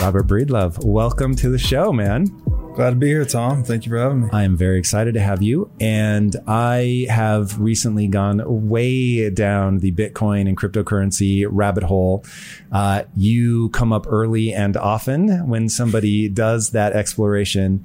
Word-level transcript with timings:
Robert 0.00 0.26
Breedlove, 0.26 0.82
welcome 0.84 1.34
to 1.36 1.50
the 1.50 1.58
show, 1.58 1.92
man. 1.92 2.26
Glad 2.78 2.90
to 2.90 2.96
be 2.96 3.08
here, 3.08 3.24
Tom. 3.24 3.64
Thank 3.64 3.84
you 3.84 3.90
for 3.90 3.98
having 3.98 4.22
me. 4.22 4.28
I 4.32 4.44
am 4.44 4.56
very 4.56 4.78
excited 4.78 5.14
to 5.14 5.20
have 5.20 5.42
you. 5.42 5.68
And 5.80 6.36
I 6.46 7.06
have 7.10 7.58
recently 7.60 8.06
gone 8.06 8.40
way 8.68 9.30
down 9.30 9.78
the 9.78 9.90
Bitcoin 9.90 10.48
and 10.48 10.56
cryptocurrency 10.56 11.44
rabbit 11.50 11.82
hole. 11.82 12.24
Uh, 12.70 13.02
you 13.16 13.70
come 13.70 13.92
up 13.92 14.06
early 14.08 14.52
and 14.52 14.76
often 14.76 15.48
when 15.48 15.68
somebody 15.68 16.28
does 16.28 16.70
that 16.70 16.92
exploration. 16.92 17.84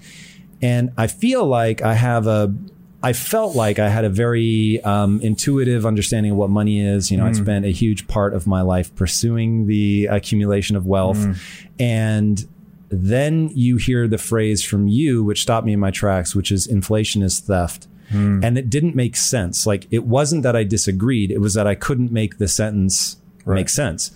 And 0.61 0.91
I 0.95 1.07
feel 1.07 1.45
like 1.45 1.81
I 1.81 1.95
have 1.95 2.27
a 2.27 2.53
I 3.03 3.11
felt 3.11 3.53
like 3.53 3.79
I 3.79 3.89
had 3.89 4.05
a 4.05 4.09
very 4.09 4.81
um, 4.83 5.19
intuitive 5.21 5.85
understanding 5.85 6.31
of 6.31 6.37
what 6.37 6.49
money 6.49 6.79
is. 6.79 7.11
You 7.11 7.17
know, 7.17 7.25
mm. 7.25 7.29
I 7.29 7.33
spent 7.33 7.65
a 7.65 7.69
huge 7.71 8.07
part 8.07 8.33
of 8.33 8.47
my 8.47 8.61
life 8.61 8.95
pursuing 8.95 9.67
the 9.67 10.05
accumulation 10.05 10.77
of 10.77 10.85
wealth. 10.85 11.17
Mm. 11.17 11.37
And 11.79 12.47
then 12.87 13.49
you 13.53 13.75
hear 13.75 14.07
the 14.07 14.17
phrase 14.17 14.63
from 14.63 14.87
you, 14.87 15.21
which 15.21 15.41
stopped 15.41 15.67
me 15.67 15.73
in 15.73 15.81
my 15.81 15.91
tracks, 15.91 16.33
which 16.33 16.49
is 16.49 16.65
inflation 16.65 17.21
is 17.21 17.39
theft. 17.39 17.87
Mm. 18.09 18.41
And 18.41 18.57
it 18.57 18.69
didn't 18.69 18.95
make 18.95 19.17
sense. 19.17 19.67
Like, 19.67 19.85
it 19.91 20.05
wasn't 20.05 20.43
that 20.43 20.55
I 20.55 20.63
disagreed, 20.63 21.29
it 21.29 21.39
was 21.39 21.55
that 21.55 21.67
I 21.67 21.75
couldn't 21.75 22.11
make 22.11 22.37
the 22.37 22.47
sentence 22.47 23.17
right. 23.43 23.55
make 23.55 23.69
sense. 23.69 24.11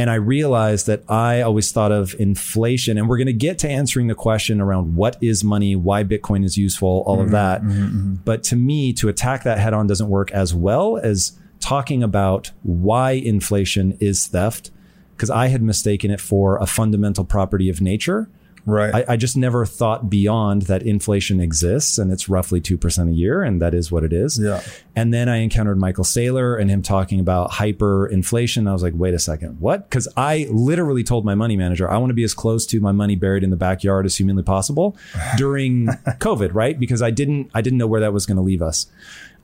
And 0.00 0.08
I 0.08 0.14
realized 0.14 0.86
that 0.86 1.02
I 1.10 1.42
always 1.42 1.72
thought 1.72 1.92
of 1.92 2.14
inflation, 2.18 2.96
and 2.96 3.06
we're 3.06 3.18
going 3.18 3.26
to 3.26 3.34
get 3.34 3.58
to 3.58 3.68
answering 3.68 4.06
the 4.06 4.14
question 4.14 4.58
around 4.58 4.96
what 4.96 5.18
is 5.20 5.44
money, 5.44 5.76
why 5.76 6.04
Bitcoin 6.04 6.42
is 6.42 6.56
useful, 6.56 7.04
all 7.04 7.16
mm-hmm, 7.16 7.26
of 7.26 7.30
that. 7.32 7.60
Mm-hmm, 7.60 7.82
mm-hmm. 7.82 8.14
But 8.24 8.42
to 8.44 8.56
me, 8.56 8.94
to 8.94 9.10
attack 9.10 9.42
that 9.42 9.58
head 9.58 9.74
on 9.74 9.88
doesn't 9.88 10.08
work 10.08 10.30
as 10.30 10.54
well 10.54 10.96
as 10.96 11.38
talking 11.58 12.02
about 12.02 12.50
why 12.62 13.10
inflation 13.10 13.98
is 14.00 14.26
theft, 14.26 14.70
because 15.14 15.28
I 15.28 15.48
had 15.48 15.60
mistaken 15.60 16.10
it 16.10 16.18
for 16.18 16.56
a 16.56 16.66
fundamental 16.66 17.26
property 17.26 17.68
of 17.68 17.82
nature 17.82 18.30
Right. 18.66 18.94
I, 18.94 19.14
I, 19.14 19.16
just 19.16 19.36
never 19.36 19.64
thought 19.64 20.10
beyond 20.10 20.62
that 20.62 20.82
inflation 20.82 21.40
exists 21.40 21.98
and 21.98 22.12
it's 22.12 22.28
roughly 22.28 22.60
2% 22.60 23.08
a 23.08 23.12
year. 23.12 23.42
And 23.42 23.60
that 23.62 23.74
is 23.74 23.90
what 23.90 24.04
it 24.04 24.12
is. 24.12 24.38
Yeah. 24.38 24.62
And 24.94 25.14
then 25.14 25.28
I 25.28 25.36
encountered 25.36 25.78
Michael 25.78 26.04
Saylor 26.04 26.60
and 26.60 26.70
him 26.70 26.82
talking 26.82 27.20
about 27.20 27.52
hyperinflation. 27.52 28.68
I 28.68 28.72
was 28.72 28.82
like, 28.82 28.92
wait 28.96 29.14
a 29.14 29.18
second, 29.18 29.60
what? 29.60 29.88
Because 29.88 30.08
I 30.16 30.46
literally 30.50 31.02
told 31.02 31.24
my 31.24 31.34
money 31.34 31.56
manager, 31.56 31.90
I 31.90 31.96
want 31.98 32.10
to 32.10 32.14
be 32.14 32.24
as 32.24 32.34
close 32.34 32.66
to 32.66 32.80
my 32.80 32.92
money 32.92 33.16
buried 33.16 33.42
in 33.42 33.50
the 33.50 33.56
backyard 33.56 34.06
as 34.06 34.16
humanly 34.16 34.42
possible 34.42 34.96
during 35.36 35.86
COVID, 35.86 36.50
right? 36.52 36.78
Because 36.78 37.02
I 37.02 37.10
didn't, 37.10 37.50
I 37.54 37.62
didn't 37.62 37.78
know 37.78 37.86
where 37.86 38.00
that 38.00 38.12
was 38.12 38.26
going 38.26 38.36
to 38.36 38.42
leave 38.42 38.62
us. 38.62 38.86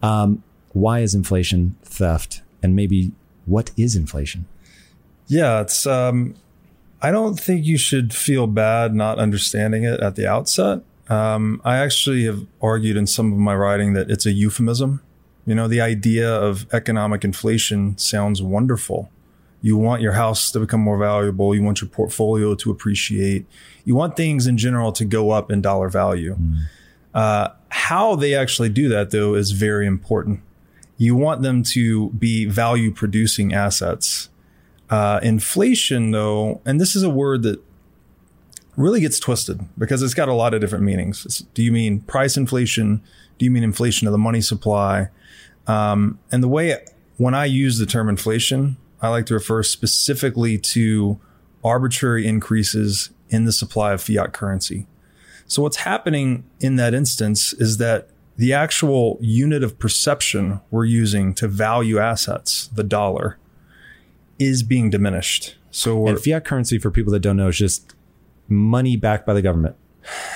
Um, 0.03 0.43
why 0.73 1.01
is 1.01 1.15
inflation 1.15 1.77
theft? 1.83 2.43
And 2.63 2.77
maybe 2.77 3.13
what 3.47 3.71
is 3.77 3.97
inflation? 3.97 4.47
Yeah, 5.29 5.61
it's 5.61 5.87
um, 5.87 6.35
I 7.07 7.13
don't 7.13 7.39
think 7.39 7.65
you 7.65 7.79
should 7.79 8.13
feel 8.13 8.49
bad 8.49 8.93
not 8.93 9.21
understanding 9.21 9.85
it 9.85 10.01
at 10.01 10.17
the 10.17 10.27
outset. 10.27 10.81
Um, 11.09 11.61
I 11.65 11.77
actually 11.77 12.25
have 12.25 12.45
argued 12.61 12.97
in 12.97 13.07
some 13.07 13.33
of 13.33 13.39
my 13.39 13.55
writing 13.55 13.93
that 13.93 14.11
it's 14.11 14.27
a 14.27 14.33
euphemism. 14.33 15.01
You 15.47 15.55
know, 15.55 15.69
the 15.69 15.81
idea 15.81 16.29
of 16.29 16.67
economic 16.75 17.23
inflation 17.23 17.97
sounds 17.97 18.43
wonderful. 18.43 19.09
You 19.63 19.77
want 19.77 20.03
your 20.03 20.15
house 20.15 20.51
to 20.51 20.59
become 20.59 20.81
more 20.81 20.99
valuable. 20.99 21.55
You 21.55 21.63
want 21.63 21.81
your 21.81 21.89
portfolio 21.89 22.57
to 22.57 22.73
appreciate. 22.73 23.47
You 23.85 23.95
want 23.95 24.17
things 24.17 24.49
in 24.49 24.59
general 24.59 24.91
to 24.91 25.05
go 25.05 25.31
up 25.31 25.49
in 25.49 25.61
dollar 25.61 25.89
value. 25.89 26.35
Mm. 26.35 26.57
Uh, 27.15 27.49
how 27.69 28.17
they 28.17 28.35
actually 28.35 28.71
do 28.71 28.89
that, 28.89 29.13
though, 29.13 29.35
is 29.35 29.53
very 29.53 29.87
important. 29.87 30.41
You 30.97 31.15
want 31.15 31.43
them 31.43 31.63
to 31.75 32.11
be 32.11 32.47
value 32.47 32.91
producing 32.91 33.55
assets. 33.55 34.29
Uh, 34.89 35.21
inflation, 35.23 36.13
though, 36.13 36.61
and 36.65 36.81
this 36.81 36.95
is 36.95 37.03
a 37.03 37.11
word 37.11 37.43
that 37.43 37.61
really 38.77 39.01
gets 39.01 39.19
twisted 39.19 39.61
because 39.79 40.03
it's 40.03 40.15
got 40.15 40.29
a 40.29 40.35
lot 40.35 40.55
of 40.55 40.61
different 40.61 40.85
meanings. 40.85 41.25
It's, 41.25 41.39
do 41.39 41.63
you 41.63 41.73
mean 41.73 42.01
price 42.01 42.37
inflation? 42.37 43.03
Do 43.39 43.45
you 43.45 43.51
mean 43.51 43.65
inflation 43.65 44.07
of 44.07 44.13
the 44.13 44.19
money 44.19 44.41
supply? 44.41 45.09
Um, 45.67 46.19
and 46.31 46.43
the 46.43 46.49
way 46.49 46.85
when 47.17 47.35
I 47.35 47.47
use 47.47 47.79
the 47.79 47.87
term 47.87 48.09
inflation, 48.09 48.77
I 49.01 49.09
like 49.09 49.27
to 49.27 49.35
refer 49.35 49.63
specifically 49.63 50.59
to 50.59 51.19
arbitrary 51.65 52.27
increases 52.27 53.11
in 53.29 53.45
the 53.45 53.53
supply 53.53 53.93
of 53.93 54.03
fiat 54.03 54.33
currency. 54.33 54.87
So 55.47 55.63
what's 55.63 55.79
happening 55.79 56.45
in 56.61 56.77
that 56.77 56.95
instance 56.95 57.53
is 57.55 57.79
that 57.79 58.09
the 58.37 58.53
actual 58.53 59.19
unit 59.21 59.63
of 59.63 59.79
perception 59.79 60.61
we're 60.71 60.85
using 60.85 61.35
to 61.35 61.49
value 61.49 61.99
assets, 61.99 62.69
the 62.69 62.85
dollar, 62.85 63.39
is 64.39 64.63
being 64.63 64.91
diminished. 64.91 65.57
So 65.71 66.07
and 66.07 66.19
fiat 66.19 66.45
currency 66.45 66.79
for 66.79 66.91
people 66.91 67.13
that 67.13 67.21
don't 67.21 67.37
know 67.37 67.49
is 67.49 67.59
just 67.59 67.95
money 68.49 68.97
backed 68.97 69.27
by 69.27 69.35
the 69.35 69.43
government. 69.43 69.77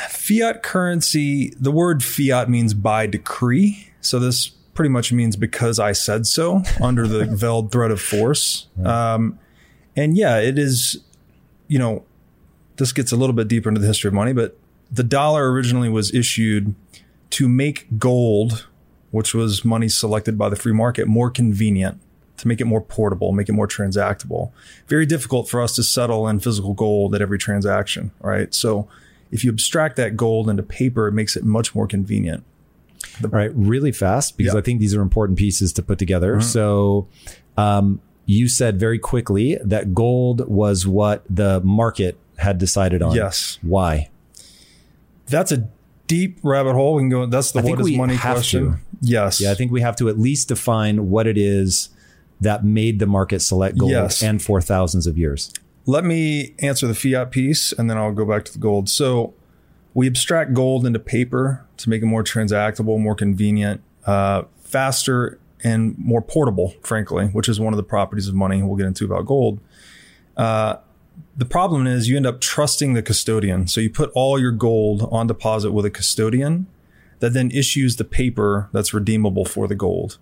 Fiat 0.08 0.62
currency, 0.62 1.54
the 1.58 1.70
word 1.70 2.02
fiat 2.02 2.50
means 2.50 2.74
by 2.74 3.06
decree. 3.06 3.90
So 4.00 4.18
this 4.18 4.48
pretty 4.74 4.90
much 4.90 5.12
means 5.12 5.36
because 5.36 5.78
I 5.78 5.92
said 5.92 6.26
so 6.26 6.62
under 6.82 7.06
the 7.06 7.24
veiled 7.24 7.72
threat 7.72 7.90
of 7.90 8.00
force. 8.00 8.68
Um, 8.84 9.38
and 9.96 10.16
yeah, 10.16 10.38
it 10.38 10.58
is, 10.58 10.98
you 11.68 11.78
know, 11.78 12.04
this 12.76 12.92
gets 12.92 13.12
a 13.12 13.16
little 13.16 13.34
bit 13.34 13.48
deeper 13.48 13.68
into 13.68 13.80
the 13.80 13.86
history 13.86 14.08
of 14.08 14.14
money, 14.14 14.32
but 14.32 14.56
the 14.90 15.02
dollar 15.02 15.52
originally 15.52 15.88
was 15.88 16.12
issued 16.14 16.74
to 17.30 17.48
make 17.48 17.86
gold, 17.98 18.66
which 19.10 19.34
was 19.34 19.64
money 19.64 19.88
selected 19.88 20.36
by 20.36 20.48
the 20.48 20.56
free 20.56 20.72
market, 20.72 21.06
more 21.06 21.30
convenient 21.30 22.00
to 22.40 22.48
make 22.48 22.60
it 22.60 22.64
more 22.64 22.80
portable, 22.80 23.32
make 23.32 23.48
it 23.48 23.52
more 23.52 23.68
transactable. 23.68 24.50
Very 24.88 25.06
difficult 25.06 25.48
for 25.48 25.60
us 25.60 25.74
to 25.76 25.82
settle 25.82 26.26
in 26.28 26.40
physical 26.40 26.74
gold 26.74 27.14
at 27.14 27.22
every 27.22 27.38
transaction, 27.38 28.10
right? 28.20 28.52
So 28.54 28.88
if 29.30 29.44
you 29.44 29.50
abstract 29.50 29.96
that 29.96 30.16
gold 30.16 30.48
into 30.48 30.62
paper, 30.62 31.06
it 31.06 31.12
makes 31.12 31.36
it 31.36 31.44
much 31.44 31.74
more 31.74 31.86
convenient. 31.86 32.44
The, 33.20 33.28
All 33.28 33.32
right, 33.32 33.50
really 33.54 33.92
fast 33.92 34.36
because 34.36 34.54
I 34.54 34.60
think 34.60 34.80
these 34.80 34.94
are 34.94 35.02
important 35.02 35.38
pieces 35.38 35.72
to 35.74 35.82
put 35.82 35.98
together. 35.98 36.32
Mm-hmm. 36.34 36.42
So, 36.42 37.08
um, 37.56 38.00
you 38.26 38.48
said 38.48 38.78
very 38.78 38.98
quickly 38.98 39.58
that 39.64 39.92
gold 39.92 40.48
was 40.48 40.86
what 40.86 41.24
the 41.28 41.60
market 41.60 42.16
had 42.38 42.58
decided 42.58 43.02
on. 43.02 43.14
Yes. 43.14 43.58
Why? 43.60 44.08
That's 45.26 45.50
a 45.50 45.68
deep 46.06 46.38
rabbit 46.42 46.74
hole. 46.74 46.94
We 46.94 47.02
can 47.02 47.08
go. 47.08 47.26
That's 47.26 47.52
the 47.52 47.62
what 47.62 47.80
is 47.80 47.90
money 47.96 48.16
question. 48.16 48.72
To. 48.72 48.78
Yes. 49.00 49.40
Yeah, 49.40 49.50
I 49.50 49.54
think 49.54 49.72
we 49.72 49.80
have 49.80 49.96
to 49.96 50.08
at 50.08 50.18
least 50.18 50.48
define 50.48 51.10
what 51.10 51.26
it 51.26 51.38
is 51.38 51.88
that 52.40 52.64
made 52.64 52.98
the 52.98 53.06
market 53.06 53.40
select 53.40 53.78
gold 53.78 53.92
yes. 53.92 54.22
and 54.22 54.42
for 54.42 54.60
thousands 54.60 55.06
of 55.06 55.18
years? 55.18 55.52
Let 55.86 56.04
me 56.04 56.54
answer 56.60 56.86
the 56.86 56.94
fiat 56.94 57.30
piece 57.30 57.72
and 57.72 57.90
then 57.90 57.96
I'll 57.96 58.12
go 58.12 58.24
back 58.24 58.44
to 58.46 58.52
the 58.52 58.58
gold. 58.58 58.88
So 58.88 59.34
we 59.94 60.06
abstract 60.06 60.54
gold 60.54 60.86
into 60.86 60.98
paper 60.98 61.66
to 61.78 61.90
make 61.90 62.02
it 62.02 62.06
more 62.06 62.22
transactable, 62.22 62.98
more 62.98 63.14
convenient, 63.14 63.82
uh, 64.06 64.42
faster, 64.60 65.38
and 65.62 65.96
more 65.98 66.22
portable, 66.22 66.74
frankly, 66.82 67.26
which 67.26 67.48
is 67.48 67.60
one 67.60 67.72
of 67.72 67.76
the 67.76 67.82
properties 67.82 68.28
of 68.28 68.34
money 68.34 68.62
we'll 68.62 68.76
get 68.76 68.86
into 68.86 69.04
about 69.04 69.26
gold. 69.26 69.60
Uh, 70.36 70.76
the 71.36 71.44
problem 71.44 71.86
is 71.86 72.08
you 72.08 72.16
end 72.16 72.26
up 72.26 72.40
trusting 72.40 72.94
the 72.94 73.02
custodian. 73.02 73.66
So 73.66 73.80
you 73.80 73.90
put 73.90 74.10
all 74.14 74.38
your 74.38 74.52
gold 74.52 75.08
on 75.10 75.26
deposit 75.26 75.72
with 75.72 75.84
a 75.84 75.90
custodian 75.90 76.66
that 77.18 77.34
then 77.34 77.50
issues 77.50 77.96
the 77.96 78.04
paper 78.04 78.68
that's 78.72 78.94
redeemable 78.94 79.44
for 79.44 79.68
the 79.68 79.74
gold. 79.74 80.18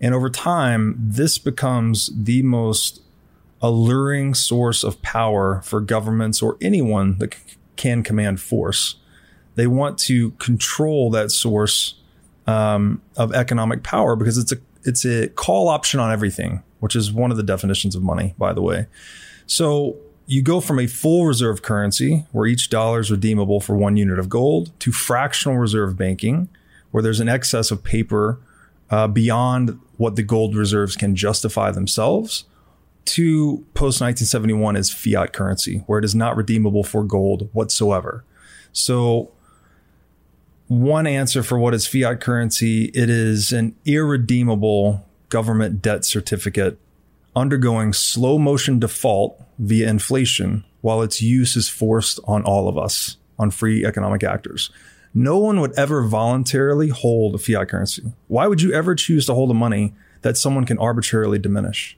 And 0.00 0.14
over 0.14 0.30
time, 0.30 0.96
this 0.98 1.38
becomes 1.38 2.10
the 2.14 2.42
most 2.42 3.02
alluring 3.60 4.34
source 4.34 4.82
of 4.82 5.00
power 5.02 5.60
for 5.62 5.80
governments 5.80 6.40
or 6.40 6.56
anyone 6.60 7.18
that 7.18 7.34
c- 7.34 7.56
can 7.76 8.02
command 8.02 8.40
force. 8.40 8.96
They 9.54 9.66
want 9.66 9.98
to 10.00 10.30
control 10.32 11.10
that 11.10 11.30
source 11.30 11.94
um, 12.46 13.02
of 13.16 13.34
economic 13.34 13.82
power 13.82 14.16
because 14.16 14.38
it's 14.38 14.52
a 14.52 14.56
it's 14.84 15.04
a 15.04 15.28
call 15.28 15.68
option 15.68 16.00
on 16.00 16.10
everything, 16.10 16.62
which 16.78 16.96
is 16.96 17.12
one 17.12 17.30
of 17.30 17.36
the 17.36 17.42
definitions 17.42 17.94
of 17.94 18.02
money, 18.02 18.34
by 18.38 18.54
the 18.54 18.62
way. 18.62 18.86
So 19.46 19.98
you 20.26 20.42
go 20.42 20.60
from 20.60 20.78
a 20.78 20.86
full 20.86 21.26
reserve 21.26 21.60
currency 21.60 22.24
where 22.32 22.46
each 22.46 22.70
dollar 22.70 23.00
is 23.00 23.10
redeemable 23.10 23.60
for 23.60 23.76
one 23.76 23.98
unit 23.98 24.18
of 24.18 24.30
gold 24.30 24.70
to 24.80 24.92
fractional 24.92 25.58
reserve 25.58 25.98
banking, 25.98 26.48
where 26.92 27.02
there's 27.02 27.20
an 27.20 27.28
excess 27.28 27.70
of 27.70 27.84
paper 27.84 28.38
uh, 28.90 29.06
beyond 29.06 29.78
what 29.96 30.16
the 30.16 30.22
gold 30.22 30.56
reserves 30.56 30.96
can 30.96 31.14
justify 31.14 31.70
themselves, 31.70 32.44
to 33.06 33.58
post 33.74 34.00
1971 34.00 34.76
is 34.76 34.92
fiat 34.92 35.32
currency, 35.32 35.78
where 35.86 35.98
it 35.98 36.04
is 36.04 36.14
not 36.14 36.36
redeemable 36.36 36.84
for 36.84 37.02
gold 37.02 37.48
whatsoever. 37.52 38.24
So, 38.72 39.32
one 40.68 41.06
answer 41.06 41.42
for 41.42 41.58
what 41.58 41.74
is 41.74 41.86
fiat 41.86 42.20
currency, 42.20 42.84
it 42.94 43.10
is 43.10 43.52
an 43.52 43.74
irredeemable 43.84 45.04
government 45.28 45.82
debt 45.82 46.04
certificate 46.04 46.78
undergoing 47.34 47.92
slow 47.92 48.38
motion 48.38 48.78
default 48.78 49.40
via 49.58 49.88
inflation 49.88 50.64
while 50.80 51.02
its 51.02 51.20
use 51.20 51.56
is 51.56 51.68
forced 51.68 52.20
on 52.24 52.42
all 52.42 52.68
of 52.68 52.78
us, 52.78 53.16
on 53.38 53.50
free 53.50 53.84
economic 53.84 54.22
actors. 54.22 54.70
No 55.12 55.38
one 55.38 55.60
would 55.60 55.76
ever 55.78 56.06
voluntarily 56.06 56.88
hold 56.88 57.34
a 57.34 57.38
fiat 57.38 57.68
currency. 57.68 58.02
Why 58.28 58.46
would 58.46 58.62
you 58.62 58.72
ever 58.72 58.94
choose 58.94 59.26
to 59.26 59.34
hold 59.34 59.50
a 59.50 59.54
money 59.54 59.94
that 60.22 60.36
someone 60.36 60.64
can 60.64 60.78
arbitrarily 60.78 61.38
diminish? 61.38 61.96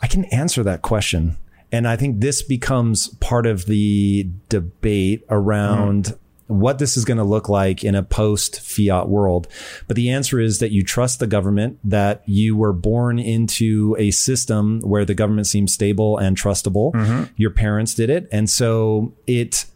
I 0.00 0.06
can 0.06 0.24
answer 0.26 0.62
that 0.62 0.82
question. 0.82 1.36
And 1.70 1.86
I 1.86 1.96
think 1.96 2.20
this 2.20 2.42
becomes 2.42 3.08
part 3.16 3.46
of 3.46 3.66
the 3.66 4.28
debate 4.48 5.24
around 5.28 6.04
mm 6.04 6.18
what 6.48 6.78
this 6.78 6.96
is 6.96 7.04
going 7.04 7.18
to 7.18 7.24
look 7.24 7.48
like 7.48 7.84
in 7.84 7.94
a 7.94 8.02
post 8.02 8.60
fiat 8.60 9.08
world. 9.08 9.46
But 9.86 9.96
the 9.96 10.10
answer 10.10 10.40
is 10.40 10.58
that 10.58 10.72
you 10.72 10.82
trust 10.82 11.20
the 11.20 11.26
government, 11.26 11.78
that 11.84 12.22
you 12.26 12.56
were 12.56 12.72
born 12.72 13.18
into 13.18 13.94
a 13.98 14.10
system 14.10 14.80
where 14.80 15.04
the 15.04 15.14
government 15.14 15.46
seems 15.46 15.72
stable 15.72 16.16
and 16.16 16.36
trustable. 16.36 16.92
Mm-hmm. 16.92 17.24
Your 17.36 17.50
parents 17.50 17.94
did 17.94 18.10
it. 18.10 18.28
And 18.32 18.48
so 18.48 19.12
it, 19.26 19.66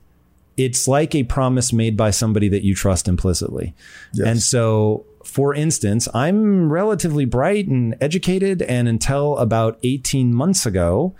it's 0.65 0.87
like 0.89 1.15
a 1.15 1.25
promise 1.25 1.73
made 1.73 1.97
by 1.97 2.11
somebody 2.11 2.49
that 2.49 2.63
you 2.63 2.75
trust 2.75 3.09
implicitly. 3.09 3.75
Yes. 4.13 4.27
And 4.27 4.43
so 4.43 5.05
for 5.25 5.55
instance, 5.55 6.09
I'm 6.15 6.71
relatively 6.71 7.25
bright 7.25 7.67
and 7.67 7.97
educated 8.01 8.63
and 8.63 8.89
until 8.89 9.39
about 9.39 9.79
18 9.83 10.35
months 10.35 10.67
ago, 10.67 11.15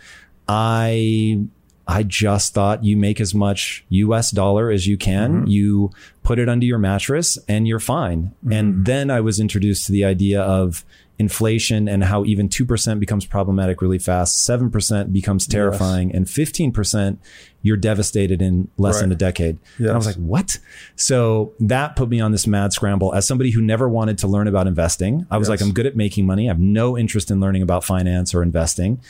I 0.49 1.47
I 1.87 2.05
just 2.05 2.55
thought 2.55 2.85
you 2.85 2.97
make 2.97 3.21
as 3.21 3.35
much 3.35 3.85
US 3.89 4.31
dollar 4.31 4.71
as 4.71 4.87
you 4.87 4.97
can. 4.97 5.33
Mm-hmm. 5.33 5.47
You 5.49 5.91
put 6.23 6.39
it 6.39 6.49
under 6.49 6.65
your 6.65 6.79
mattress 6.79 7.39
and 7.49 7.67
you're 7.67 7.81
fine. 7.81 8.33
Mm-hmm. 8.45 8.53
And 8.53 8.87
then 8.87 9.11
I 9.11 9.21
was 9.21 9.41
introduced 9.41 9.87
to 9.87 9.93
the 9.93 10.05
idea 10.05 10.43
of 10.43 10.85
inflation 11.19 11.89
and 11.89 12.05
how 12.05 12.25
even 12.25 12.49
2% 12.49 12.99
becomes 12.99 13.27
problematic 13.27 13.81
really 13.81 13.99
fast, 13.99 14.49
7% 14.49 15.13
becomes 15.13 15.47
terrifying, 15.47 16.11
yes. 16.11 16.17
and 16.17 16.27
15% 16.27 17.19
you're 17.63 17.77
devastated 17.77 18.43
in 18.43 18.69
less 18.77 18.97
right. 18.97 19.03
than 19.03 19.13
a 19.13 19.15
decade. 19.15 19.59
Yes. 19.79 19.89
And 19.89 19.91
I 19.91 19.97
was 19.97 20.07
like, 20.07 20.17
what? 20.17 20.59
So 20.97 21.53
that 21.61 21.95
put 21.95 22.09
me 22.09 22.21
on 22.21 22.33
this 22.33 22.47
mad 22.47 22.73
scramble 22.73 23.15
as 23.15 23.27
somebody 23.27 23.53
who 23.53 23.63
never 23.63 23.89
wanted 23.89 24.19
to 24.19 24.27
learn 24.27 24.49
about 24.49 24.67
investing. 24.67 25.27
I 25.31 25.39
was 25.39 25.49
yes. 25.49 25.61
like, 25.61 25.69
I'm 25.69 25.73
good 25.73 25.87
at 25.87 25.97
making 25.97 26.27
money. 26.27 26.49
I 26.49 26.51
have 26.51 26.59
no 26.59 26.99
interest 26.99 27.31
in 27.31 27.39
learning 27.39 27.63
about 27.63 27.85
finance 27.85 28.35
or 28.35 28.43
investing. 28.43 29.01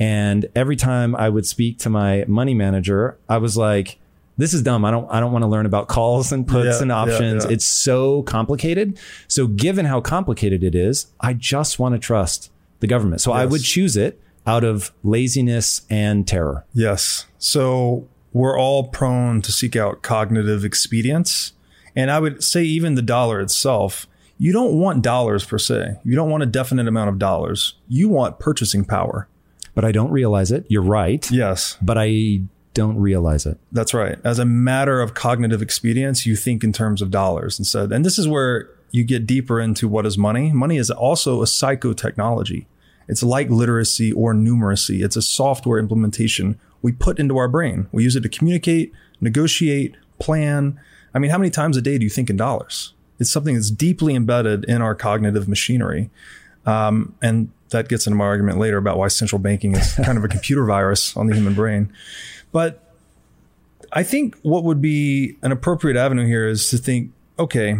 And 0.00 0.46
every 0.56 0.76
time 0.76 1.14
I 1.14 1.28
would 1.28 1.46
speak 1.46 1.78
to 1.80 1.90
my 1.90 2.24
money 2.26 2.54
manager, 2.54 3.16
I 3.28 3.38
was 3.38 3.56
like, 3.56 3.99
this 4.40 4.54
is 4.54 4.62
dumb. 4.62 4.84
I 4.84 4.90
don't 4.90 5.10
I 5.10 5.20
don't 5.20 5.32
want 5.32 5.42
to 5.42 5.48
learn 5.48 5.66
about 5.66 5.88
calls 5.88 6.32
and 6.32 6.46
puts 6.46 6.76
yeah, 6.76 6.82
and 6.82 6.92
options. 6.92 7.44
Yeah, 7.44 7.50
yeah. 7.50 7.54
It's 7.54 7.64
so 7.64 8.22
complicated. 8.22 8.98
So 9.28 9.46
given 9.46 9.86
how 9.86 10.00
complicated 10.00 10.64
it 10.64 10.74
is, 10.74 11.06
I 11.20 11.34
just 11.34 11.78
want 11.78 11.94
to 11.94 11.98
trust 11.98 12.50
the 12.80 12.86
government. 12.86 13.20
So 13.20 13.32
yes. 13.32 13.40
I 13.40 13.46
would 13.46 13.62
choose 13.62 13.96
it 13.96 14.20
out 14.46 14.64
of 14.64 14.92
laziness 15.02 15.82
and 15.90 16.26
terror. 16.26 16.64
Yes. 16.72 17.26
So 17.38 18.08
we're 18.32 18.58
all 18.58 18.88
prone 18.88 19.42
to 19.42 19.52
seek 19.52 19.76
out 19.76 20.02
cognitive 20.02 20.64
expedience. 20.64 21.52
And 21.96 22.10
I 22.10 22.20
would 22.20 22.42
say 22.42 22.62
even 22.62 22.94
the 22.94 23.02
dollar 23.02 23.40
itself, 23.40 24.06
you 24.38 24.52
don't 24.52 24.74
want 24.74 25.02
dollars 25.02 25.44
per 25.44 25.58
se. 25.58 25.96
You 26.04 26.14
don't 26.14 26.30
want 26.30 26.42
a 26.42 26.46
definite 26.46 26.88
amount 26.88 27.10
of 27.10 27.18
dollars. 27.18 27.74
You 27.88 28.08
want 28.08 28.38
purchasing 28.38 28.84
power. 28.84 29.28
But 29.74 29.84
I 29.84 29.92
don't 29.92 30.10
realize 30.10 30.50
it. 30.50 30.64
You're 30.68 30.82
right. 30.82 31.30
Yes. 31.30 31.76
But 31.82 31.98
I 31.98 32.42
don't 32.74 32.98
realize 32.98 33.46
it. 33.46 33.58
That's 33.72 33.92
right. 33.92 34.18
As 34.24 34.38
a 34.38 34.44
matter 34.44 35.00
of 35.00 35.14
cognitive 35.14 35.62
expedience, 35.62 36.24
you 36.26 36.36
think 36.36 36.62
in 36.62 36.72
terms 36.72 37.02
of 37.02 37.10
dollars 37.10 37.58
instead. 37.58 37.92
And 37.92 38.04
this 38.04 38.18
is 38.18 38.28
where 38.28 38.68
you 38.90 39.04
get 39.04 39.26
deeper 39.26 39.60
into 39.60 39.88
what 39.88 40.06
is 40.06 40.16
money. 40.16 40.52
Money 40.52 40.76
is 40.76 40.90
also 40.90 41.42
a 41.42 41.46
psychotechnology. 41.46 42.66
It's 43.08 43.22
like 43.22 43.50
literacy 43.50 44.12
or 44.12 44.34
numeracy. 44.34 45.04
It's 45.04 45.16
a 45.16 45.22
software 45.22 45.78
implementation 45.78 46.60
we 46.82 46.92
put 46.92 47.18
into 47.18 47.36
our 47.36 47.48
brain. 47.48 47.88
We 47.92 48.04
use 48.04 48.16
it 48.16 48.22
to 48.22 48.28
communicate, 48.28 48.92
negotiate, 49.20 49.96
plan. 50.18 50.78
I 51.12 51.18
mean, 51.18 51.30
how 51.30 51.38
many 51.38 51.50
times 51.50 51.76
a 51.76 51.82
day 51.82 51.98
do 51.98 52.04
you 52.04 52.10
think 52.10 52.30
in 52.30 52.36
dollars? 52.36 52.94
It's 53.18 53.30
something 53.30 53.54
that's 53.54 53.70
deeply 53.70 54.14
embedded 54.14 54.64
in 54.64 54.80
our 54.80 54.94
cognitive 54.94 55.48
machinery. 55.48 56.08
Um, 56.66 57.14
and 57.20 57.50
that 57.70 57.88
gets 57.88 58.06
into 58.06 58.16
my 58.16 58.24
argument 58.24 58.58
later 58.58 58.76
about 58.76 58.96
why 58.96 59.08
central 59.08 59.38
banking 59.38 59.74
is 59.76 59.94
kind 59.94 60.16
of 60.16 60.24
a 60.24 60.28
computer 60.28 60.64
virus 60.64 61.16
on 61.16 61.26
the 61.26 61.34
human 61.34 61.54
brain. 61.54 61.92
But 62.52 62.94
I 63.92 64.02
think 64.02 64.36
what 64.42 64.64
would 64.64 64.80
be 64.80 65.36
an 65.42 65.52
appropriate 65.52 65.96
avenue 65.96 66.26
here 66.26 66.48
is 66.48 66.68
to 66.70 66.78
think, 66.78 67.12
okay, 67.38 67.76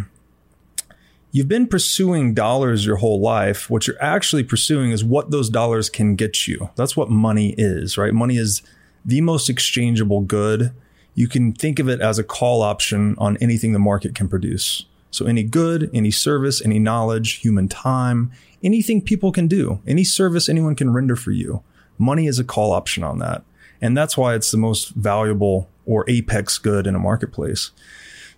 you've 1.32 1.48
been 1.48 1.66
pursuing 1.66 2.34
dollars 2.34 2.84
your 2.84 2.96
whole 2.96 3.20
life. 3.20 3.70
What 3.70 3.86
you're 3.86 4.02
actually 4.02 4.42
pursuing 4.42 4.90
is 4.90 5.04
what 5.04 5.30
those 5.30 5.48
dollars 5.48 5.88
can 5.88 6.16
get 6.16 6.48
you. 6.48 6.70
That's 6.76 6.96
what 6.96 7.10
money 7.10 7.54
is, 7.56 7.96
right? 7.96 8.12
Money 8.12 8.36
is 8.36 8.62
the 9.04 9.20
most 9.20 9.48
exchangeable 9.48 10.20
good. 10.20 10.72
You 11.14 11.28
can 11.28 11.52
think 11.52 11.78
of 11.78 11.88
it 11.88 12.00
as 12.00 12.18
a 12.18 12.24
call 12.24 12.62
option 12.62 13.14
on 13.18 13.36
anything 13.38 13.72
the 13.72 13.78
market 13.78 14.14
can 14.14 14.28
produce. 14.28 14.86
So 15.10 15.26
any 15.26 15.42
good, 15.42 15.90
any 15.92 16.10
service, 16.10 16.64
any 16.64 16.78
knowledge, 16.78 17.34
human 17.34 17.68
time, 17.68 18.30
anything 18.62 19.02
people 19.02 19.32
can 19.32 19.48
do, 19.48 19.80
any 19.86 20.04
service 20.04 20.48
anyone 20.48 20.76
can 20.76 20.92
render 20.92 21.16
for 21.16 21.32
you. 21.32 21.62
Money 21.98 22.26
is 22.26 22.38
a 22.38 22.44
call 22.44 22.72
option 22.72 23.02
on 23.02 23.18
that. 23.18 23.42
And 23.80 23.96
that's 23.96 24.16
why 24.16 24.34
it's 24.34 24.50
the 24.50 24.58
most 24.58 24.90
valuable 24.90 25.68
or 25.86 26.04
apex 26.08 26.58
good 26.58 26.86
in 26.86 26.94
a 26.94 26.98
marketplace. 26.98 27.70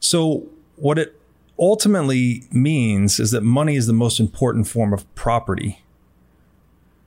So 0.00 0.46
what 0.76 0.98
it 0.98 1.20
ultimately 1.58 2.44
means 2.50 3.20
is 3.20 3.30
that 3.30 3.42
money 3.42 3.76
is 3.76 3.86
the 3.86 3.92
most 3.92 4.18
important 4.18 4.66
form 4.66 4.92
of 4.92 5.12
property. 5.14 5.82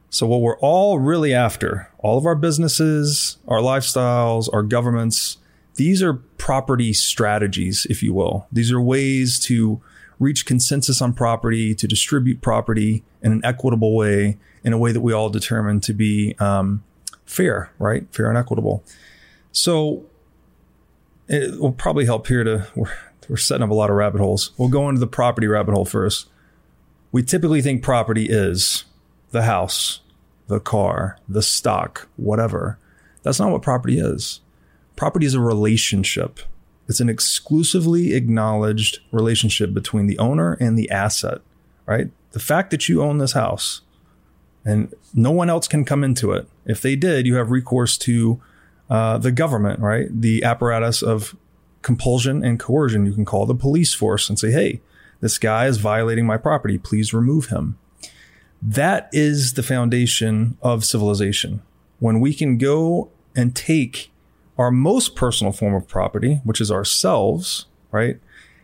So 0.10 0.28
what 0.28 0.42
we're 0.42 0.58
all 0.60 1.00
really 1.00 1.34
after, 1.34 1.92
all 2.00 2.18
of 2.18 2.26
our 2.26 2.36
businesses, 2.36 3.38
our 3.48 3.60
lifestyles, 3.60 4.50
our 4.54 4.64
governments, 4.64 5.38
these 5.76 6.02
are 6.02 6.14
property 6.14 6.94
strategies, 6.94 7.86
if 7.90 8.02
you 8.02 8.14
will. 8.14 8.48
These 8.52 8.72
are 8.72 8.80
ways 8.80 9.40
to 9.40 9.82
reach 10.20 10.46
consensus 10.46 11.02
on 11.02 11.14
property, 11.14 11.76
to 11.76 11.88
distribute 11.88 12.42
property 12.42 13.04
in 13.22 13.34
an 13.34 13.42
equitable 13.44 13.94
way, 13.94 14.38
in 14.64 14.72
a 14.72 14.78
way 14.78 14.94
that 14.94 15.02
we 15.02 15.12
all 15.12 15.30
determine 15.30 15.82
to 15.82 15.94
be 15.94 16.36
um, 16.40 16.84
fair, 17.26 17.72
right? 17.80 18.08
Fair 18.14 18.30
and 18.30 18.38
equitable. 18.38 18.84
So 19.52 20.06
it 21.28 21.60
will 21.60 21.72
probably 21.72 22.06
help 22.06 22.28
here 22.28 22.44
to, 22.44 22.68
we're, 22.76 22.92
we're 23.30 23.38
setting 23.38 23.64
up 23.64 23.70
a 23.70 23.74
lot 23.74 23.90
of 23.90 23.96
rabbit 23.96 24.20
holes. 24.20 24.52
We'll 24.58 24.70
go 24.70 24.88
into 24.90 25.00
the 25.00 25.08
property 25.08 25.48
rabbit 25.48 25.74
hole 25.74 25.86
first. 25.86 26.30
We 27.12 27.24
typically 27.24 27.62
think 27.62 27.82
property 27.82 28.28
is 28.30 28.86
the 29.32 29.44
house, 29.44 30.02
the 30.48 30.60
car, 30.60 31.18
the 31.28 31.42
stock, 31.42 32.08
whatever. 32.18 32.78
That's 33.24 33.40
not 33.40 33.52
what 33.52 33.62
property 33.62 34.00
is. 34.00 34.42
Property 34.96 35.26
is 35.26 35.34
a 35.34 35.40
relationship. 35.40 36.40
It's 36.88 37.00
an 37.00 37.10
exclusively 37.10 38.14
acknowledged 38.14 39.00
relationship 39.12 39.74
between 39.74 40.08
the 40.08 40.20
owner 40.20 40.54
and 40.54 40.78
the 40.78 40.90
asset, 40.92 41.40
right? 41.86 42.12
The 42.32 42.40
fact 42.40 42.70
that 42.72 42.88
you 42.88 43.02
own 43.02 43.18
this 43.18 43.34
house 43.34 43.82
and 44.64 44.94
no 45.14 45.32
one 45.32 45.50
else 45.50 45.68
can 45.68 45.86
come 45.86 46.04
into 46.04 46.32
it. 46.32 46.48
If 46.66 46.82
they 46.82 46.96
did, 46.96 47.26
you 47.26 47.36
have 47.36 47.52
recourse 47.52 47.98
to 48.00 48.42
uh, 48.90 49.18
the 49.18 49.32
government, 49.32 49.80
right? 49.80 50.08
The 50.10 50.44
apparatus 50.44 51.02
of 51.02 51.36
compulsion 51.82 52.44
and 52.44 52.60
coercion. 52.60 53.06
You 53.06 53.14
can 53.14 53.26
call 53.26 53.46
the 53.46 53.56
police 53.56 53.94
force 53.94 54.30
and 54.30 54.40
say, 54.40 54.52
hey, 54.52 54.82
this 55.22 55.38
guy 55.38 55.68
is 55.68 55.78
violating 55.78 56.26
my 56.26 56.38
property. 56.38 56.78
Please 56.78 57.14
remove 57.14 57.48
him. 57.48 57.78
That 58.62 59.10
is 59.12 59.54
the 59.54 59.64
foundation 59.64 60.58
of 60.62 60.84
civilization. 60.84 61.62
When 62.00 62.20
we 62.20 62.34
can 62.34 62.58
go 62.58 63.10
and 63.36 63.56
take 63.56 64.12
our 64.58 64.72
most 64.72 65.16
personal 65.16 65.54
form 65.54 65.76
of 65.76 65.88
property, 65.88 66.42
which 66.44 66.62
is 66.62 66.72
ourselves, 66.72 67.66
right? 67.92 68.20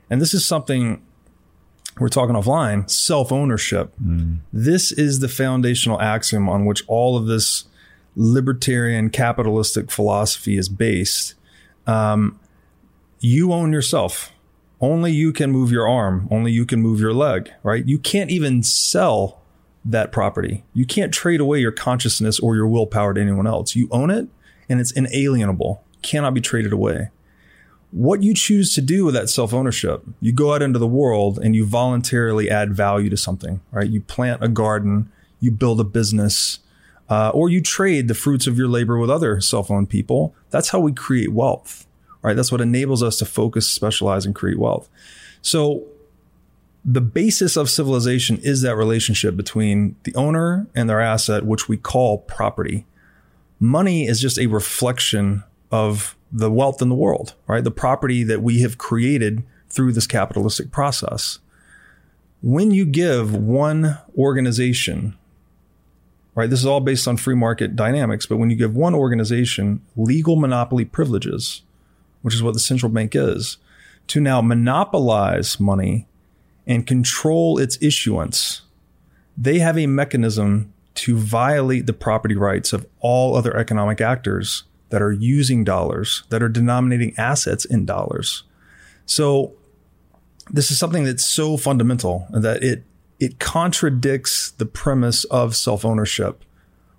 And 0.10 0.22
this 0.22 0.34
is 0.34 0.46
something 0.46 1.02
we're 2.00 2.10
talking 2.10 2.36
offline, 2.36 2.90
self 2.90 3.32
ownership. 3.32 3.94
Mm. 4.04 4.40
This 4.52 4.92
is 4.92 5.20
the 5.20 5.28
foundational 5.28 6.02
axiom 6.02 6.50
on 6.50 6.66
which 6.66 6.84
all 6.88 7.18
of 7.18 7.28
this 7.28 7.66
libertarian 8.16 9.10
capitalistic 9.10 9.92
philosophy 9.92 10.58
is 10.58 10.70
based. 10.70 11.36
Um, 11.88 12.40
you 13.20 13.54
own 13.54 13.72
yourself. 13.72 14.32
Only 14.80 15.12
you 15.12 15.32
can 15.32 15.52
move 15.52 15.72
your 15.72 15.88
arm. 15.88 16.28
Only 16.32 16.52
you 16.52 16.66
can 16.66 16.82
move 16.82 17.00
your 17.00 17.14
leg, 17.14 17.52
right? 17.64 17.86
You 17.86 18.00
can't 18.00 18.32
even 18.32 18.64
sell 18.64 19.42
that 19.86 20.12
property. 20.12 20.64
You 20.74 20.86
can't 20.86 21.14
trade 21.14 21.40
away 21.40 21.60
your 21.60 21.72
consciousness 21.72 22.40
or 22.40 22.56
your 22.56 22.68
willpower 22.68 23.14
to 23.14 23.22
anyone 23.22 23.48
else. 23.48 23.76
You 23.76 23.88
own 23.92 24.10
it 24.10 24.28
and 24.70 24.80
it's 24.80 24.92
inalienable, 24.92 25.84
cannot 26.02 26.34
be 26.34 26.42
traded 26.42 26.74
away 26.74 27.10
what 27.92 28.24
you 28.24 28.34
choose 28.34 28.74
to 28.74 28.82
do 28.82 29.06
with 29.06 29.14
that 29.14 29.30
self 29.30 29.54
ownership. 29.54 30.04
You 30.20 30.32
go 30.32 30.54
out 30.54 30.62
into 30.62 30.80
the 30.80 30.88
world 30.88 31.38
and 31.38 31.56
you 31.56 31.66
voluntarily 31.66 32.50
add 32.50 32.74
value 32.74 33.10
to 33.10 33.18
something, 33.18 33.62
right? 33.72 33.90
You 33.90 34.02
plant 34.02 34.44
a 34.44 34.48
garden, 34.48 35.12
you 35.40 35.52
build 35.52 35.80
a 35.80 35.84
business, 35.86 36.60
uh, 37.12 37.30
or 37.34 37.50
you 37.50 37.62
trade 37.62 38.08
the 38.08 38.14
fruits 38.14 38.48
of 38.48 38.58
your 38.58 38.70
labor 38.70 38.98
with 38.98 39.10
other 39.10 39.42
self-owned 39.42 39.90
people. 39.90 40.34
That's 40.50 40.70
how 40.70 40.80
we 40.80 40.94
create 40.94 41.34
wealth, 41.34 41.86
right? 42.22 42.38
That's 42.38 42.54
what 42.54 42.62
enables 42.62 43.04
us 43.04 43.18
to 43.18 43.26
focus, 43.26 43.68
specialize, 43.68 44.26
and 44.26 44.34
create 44.34 44.58
wealth. 44.58 44.88
So 45.42 45.84
the 46.86 47.02
basis 47.02 47.58
of 47.58 47.70
civilization 47.70 48.38
is 48.38 48.62
that 48.62 48.78
relationship 48.78 49.36
between 49.36 49.98
the 50.04 50.16
owner 50.16 50.68
and 50.74 50.90
their 50.90 51.02
asset, 51.02 51.46
which 51.46 51.68
we 51.68 51.76
call 51.76 52.20
property. 52.20 52.86
Money 53.60 54.08
is 54.08 54.22
just 54.22 54.40
a 54.40 54.48
reflection 54.48 55.44
of 55.70 56.16
the 56.32 56.50
wealth 56.50 56.82
in 56.82 56.88
the 56.88 56.96
world, 56.96 57.36
right? 57.46 57.64
The 57.66 57.72
property 57.72 58.24
that 58.24 58.42
we 58.42 58.62
have 58.62 58.78
created 58.78 59.44
through 59.70 59.92
this 59.92 60.08
capitalistic 60.08 60.72
process. 60.72 61.40
When 62.42 62.72
you 62.72 62.86
give 62.86 63.36
one 63.36 63.98
organization, 64.18 65.18
right, 66.36 66.50
this 66.50 66.60
is 66.60 66.66
all 66.66 66.80
based 66.80 67.08
on 67.08 67.18
free 67.18 67.36
market 67.36 67.76
dynamics, 67.76 68.26
but 68.26 68.38
when 68.38 68.50
you 68.50 68.56
give 68.56 68.76
one 68.76 68.96
organization 68.96 69.82
legal 69.96 70.36
monopoly 70.36 70.86
privileges, 70.86 71.62
which 72.22 72.34
is 72.34 72.44
what 72.44 72.54
the 72.54 72.60
central 72.60 72.92
bank 72.92 73.16
is, 73.16 73.58
to 74.08 74.20
now 74.20 74.42
monopolize 74.42 75.60
money 75.60 76.08
and 76.66 76.88
control 76.88 77.58
its 77.58 77.78
issuance, 77.82 78.62
they 79.38 79.60
have 79.60 79.78
a 79.78 79.88
mechanism 79.88 80.74
to 80.94 81.18
violate 81.18 81.86
the 81.86 81.94
property 81.94 82.36
rights 82.36 82.74
of 82.74 82.86
all 83.00 83.36
other 83.36 83.56
economic 83.56 84.02
actors 84.02 84.64
that 84.90 85.02
are 85.02 85.12
using 85.12 85.64
dollars, 85.64 86.24
that 86.30 86.44
are 86.44 86.50
denominating 86.50 87.14
assets 87.18 87.66
in 87.66 87.86
dollars. 87.86 88.44
So 89.06 89.54
this 90.50 90.70
is 90.70 90.78
something 90.78 91.06
that's 91.06 91.26
so 91.26 91.58
fundamental 91.58 92.28
that 92.32 92.62
it 92.64 92.84
it 93.22 93.40
contradicts 93.40 94.50
the 94.52 94.66
premise 94.66 95.24
of 95.26 95.56
self-ownership 95.56 96.44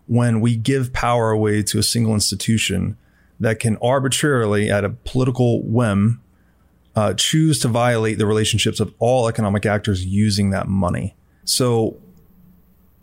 when 0.07 0.41
we 0.41 0.55
give 0.55 0.93
power 0.93 1.33
away 1.33 1.63
to 1.65 1.81
a 1.81 1.83
single 1.83 2.15
institution 2.15 2.97
that 3.41 3.59
can 3.59 3.77
arbitrarily 3.83 4.71
at 4.71 4.85
a 4.85 4.91
political 4.91 5.65
whim 5.65 6.21
uh, 6.95 7.13
choose 7.15 7.59
to 7.59 7.67
violate 7.67 8.19
the 8.19 8.27
relationships 8.27 8.79
of 8.79 8.95
all 9.01 9.27
economic 9.29 9.67
actors 9.67 10.07
using 10.07 10.51
that 10.51 10.69
money. 10.69 11.17
So 11.45 11.97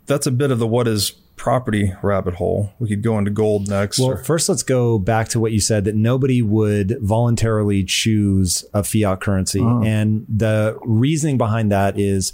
that's 0.05 0.25
a 0.25 0.31
bit 0.31 0.49
of 0.49 0.59
the 0.59 0.67
what 0.67 0.87
is 0.87 1.11
property 1.35 1.93
rabbit 2.01 2.35
hole. 2.35 2.71
We 2.79 2.87
could 2.87 3.01
go 3.01 3.17
into 3.17 3.31
gold 3.31 3.67
next. 3.67 3.99
Well, 3.99 4.11
or- 4.11 4.23
first, 4.23 4.47
let's 4.47 4.63
go 4.63 4.97
back 4.99 5.29
to 5.29 5.39
what 5.39 5.51
you 5.51 5.59
said 5.59 5.85
that 5.85 5.95
nobody 5.95 6.41
would 6.41 6.97
voluntarily 7.01 7.83
choose 7.83 8.63
a 8.73 8.83
fiat 8.83 9.19
currency. 9.21 9.59
And 9.59 10.25
the 10.29 10.77
reasoning 10.83 11.37
behind 11.37 11.71
that 11.71 11.99
is 11.99 12.33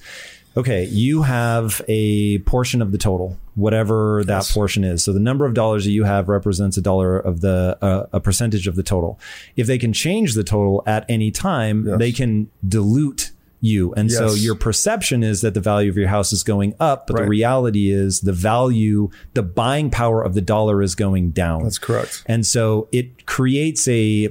okay, 0.57 0.85
you 0.85 1.21
have 1.23 1.81
a 1.87 2.39
portion 2.39 2.81
of 2.81 2.91
the 2.91 2.97
total, 2.97 3.37
whatever 3.55 4.23
that 4.25 4.33
Yes. 4.37 4.51
portion 4.53 4.83
is. 4.83 5.03
So 5.03 5.11
the 5.13 5.19
number 5.19 5.45
of 5.45 5.53
dollars 5.53 5.83
that 5.85 5.91
you 5.91 6.03
have 6.03 6.29
represents 6.29 6.77
a 6.77 6.81
dollar 6.81 7.17
of 7.17 7.41
the, 7.41 7.77
uh, 7.81 8.05
a 8.13 8.19
percentage 8.19 8.67
of 8.67 8.75
the 8.75 8.83
total. 8.83 9.19
If 9.55 9.67
they 9.67 9.77
can 9.77 9.91
change 9.93 10.33
the 10.33 10.43
total 10.43 10.81
at 10.85 11.05
any 11.09 11.31
time, 11.31 11.85
Yes. 11.87 11.99
they 11.99 12.11
can 12.11 12.47
dilute 12.67 13.31
you. 13.61 13.93
And 13.97 14.11
so 14.11 14.33
your 14.33 14.53
perception 14.53 15.23
is 15.23 15.41
that 15.41 15.55
the 15.55 15.59
value 15.59 15.89
of 15.89 15.97
your 15.97 16.07
house 16.07 16.31
is 16.31 16.43
going 16.43 16.75
up, 16.79 17.07
but 17.07 17.15
the 17.15 17.23
reality 17.25 17.89
is 17.91 18.21
the 18.21 18.33
value, 18.33 19.09
the 19.33 19.41
buying 19.41 19.89
power 19.89 20.21
of 20.21 20.35
the 20.35 20.41
dollar 20.41 20.83
is 20.83 20.93
going 20.93 21.31
down. 21.31 21.63
that's 21.63 21.79
correct. 21.79 22.23
And 22.27 22.45
so 22.45 22.87
it 22.91 23.25
creates 23.25 23.87
a 23.87 24.29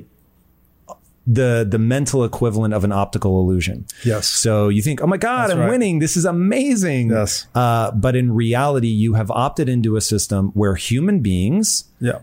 the 1.27 1.67
the 1.69 1.79
mental 1.79 2.23
equivalent 2.25 2.75
of 2.75 2.85
an 2.85 2.93
optical 2.93 3.41
illusion. 3.41 3.87
Yes. 4.05 4.29
So 4.29 4.69
you 4.69 4.83
think, 4.83 5.01
oh 5.03 5.07
my 5.07 5.17
God, 5.17 5.45
That's 5.49 5.55
I'm 5.55 5.61
right. 5.61 5.71
winning. 5.71 5.99
This 5.99 6.17
is 6.19 6.25
amazing. 6.27 7.11
Yes. 7.11 7.47
Uh, 7.55 7.91
but 7.93 8.15
in 8.15 8.35
reality, 8.35 8.89
you 8.89 9.15
have 9.15 9.31
opted 9.31 9.69
into 9.69 9.97
a 9.97 10.01
system 10.03 10.51
where 10.55 10.75
human 10.75 11.21
beings, 11.21 11.85
Yeah. 11.99 12.19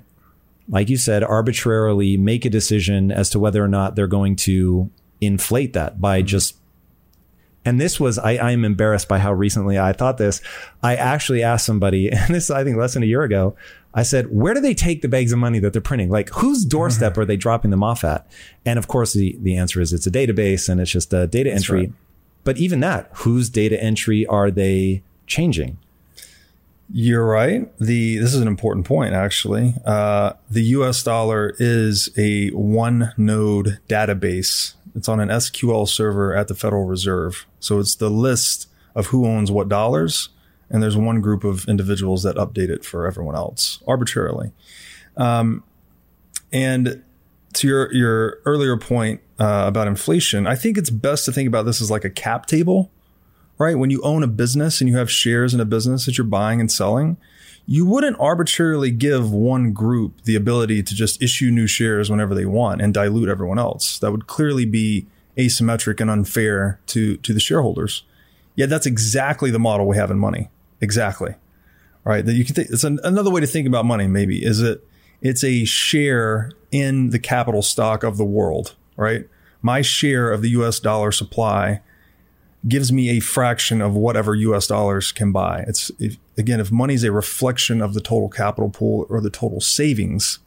like 0.69 0.89
you 0.89 0.97
said, 0.97 1.23
arbitrarily 1.23 2.15
make 2.17 2.45
a 2.45 2.49
decision 2.51 3.11
as 3.11 3.29
to 3.31 3.39
whether 3.39 3.63
or 3.63 3.67
not 3.67 3.95
they're 3.95 4.05
going 4.07 4.35
to 4.37 4.91
inflate 5.19 5.73
that 5.73 5.99
by 5.99 6.19
Mm-hmm. 6.19 6.27
just 6.27 6.55
and 7.63 7.79
this 7.79 7.99
was 7.99 8.17
I, 8.17 8.37
I 8.37 8.51
am 8.51 8.65
embarrassed 8.65 9.07
by 9.07 9.19
how 9.19 9.33
recently 9.33 9.77
I 9.77 9.93
thought 9.93 10.17
this. 10.17 10.41
I 10.81 10.95
actually 10.95 11.43
asked 11.43 11.65
somebody, 11.65 12.11
and 12.11 12.33
this 12.33 12.49
I 12.49 12.63
think 12.63 12.77
less 12.77 12.93
than 12.95 13.03
a 13.03 13.07
year 13.07 13.21
ago. 13.23 13.55
I 13.93 14.03
said, 14.03 14.31
"Where 14.31 14.53
do 14.53 14.61
they 14.61 14.73
take 14.73 15.01
the 15.01 15.09
bags 15.09 15.31
of 15.33 15.39
money 15.39 15.59
that 15.59 15.73
they're 15.73 15.81
printing? 15.81 16.09
Like, 16.09 16.29
whose 16.29 16.63
doorstep 16.63 17.17
are 17.17 17.25
they 17.25 17.37
dropping 17.37 17.71
them 17.71 17.83
off 17.83 18.03
at?" 18.03 18.25
And 18.65 18.79
of 18.79 18.87
course, 18.87 19.13
the 19.13 19.37
the 19.41 19.55
answer 19.57 19.81
is 19.81 19.93
it's 19.93 20.07
a 20.07 20.11
database 20.11 20.69
and 20.69 20.79
it's 20.79 20.91
just 20.91 21.13
a 21.13 21.27
data 21.27 21.51
entry. 21.51 21.79
right. 21.79 21.93
But 22.43 22.57
even 22.57 22.79
that, 22.79 23.09
whose 23.13 23.49
data 23.49 23.81
entry 23.81 24.25
are 24.25 24.49
they 24.49 25.03
changing? 25.27 25.77
You're 26.93 27.25
right. 27.25 27.71
The 27.77 28.17
this 28.17 28.33
is 28.33 28.41
an 28.41 28.47
important 28.47 28.85
point 28.85 29.13
actually. 29.13 29.75
Uh, 29.85 30.33
the 30.49 30.63
U.S. 30.63 31.03
dollar 31.03 31.55
is 31.57 32.09
a 32.17 32.49
one 32.49 33.13
node 33.17 33.79
database. 33.87 34.73
It's 34.93 35.07
on 35.07 35.21
an 35.21 35.29
SQL 35.29 35.87
server 35.87 36.35
at 36.35 36.49
the 36.49 36.55
Federal 36.55 36.85
Reserve. 36.85 37.45
So 37.61 37.79
it's 37.79 37.95
the 37.95 38.09
list 38.09 38.67
of 38.93 39.07
who 39.07 39.25
owns 39.25 39.49
what 39.49 39.69
dollars, 39.69 40.29
and 40.71 40.81
there's 40.81 40.97
one 40.97 41.21
group 41.21 41.43
of 41.43 41.67
individuals 41.67 42.23
that 42.23 42.35
update 42.37 42.69
it 42.69 42.83
for 42.83 43.05
everyone 43.05 43.35
else 43.35 43.81
arbitrarily. 43.87 44.51
Um, 45.17 45.63
and 46.51 47.03
to 47.53 47.67
your 47.67 47.93
your 47.93 48.39
earlier 48.45 48.77
point 48.77 49.21
uh, 49.39 49.65
about 49.67 49.87
inflation, 49.87 50.47
I 50.47 50.55
think 50.55 50.77
it's 50.77 50.89
best 50.89 51.25
to 51.25 51.31
think 51.31 51.47
about 51.47 51.65
this 51.65 51.81
as 51.81 51.91
like 51.91 52.05
a 52.05 52.09
cap 52.09 52.45
table 52.45 52.91
right? 53.61 53.77
When 53.77 53.91
you 53.91 54.01
own 54.01 54.23
a 54.23 54.27
business 54.27 54.81
and 54.81 54.89
you 54.89 54.97
have 54.97 55.11
shares 55.11 55.53
in 55.53 55.59
a 55.59 55.65
business 55.65 56.07
that 56.07 56.17
you're 56.17 56.25
buying 56.25 56.59
and 56.59 56.71
selling, 56.71 57.17
you 57.67 57.85
wouldn't 57.85 58.19
arbitrarily 58.19 58.89
give 58.89 59.31
one 59.31 59.71
group 59.71 60.23
the 60.23 60.35
ability 60.35 60.81
to 60.81 60.95
just 60.95 61.21
issue 61.21 61.51
new 61.51 61.67
shares 61.67 62.09
whenever 62.09 62.33
they 62.33 62.45
want 62.45 62.81
and 62.81 62.91
dilute 62.91 63.29
everyone 63.29 63.59
else. 63.59 63.99
That 63.99 64.11
would 64.11 64.25
clearly 64.25 64.65
be 64.65 65.05
asymmetric 65.37 66.01
and 66.01 66.09
unfair 66.09 66.79
to, 66.87 67.17
to 67.17 67.33
the 67.33 67.39
shareholders. 67.39 68.03
Yeah, 68.55 68.65
that's 68.65 68.87
exactly 68.87 69.51
the 69.51 69.59
model 69.59 69.87
we 69.87 69.95
have 69.95 70.09
in 70.09 70.17
money. 70.17 70.49
Exactly. 70.81 71.35
Right. 72.03 72.25
That 72.25 72.33
you 72.33 72.43
can 72.43 72.55
think 72.55 72.69
it's 72.71 72.83
an, 72.83 72.99
another 73.03 73.29
way 73.29 73.41
to 73.41 73.47
think 73.47 73.67
about 73.67 73.85
money, 73.85 74.07
maybe, 74.07 74.43
is 74.43 74.59
it 74.59 74.85
it's 75.21 75.43
a 75.43 75.65
share 75.65 76.51
in 76.71 77.11
the 77.11 77.19
capital 77.19 77.61
stock 77.61 78.03
of 78.03 78.17
the 78.17 78.25
world, 78.25 78.75
right? 78.95 79.27
My 79.61 79.81
share 79.81 80.31
of 80.31 80.41
the 80.41 80.49
US 80.49 80.79
dollar 80.79 81.11
supply 81.11 81.81
gives 82.67 82.91
me 82.91 83.09
a 83.09 83.19
fraction 83.19 83.81
of 83.81 83.95
whatever 83.95 84.35
US 84.35 84.67
dollars 84.67 85.11
can 85.11 85.31
buy. 85.31 85.63
It's 85.67 85.91
if, 85.99 86.17
again, 86.37 86.59
if 86.59 86.71
money 86.71 86.95
is 86.95 87.03
a 87.03 87.11
reflection 87.11 87.81
of 87.81 87.93
the 87.93 88.01
total 88.01 88.29
capital 88.29 88.69
pool 88.69 89.05
or 89.09 89.21
the 89.21 89.29
total 89.29 89.61
savings, 89.61 90.39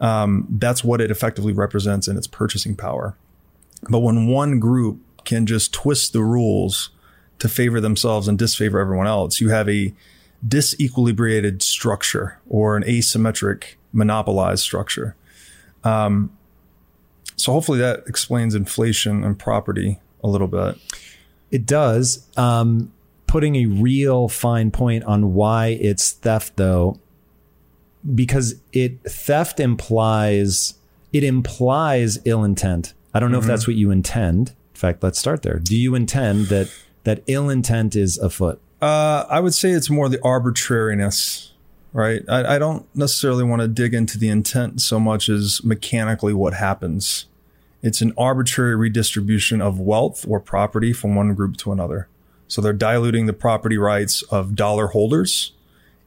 um, 0.00 0.46
that's 0.50 0.82
what 0.82 1.00
it 1.00 1.10
effectively 1.10 1.52
represents 1.52 2.08
in 2.08 2.16
its 2.16 2.26
purchasing 2.26 2.74
power. 2.74 3.16
But 3.88 4.00
when 4.00 4.26
one 4.26 4.58
group 4.58 5.00
can 5.24 5.46
just 5.46 5.72
twist 5.72 6.12
the 6.12 6.22
rules 6.22 6.90
to 7.40 7.48
favor 7.48 7.80
themselves 7.80 8.28
and 8.28 8.38
disfavor 8.38 8.78
everyone 8.78 9.06
else, 9.06 9.40
you 9.40 9.48
have 9.48 9.68
a 9.68 9.92
disequilibrated 10.46 11.62
structure 11.62 12.38
or 12.48 12.76
an 12.76 12.82
asymmetric 12.84 13.74
monopolized 13.92 14.62
structure. 14.62 15.16
Um, 15.84 16.36
so 17.36 17.52
hopefully 17.52 17.78
that 17.80 18.04
explains 18.06 18.54
inflation 18.54 19.24
and 19.24 19.38
property 19.38 19.98
a 20.22 20.28
little 20.28 20.46
bit. 20.46 20.76
It 21.50 21.66
does. 21.66 22.26
Um, 22.36 22.92
putting 23.26 23.56
a 23.56 23.66
real 23.66 24.28
fine 24.28 24.70
point 24.70 25.04
on 25.04 25.34
why 25.34 25.68
it's 25.80 26.12
theft, 26.12 26.56
though, 26.56 26.98
because 28.14 28.60
it 28.72 29.00
theft 29.02 29.60
implies 29.60 30.74
it 31.12 31.24
implies 31.24 32.18
ill 32.24 32.44
intent. 32.44 32.94
I 33.12 33.18
don't 33.18 33.32
know 33.32 33.38
if 33.38 33.44
that's 33.44 33.66
what 33.66 33.74
you 33.74 33.90
intend. 33.90 34.50
In 34.50 34.78
fact, 34.78 35.02
let's 35.02 35.18
start 35.18 35.42
there. 35.42 35.58
Do 35.58 35.76
you 35.76 35.96
intend 35.96 36.46
that 36.46 36.72
that 37.04 37.22
ill 37.26 37.48
intent 37.48 37.96
is 37.96 38.18
afoot? 38.18 38.60
Uh, 38.80 39.26
I 39.28 39.40
would 39.40 39.54
say 39.54 39.70
it's 39.70 39.90
more 39.90 40.08
the 40.08 40.22
arbitrariness, 40.22 41.52
right? 41.92 42.22
I, 42.28 42.56
I 42.56 42.58
don't 42.58 42.86
necessarily 42.96 43.44
want 43.44 43.62
to 43.62 43.68
dig 43.68 43.92
into 43.94 44.18
the 44.18 44.28
intent 44.28 44.80
so 44.80 44.98
much 44.98 45.28
as 45.28 45.62
mechanically 45.62 46.32
what 46.32 46.54
happens. 46.54 47.26
It's 47.82 48.00
an 48.00 48.12
arbitrary 48.16 48.76
redistribution 48.76 49.60
of 49.60 49.78
wealth 49.78 50.26
or 50.28 50.40
property 50.40 50.92
from 50.92 51.14
one 51.14 51.34
group 51.34 51.56
to 51.58 51.72
another. 51.72 52.08
So 52.48 52.60
they're 52.60 52.72
diluting 52.72 53.26
the 53.26 53.32
property 53.32 53.78
rights 53.78 54.22
of 54.24 54.56
dollar 54.56 54.88
holders. 54.88 55.52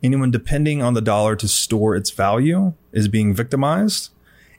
Anyone 0.01 0.31
depending 0.31 0.81
on 0.81 0.93
the 0.93 1.01
dollar 1.01 1.35
to 1.37 1.47
store 1.47 1.95
its 1.95 2.11
value 2.11 2.73
is 2.91 3.07
being 3.07 3.33
victimized. 3.33 4.09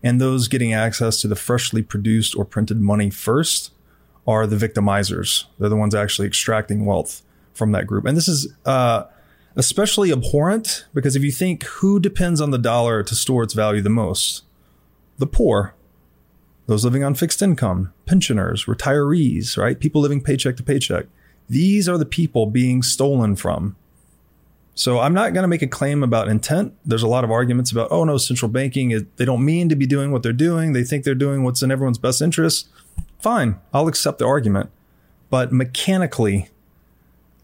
And 0.02 0.20
those 0.20 0.48
getting 0.48 0.72
access 0.72 1.20
to 1.20 1.28
the 1.28 1.36
freshly 1.36 1.82
produced 1.82 2.36
or 2.36 2.44
printed 2.44 2.80
money 2.80 3.10
first 3.10 3.70
are 4.26 4.46
the 4.46 4.56
victimizers. 4.56 5.44
They're 5.58 5.68
the 5.68 5.76
ones 5.76 5.94
actually 5.94 6.26
extracting 6.26 6.84
wealth 6.86 7.22
from 7.52 7.72
that 7.72 7.86
group. 7.86 8.04
And 8.04 8.16
this 8.16 8.28
is 8.28 8.52
uh, 8.64 9.04
especially 9.56 10.10
abhorrent 10.10 10.86
because 10.94 11.16
if 11.16 11.22
you 11.22 11.30
think 11.30 11.64
who 11.64 12.00
depends 12.00 12.40
on 12.40 12.50
the 12.50 12.58
dollar 12.58 13.02
to 13.02 13.14
store 13.14 13.42
its 13.42 13.54
value 13.54 13.82
the 13.82 13.90
most, 13.90 14.42
the 15.18 15.26
poor, 15.26 15.74
those 16.66 16.84
living 16.84 17.04
on 17.04 17.14
fixed 17.14 17.42
income, 17.42 17.92
pensioners, 18.06 18.64
retirees, 18.64 19.56
right? 19.56 19.78
People 19.78 20.00
living 20.00 20.22
paycheck 20.22 20.56
to 20.56 20.62
paycheck. 20.62 21.06
These 21.48 21.88
are 21.88 21.98
the 21.98 22.06
people 22.06 22.46
being 22.46 22.82
stolen 22.82 23.36
from. 23.36 23.76
So 24.74 24.98
I'm 24.98 25.14
not 25.14 25.34
going 25.34 25.42
to 25.42 25.48
make 25.48 25.62
a 25.62 25.68
claim 25.68 26.02
about 26.02 26.26
intent. 26.26 26.74
There's 26.84 27.02
a 27.02 27.08
lot 27.08 27.22
of 27.22 27.30
arguments 27.30 27.70
about, 27.70 27.88
oh 27.92 28.04
no, 28.04 28.16
central 28.16 28.50
banking, 28.50 29.06
they 29.16 29.24
don't 29.24 29.44
mean 29.44 29.68
to 29.68 29.76
be 29.76 29.86
doing 29.86 30.10
what 30.10 30.22
they're 30.24 30.32
doing. 30.32 30.72
They 30.72 30.82
think 30.82 31.04
they're 31.04 31.14
doing 31.14 31.44
what's 31.44 31.62
in 31.62 31.70
everyone's 31.70 31.98
best 31.98 32.20
interest. 32.20 32.68
Fine, 33.24 33.58
I'll 33.72 33.88
accept 33.88 34.18
the 34.18 34.26
argument. 34.26 34.68
But 35.30 35.50
mechanically, 35.50 36.50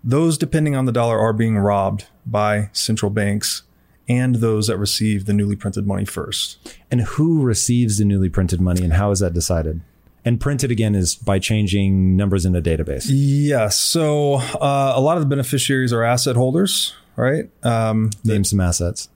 those 0.04 0.36
depending 0.36 0.76
on 0.76 0.84
the 0.84 0.92
dollar 0.92 1.18
are 1.18 1.32
being 1.32 1.56
robbed 1.56 2.04
by 2.26 2.68
central 2.74 3.10
banks 3.10 3.62
and 4.06 4.34
those 4.34 4.66
that 4.66 4.76
receive 4.76 5.24
the 5.24 5.32
newly 5.32 5.56
printed 5.56 5.86
money 5.86 6.04
first. 6.04 6.76
And 6.90 7.00
who 7.00 7.40
receives 7.42 7.96
the 7.96 8.04
newly 8.04 8.28
printed 8.28 8.60
money 8.60 8.84
and 8.84 8.92
how 8.92 9.10
is 9.10 9.20
that 9.20 9.32
decided? 9.32 9.80
And 10.22 10.38
printed 10.38 10.70
again 10.70 10.94
is 10.94 11.14
by 11.14 11.38
changing 11.38 12.14
numbers 12.14 12.44
in 12.44 12.54
a 12.54 12.60
database. 12.60 13.06
Yes. 13.08 13.78
So 13.78 14.34
uh, 14.34 14.92
a 14.94 15.00
lot 15.00 15.16
of 15.16 15.22
the 15.22 15.30
beneficiaries 15.30 15.94
are 15.94 16.04
asset 16.04 16.36
holders, 16.36 16.94
right? 17.16 17.48
Um, 17.62 18.10
Name 18.22 18.44
some 18.44 18.60
assets. 18.60 19.08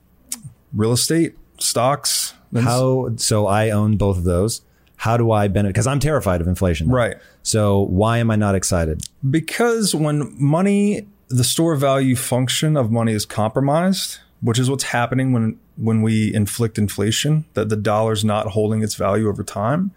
real 0.73 0.93
estate, 0.93 1.35
stocks. 1.59 2.33
How 2.55 3.15
so 3.17 3.45
I 3.45 3.69
own 3.69 3.97
both 3.97 4.17
of 4.17 4.23
those. 4.23 4.61
How 4.97 5.17
do 5.17 5.31
I 5.31 5.47
benefit? 5.47 5.73
Because 5.73 5.87
I'm 5.87 5.99
terrified 5.99 6.41
of 6.41 6.47
inflation. 6.47 6.89
Right. 6.89 7.17
So 7.43 7.81
why 7.81 8.17
am 8.17 8.31
I 8.31 8.35
not 8.35 8.55
excited? 8.55 9.03
Because 9.29 9.93
when 9.93 10.35
money, 10.41 11.07
the 11.27 11.43
store 11.43 11.75
value 11.75 12.15
function 12.15 12.77
of 12.77 12.91
money 12.91 13.13
is 13.13 13.25
compromised, 13.25 14.19
which 14.41 14.59
is 14.59 14.69
what's 14.69 14.85
happening 14.85 15.31
when 15.31 15.59
when 15.77 16.01
we 16.01 16.33
inflict 16.33 16.77
inflation, 16.77 17.45
that 17.53 17.69
the 17.69 17.75
dollar's 17.75 18.23
not 18.23 18.47
holding 18.47 18.81
its 18.81 18.95
value 18.95 19.27
over 19.27 19.43
time. 19.43 19.91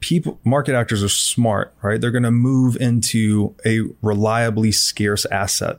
People, 0.00 0.38
market 0.44 0.74
actors 0.74 1.02
are 1.02 1.08
smart, 1.08 1.72
right? 1.80 1.98
They're 2.00 2.10
going 2.10 2.24
to 2.24 2.30
move 2.30 2.76
into 2.76 3.54
a 3.64 3.80
reliably 4.02 4.70
scarce 4.70 5.24
asset. 5.26 5.78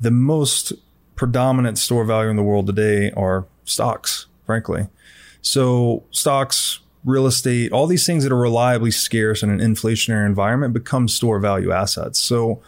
The 0.00 0.12
most 0.12 0.72
predominant 1.16 1.78
store 1.78 2.04
value 2.04 2.30
in 2.30 2.36
the 2.36 2.42
world 2.42 2.66
today 2.66 3.10
are 3.12 3.46
stocks, 3.64 4.26
frankly. 4.46 4.88
So 5.42 6.04
stocks, 6.10 6.79
real 7.04 7.26
estate, 7.26 7.72
all 7.72 7.86
these 7.86 8.06
things 8.06 8.24
that 8.24 8.32
are 8.32 8.38
reliably 8.38 8.90
scarce 8.90 9.42
in 9.42 9.50
an 9.50 9.58
inflationary 9.58 10.26
environment 10.26 10.74
become 10.74 11.08
store 11.08 11.38
value 11.38 11.72
assets. 11.72 12.18
So 12.18 12.62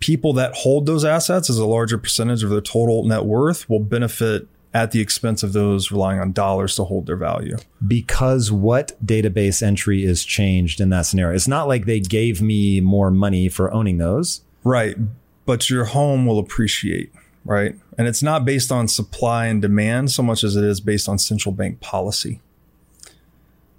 people 0.00 0.32
that 0.34 0.54
hold 0.54 0.86
those 0.86 1.04
assets 1.04 1.48
as 1.48 1.58
a 1.58 1.64
larger 1.64 1.96
percentage 1.96 2.42
of 2.42 2.50
their 2.50 2.60
total 2.60 3.04
net 3.04 3.24
worth 3.24 3.68
will 3.70 3.80
benefit 3.80 4.46
at 4.74 4.90
the 4.90 5.00
expense 5.00 5.42
of 5.44 5.52
those 5.52 5.92
relying 5.92 6.20
on 6.20 6.32
dollars 6.32 6.74
to 6.74 6.84
hold 6.84 7.06
their 7.06 7.16
value. 7.16 7.56
Because 7.86 8.50
what 8.50 8.92
database 9.06 9.62
entry 9.62 10.04
is 10.04 10.24
changed 10.24 10.80
in 10.80 10.90
that 10.90 11.02
scenario? 11.02 11.36
It's 11.36 11.48
not 11.48 11.68
like 11.68 11.86
they 11.86 12.00
gave 12.00 12.42
me 12.42 12.80
more 12.80 13.10
money 13.10 13.48
for 13.48 13.72
owning 13.72 13.98
those. 13.98 14.42
Right. 14.64 14.96
But 15.46 15.70
your 15.70 15.84
home 15.84 16.26
will 16.26 16.40
appreciate, 16.40 17.12
right? 17.44 17.76
And 17.96 18.08
it's 18.08 18.22
not 18.22 18.44
based 18.44 18.72
on 18.72 18.88
supply 18.88 19.46
and 19.46 19.62
demand 19.62 20.10
so 20.10 20.22
much 20.22 20.42
as 20.42 20.56
it 20.56 20.64
is 20.64 20.80
based 20.80 21.08
on 21.08 21.18
central 21.18 21.54
bank 21.54 21.80
policy. 21.80 22.40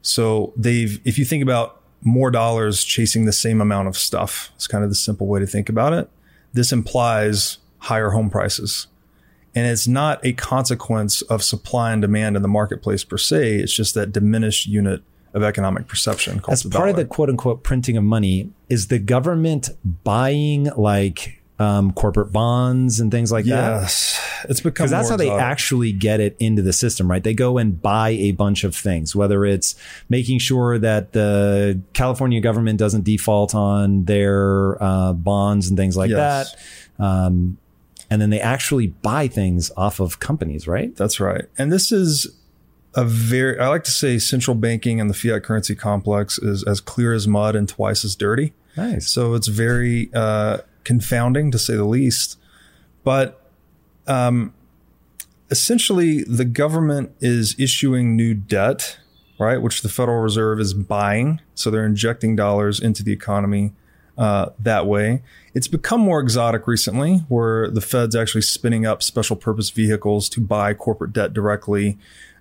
So 0.06 0.54
they've, 0.56 1.02
if 1.04 1.18
you 1.18 1.26
think 1.26 1.42
about 1.42 1.82
more 2.02 2.30
dollars 2.30 2.84
chasing 2.84 3.26
the 3.26 3.34
same 3.34 3.60
amount 3.60 3.88
of 3.88 3.98
stuff, 3.98 4.52
it's 4.56 4.68
kind 4.68 4.84
of 4.84 4.90
the 4.92 4.96
simple 4.96 5.26
way 5.26 5.40
to 5.40 5.48
think 5.48 5.68
about 5.68 5.94
it. 5.94 6.10
This 6.54 6.72
implies 6.72 7.58
higher 7.80 8.12
home 8.12 8.30
prices. 8.30 8.88
And 9.56 9.66
it's 9.66 9.88
not 9.88 10.24
a 10.24 10.34
consequence 10.34 11.22
of 11.24 11.42
supply 11.42 11.92
and 11.92 12.02
demand 12.02 12.36
in 12.36 12.42
the 12.42 12.48
marketplace 12.48 13.04
per 13.04 13.18
se. 13.18 13.56
It's 13.56 13.74
just 13.74 13.96
that 13.96 14.12
diminished 14.12 14.68
unit 14.68 15.02
of 15.34 15.44
economic 15.44 15.88
perception. 15.88 16.42
As 16.48 16.64
part 16.64 16.90
of 16.90 16.98
the 16.98 17.06
quote 17.06 17.30
unquote 17.30 17.64
printing 17.64 17.98
of 17.98 18.04
money, 18.04 18.52
is 18.70 18.88
the 18.88 19.00
government 19.00 19.70
buying 20.04 20.66
like 20.78 21.42
um, 21.58 21.94
corporate 21.94 22.32
bonds 22.32 23.00
and 23.00 23.12
things 23.12 23.32
like 23.32 23.46
that? 23.46 23.82
Yes, 23.82 24.20
it's 24.50 24.60
because 24.62 24.92
that's 24.92 25.10
how 25.10 25.16
they 25.18 25.28
exotic. 25.28 25.44
actually 25.44 25.92
get 25.94 26.20
it 26.20 26.36
into 26.40 26.62
the 26.62 26.74
system, 26.74 27.10
right? 27.10 27.24
They 27.24 27.34
go 27.34 27.58
and 27.58 27.82
buy 27.82 28.10
a 28.10 28.32
bunch 28.34 28.64
of 28.64 28.76
things, 28.76 29.16
whether 29.16 29.46
it's 29.46 29.75
making 30.10 30.40
sure 30.40 30.77
that 30.79 31.14
the 31.14 31.79
California 31.94 32.42
government 32.42 32.77
doesn't 32.79 33.03
default 33.03 33.56
on 33.56 34.06
their 34.06 34.82
uh, 34.84 35.14
bonds 35.14 35.68
and 35.70 35.77
things 35.77 35.96
like 35.96 36.10
Yes. 36.10 36.53
that. 36.98 37.03
Um, 37.03 37.58
and 38.10 38.22
then 38.22 38.29
they 38.29 38.40
actually 38.40 38.88
buy 38.88 39.27
things 39.27 39.72
off 39.75 40.00
of 40.00 40.20
companies, 40.20 40.68
right? 40.68 40.96
That's 40.96 41.20
right. 41.20 41.46
And 41.58 41.72
this 41.72 41.92
is 41.92 42.27
a 42.94 43.03
very, 43.03 43.60
I 43.60 43.68
like 43.68 43.84
to 43.86 43.92
say 43.92 44.20
central 44.20 44.56
banking 44.56 45.01
and 45.01 45.10
the 45.10 45.14
fiat 45.14 45.44
currency 45.44 45.75
complex 45.75 46.38
is 46.38 46.64
as 46.64 46.79
clear 46.79 47.14
as 47.14 47.27
mud 47.27 47.56
and 47.56 47.68
twice 47.68 48.06
as 48.06 48.16
dirty. 48.16 48.53
Nice. 48.77 49.10
So 49.10 49.34
it's 49.34 49.48
very 49.48 50.10
uh, 50.14 50.60
confounding 50.86 51.52
to 51.52 51.60
say 51.60 51.76
the 51.76 51.84
least. 51.84 52.40
But 53.04 53.42
um, 54.08 54.54
essentially, 55.50 56.24
the 56.24 56.46
government 56.46 57.14
is 57.20 57.56
issuing 57.60 58.16
new 58.16 58.34
debt, 58.34 58.98
right? 59.38 59.62
Which 59.62 59.82
the 59.82 59.90
Federal 59.90 60.22
Reserve 60.22 60.62
is 60.62 60.74
buying. 60.74 61.42
So 61.54 61.70
they're 61.70 61.86
injecting 61.86 62.38
dollars 62.38 62.80
into 62.80 63.04
the 63.04 63.12
economy 63.12 63.74
uh, 64.18 64.52
that 64.60 64.86
way. 64.88 65.22
It's 65.54 65.68
become 65.68 66.00
more 66.00 66.20
exotic 66.20 66.68
recently, 66.68 67.18
where 67.28 67.70
the 67.70 67.82
Fed's 67.82 68.16
actually 68.16 68.42
spinning 68.42 68.86
up 68.86 69.04
special 69.04 69.36
purpose 69.36 69.70
vehicles 69.70 70.30
to 70.30 70.42
buy 70.42 70.74
corporate 70.74 71.12
debt 71.14 71.34
directly. 71.34 71.98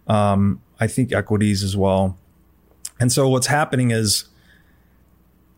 Um, 0.07 0.61
I 0.79 0.87
think 0.87 1.13
equities 1.13 1.63
as 1.63 1.77
well. 1.77 2.19
And 3.01 3.11
so 3.11 3.29
what's 3.29 3.49
happening 3.49 3.91
is 3.91 4.27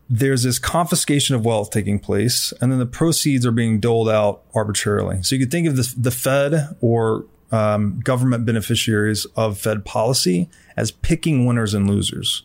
there's 0.09 0.43
this 0.43 0.59
confiscation 0.59 1.35
of 1.35 1.45
wealth 1.45 1.69
taking 1.69 1.99
place, 1.99 2.53
and 2.61 2.71
then 2.71 2.79
the 2.79 2.85
proceeds 2.85 3.45
are 3.45 3.51
being 3.51 3.79
doled 3.79 4.09
out 4.09 4.41
arbitrarily. 4.55 5.21
So 5.21 5.35
you 5.35 5.41
could 5.41 5.51
think 5.51 5.67
of 5.67 5.75
the, 6.01 6.11
Fed 6.11 6.75
or 6.79 7.25
um, 7.51 7.99
government 7.99 8.45
beneficiaries 8.45 9.25
of 9.35 9.57
Fed 9.57 9.85
policy 9.85 10.49
as 10.77 10.91
picking 10.91 11.45
winners 11.45 11.73
and 11.73 11.89
losers. 11.89 12.43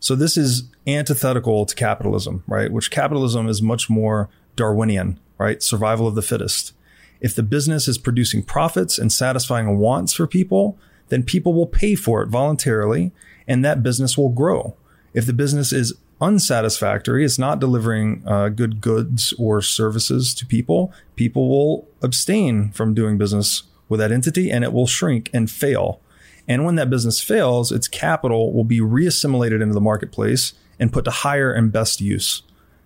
So 0.00 0.14
this 0.14 0.36
is 0.36 0.64
antithetical 0.86 1.66
to 1.66 1.74
capitalism, 1.74 2.44
right? 2.46 2.70
Which 2.70 2.90
capitalism 2.90 3.48
is 3.48 3.62
much 3.62 3.90
more 3.90 4.28
Darwinian, 4.54 5.18
right? 5.38 5.62
Survival 5.62 6.06
of 6.06 6.14
the 6.14 6.22
fittest. 6.22 6.72
If 7.20 7.34
the 7.34 7.42
business 7.42 7.88
is 7.88 7.98
producing 7.98 8.42
profits 8.42 8.98
and 8.98 9.12
satisfying 9.12 9.78
wants 9.78 10.12
for 10.12 10.26
people, 10.26 10.78
then 11.08 11.22
people 11.22 11.52
will 11.52 11.66
pay 11.66 11.94
for 11.94 12.22
it 12.22 12.28
voluntarily 12.28 13.12
and 13.48 13.64
that 13.64 13.82
business 13.82 14.16
will 14.16 14.28
grow. 14.28 14.76
If 15.14 15.26
the 15.26 15.32
business 15.32 15.72
is 15.72 15.94
unsatisfactory, 16.20 17.24
it's 17.24 17.38
not 17.38 17.60
delivering 17.60 18.22
uh, 18.26 18.48
good 18.48 18.80
goods 18.80 19.32
or 19.38 19.62
services 19.62 20.34
to 20.34 20.46
people, 20.46 20.92
people 21.16 21.48
will 21.48 21.88
abstain 22.02 22.70
from 22.70 22.94
doing 22.94 23.18
business 23.18 23.62
with 23.88 24.00
that 24.00 24.12
entity 24.12 24.50
and 24.50 24.64
it 24.64 24.72
will 24.72 24.86
shrink 24.86 25.30
and 25.32 25.50
fail. 25.50 26.00
And 26.46 26.64
when 26.64 26.76
that 26.76 26.90
business 26.90 27.20
fails, 27.20 27.70
its 27.70 27.88
capital 27.88 28.52
will 28.52 28.64
be 28.64 28.80
reassimilated 28.80 29.60
into 29.60 29.74
the 29.74 29.80
marketplace 29.80 30.54
and 30.78 30.92
put 30.92 31.04
to 31.04 31.10
higher 31.10 31.52
and 31.52 31.70
best 31.70 32.00
use. 32.00 32.42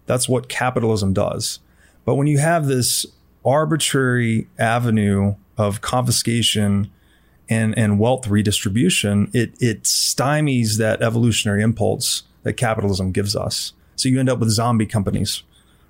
That's 0.07 0.29
what 0.29 0.49
capitalism 0.49 1.13
does. 1.13 1.61
But 2.05 2.17
when 2.17 2.27
you 2.27 2.39
have 2.39 2.67
this 2.67 3.07
arbitrary 3.45 4.49
avenue 4.59 5.37
of 5.57 5.81
confiscation 5.81 6.91
and, 7.49 7.77
and 7.79 7.99
wealth 7.99 8.27
redistribution, 8.27 9.31
it, 9.33 9.55
it 9.61 9.85
stymies 9.85 10.79
that 10.79 11.03
evolutionary 11.03 11.63
impulse 11.63 12.25
that 12.43 12.55
capitalism 12.55 13.13
gives 13.13 13.37
us. 13.37 13.73
So 13.97 14.09
you 14.09 14.19
end 14.19 14.29
up 14.29 14.39
with 14.39 14.51
zombie 14.51 14.87
companies, 14.87 15.43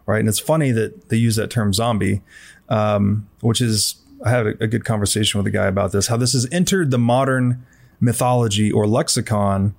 right? 0.07 0.21
And 0.21 0.29
it's 0.29 0.39
funny 0.39 0.71
that 0.73 1.09
they 1.09 1.17
use 1.17 1.37
that 1.37 1.51
term 1.51 1.73
zombie, 1.73 2.23
um, 2.69 3.29
which 3.41 3.61
is, 3.61 3.97
I 4.25 4.31
had 4.31 4.47
a, 4.47 4.65
a 4.65 4.67
good 4.67 4.85
conversation 4.85 5.39
with 5.39 5.47
a 5.47 5.51
guy 5.51 5.67
about 5.67 5.93
this, 5.93 6.09
how 6.09 6.17
this 6.17 6.33
has 6.33 6.47
entered 6.53 6.91
the 6.91 6.99
modern 6.99 7.65
mythology 8.01 8.71
or 8.71 8.87
lexicon. 8.87 9.75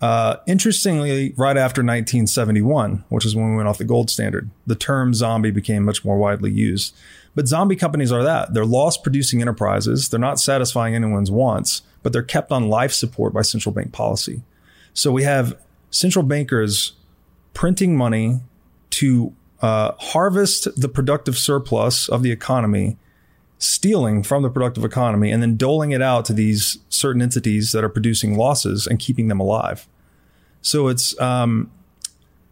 Uh, 0.00 0.36
interestingly, 0.46 1.32
right 1.36 1.56
after 1.56 1.80
1971, 1.80 3.04
which 3.08 3.24
is 3.24 3.34
when 3.34 3.50
we 3.50 3.56
went 3.56 3.68
off 3.68 3.78
the 3.78 3.84
gold 3.84 4.10
standard, 4.10 4.50
the 4.66 4.76
term 4.76 5.14
zombie 5.14 5.50
became 5.50 5.84
much 5.84 6.04
more 6.04 6.18
widely 6.18 6.50
used. 6.50 6.94
But 7.34 7.48
zombie 7.48 7.76
companies 7.76 8.12
are 8.12 8.22
that. 8.22 8.54
They're 8.54 8.64
loss 8.64 8.96
producing 8.96 9.40
enterprises. 9.40 10.08
They're 10.08 10.20
not 10.20 10.40
satisfying 10.40 10.94
anyone's 10.94 11.30
wants, 11.30 11.82
but 12.02 12.12
they're 12.12 12.22
kept 12.22 12.52
on 12.52 12.68
life 12.68 12.92
support 12.92 13.32
by 13.32 13.42
central 13.42 13.72
bank 13.72 13.92
policy. 13.92 14.42
So 14.92 15.12
we 15.12 15.22
have 15.22 15.56
central 15.90 16.24
bankers 16.24 16.92
printing 17.54 17.96
money 17.96 18.40
to 18.90 19.34
uh, 19.60 19.92
harvest 19.98 20.68
the 20.80 20.88
productive 20.88 21.36
surplus 21.36 22.08
of 22.08 22.22
the 22.22 22.30
economy, 22.30 22.96
stealing 23.58 24.22
from 24.22 24.42
the 24.42 24.50
productive 24.50 24.84
economy, 24.84 25.32
and 25.32 25.42
then 25.42 25.56
doling 25.56 25.90
it 25.90 26.00
out 26.00 26.24
to 26.24 26.32
these 26.32 26.78
certain 26.88 27.20
entities 27.20 27.72
that 27.72 27.82
are 27.82 27.88
producing 27.88 28.36
losses 28.36 28.86
and 28.86 28.98
keeping 28.98 29.28
them 29.28 29.40
alive. 29.40 29.88
So 30.62 30.88
it's 30.88 31.18
um, 31.20 31.70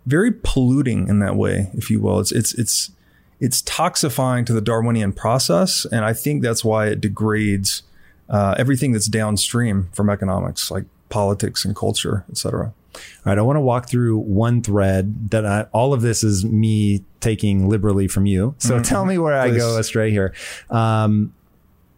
very 0.07 0.33
polluting 0.33 1.09
in 1.09 1.20
that 1.20 1.37
way, 1.37 1.70
if 1.75 1.90
you 1.90 2.01
will. 2.01 2.18
It's 2.20 2.33
it's 2.33 2.55
it's 2.55 2.90
it's 3.38 3.62
toxifying 3.62 4.46
to 4.46 4.53
the 4.53 4.61
Darwinian 4.61 5.12
process, 5.12 5.85
and 5.85 6.05
I 6.05 6.12
think 6.12 6.42
that's 6.42 6.64
why 6.64 6.87
it 6.88 7.01
degrades 7.01 7.83
uh, 8.29 8.55
everything 8.59 8.92
that's 8.92 9.07
downstream 9.07 9.88
from 9.92 10.11
economics, 10.11 10.70
like 10.70 10.85
politics 11.09 11.64
and 11.64 11.77
culture, 11.77 12.25
et 12.31 12.38
cetera. 12.38 12.72
All 12.96 13.30
right, 13.32 13.38
I 13.38 13.42
want 13.42 13.56
to 13.56 13.61
walk 13.61 13.88
through 13.88 14.18
one 14.18 14.62
thread 14.62 15.30
that 15.30 15.44
I, 15.46 15.62
all 15.72 15.92
of 15.92 16.02
this 16.02 16.22
is 16.24 16.44
me 16.44 17.04
taking 17.20 17.68
liberally 17.68 18.09
from 18.09 18.26
you. 18.26 18.54
So 18.59 18.82
tell 18.82 19.04
me 19.04 19.18
where 19.18 19.35
I 19.35 19.50
go 19.50 19.78
astray 19.78 20.11
here. 20.11 20.35
Um, 20.70 21.32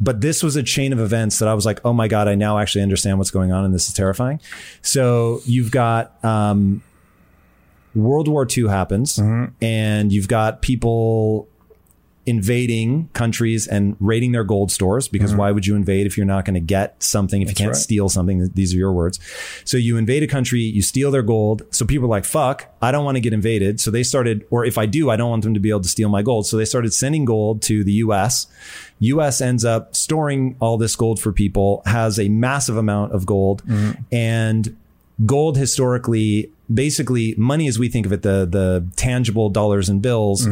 but 0.01 0.21
this 0.21 0.43
was 0.43 0.55
a 0.57 0.63
chain 0.63 0.93
of 0.93 1.01
events 1.01 1.41
that 1.41 1.49
I 1.49 1.55
was 1.55 1.67
like, 1.67 1.81
oh 1.85 1.93
my 1.93 2.07
God, 2.07 2.29
I 2.29 2.35
now 2.37 2.59
actually 2.59 2.83
understand 2.83 3.19
what's 3.19 3.33
going 3.33 3.51
on 3.53 3.65
and 3.65 3.75
this 3.75 3.89
is 3.89 3.95
terrifying. 3.95 4.41
So 4.81 5.41
you've 5.45 5.71
got 5.73 6.23
um, 6.25 6.83
World 7.95 8.29
War 8.29 8.47
II 8.57 8.69
happens 8.69 9.17
Mm-hmm. 9.17 9.53
and 9.65 10.13
you've 10.13 10.29
got 10.29 10.63
people 10.63 11.49
invading 12.29 13.09
countries 13.13 13.67
and 13.67 13.97
raiding 14.01 14.33
their 14.33 14.45
gold 14.45 14.71
stores 14.71 15.09
because 15.09 15.35
why 15.35 15.51
would 15.51 15.67
you 15.67 15.75
invade 15.75 16.07
if 16.07 16.17
you're 16.17 16.27
not 16.27 16.45
going 16.45 16.55
to 16.55 16.61
get 16.77 17.03
something? 17.03 17.41
If 17.43 17.49
you 17.49 17.55
can't 17.55 17.69
Mm-hmm. 17.69 17.75
right. 17.75 17.83
steal 17.83 18.09
something 18.09 18.51
these 18.55 18.73
are 18.75 18.77
your 18.77 18.93
words. 18.93 19.19
So 19.65 19.77
you 19.77 19.97
invade 19.97 20.23
a 20.23 20.27
country 20.27 20.61
you 20.61 20.83
steal 20.83 21.11
their 21.11 21.23
gold. 21.23 21.63
So 21.71 21.85
people 21.87 22.07
are 22.07 22.11
like 22.19 22.25
fuck 22.25 22.67
i 22.81 22.91
don't 22.93 23.05
want 23.05 23.17
to 23.17 23.21
get 23.21 23.33
invaded. 23.33 23.81
So 23.81 23.91
they 23.91 24.03
started 24.03 24.45
or 24.51 24.65
if 24.65 24.77
i 24.79 24.87
do 24.87 25.11
i 25.11 25.17
don't 25.17 25.31
want 25.31 25.43
them 25.45 25.55
to 25.55 25.61
be 25.61 25.71
able 25.71 25.81
to 25.81 25.89
steal 25.89 26.09
my 26.09 26.23
gold. 26.23 26.47
So 26.47 26.57
they 26.57 26.65
started 26.65 26.93
sending 26.95 27.25
gold 27.25 27.63
to 27.63 27.83
the 27.85 27.93
us 27.93 28.47
us 29.01 29.41
ends 29.41 29.65
up 29.65 29.95
storing 29.97 30.57
all 30.61 30.77
this 30.79 30.95
gold 30.97 31.21
for 31.21 31.33
people 31.33 31.83
has 31.87 32.19
a 32.19 32.29
massive 32.29 32.77
amount 32.77 33.13
of 33.13 33.25
gold. 33.27 33.63
And 34.13 34.77
gold 35.27 35.57
historically 35.57 36.51
basically 36.73 37.35
money 37.37 37.67
as 37.69 37.79
we 37.79 37.89
think 37.89 38.07
of 38.07 38.13
it 38.13 38.23
the 38.23 38.47
the 38.59 38.87
tangible 38.97 39.49
dollars 39.51 39.89
and 39.89 40.01
bills 40.03 40.47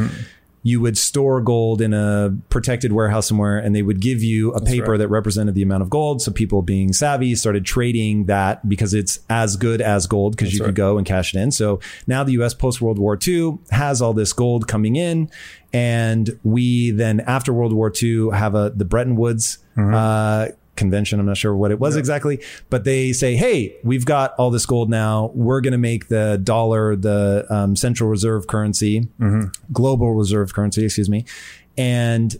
you 0.66 0.81
would 0.81 0.98
store 0.98 1.40
gold 1.40 1.81
in 1.81 1.94
a 1.94 2.37
protected 2.48 2.92
warehouse 2.92 3.29
somewhere 3.29 3.57
and 3.57 3.72
they 3.72 3.83
would 3.83 4.00
give 4.00 4.20
you 4.20 4.50
a 4.50 4.61
paper 4.61 4.90
right. 4.90 4.96
that 4.96 5.07
represented 5.07 5.55
the 5.55 5.62
amount 5.62 5.81
of 5.81 5.88
gold. 5.88 6.20
So 6.20 6.33
people 6.33 6.61
being 6.61 6.92
savvy 6.92 7.37
started 7.37 7.64
trading 7.64 8.24
that 8.24 8.68
because 8.68 8.92
it's 8.92 9.20
as 9.31 9.55
good 9.55 9.81
as 9.81 10.09
gold 10.09 10.37
because 10.37 10.52
you 10.52 10.64
could 10.64 10.74
go 10.74 10.98
and 10.98 11.07
cash 11.07 11.33
it 11.33 11.38
in. 11.38 11.52
So 11.52 11.79
now 12.09 12.24
the 12.24 12.33
us 12.33 12.52
post 12.52 12.81
world 12.81 12.98
war 12.98 13.16
ii 13.29 13.59
has 13.70 14.02
all 14.02 14.12
this 14.12 14.33
gold 14.33 14.66
coming 14.66 14.96
in 14.96 15.31
and 15.72 16.37
we 16.42 16.90
then 16.90 17.20
after 17.20 17.52
world 17.52 17.72
war 17.72 17.92
ii 18.02 18.31
have 18.33 18.57
a 18.57 18.72
the 18.74 18.85
bretton 18.85 19.14
woods 19.14 19.59
uh, 19.79 20.48
convention. 20.76 21.18
I'm 21.18 21.26
not 21.26 21.36
sure 21.36 21.56
what 21.56 21.70
it 21.70 21.80
was 21.80 21.96
exactly, 21.96 22.40
but 22.70 22.84
they 22.84 23.12
say, 23.12 23.34
"Hey, 23.36 23.76
we've 23.82 24.04
got 24.04 24.34
all 24.38 24.50
this 24.50 24.66
gold 24.66 24.90
now. 24.90 25.30
We're 25.34 25.60
going 25.60 25.72
to 25.72 25.78
make 25.78 26.08
the 26.08 26.38
dollar 26.42 26.94
the 26.96 27.46
um, 27.50 27.76
central 27.76 28.08
reserve 28.10 28.46
currency, 28.46 29.08
global 29.72 30.14
reserve 30.14 30.54
currency, 30.54 30.84
excuse 30.84 31.08
me, 31.10 31.24
and." 31.76 32.36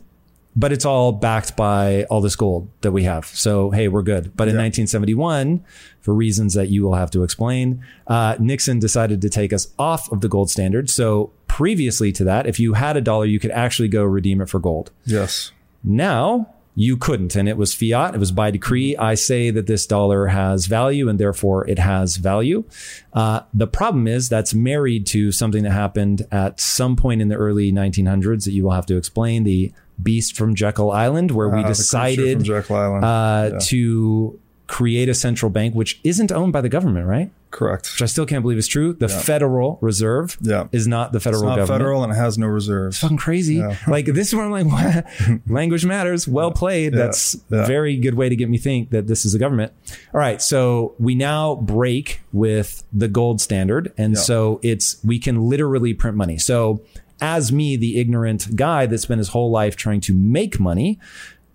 But 0.59 0.71
it's 0.71 0.85
all 0.85 1.11
backed 1.11 1.55
by 1.55 2.05
all 2.05 2.19
this 2.19 2.35
gold 2.35 2.67
that 2.81 2.91
we 2.91 3.03
have. 3.03 3.25
So, 3.27 3.69
hey, 3.69 3.89
we're 3.89 4.01
good. 4.01 4.35
But 4.35 4.47
in 4.47 4.55
1971, 4.55 5.63
for 6.01 6.15
reasons 6.15 6.55
that 6.55 6.69
you 6.69 6.81
will 6.81 6.95
have 6.95 7.11
to 7.11 7.21
explain, 7.21 7.85
uh, 8.07 8.37
Nixon 8.39 8.79
decided 8.79 9.21
to 9.21 9.29
take 9.29 9.53
us 9.53 9.67
off 9.77 10.11
of 10.11 10.21
the 10.21 10.27
gold 10.27 10.49
standard. 10.49 10.89
So, 10.89 11.31
previously 11.47 12.11
to 12.13 12.23
that, 12.23 12.47
if 12.47 12.59
you 12.59 12.73
had 12.73 12.97
a 12.97 13.01
dollar, 13.01 13.25
you 13.25 13.39
could 13.39 13.51
actually 13.51 13.87
go 13.87 14.03
redeem 14.03 14.41
it 14.41 14.49
for 14.49 14.57
gold. 14.57 14.89
Yes. 15.05 15.51
Now 15.83 16.55
you 16.79 16.95
couldn't, 16.95 17.35
and 17.35 17.49
it 17.49 17.57
was 17.57 17.73
fiat. 17.73 18.13
It 18.13 18.19
was 18.19 18.31
by 18.31 18.51
decree. 18.51 18.95
I 18.97 19.15
say 19.15 19.49
that 19.49 19.65
this 19.65 19.87
dollar 19.87 20.27
has 20.27 20.67
value, 20.67 21.09
and 21.09 21.17
therefore 21.19 21.67
it 21.67 21.79
has 21.79 22.17
value. 22.17 22.65
Uh, 23.13 23.39
the 23.51 23.65
problem 23.65 24.07
is 24.07 24.29
that's 24.29 24.53
married 24.53 25.07
to 25.07 25.31
something 25.31 25.63
that 25.63 25.71
happened 25.71 26.27
at 26.31 26.59
some 26.59 26.95
point 26.95 27.19
in 27.19 27.29
the 27.29 27.35
early 27.35 27.71
1900s 27.71 28.43
that 28.45 28.51
you 28.51 28.63
will 28.63 28.71
have 28.73 28.85
to 28.85 28.95
explain. 28.95 29.43
The 29.43 29.71
Beast 30.01 30.35
from 30.37 30.53
Jekyll 30.53 30.91
Island, 30.91 31.31
where 31.31 31.49
we 31.49 31.61
Uh, 31.61 31.63
the 31.63 31.67
decided 31.69 32.47
Island. 32.47 33.03
uh, 33.03 33.49
Yeah. 33.53 33.59
to 33.63 34.39
create 34.67 35.07
a 35.09 35.13
central 35.13 35.49
bank, 35.49 35.73
which 35.73 35.99
isn't 36.03 36.31
owned 36.31 36.51
by 36.53 36.59
the 36.61 36.69
government, 36.69 37.07
right? 37.07 37.31
Correct. 37.51 37.89
Which 37.93 38.01
I 38.01 38.05
still 38.05 38.25
can't 38.25 38.41
believe 38.41 38.57
is 38.57 38.67
true. 38.67 38.91
The 38.91 39.07
Federal 39.07 39.77
Reserve 39.81 40.37
Yeah. 40.41 40.67
is 40.73 40.85
not 40.87 41.13
the 41.13 41.21
federal 41.21 41.43
It's 41.43 41.47
not 41.47 41.55
government 41.55 41.79
federal 41.79 42.03
and 42.03 42.11
it 42.11 42.17
has 42.17 42.37
no 42.37 42.47
reserves. 42.47 42.99
fucking 42.99 43.15
crazy. 43.17 43.63
Like 43.87 44.05
this 44.07 44.27
is 44.27 44.35
where 44.35 44.43
I'm 44.45 44.51
like, 44.51 44.65
what? 44.67 45.39
language 45.47 45.85
matters. 45.85 46.27
Well 46.27 46.51
played. 46.51 46.93
Yeah. 46.93 46.99
That's 47.05 47.37
Yeah. 47.49 47.65
very 47.65 47.95
good 47.95 48.15
way 48.15 48.27
to 48.27 48.35
get 48.35 48.49
me 48.49 48.57
think 48.57 48.89
that 48.89 49.07
this 49.07 49.25
is 49.25 49.33
a 49.33 49.39
government. 49.39 49.71
All 50.13 50.19
right, 50.19 50.41
so 50.41 50.95
we 50.99 51.15
now 51.15 51.55
break 51.55 52.19
with 52.33 52.83
the 52.91 53.07
gold 53.07 53.39
standard, 53.39 53.93
and 53.97 54.15
Yeah. 54.15 54.19
so 54.21 54.59
it's 54.61 54.97
we 55.03 55.17
can 55.17 55.41
literally 55.49 55.93
print 55.93 56.17
money. 56.17 56.37
So 56.37 56.81
as 57.21 57.51
me, 57.51 57.77
the 57.77 57.97
ignorant 57.99 58.55
guy 58.57 58.85
that 58.85 58.97
spent 58.99 59.17
his 59.19 59.29
whole 59.29 59.49
life 59.49 59.75
trying 59.77 60.01
to 60.01 60.13
make 60.13 60.59
money. 60.59 60.99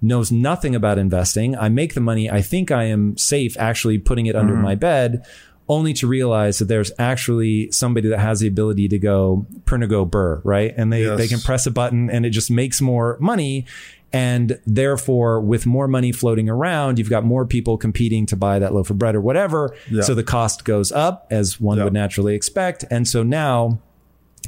Knows 0.03 0.33
nothing 0.33 0.75
about 0.75 0.99
investing. 0.99 1.57
I 1.57 1.69
make 1.69 1.95
the 1.95 2.01
money. 2.01 2.29
I 2.29 2.43
think 2.43 2.71
I 2.73 2.85
am 2.85 3.17
safe 3.17 3.57
actually 3.57 3.99
putting 3.99 4.27
it 4.27 4.35
under 4.35 4.53
mm-hmm. 4.53 4.63
my 4.63 4.75
bed 4.75 5.25
only 5.69 5.93
to 5.95 6.07
realize 6.09 6.59
that 6.59 6.67
there's 6.67 6.91
actually 6.99 7.71
somebody 7.71 8.09
that 8.09 8.19
has 8.19 8.41
the 8.41 8.49
ability 8.49 8.89
to 8.89 8.99
go 8.99 9.47
Pernigo 9.65 10.09
Burr, 10.11 10.41
right? 10.45 10.75
And 10.77 10.93
they, 10.93 11.05
Yes. 11.05 11.17
they 11.19 11.29
can 11.29 11.41
press 11.41 11.67
a 11.67 11.71
button 11.71 12.11
and 12.11 12.27
it 12.27 12.31
just 12.31 12.51
makes 12.51 12.81
more 12.81 13.17
money. 13.21 13.67
And 14.13 14.59
therefore, 14.67 15.41
with 15.41 15.65
more 15.65 15.89
money 15.89 16.13
floating 16.13 16.49
around, 16.51 16.99
you've 16.99 17.09
got 17.09 17.25
more 17.25 17.47
people 17.47 17.79
competing 17.79 18.27
to 18.27 18.37
buy 18.37 18.59
that 18.59 18.75
loaf 18.75 18.91
of 18.91 18.99
bread 18.99 19.15
or 19.15 19.21
whatever. 19.21 19.75
Yeah. 19.91 20.03
So 20.03 20.15
the 20.15 20.25
cost 20.25 20.65
goes 20.65 20.93
up 20.93 21.27
as 21.31 21.61
one 21.61 21.79
Yeah. 21.79 21.85
would 21.85 21.95
naturally 21.95 22.35
expect. 22.35 22.85
And 22.91 23.09
so 23.09 23.23
now, 23.23 23.81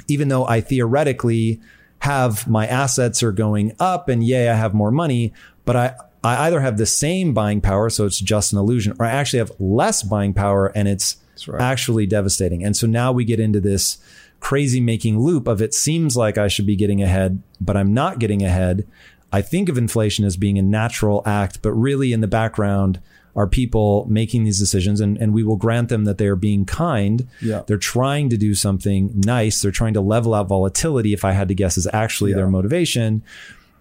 even 0.08 0.28
though 0.28 0.46
I 0.46 0.60
theoretically 0.60 1.60
have 2.04 2.46
my 2.46 2.66
assets 2.66 3.22
are 3.22 3.32
going 3.32 3.72
up 3.80 4.10
and 4.10 4.22
yay, 4.22 4.50
I 4.50 4.54
have 4.54 4.74
more 4.74 4.90
money, 4.90 5.32
but 5.64 5.74
I, 5.74 5.94
I 6.22 6.46
either 6.46 6.60
have 6.60 6.76
the 6.76 6.84
same 6.84 7.32
buying 7.32 7.62
power, 7.62 7.88
so 7.88 8.04
it's 8.04 8.20
just 8.20 8.52
an 8.52 8.58
illusion, 8.58 8.94
or 8.98 9.06
I 9.06 9.10
actually 9.10 9.38
have 9.38 9.52
less 9.58 10.02
buying 10.02 10.34
power 10.34 10.66
and 10.74 10.86
it's 10.86 11.16
right. 11.48 11.62
actually 11.62 12.04
devastating. 12.04 12.62
And 12.62 12.76
so 12.76 12.86
now 12.86 13.10
we 13.10 13.24
get 13.24 13.40
into 13.40 13.58
this 13.58 13.96
crazy 14.40 14.82
making 14.82 15.18
loop 15.18 15.48
of 15.48 15.62
it 15.62 15.72
seems 15.72 16.14
like 16.14 16.36
I 16.36 16.46
should 16.46 16.66
be 16.66 16.76
getting 16.76 17.02
ahead, 17.02 17.42
but 17.58 17.74
I'm 17.74 17.94
not 17.94 18.18
getting 18.18 18.42
ahead. 18.42 18.86
I 19.32 19.40
think 19.40 19.70
of 19.70 19.78
inflation 19.78 20.26
as 20.26 20.36
being 20.36 20.58
a 20.58 20.62
natural 20.62 21.22
act, 21.24 21.62
but 21.62 21.72
really 21.72 22.12
in 22.12 22.20
the 22.20 22.28
background 22.28 23.00
are 23.36 23.46
people 23.46 24.06
making 24.08 24.44
these 24.44 24.58
decisions 24.58 25.00
and, 25.00 25.18
and 25.18 25.34
we 25.34 25.42
will 25.42 25.56
grant 25.56 25.88
them 25.88 26.04
that 26.04 26.18
they 26.18 26.26
are 26.26 26.36
being 26.36 26.64
kind. 26.64 27.28
Yeah. 27.40 27.62
They're 27.66 27.76
trying 27.76 28.28
to 28.30 28.36
do 28.36 28.54
something 28.54 29.12
nice. 29.14 29.60
They're 29.60 29.72
trying 29.72 29.94
to 29.94 30.00
level 30.00 30.34
out 30.34 30.48
volatility, 30.48 31.12
if 31.12 31.24
I 31.24 31.32
had 31.32 31.48
to 31.48 31.54
guess, 31.54 31.76
is 31.76 31.88
actually 31.92 32.32
their 32.32 32.48
motivation. 32.48 33.22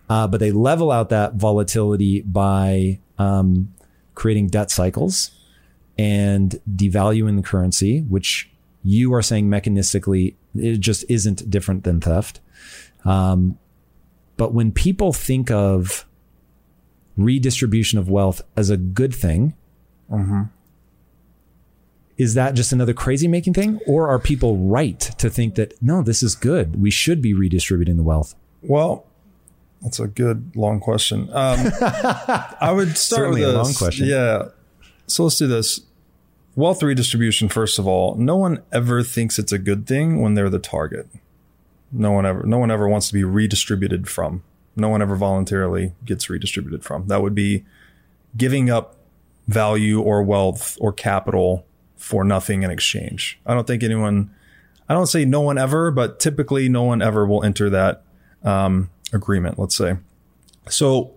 Uh, 0.10 0.28
but 0.28 0.40
they 0.40 0.52
level 0.52 0.92
out 0.92 1.10
that 1.10 1.36
volatility 1.36 2.22
by 2.22 3.00
um, 3.18 3.74
creating 4.16 4.48
debt 4.48 4.72
cycles 4.72 5.32
and 5.98 6.60
devaluing 6.70 7.36
the 7.36 7.44
currency, 7.44 8.02
which 8.02 8.50
you 8.84 9.14
are 9.14 9.22
saying 9.22 9.48
mechanistically 9.48 10.36
it 10.56 10.80
just 10.80 11.06
isn't 11.10 11.50
different 11.50 11.84
than 11.84 12.02
theft. 12.02 12.40
Um, 13.06 13.58
but 14.38 14.54
when 14.54 14.72
people 14.72 15.14
think 15.14 15.52
of 15.52 16.06
redistribution 17.18 18.00
of 18.00 18.10
wealth 18.10 18.42
as 18.56 18.70
a 18.70 18.78
good 18.78 19.14
thing, 19.14 19.54
is 22.18 22.34
that 22.36 22.54
just 22.54 22.72
another 22.72 22.94
crazy 22.94 23.28
making 23.28 23.54
thing? 23.54 23.80
Or 23.88 24.08
are 24.08 24.20
people 24.20 24.58
right 24.58 25.00
to 25.00 25.30
think 25.30 25.56
that, 25.56 25.82
no, 25.82 26.02
this 26.04 26.22
is 26.22 26.36
good? 26.36 26.82
We 26.82 26.92
should 26.92 27.22
be 27.22 27.34
redistributing 27.34 27.98
the 27.98 28.04
wealth? 28.04 28.36
Well, 28.62 29.06
that's 29.82 30.00
a 30.00 30.08
good 30.08 30.56
long 30.56 30.80
question. 30.80 31.30
Um, 31.32 31.72
I 32.62 32.72
would 32.74 32.98
start 32.98 33.32
with 33.32 33.44
a 33.44 33.52
long 33.52 33.74
question. 33.74 34.08
Yeah. 34.08 34.50
So 35.08 35.24
let's 35.24 35.38
do 35.38 35.48
this. 35.48 35.82
Wealth 36.56 36.84
redistribution, 36.84 37.50
first 37.50 37.80
of 37.80 37.88
all, 37.88 38.16
no 38.16 38.36
one 38.36 38.62
ever 38.72 39.02
thinks 39.02 39.40
it's 39.40 39.52
a 39.52 39.58
good 39.58 39.88
thing 39.88 40.22
when 40.22 40.36
they're 40.36 40.52
the 40.52 40.60
target. 40.60 41.08
No 41.92 42.12
one 42.12 42.26
ever 42.26 42.44
no 42.44 42.58
one 42.58 42.72
ever 42.72 42.88
wants 42.88 43.08
to 43.08 43.14
be 43.14 43.24
redistributed 43.24 44.08
from. 44.08 44.44
No 44.76 44.90
one 44.90 45.02
ever 45.02 45.16
voluntarily 45.16 45.94
gets 46.04 46.30
redistributed 46.30 46.84
from. 46.84 47.08
That 47.08 47.22
would 47.22 47.36
be 47.36 47.66
giving 48.36 48.70
up 48.70 48.96
value 49.48 50.02
or 50.02 50.24
wealth 50.24 50.78
or 50.80 50.92
capital 50.92 51.66
for 51.98 52.24
nothing 52.24 52.64
in 52.64 52.72
exchange. 52.72 53.40
I 53.46 53.54
don't 53.54 53.68
think 53.68 53.84
anyone 53.84 54.34
I 54.90 54.94
don't 54.94 55.08
say 55.08 55.26
no 55.26 55.42
one 55.42 55.58
ever, 55.58 55.92
but 55.92 56.20
typically 56.20 56.68
no 56.68 56.84
one 56.84 57.02
ever 57.02 57.26
will 57.26 57.44
enter 57.44 57.70
that 57.70 58.04
um, 58.44 58.90
agreement, 59.14 59.58
let's 59.58 59.76
say. 59.76 59.98
So 60.70 61.14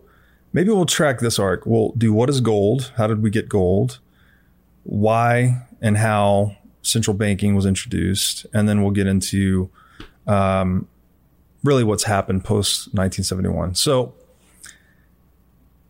maybe 0.52 0.70
we'll 0.70 0.86
track 0.86 1.18
this 1.18 1.38
arc. 1.38 1.66
We'll 1.66 1.92
do 1.92 2.12
what 2.12 2.30
is 2.30 2.40
gold? 2.40 2.92
How 2.96 3.06
did 3.06 3.22
we 3.22 3.30
get 3.30 3.48
gold? 3.48 3.98
Why 4.84 5.66
and 5.80 5.96
how 5.96 6.56
central 6.82 7.16
banking 7.16 7.54
was 7.56 7.66
introduced. 7.66 8.46
And 8.54 8.68
then 8.68 8.82
we'll 8.82 8.92
get 8.92 9.06
into 9.06 9.68
um, 10.26 10.88
really 11.66 11.84
what's 11.84 12.04
happened 12.04 12.44
post 12.44 12.86
1971. 12.94 13.74
So, 13.74 14.14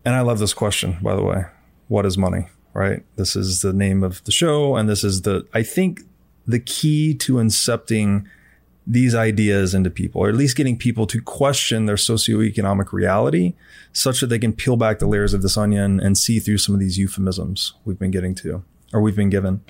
and 0.03 0.15
I 0.15 0.21
love 0.21 0.39
this 0.39 0.53
question, 0.53 0.97
by 1.01 1.15
the 1.15 1.23
way. 1.23 1.45
What 1.87 2.05
is 2.05 2.17
money? 2.17 2.47
Right? 2.73 3.03
This 3.15 3.35
is 3.35 3.61
the 3.61 3.73
name 3.73 4.03
of 4.03 4.23
the 4.25 4.31
show. 4.31 4.75
And 4.75 4.89
this 4.89 5.03
is 5.03 5.21
the, 5.21 5.47
I 5.53 5.63
think, 5.63 6.01
the 6.45 6.59
key 6.59 7.13
to 7.15 7.33
incepting 7.35 8.25
these 8.85 9.13
ideas 9.13 9.73
into 9.73 9.89
people, 9.89 10.21
or 10.21 10.29
at 10.29 10.35
least 10.35 10.55
getting 10.55 10.77
people 10.77 11.05
to 11.07 11.21
question 11.21 11.87
their 11.87 11.97
socioeconomic 11.97 12.93
reality 12.93 13.53
such 13.91 14.21
that 14.21 14.27
they 14.27 14.39
can 14.39 14.53
peel 14.53 14.77
back 14.77 14.99
the 14.99 15.05
layers 15.05 15.33
of 15.33 15.41
this 15.41 15.57
onion 15.57 15.99
and 15.99 16.17
see 16.17 16.39
through 16.39 16.57
some 16.57 16.73
of 16.73 16.79
these 16.79 16.97
euphemisms 16.97 17.73
we've 17.83 17.99
been 17.99 18.11
getting 18.11 18.33
to 18.35 18.63
or 18.93 19.01
we've 19.01 19.15
been 19.15 19.29
given. 19.29 19.61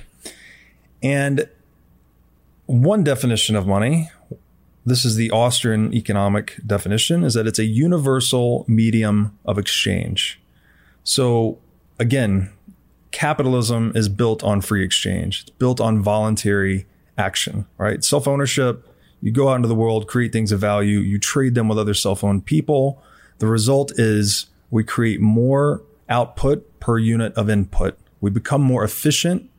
And 1.02 1.50
one 2.68 3.04
definition 3.04 3.56
of 3.56 3.66
money 3.66 4.12
this 4.88 5.04
is 5.04 5.18
the 5.18 5.30
Austrian 5.32 5.94
economic 5.94 6.56
definition, 6.66 7.26
is 7.26 7.34
that 7.34 7.46
it's 7.46 7.60
a 7.60 7.66
universal 7.66 8.64
medium 8.70 9.38
of 9.44 9.58
exchange. 9.58 10.40
So 11.04 11.60
again, 12.00 12.54
capitalism 13.12 13.92
is 13.96 14.08
built 14.08 14.46
on 14.46 14.62
free 14.62 14.86
exchange. 14.86 15.42
It's 15.42 15.50
built 15.50 15.82
on 15.82 16.02
voluntary 16.02 16.86
action, 17.18 17.66
right? 17.78 18.02
Self 18.02 18.30
ownership. 18.30 18.88
You 19.22 19.32
go 19.32 19.50
out 19.50 19.56
into 19.56 19.68
the 19.68 19.76
world, 19.76 20.08
create 20.08 20.32
things 20.32 20.54
of 20.54 20.62
value, 20.62 21.00
you 21.00 21.20
trade 21.20 21.54
them 21.54 21.68
with 21.68 21.78
other 21.78 21.94
self 21.94 22.24
owned 22.24 22.46
people. 22.46 23.04
The 23.40 23.48
result 23.48 23.92
is 24.00 24.46
we 24.72 24.86
create 24.86 25.20
more 25.20 25.82
output 26.08 26.80
per 26.80 26.98
unit 26.98 27.34
of 27.34 27.50
input. 27.50 27.98
We 28.22 28.30
become 28.30 28.62
more 28.62 28.86
efficient 28.86 29.50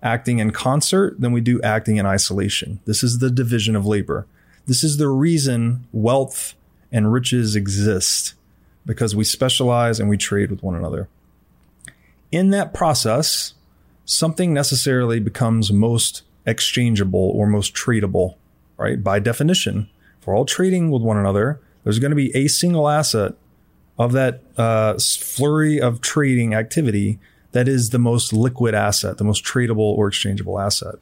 acting 0.00 0.38
in 0.38 0.52
concert 0.52 1.20
than 1.20 1.32
we 1.32 1.40
do 1.40 1.60
acting 1.62 1.96
in 1.96 2.06
isolation. 2.06 2.78
This 2.84 3.02
is 3.02 3.18
the 3.18 3.30
division 3.30 3.74
of 3.74 3.84
labor. 3.84 4.28
This 4.66 4.82
is 4.82 4.96
the 4.96 5.08
reason 5.08 5.86
wealth 5.92 6.54
and 6.92 7.12
riches 7.12 7.56
exist 7.56 8.34
because 8.84 9.14
we 9.14 9.24
specialize 9.24 9.98
and 10.00 10.08
we 10.08 10.16
trade 10.16 10.50
with 10.50 10.62
one 10.62 10.74
another. 10.74 11.08
In 12.32 12.50
that 12.50 12.74
process, 12.74 13.54
something 14.04 14.52
necessarily 14.52 15.20
becomes 15.20 15.72
most 15.72 16.22
exchangeable 16.46 17.30
or 17.34 17.46
most 17.46 17.74
tradable, 17.74 18.36
right? 18.76 19.02
By 19.02 19.18
definition, 19.18 19.88
if 20.20 20.26
we're 20.26 20.36
all 20.36 20.44
trading 20.44 20.90
with 20.90 21.02
one 21.02 21.16
another, 21.16 21.60
there's 21.84 21.98
going 21.98 22.10
to 22.10 22.16
be 22.16 22.34
a 22.36 22.48
single 22.48 22.88
asset 22.88 23.34
of 23.98 24.12
that 24.12 24.42
uh, 24.56 24.98
flurry 24.98 25.80
of 25.80 26.00
trading 26.00 26.54
activity 26.54 27.18
that 27.52 27.68
is 27.68 27.90
the 27.90 27.98
most 27.98 28.32
liquid 28.32 28.74
asset, 28.74 29.18
the 29.18 29.24
most 29.24 29.44
tradable 29.44 29.78
or 29.78 30.08
exchangeable 30.08 30.60
asset. 30.60 30.96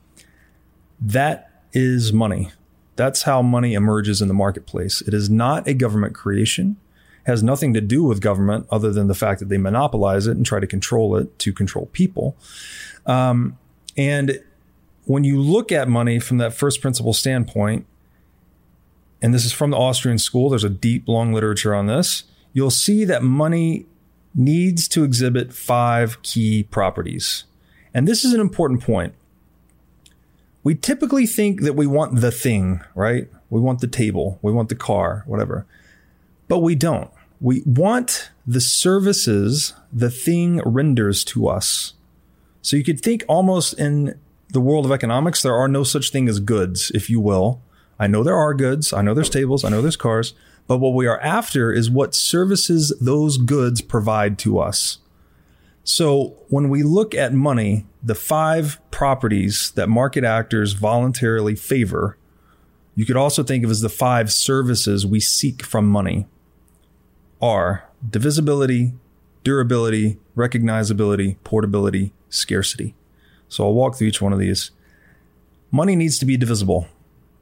That 1.01 1.51
is 1.73 2.13
money. 2.13 2.53
That's 2.97 3.23
how 3.23 3.43
money 3.43 3.75
emerges 3.75 4.23
in 4.23 4.29
the 4.29 4.35
marketplace. 4.35 5.01
It 5.01 5.15
is 5.15 5.29
not 5.29 5.67
a 5.67 5.75
government 5.75 6.15
creation, 6.15 6.77
has 7.25 7.43
nothing 7.43 7.75
to 7.75 7.81
do 7.81 8.05
with 8.05 8.21
government 8.21 8.67
other 8.71 8.93
than 8.93 9.09
the 9.09 9.15
fact 9.15 9.41
that 9.41 9.49
they 9.49 9.59
monopolize 9.59 10.27
it 10.27 10.37
and 10.37 10.47
try 10.47 10.61
to 10.61 10.67
control 10.67 11.17
it 11.17 11.39
to 11.41 11.53
control 11.53 11.87
people. 11.93 12.37
Um, 13.07 13.59
and 13.97 14.41
when 15.05 15.25
you 15.25 15.41
look 15.41 15.73
at 15.73 15.89
money 15.89 16.19
from 16.19 16.39
that 16.39 16.55
first 16.55 16.81
principle 16.81 17.13
standpoint, 17.13 17.87
and 19.21 19.33
this 19.33 19.45
is 19.45 19.53
from 19.53 19.71
the 19.71 19.77
Austrian 19.77 20.19
school, 20.19 20.51
there's 20.51 20.65
a 20.65 20.71
deep, 20.71 21.09
long 21.09 21.33
literature 21.33 21.75
on 21.75 21.87
this, 21.87 22.25
you'll 22.53 22.71
see 22.71 23.05
that 23.05 23.23
money 23.23 23.87
needs 24.35 24.89
to 24.89 25.05
exhibit 25.05 25.53
five 25.53 26.21
key 26.23 26.63
properties. 26.65 27.45
And 27.93 28.09
this 28.09 28.25
is 28.25 28.33
an 28.33 28.41
important 28.41 28.83
point 28.83 29.15
we 30.65 30.75
typically 30.75 31.27
think 31.27 31.61
that 31.61 31.75
we 31.75 31.87
want 31.87 32.21
the 32.21 32.33
thing, 32.33 32.81
right? 32.95 33.29
We 33.51 33.61
want 33.61 33.81
the 33.81 33.87
table, 33.87 34.39
we 34.43 34.51
want 34.51 34.71
the 34.71 34.75
car, 34.75 35.23
whatever. 35.27 35.67
But 36.49 36.59
we 36.59 36.75
don't. 36.75 37.11
We 37.41 37.63
want 37.67 38.31
the 38.47 38.61
services 38.61 39.75
the 39.93 40.11
thing 40.11 40.61
renders 40.65 41.23
to 41.25 41.49
us. 41.49 41.93
So 42.63 42.77
you 42.77 42.85
could 42.85 43.01
think 43.01 43.25
almost 43.29 43.75
in 43.75 44.19
the 44.49 44.61
world 44.61 44.87
of 44.87 44.93
economics, 44.93 45.43
there 45.43 45.55
are 45.55 45.69
no 45.69 45.85
such 45.85 46.11
thing 46.11 46.29
as 46.29 46.41
goods, 46.41 46.91
if 46.95 47.11
you 47.11 47.21
will. 47.21 47.61
I 47.99 48.07
know 48.07 48.23
there 48.23 48.37
are 48.37 48.55
goods, 48.55 48.93
I 48.93 49.03
know 49.03 49.13
there's 49.15 49.31
tables, 49.31 49.65
I 49.65 49.69
know 49.69 49.83
there's 49.83 49.97
cars, 49.97 50.33
but 50.67 50.79
what 50.79 50.95
we 50.95 51.07
are 51.07 51.21
after 51.21 51.71
is 51.73 51.91
what 51.91 52.15
services 52.15 52.97
those 53.01 53.37
goods 53.37 53.83
provide 53.83 54.39
to 54.41 54.59
us. 54.59 54.99
So 55.85 56.35
when 56.49 56.71
we 56.71 56.83
look 56.83 57.15
at 57.15 57.35
money, 57.35 57.87
the 58.03 58.15
five 58.15 58.81
properties 58.91 59.71
that 59.77 59.89
market 59.89 60.25
actors 60.25 60.73
voluntarily 60.73 61.55
favor, 61.55 62.17
you 62.95 63.05
could 63.05 63.19
also 63.19 63.43
think 63.43 63.65
of 63.65 63.71
as 63.71 63.83
the 63.83 63.91
five 63.91 64.33
services 64.33 65.07
we 65.07 65.21
seek 65.21 65.63
from 65.63 65.87
money 65.87 66.27
are 67.41 67.85
divisibility, 68.09 68.95
durability, 69.43 70.19
recognizability, 70.35 71.37
portability, 71.45 72.15
scarcity. 72.31 72.95
So 73.49 73.65
I'll 73.65 73.75
walk 73.75 73.97
through 73.97 74.09
each 74.09 74.23
one 74.23 74.33
of 74.33 74.39
these. 74.39 74.71
Money 75.71 75.97
needs 75.97 76.19
to 76.19 76.25
be 76.25 76.39
divisible. 76.39 76.89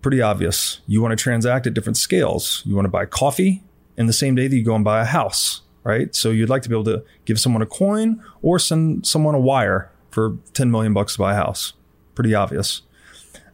Pretty 0.00 0.20
obvious. 0.20 0.80
You 0.88 1.00
want 1.00 1.12
to 1.12 1.22
transact 1.22 1.68
at 1.68 1.74
different 1.74 1.96
scales. 1.96 2.62
You 2.66 2.74
want 2.74 2.86
to 2.86 2.90
buy 2.90 3.06
coffee 3.06 3.62
in 3.96 4.06
the 4.06 4.12
same 4.12 4.34
day 4.34 4.48
that 4.48 4.56
you 4.56 4.64
go 4.64 4.74
and 4.74 4.84
buy 4.84 5.02
a 5.02 5.04
house 5.04 5.60
right? 5.84 6.14
So 6.14 6.30
you'd 6.30 6.48
like 6.48 6.62
to 6.62 6.68
be 6.68 6.74
able 6.74 6.84
to 6.84 7.04
give 7.24 7.40
someone 7.40 7.62
a 7.62 7.66
coin 7.66 8.22
or 8.40 8.58
send 8.58 9.06
someone 9.06 9.34
a 9.34 9.40
wire 9.40 9.90
for 10.10 10.36
10 10.54 10.70
million 10.70 10.92
bucks 10.92 11.14
to 11.14 11.18
buy 11.18 11.32
a 11.32 11.36
house. 11.36 11.72
Pretty 12.14 12.34
obvious. 12.34 12.82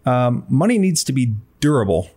Um, 0.05 0.45
money 0.49 0.79
needs 0.79 1.05
to 1.05 1.13
be 1.13 1.35
durable 1.61 2.11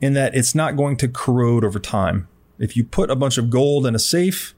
in 0.00 0.14
that 0.14 0.34
it's 0.34 0.54
not 0.54 0.76
going 0.76 0.96
to 0.98 1.08
corrode 1.08 1.64
over 1.64 1.78
time. 1.78 2.28
If 2.58 2.76
you 2.76 2.84
put 2.84 3.10
a 3.10 3.16
bunch 3.16 3.38
of 3.38 3.50
gold 3.50 3.86
in 3.86 3.94
a 3.94 3.98
safe, 3.98 4.54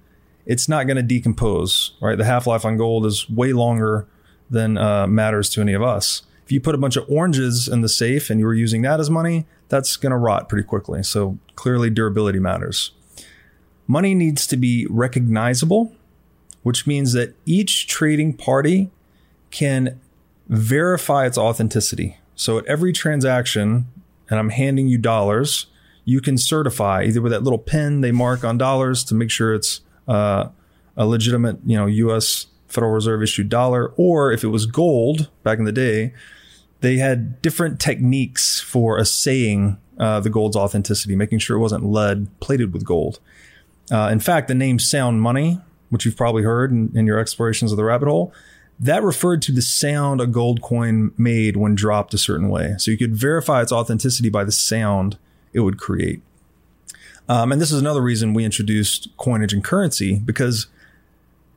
it's 0.47 0.68
not 0.68 0.87
going 0.87 0.97
to 0.97 1.03
decompose, 1.03 1.92
right? 2.01 2.16
The 2.16 2.25
half 2.25 2.47
life 2.47 2.64
on 2.64 2.77
gold 2.77 3.07
is 3.07 3.29
way 3.31 3.53
longer 3.53 4.07
than 4.51 4.77
uh, 4.77 5.07
matters 5.07 5.49
to 5.51 5.61
any 5.61 5.73
of 5.73 5.83
us. 5.83 6.23
If 6.44 6.53
you 6.53 6.61
put 6.61 6.75
a 6.75 6.79
bunch 6.79 6.97
of 6.97 7.05
oranges 7.09 7.68
in 7.68 7.81
the 7.81 7.88
safe 7.88 8.29
and 8.29 8.38
you 8.38 8.47
were 8.47 8.55
using 8.55 8.83
that 8.83 9.01
as 9.01 9.09
money, 9.09 9.47
that's 9.68 9.97
going 9.97 10.11
to 10.11 10.16
rot 10.16 10.49
pretty 10.49 10.66
quickly. 10.66 11.03
So 11.03 11.38
clearly, 11.55 11.88
durability 11.88 12.38
matters. 12.38 12.92
Money 13.87 14.14
needs 14.14 14.47
to 14.47 14.57
be 14.57 14.87
recognizable, 14.88 15.94
which 16.62 16.87
means 16.87 17.12
that 17.12 17.35
each 17.44 17.87
trading 17.87 18.33
party 18.33 18.90
can 19.51 20.01
verify 20.49 21.27
its 21.27 21.38
authenticity. 21.38 22.18
So 22.35 22.59
at 22.59 22.66
every 22.66 22.92
transaction, 22.92 23.87
and 24.29 24.38
I'm 24.38 24.51
handing 24.51 24.88
you 24.88 24.99
dollars, 24.99 25.66
you 26.05 26.20
can 26.20 26.37
certify 26.37 27.05
either 27.05 27.20
with 27.20 27.33
that 27.33 27.42
little 27.42 27.59
pin 27.59 28.01
they 28.01 28.12
mark 28.12 28.44
on 28.44 28.59
dollars 28.59 29.05
to 29.05 29.14
make 29.14 29.31
sure 29.31 29.55
it's 29.55 29.81
uh, 30.09 30.49
a 30.97 31.07
legitimate, 31.07 31.59
you 31.64 31.77
know, 31.77 31.87
U.S. 31.87 32.47
Federal 32.68 32.92
Reserve 32.92 33.23
issued 33.23 33.49
dollar, 33.49 33.92
or 33.97 34.33
if 34.33 34.44
it 34.44 34.49
was 34.49 34.66
gold 34.66 35.31
back 35.42 35.59
in 35.59 35.64
the 35.64 35.73
day, 35.73 36.12
they 36.81 36.97
had 36.97 37.40
different 37.40 37.81
techniques 37.81 38.61
for 38.61 38.99
assaying 38.99 39.79
uh, 39.99 40.20
the 40.20 40.31
gold's 40.31 40.57
authenticity, 40.57 41.16
making 41.16 41.38
sure 41.38 41.57
it 41.57 41.61
wasn't 41.61 41.85
lead 41.85 42.29
plated 42.40 42.73
with 42.73 42.85
gold. 42.85 43.20
Uh, 43.90 44.09
in 44.11 44.20
fact, 44.20 44.49
the 44.49 44.55
name 44.55 44.79
sound 44.79 45.20
money, 45.20 45.61
which 45.90 46.05
you've 46.05 46.16
probably 46.16 46.42
heard 46.42 46.70
in, 46.70 46.90
in 46.94 47.07
your 47.07 47.18
explorations 47.18 47.70
of 47.70 47.77
the 47.77 47.85
rabbit 47.85 48.09
hole, 48.09 48.33
that 48.81 49.03
referred 49.03 49.40
to 49.42 49.53
the 49.53 49.62
sound 49.62 50.20
a 50.20 50.27
gold 50.27 50.61
coin 50.61 51.12
made 51.16 51.57
when 51.57 51.75
dropped 51.75 52.12
a 52.14 52.18
certain 52.18 52.49
way. 52.49 52.75
So 52.79 52.90
you 52.90 52.99
could 52.99 53.14
verify 53.14 53.62
its 53.62 53.73
authenticity 53.73 54.29
by 54.29 54.44
the 54.44 54.53
sound 54.53 55.18
it 55.53 55.61
would 55.61 55.79
create. 55.79 56.23
Um, 57.29 57.53
and 57.53 57.61
this 57.61 57.73
is 57.73 57.81
another 57.81 58.03
reason 58.03 58.35
we 58.35 58.44
introduced 58.44 59.09
coinage 59.16 59.53
and 59.53 59.64
currency 59.64 60.18
because 60.18 60.66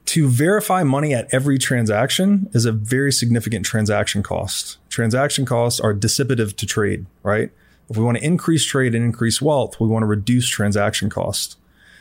to 0.05 0.29
verify 0.29 0.83
money 0.83 1.13
at 1.13 1.27
every 1.33 1.57
transaction 1.57 2.49
is 2.53 2.65
a 2.65 2.71
very 2.71 3.11
significant 3.11 3.65
transaction 3.65 4.23
cost. 4.23 4.77
Transaction 4.89 5.45
costs 5.45 5.81
are 5.81 5.93
dissipative 5.93 6.55
to 6.55 6.65
trade, 6.65 7.05
right? 7.23 7.51
If 7.89 7.97
we 7.97 8.03
want 8.03 8.17
to 8.17 8.23
increase 8.23 8.65
trade 8.65 8.95
and 8.95 9.03
increase 9.03 9.41
wealth, 9.41 9.79
we 9.79 9.87
want 9.87 10.03
to 10.03 10.07
reduce 10.07 10.47
transaction 10.47 11.09
costs. 11.09 11.57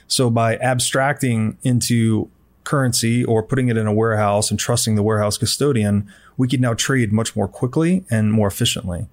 So 0.09 0.31
by 0.31 0.57
abstracting 0.57 1.59
into 1.63 2.31
currency 2.65 3.25
or 3.25 3.43
putting 3.43 3.69
it 3.69 3.77
in 3.77 3.87
a 3.87 3.93
warehouse 3.93 4.51
and 4.51 4.59
trusting 4.59 4.97
the 4.97 5.03
warehouse 5.03 5.39
custodian, 5.39 6.11
we 6.37 6.49
could 6.49 6.61
now 6.61 6.75
trade 6.75 7.13
much 7.13 7.37
more 7.37 7.49
quickly 7.49 8.05
and 8.11 8.33
more 8.33 8.49
efficiently. 8.49 9.07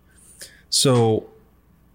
So 0.69 1.29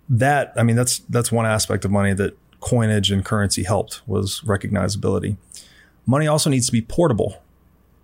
that, 0.09 0.53
I 0.57 0.63
mean, 0.63 0.77
that's, 0.77 1.01
that's 1.01 1.33
one 1.33 1.47
aspect 1.47 1.85
of 1.85 1.91
money 1.91 2.13
that 2.15 2.37
coinage 2.61 3.11
and 3.11 3.25
currency 3.25 3.65
helped 3.65 4.03
was 4.07 4.41
recognizability. 4.43 5.37
Money 6.07 6.27
also 6.27 6.49
needs 6.49 6.67
to 6.67 6.73
be 6.73 6.81
portable. 6.81 7.43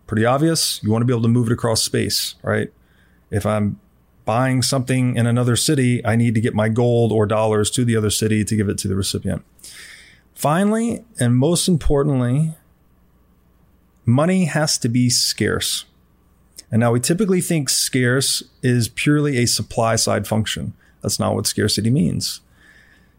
Pretty 0.07 0.27
obvious. 0.27 0.83
You 0.83 0.91
want 0.91 1.03
to 1.03 1.07
be 1.07 1.13
able 1.13 1.23
to 1.23 1.29
move 1.29 1.47
it 1.47 1.53
across 1.53 1.83
space, 1.83 2.35
right? 2.43 2.73
If 3.31 3.47
I'm 3.47 3.81
buying 4.25 4.63
something 4.63 5.17
in 5.17 5.27
another 5.27 5.57
city, 5.57 6.05
I 6.05 6.17
need 6.17 6.35
to 6.35 6.41
get 6.41 6.55
my 6.55 6.69
gold 6.69 7.13
or 7.13 7.27
dollars 7.27 7.71
to 7.73 7.85
the 7.85 7.97
other 7.97 8.11
city 8.11 8.45
to 8.45 8.57
give 8.57 8.69
it 8.69 8.79
to 8.79 8.89
the 8.89 8.97
recipient. 8.97 9.45
Finally, 10.35 11.05
and 11.19 11.37
most 11.37 11.69
importantly, 11.69 12.55
money 14.05 14.45
has 14.47 14.77
to 14.79 14.89
be 14.89 15.09
scarce. 15.09 15.85
And 16.71 16.81
now 16.81 16.93
we 16.93 17.01
typically 17.01 17.41
think 17.41 17.71
scarce 17.71 18.43
is 18.63 18.89
purely 18.89 19.39
a 19.39 19.47
supply 19.47 19.97
side 19.97 20.27
function. 20.27 20.75
That's 21.03 21.21
not 21.21 21.35
what 21.35 21.47
scarcity 21.47 21.91
means. 21.91 22.41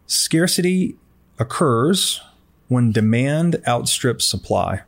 Scarcity 0.06 0.96
occurs 1.38 2.20
when 2.68 2.92
demand 2.92 3.62
outstrips 3.66 4.24
supply. 4.24 4.82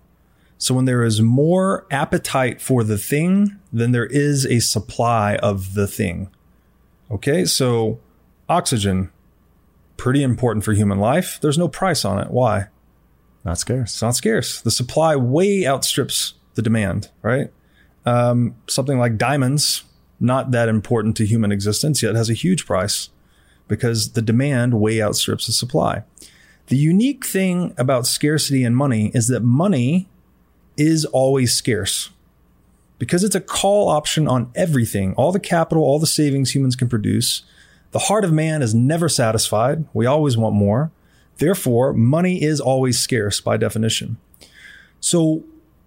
So 0.59 0.75
when 0.75 0.85
there 0.85 1.05
is 1.05 1.23
more 1.23 1.87
appetite 1.91 2.61
for 2.61 2.83
the 2.83 2.99
thing 2.99 3.59
than 3.73 3.93
there 3.93 4.07
is 4.07 4.45
a 4.45 4.59
supply 4.59 5.37
of 5.37 5.75
the 5.75 5.87
thing. 5.87 6.29
Okay, 7.11 7.45
so 7.45 8.01
oxygen, 8.49 9.11
pretty 9.99 10.23
important 10.23 10.65
for 10.65 10.73
human 10.73 10.99
life. 10.99 11.39
There's 11.43 11.59
no 11.59 11.69
price 11.69 12.07
on 12.07 12.19
it. 12.19 12.31
Why? 12.31 12.69
Not 13.45 13.59
scarce. 13.59 13.93
It's 13.93 14.03
not 14.03 14.17
scarce. 14.17 14.63
The 14.63 14.71
supply 14.71 15.15
way 15.17 15.67
outstrips 15.67 16.35
the 16.55 16.63
demand, 16.63 17.11
right? 17.21 17.53
Um, 18.07 18.55
something 18.67 18.99
like 18.99 19.19
diamonds, 19.19 19.85
not 20.19 20.53
that 20.53 20.69
important 20.69 21.17
to 21.19 21.27
human 21.27 21.53
existence, 21.53 22.03
yet 22.03 22.15
has 22.15 22.31
a 22.31 22.35
huge 22.35 22.65
price 22.65 23.11
because 23.67 24.13
the 24.13 24.23
demand 24.23 24.81
way 24.81 25.03
outstrips 25.03 25.47
the 25.47 25.53
supply. 25.53 26.05
The 26.69 26.77
unique 26.77 27.27
thing 27.27 27.75
about 27.77 28.07
scarcity 28.07 28.65
and 28.65 28.77
money 28.77 29.11
is 29.15 29.29
that 29.29 29.41
money 29.41 30.09
is 30.77 31.05
always 31.05 31.55
scarce 31.55 32.11
because 32.99 33.25
it's 33.25 33.35
a 33.35 33.41
call 33.41 33.89
option 33.89 34.27
on 34.27 34.51
everything, 34.55 35.15
all 35.15 35.33
the 35.33 35.41
capital, 35.41 35.83
all 35.83 35.99
the 35.99 36.07
savings 36.07 36.55
humans 36.55 36.77
can 36.77 36.89
produce. 36.89 37.43
The 37.91 38.01
heart 38.01 38.25
of 38.25 38.33
man 38.33 38.63
is 38.63 38.75
never 38.75 39.09
satisfied. 39.09 39.85
We 39.93 40.07
always 40.07 40.37
want 40.37 40.55
more. 40.55 40.91
Therefore, 41.39 41.93
money 41.93 42.43
is 42.43 42.61
always 42.61 42.99
scarce 42.99 43.41
by 43.41 43.57
definition. 43.57 44.19
So, 45.01 45.45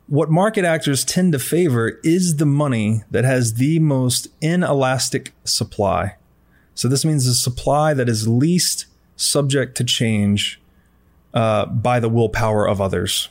what 0.08 0.30
market 0.30 0.66
actors 0.66 1.06
tend 1.06 1.34
to 1.34 1.40
favor 1.40 2.00
is 2.04 2.38
the 2.38 2.46
money 2.46 3.04
that 3.12 3.24
has 3.24 3.56
the 3.56 3.80
most 3.80 4.28
inelastic 4.42 5.34
supply. 5.44 6.16
So, 6.74 6.88
this 6.88 7.06
means 7.06 7.26
the 7.26 7.34
supply 7.34 7.94
that 7.94 8.10
is 8.10 8.28
least 8.28 8.88
subject 9.16 9.76
to 9.78 9.84
change 9.84 10.60
uh, 11.34 11.66
by 11.66 12.00
the 12.00 12.10
willpower 12.10 12.68
of 12.68 12.82
others. 12.82 13.30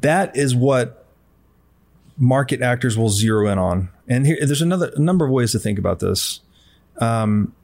That 0.00 0.36
is 0.36 0.54
what 0.54 1.06
market 2.16 2.62
actors 2.62 2.96
will 2.96 3.10
zero 3.10 3.50
in 3.50 3.58
on. 3.58 3.88
And 4.08 4.26
here, 4.26 4.38
there's 4.40 4.62
another 4.62 4.92
a 4.94 5.00
number 5.00 5.24
of 5.24 5.30
ways 5.30 5.52
to 5.52 5.58
think 5.58 5.78
about 5.78 6.00
this. 6.00 6.40
Um, 7.00 7.54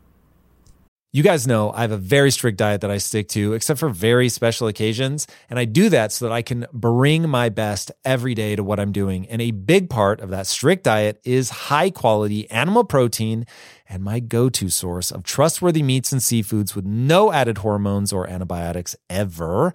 you 1.12 1.24
guys 1.24 1.44
know 1.44 1.72
I 1.72 1.80
have 1.80 1.90
a 1.90 1.96
very 1.96 2.30
strict 2.30 2.56
diet 2.56 2.82
that 2.82 2.90
I 2.90 2.98
stick 2.98 3.26
to, 3.30 3.54
except 3.54 3.80
for 3.80 3.88
very 3.88 4.28
special 4.28 4.68
occasions. 4.68 5.26
And 5.48 5.58
I 5.58 5.64
do 5.64 5.88
that 5.88 6.12
so 6.12 6.26
that 6.26 6.32
I 6.32 6.42
can 6.42 6.66
bring 6.72 7.28
my 7.28 7.48
best 7.48 7.90
every 8.04 8.32
day 8.32 8.54
to 8.54 8.62
what 8.62 8.78
I'm 8.78 8.92
doing. 8.92 9.26
And 9.26 9.42
a 9.42 9.50
big 9.50 9.90
part 9.90 10.20
of 10.20 10.30
that 10.30 10.46
strict 10.46 10.84
diet 10.84 11.20
is 11.24 11.50
high 11.50 11.90
quality 11.90 12.48
animal 12.50 12.84
protein 12.84 13.44
and 13.88 14.04
my 14.04 14.20
go 14.20 14.48
to 14.50 14.68
source 14.68 15.10
of 15.10 15.24
trustworthy 15.24 15.82
meats 15.82 16.12
and 16.12 16.20
seafoods 16.20 16.76
with 16.76 16.84
no 16.84 17.32
added 17.32 17.58
hormones 17.58 18.12
or 18.12 18.28
antibiotics 18.28 18.94
ever 19.08 19.74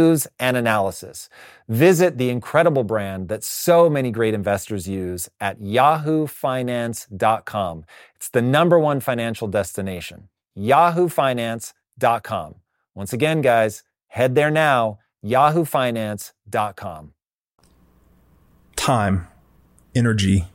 and 0.39 0.57
analysis. 0.57 1.29
Visit 1.67 2.17
the 2.17 2.29
incredible 2.29 2.83
brand 2.83 3.29
that 3.29 3.43
so 3.43 3.87
many 3.89 4.11
great 4.11 4.33
investors 4.33 4.87
use 4.87 5.29
at 5.39 5.61
yahoofinance.com. 5.61 7.85
It's 8.15 8.29
the 8.29 8.41
number 8.41 8.79
one 8.79 8.99
financial 8.99 9.47
destination. 9.47 10.29
yahoofinance.com. 10.57 12.55
Once 12.93 13.13
again, 13.13 13.41
guys, 13.41 13.83
head 14.07 14.35
there 14.35 14.51
now, 14.51 14.99
yahoofinance.com. 15.23 17.13
Time, 18.75 19.27
energy, 19.95 20.45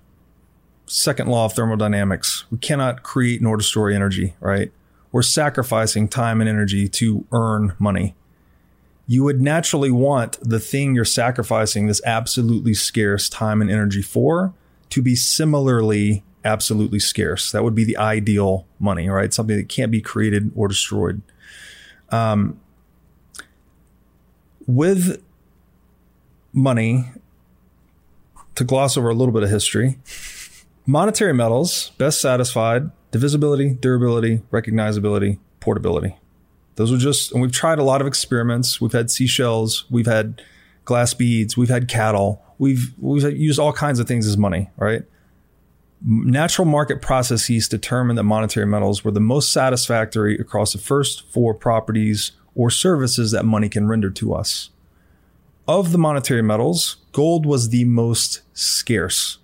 second 0.87 1.29
law 1.29 1.47
of 1.47 1.53
thermodynamics. 1.53 2.45
We 2.51 2.59
cannot 2.59 3.03
create 3.03 3.41
nor 3.41 3.57
destroy 3.57 3.95
energy, 3.95 4.35
right? 4.41 4.73
We're 5.13 5.23
sacrificing 5.23 6.09
time 6.09 6.41
and 6.41 6.51
energy 6.51 6.89
to 6.89 7.25
earn 7.33 7.75
money. 7.79 8.15
You 9.07 9.23
would 9.25 9.41
naturally 9.41 9.91
want 9.91 10.39
the 10.41 10.59
thing 10.59 10.95
you're 10.95 11.05
sacrificing 11.05 11.87
this 11.87 12.01
absolutely 12.05 12.75
scarce 12.75 13.29
time 13.29 13.61
and 13.61 13.71
energy 13.71 14.03
for 14.03 14.53
to 14.91 15.03
be 15.03 15.15
similarly 15.15 16.25
absolutely 16.45 16.99
scarce. 16.99 17.53
That 17.53 17.63
would 17.65 17.75
be 17.75 17.85
the 17.85 17.97
ideal 17.97 18.67
money, 18.79 19.09
right? 19.09 19.33
Something 19.33 19.57
that 19.57 19.69
can't 19.69 19.91
be 19.91 20.01
created 20.01 20.51
or 20.55 20.69
destroyed. 20.69 21.23
Um, 22.11 22.61
with 24.67 25.23
money, 26.53 27.11
to 28.55 28.65
gloss 28.65 28.97
over 28.97 29.09
a 29.09 29.15
little 29.15 29.33
bit 29.33 29.43
of 29.43 29.51
history, 29.51 29.99
monetary 30.87 31.35
metals 31.35 31.91
best 31.99 32.21
satisfied 32.21 32.91
divisibility, 33.11 33.75
durability, 33.75 34.43
recognizability, 34.51 35.39
portability. 35.61 36.17
Those 36.77 36.93
are 36.93 36.99
just, 36.99 37.33
and 37.33 37.43
we've 37.43 37.53
tried 37.53 37.79
a 37.79 37.83
lot 37.83 38.01
of 38.01 38.07
experiments. 38.07 38.81
We've 38.81 38.93
had 38.93 39.11
seashells, 39.11 39.85
we've 39.91 40.07
had 40.07 40.43
glass 40.85 41.15
beads, 41.15 41.57
we've 41.57 41.69
had 41.69 41.89
cattle, 41.89 42.43
we've 42.59 42.95
we've 42.99 43.25
used 43.37 43.59
all 43.59 43.73
kinds 43.73 43.99
of 43.99 44.07
things 44.07 44.27
as 44.27 44.37
money, 44.37 44.71
right? 44.77 45.03
Natural 46.05 46.67
market 46.67 47.01
processes 47.01 47.69
determine 47.69 48.17
that 48.17 48.23
monetary 48.25 48.67
metals 48.67 49.03
were 49.03 49.11
the 49.11 49.21
most 49.21 49.53
satisfactory 49.53 50.37
across 50.39 50.73
the 50.73 50.79
first 50.79 51.31
four 51.33 51.55
properties 51.55 52.33
or 52.55 52.71
services 52.71 53.33
that 53.33 53.45
money 53.45 53.69
can 53.69 53.89
render 53.89 54.11
to 54.11 54.35
us. 54.35 54.71
Of 55.67 55.93
the 55.93 55.99
monetary 55.99 56.43
metals, 56.43 56.97
gold 57.13 57.47
was 57.47 57.71
the 57.71 57.85
most 57.85 58.43
scarce, 58.53 59.39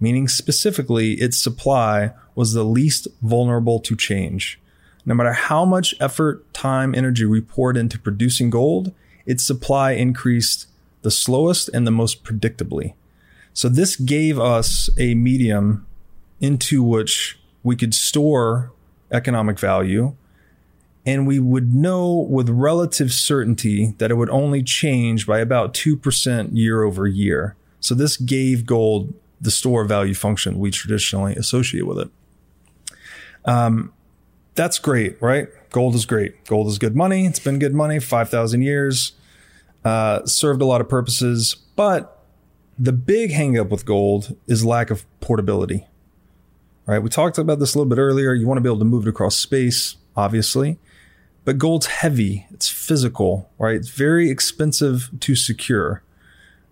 meaning 0.00 0.26
specifically 0.26 1.12
its 1.12 1.36
supply 1.36 2.12
was 2.34 2.54
the 2.54 2.64
least 2.64 3.06
vulnerable 3.22 3.78
to 3.80 3.94
change. 3.94 4.58
No 5.04 5.14
matter 5.14 5.32
how 5.32 5.64
much 5.64 5.94
effort, 6.00 6.52
time, 6.52 6.94
energy 6.94 7.24
we 7.24 7.40
poured 7.40 7.76
into 7.76 7.98
producing 7.98 8.50
gold, 8.50 8.92
its 9.26 9.44
supply 9.44 9.92
increased 9.92 10.66
the 11.02 11.10
slowest 11.10 11.68
and 11.70 11.86
the 11.86 11.90
most 11.90 12.24
predictably. 12.24 12.94
So 13.52 13.68
this 13.68 13.96
gave 13.96 14.38
us 14.38 14.90
a 14.98 15.14
medium 15.14 15.86
into 16.40 16.82
which 16.82 17.38
we 17.62 17.76
could 17.76 17.94
store 17.94 18.72
economic 19.10 19.58
value 19.58 20.14
and 21.06 21.26
we 21.26 21.38
would 21.38 21.74
know 21.74 22.14
with 22.14 22.48
relative 22.48 23.12
certainty 23.12 23.94
that 23.98 24.10
it 24.10 24.14
would 24.14 24.30
only 24.30 24.62
change 24.62 25.26
by 25.26 25.38
about 25.40 25.72
2% 25.72 26.50
year 26.52 26.82
over 26.82 27.06
year. 27.06 27.56
So 27.80 27.94
this 27.94 28.16
gave 28.16 28.66
gold 28.66 29.14
the 29.40 29.50
store 29.50 29.84
value 29.84 30.14
function 30.14 30.58
we 30.58 30.70
traditionally 30.70 31.34
associate 31.34 31.86
with 31.86 31.98
it. 31.98 32.10
Um, 33.46 33.92
that's 34.60 34.78
great, 34.78 35.16
right? 35.22 35.48
Gold 35.70 35.94
is 35.94 36.04
great. 36.04 36.44
Gold 36.44 36.66
is 36.66 36.76
good 36.76 36.94
money. 36.94 37.24
It's 37.24 37.38
been 37.38 37.58
good 37.58 37.72
money, 37.72 37.98
5,000 37.98 38.60
years, 38.60 39.12
uh, 39.86 40.26
served 40.26 40.60
a 40.60 40.66
lot 40.66 40.82
of 40.82 40.88
purposes. 40.88 41.54
But 41.76 42.22
the 42.78 42.92
big 42.92 43.30
hangup 43.30 43.70
with 43.70 43.86
gold 43.86 44.36
is 44.46 44.62
lack 44.62 44.90
of 44.90 45.06
portability, 45.22 45.86
right? 46.84 46.98
We 46.98 47.08
talked 47.08 47.38
about 47.38 47.58
this 47.58 47.74
a 47.74 47.78
little 47.78 47.88
bit 47.88 47.98
earlier. 47.98 48.34
You 48.34 48.46
want 48.46 48.58
to 48.58 48.60
be 48.60 48.68
able 48.68 48.80
to 48.80 48.84
move 48.84 49.06
it 49.06 49.08
across 49.08 49.36
space, 49.36 49.96
obviously, 50.14 50.78
but 51.46 51.56
gold's 51.56 51.86
heavy. 51.86 52.46
It's 52.50 52.68
physical, 52.68 53.48
right? 53.58 53.76
It's 53.76 53.88
very 53.88 54.28
expensive 54.28 55.08
to 55.20 55.36
secure. 55.36 56.02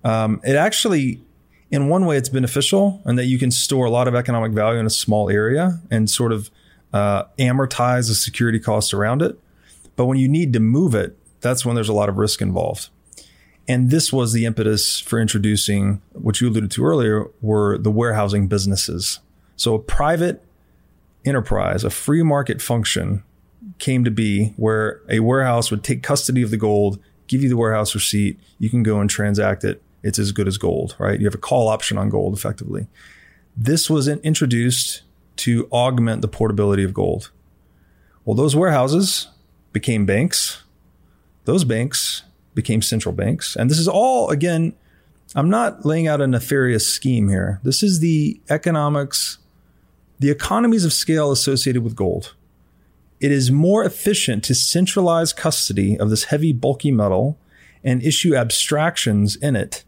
Um, 0.05 0.43
it 0.45 0.57
actually, 0.57 1.23
in 1.71 1.89
one 1.89 2.05
way, 2.05 2.19
it's 2.19 2.29
beneficial 2.29 3.01
in 3.07 3.17
that 3.17 3.25
you 3.25 3.39
can 3.39 3.51
store 3.51 3.87
a 3.87 3.91
lot 3.91 4.09
of 4.09 4.15
economic 4.15 4.53
value 4.53 4.79
in 4.79 4.85
a 4.85 4.91
small 4.91 5.31
area 5.31 5.81
and 5.91 6.11
sort 6.11 6.33
of 6.33 6.51
uh, 6.93 7.25
amortize 7.39 8.09
the 8.09 8.15
security 8.15 8.59
costs 8.59 8.93
around 8.93 9.23
it. 9.23 9.39
But 9.97 10.07
when 10.07 10.19
you 10.19 10.29
need 10.29 10.53
to 10.53 10.61
move 10.61 10.95
it, 10.95 11.17
that's 11.41 11.65
when 11.65 11.75
there's 11.75 11.89
a 11.89 11.95
lot 11.95 12.09
of 12.09 12.19
risk 12.19 12.41
involved. 12.41 12.89
And 13.67 13.91
this 13.91 14.13
was 14.13 14.33
the 14.33 14.47
impetus 14.47 14.99
for 14.99 15.21
introducing 15.21 16.01
what 16.13 16.41
you 16.41 16.49
alluded 16.49 16.71
to 16.73 16.85
earlier 16.85 17.27
were 17.43 17.77
the 17.77 17.91
warehousing 17.91 18.49
businesses. 18.49 19.21
So 19.57 19.75
a 19.75 19.79
private 19.79 20.43
enterprise, 21.25 21.85
a 21.85 21.91
free 21.91 22.23
market 22.23 22.63
function 22.63 23.23
came 23.79 24.05
to 24.05 24.11
be 24.11 24.55
where 24.57 25.03
a 25.09 25.21
warehouse 25.21 25.71
would 25.71 25.85
take 25.85 26.03
custody 26.03 26.43
of 26.43 26.51
the 26.51 26.57
gold, 26.57 26.99
give 27.27 27.43
you 27.43 27.49
the 27.49 27.57
warehouse 27.57 27.95
receipt, 27.95 28.41
you 28.59 28.71
can 28.71 28.83
go 28.83 29.01
and 29.01 29.11
transact 29.11 29.65
it. 29.65 29.83
It's 30.03 30.19
as 30.19 30.33
good 30.33 30.49
as 30.49 30.57
gold, 30.57 30.97
right? 30.99 31.19
You 31.19 31.27
have 31.27 31.35
a 31.35 31.39
call 31.39 31.69
option 31.69 31.99
on 31.99 32.09
gold 32.09 32.35
effectively. 32.35 32.87
This 33.57 33.91
was 33.91 34.09
introduced 34.09 35.03
to 35.39 35.69
augment 35.73 36.23
the 36.23 36.29
portability 36.29 36.85
of 36.85 36.95
gold. 36.95 37.31
Well, 38.25 38.35
those 38.35 38.55
warehouses 38.55 39.29
became 39.73 40.07
banks. 40.07 40.65
Those 41.45 41.65
banks 41.65 42.25
became 42.55 42.83
central 42.83 43.15
banks. 43.15 43.57
And 43.57 43.71
this 43.71 43.79
is 43.79 43.89
all, 43.89 44.31
again, 44.31 44.75
I'm 45.35 45.51
not 45.51 45.85
laying 45.85 46.07
out 46.07 46.21
a 46.21 46.27
nefarious 46.27 46.93
scheme 46.93 47.29
here. 47.29 47.61
This 47.63 47.83
is 47.83 48.01
the 48.01 48.41
economics, 48.51 49.39
the 50.19 50.31
economies 50.31 50.85
of 50.85 50.93
scale 50.93 51.31
associated 51.31 51.83
with 51.83 51.97
gold. 51.97 52.35
It 53.21 53.33
is 53.33 53.51
more 53.51 53.85
efficient 53.85 54.45
to 54.45 54.55
centralize 54.55 55.33
custody 55.33 55.99
of 55.99 56.11
this 56.11 56.25
heavy, 56.25 56.53
bulky 56.53 56.93
metal 56.93 57.39
and 57.85 58.03
issue 58.03 58.35
abstractions 58.35 59.37
in 59.37 59.57
it. 59.57 59.85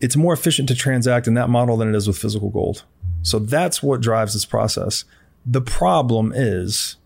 It's 0.00 0.16
more 0.16 0.32
efficient 0.32 0.68
to 0.68 0.74
transact 0.74 1.26
in 1.26 1.34
that 1.34 1.48
model 1.48 1.76
than 1.76 1.88
it 1.88 1.96
is 1.96 2.06
with 2.06 2.18
physical 2.18 2.50
gold. 2.50 2.84
So 3.22 3.38
that's 3.38 3.82
what 3.82 4.00
drives 4.00 4.34
this 4.34 4.44
process. 4.44 5.04
The 5.46 5.60
problem 5.60 6.32
is 6.34 6.96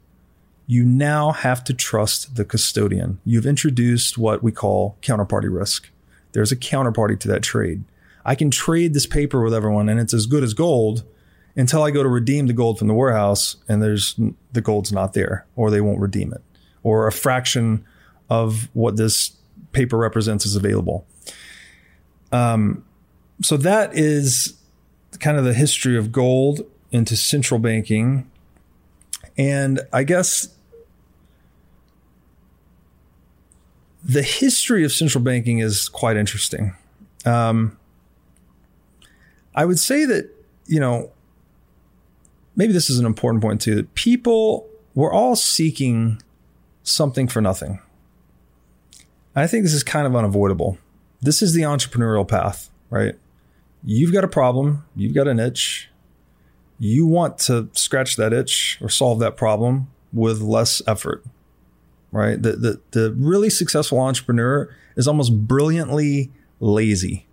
you 0.67 0.85
now 0.85 1.33
have 1.33 1.63
to 1.65 1.75
trust 1.75 2.37
the 2.37 2.45
custodian. 2.45 3.21
You've 3.25 3.47
introduced 3.47 4.19
what 4.19 4.43
we 4.43 4.51
call 4.51 4.97
counterparty 5.01 5.53
risk. 5.55 5.91
There's 6.33 6.53
a 6.53 6.57
counterparty 6.57 7.19
to 7.21 7.29
that 7.29 7.43
trade. 7.43 7.85
I 8.25 8.35
can 8.35 8.51
trade 8.51 8.93
this 8.93 9.07
paper 9.07 9.43
with 9.43 9.55
everyone 9.55 9.89
and 9.89 10.01
it's 10.01 10.13
as 10.13 10.27
good 10.27 10.43
as 10.43 10.53
gold 10.53 11.05
until 11.55 11.83
I 11.83 11.91
go 11.91 12.03
to 12.03 12.09
redeem 12.09 12.49
the 12.49 12.53
gold 12.53 12.79
from 12.79 12.89
the 12.89 12.95
warehouse 12.95 13.57
and 13.69 13.83
there's 13.83 14.19
the 14.53 14.61
gold's 14.61 14.93
not 14.93 15.13
there 15.13 15.47
or 15.55 15.71
they 15.71 15.81
won't 15.81 16.01
redeem 16.01 16.33
it 16.33 16.43
or 16.83 17.07
a 17.07 17.13
fraction 17.13 17.85
of 18.29 18.69
what 18.75 18.97
this 18.97 19.37
paper 19.73 19.97
represents 19.97 20.45
is 20.45 20.57
available. 20.57 21.07
Um, 22.33 22.85
so 23.43 23.57
that 23.59 23.97
is 23.97 24.55
kind 25.21 25.37
of 25.37 25.45
the 25.45 25.55
history 25.55 25.97
of 25.97 26.13
gold 26.13 26.63
into 26.91 27.17
central 27.17 27.59
banking. 27.59 28.31
And 29.37 29.81
I 29.93 30.05
guess 30.05 30.49
the 34.05 34.23
history 34.23 34.85
of 34.85 34.93
central 34.93 35.23
banking 35.23 35.59
is 35.59 35.89
quite 35.89 36.17
interesting. 36.17 36.75
Um, 37.25 37.77
I 39.55 39.65
would 39.65 39.79
say 39.79 40.05
that, 40.05 40.31
you 40.67 40.79
know, 40.79 41.11
maybe 42.55 42.73
this 42.73 42.89
is 42.89 42.99
an 42.99 43.07
important 43.07 43.43
point 43.43 43.61
too 43.61 43.75
that 43.75 43.95
people, 43.95 44.69
we're 44.95 45.13
all 45.13 45.35
seeking 45.35 46.23
something 46.83 47.27
for 47.27 47.41
nothing. 47.41 47.81
I 49.35 49.47
think 49.47 49.65
this 49.65 49.75
is 49.75 49.83
kind 49.83 50.07
of 50.07 50.17
unavoidable. 50.17 50.79
This 51.21 51.43
is 51.43 51.53
the 51.53 51.63
entrepreneurial 51.63 52.27
path, 52.27 52.71
right? 52.89 53.17
You've 53.87 54.13
got 54.13 54.25
a 54.25 54.29
problem, 54.29 54.85
you've 54.97 55.15
got 55.15 55.29
an 55.29 55.39
itch, 55.39 55.89
you 56.79 57.07
want 57.07 57.39
to 57.39 57.71
scratch 57.73 58.17
that 58.17 58.33
itch 58.35 58.79
or 58.83 58.91
solve 58.91 59.21
that 59.21 59.37
problem 59.37 59.87
with 60.13 60.43
less 60.43 60.83
effort, 60.87 61.25
right? 62.11 62.43
The, 62.43 62.53
the, 62.53 62.81
the 62.91 63.13
really 63.17 63.49
successful 63.49 63.99
entrepreneur 64.01 64.69
is 64.97 65.07
almost 65.07 65.47
brilliantly 65.47 66.33
lazy, 66.59 67.27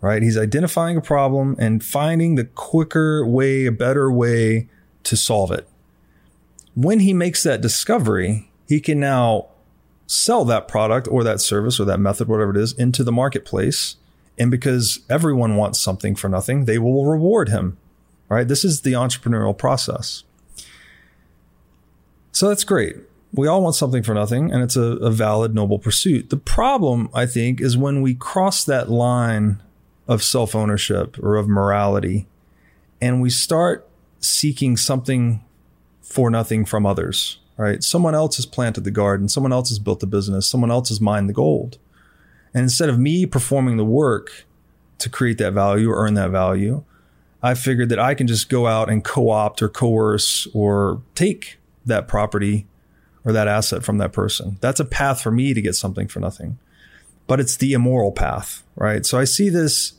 right? 0.00 0.20
He's 0.20 0.36
identifying 0.36 0.96
a 0.96 1.00
problem 1.00 1.54
and 1.58 1.82
finding 1.82 2.34
the 2.34 2.44
quicker 2.44 3.24
way, 3.24 3.66
a 3.66 3.72
better 3.72 4.10
way 4.10 4.68
to 5.04 5.16
solve 5.16 5.52
it. 5.52 5.68
When 6.74 7.00
he 7.00 7.12
makes 7.12 7.44
that 7.44 7.60
discovery, 7.60 8.50
he 8.66 8.80
can 8.80 8.98
now 8.98 9.46
sell 10.06 10.44
that 10.46 10.66
product 10.66 11.06
or 11.08 11.22
that 11.22 11.40
service 11.40 11.78
or 11.78 11.84
that 11.84 12.00
method, 12.00 12.26
whatever 12.26 12.50
it 12.50 12.56
is, 12.56 12.72
into 12.72 13.04
the 13.04 13.12
marketplace 13.12 13.96
and 14.38 14.50
because 14.50 15.00
everyone 15.08 15.56
wants 15.56 15.80
something 15.80 16.14
for 16.14 16.28
nothing, 16.28 16.64
they 16.64 16.78
will 16.78 17.06
reward 17.06 17.48
him, 17.48 17.76
right? 18.28 18.46
This 18.46 18.64
is 18.64 18.80
the 18.80 18.92
entrepreneurial 18.92 19.56
process. 19.56 20.24
So 22.32 22.48
that's 22.48 22.64
great. 22.64 22.96
We 23.32 23.46
all 23.46 23.62
want 23.62 23.74
something 23.74 24.02
for 24.02 24.14
nothing, 24.14 24.52
and 24.52 24.62
it's 24.62 24.76
a, 24.76 24.82
a 24.82 25.10
valid, 25.10 25.54
noble 25.54 25.78
pursuit. 25.78 26.30
The 26.30 26.36
problem, 26.36 27.08
I 27.12 27.26
think, 27.26 27.60
is 27.60 27.76
when 27.76 28.02
we 28.02 28.14
cross 28.14 28.64
that 28.64 28.90
line 28.90 29.60
of 30.06 30.22
self 30.22 30.54
ownership 30.54 31.18
or 31.22 31.36
of 31.36 31.48
morality 31.48 32.26
and 33.00 33.20
we 33.20 33.30
start 33.30 33.86
seeking 34.20 34.76
something 34.76 35.44
for 36.00 36.30
nothing 36.30 36.64
from 36.64 36.86
others, 36.86 37.38
right? 37.56 37.82
Someone 37.82 38.14
else 38.14 38.36
has 38.36 38.46
planted 38.46 38.84
the 38.84 38.90
garden, 38.90 39.28
someone 39.28 39.52
else 39.52 39.68
has 39.68 39.78
built 39.78 40.00
the 40.00 40.06
business, 40.06 40.46
someone 40.46 40.70
else 40.70 40.88
has 40.88 41.00
mined 41.00 41.28
the 41.28 41.34
gold. 41.34 41.78
And 42.54 42.62
instead 42.62 42.88
of 42.88 42.98
me 42.98 43.26
performing 43.26 43.76
the 43.76 43.84
work 43.84 44.46
to 44.98 45.10
create 45.10 45.38
that 45.38 45.52
value 45.52 45.90
or 45.90 45.96
earn 45.96 46.14
that 46.14 46.30
value, 46.30 46.84
I 47.42 47.54
figured 47.54 47.90
that 47.90 47.98
I 47.98 48.14
can 48.14 48.26
just 48.26 48.48
go 48.48 48.66
out 48.66 48.88
and 48.88 49.04
co 49.04 49.28
opt 49.28 49.60
or 49.60 49.68
coerce 49.68 50.46
or 50.54 51.02
take 51.14 51.58
that 51.84 52.08
property 52.08 52.66
or 53.24 53.32
that 53.32 53.48
asset 53.48 53.84
from 53.84 53.98
that 53.98 54.12
person. 54.12 54.56
That's 54.60 54.80
a 54.80 54.84
path 54.84 55.20
for 55.20 55.30
me 55.30 55.52
to 55.52 55.60
get 55.60 55.74
something 55.74 56.08
for 56.08 56.20
nothing. 56.20 56.58
But 57.26 57.40
it's 57.40 57.56
the 57.56 57.72
immoral 57.72 58.12
path, 58.12 58.62
right? 58.76 59.04
So 59.04 59.18
I 59.18 59.24
see 59.24 59.48
this 59.48 59.94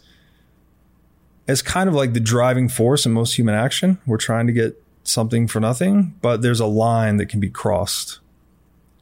as 1.48 1.62
kind 1.62 1.90
of 1.90 1.96
like 1.96 2.14
the 2.14 2.20
driving 2.20 2.70
force 2.70 3.06
in 3.06 3.12
most 3.12 3.36
human 3.36 3.56
action. 3.56 4.00
We're 4.06 4.18
trying 4.18 4.48
to 4.48 4.54
get 4.54 4.82
something 5.04 5.48
for 5.48 5.60
nothing, 5.60 6.16
but 6.22 6.42
there's 6.42 6.60
a 6.60 6.66
line 6.66 7.18
that 7.18 7.28
can 7.28 7.40
be 7.40 7.50
crossed. 7.50 8.20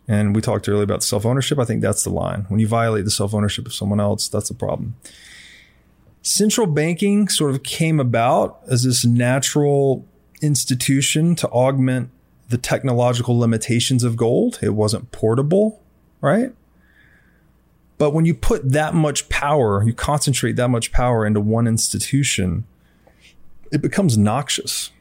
And 0.08 0.36
we 0.36 0.41
talked 0.41 0.68
earlier 0.68 0.84
about 0.84 1.04
self 1.04 1.26
ownership. 1.26 1.60
I 1.60 1.66
think 1.66 1.82
that's 1.82 2.04
the 2.04 2.10
line. 2.10 2.45
When 2.49 2.60
you 2.60 2.68
violate 2.68 3.06
the 3.06 3.12
self 3.12 3.34
ownership 3.34 3.66
of 3.66 3.74
someone 3.74 3.99
else, 3.99 4.28
that's 4.28 4.49
the 4.49 4.56
problem. 4.56 4.95
Central 6.22 6.68
banking 6.68 7.28
sort 7.28 7.51
of 7.51 7.64
came 7.64 7.99
about 7.99 8.60
as 8.68 8.84
this 8.84 9.06
natural 9.06 10.06
institution 10.41 11.36
to 11.36 11.47
augment 11.49 12.10
the 12.49 12.58
technological 12.58 13.38
limitations 13.38 14.04
of 14.04 14.16
gold. 14.16 14.60
It 14.62 14.74
wasn't 14.74 15.12
portable, 15.12 15.82
right? 16.22 16.54
But 17.97 18.12
when 18.12 18.26
you 18.26 18.34
put 18.34 18.72
that 18.72 18.93
much 18.93 19.30
power, 19.30 19.84
you 19.84 19.93
concentrate 19.93 20.56
that 20.58 20.70
much 20.70 20.91
power 20.91 21.26
into 21.26 21.39
one 21.39 21.68
institution, 21.68 22.66
it 23.72 23.82
becomes 23.82 24.18
noxious. 24.18 24.91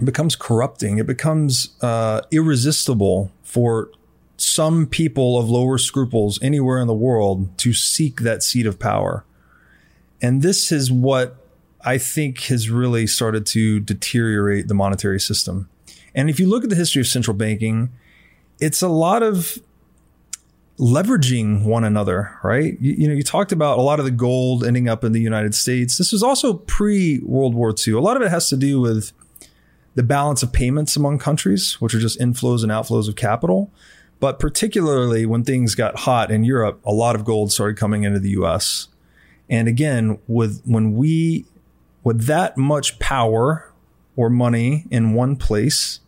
It 0.00 0.04
becomes 0.04 0.36
corrupting. 0.36 0.98
It 0.98 1.06
becomes 1.06 1.74
uh, 1.80 2.22
irresistible 2.30 3.32
for 3.42 3.90
some 4.38 4.86
people 4.86 5.36
of 5.36 5.50
lower 5.50 5.78
scruples 5.78 6.40
anywhere 6.40 6.78
in 6.78 6.86
the 6.86 6.94
world 6.94 7.58
to 7.58 7.72
seek 7.72 8.20
that 8.20 8.42
seat 8.42 8.66
of 8.66 8.78
power. 8.78 9.24
And 10.22 10.42
this 10.42 10.72
is 10.72 10.90
what 10.90 11.36
I 11.84 11.98
think 11.98 12.42
has 12.44 12.70
really 12.70 13.06
started 13.06 13.46
to 13.46 13.80
deteriorate 13.80 14.68
the 14.68 14.74
monetary 14.74 15.20
system. 15.20 15.68
And 16.14 16.30
if 16.30 16.40
you 16.40 16.48
look 16.48 16.64
at 16.64 16.70
the 16.70 16.76
history 16.76 17.00
of 17.00 17.06
central 17.06 17.36
banking, 17.36 17.90
it's 18.60 18.80
a 18.80 18.88
lot 18.88 19.22
of 19.22 19.58
leveraging 20.78 21.64
one 21.64 21.82
another, 21.82 22.38
right? 22.42 22.80
You, 22.80 22.92
you, 22.92 23.08
know, 23.08 23.14
you 23.14 23.22
talked 23.24 23.50
about 23.50 23.78
a 23.78 23.82
lot 23.82 23.98
of 23.98 24.04
the 24.04 24.12
gold 24.12 24.64
ending 24.64 24.88
up 24.88 25.02
in 25.02 25.12
the 25.12 25.20
United 25.20 25.54
States. 25.54 25.98
This 25.98 26.12
was 26.12 26.22
also 26.22 26.54
pre 26.54 27.18
World 27.20 27.54
War 27.54 27.74
II. 27.86 27.94
A 27.94 28.00
lot 28.00 28.16
of 28.16 28.22
it 28.22 28.30
has 28.30 28.48
to 28.50 28.56
do 28.56 28.80
with 28.80 29.12
the 29.96 30.04
balance 30.04 30.44
of 30.44 30.52
payments 30.52 30.94
among 30.94 31.18
countries, 31.18 31.80
which 31.80 31.94
are 31.94 31.98
just 31.98 32.20
inflows 32.20 32.62
and 32.62 32.70
outflows 32.70 33.08
of 33.08 33.16
capital. 33.16 33.72
But 34.20 34.38
particularly 34.38 35.26
when 35.26 35.44
things 35.44 35.74
got 35.74 36.00
hot 36.00 36.30
in 36.30 36.44
Europe, 36.44 36.80
a 36.84 36.92
lot 36.92 37.14
of 37.14 37.24
gold 37.24 37.52
started 37.52 37.76
coming 37.76 38.04
into 38.04 38.18
the 38.18 38.30
US. 38.30 38.88
And 39.48 39.68
again, 39.68 40.18
with 40.26 40.62
when 40.64 40.94
we 40.94 41.46
with 42.02 42.26
that 42.26 42.56
much 42.56 42.98
power 42.98 43.72
or 44.16 44.28
money 44.28 44.86
in 44.90 45.14
one 45.14 45.36
place, 45.36 46.00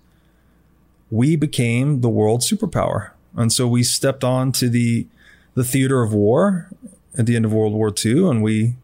we 1.11 1.37
became 1.37 2.01
the 2.01 2.09
world 2.09 2.41
superpower. 2.41 3.11
And 3.37 3.53
so 3.53 3.69
we 3.69 3.83
stepped 3.83 4.25
on 4.25 4.53
to 4.53 4.69
the 4.69 5.07
the 5.55 5.65
theater 5.65 6.03
of 6.03 6.13
war 6.13 6.71
at 7.19 7.27
the 7.27 7.37
end 7.37 7.45
of 7.45 7.53
World 7.53 7.73
War 7.73 7.93
II 8.05 8.29
and 8.29 8.43
we 8.43 8.75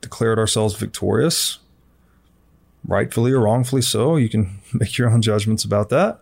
declared 0.00 0.38
ourselves 0.38 0.74
victorious. 0.74 1.58
Rightfully 2.86 3.32
or 3.32 3.40
wrongfully 3.40 3.82
so. 3.82 4.16
You 4.16 4.28
can 4.28 4.60
make 4.72 4.96
your 4.98 5.10
own 5.10 5.22
judgments 5.22 5.64
about 5.64 5.88
that. 5.90 6.20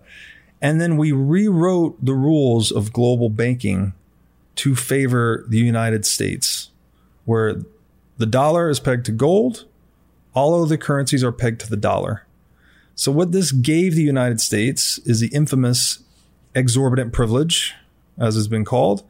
And 0.64 0.80
then 0.80 0.96
we 0.96 1.12
rewrote 1.12 2.02
the 2.02 2.14
rules 2.14 2.72
of 2.72 2.90
global 2.90 3.28
banking 3.28 3.92
to 4.54 4.74
favor 4.74 5.44
the 5.46 5.58
United 5.58 6.06
States, 6.06 6.70
where 7.26 7.60
the 8.16 8.24
dollar 8.24 8.70
is 8.70 8.80
pegged 8.80 9.04
to 9.04 9.12
gold. 9.12 9.66
All 10.32 10.64
other 10.64 10.78
currencies 10.78 11.22
are 11.22 11.32
pegged 11.32 11.60
to 11.60 11.68
the 11.68 11.76
dollar. 11.76 12.24
So, 12.94 13.12
what 13.12 13.32
this 13.32 13.52
gave 13.52 13.94
the 13.94 14.00
United 14.00 14.40
States 14.40 14.96
is 15.04 15.20
the 15.20 15.28
infamous 15.34 16.02
exorbitant 16.54 17.12
privilege, 17.12 17.74
as 18.16 18.34
it's 18.34 18.46
been 18.46 18.64
called, 18.64 19.02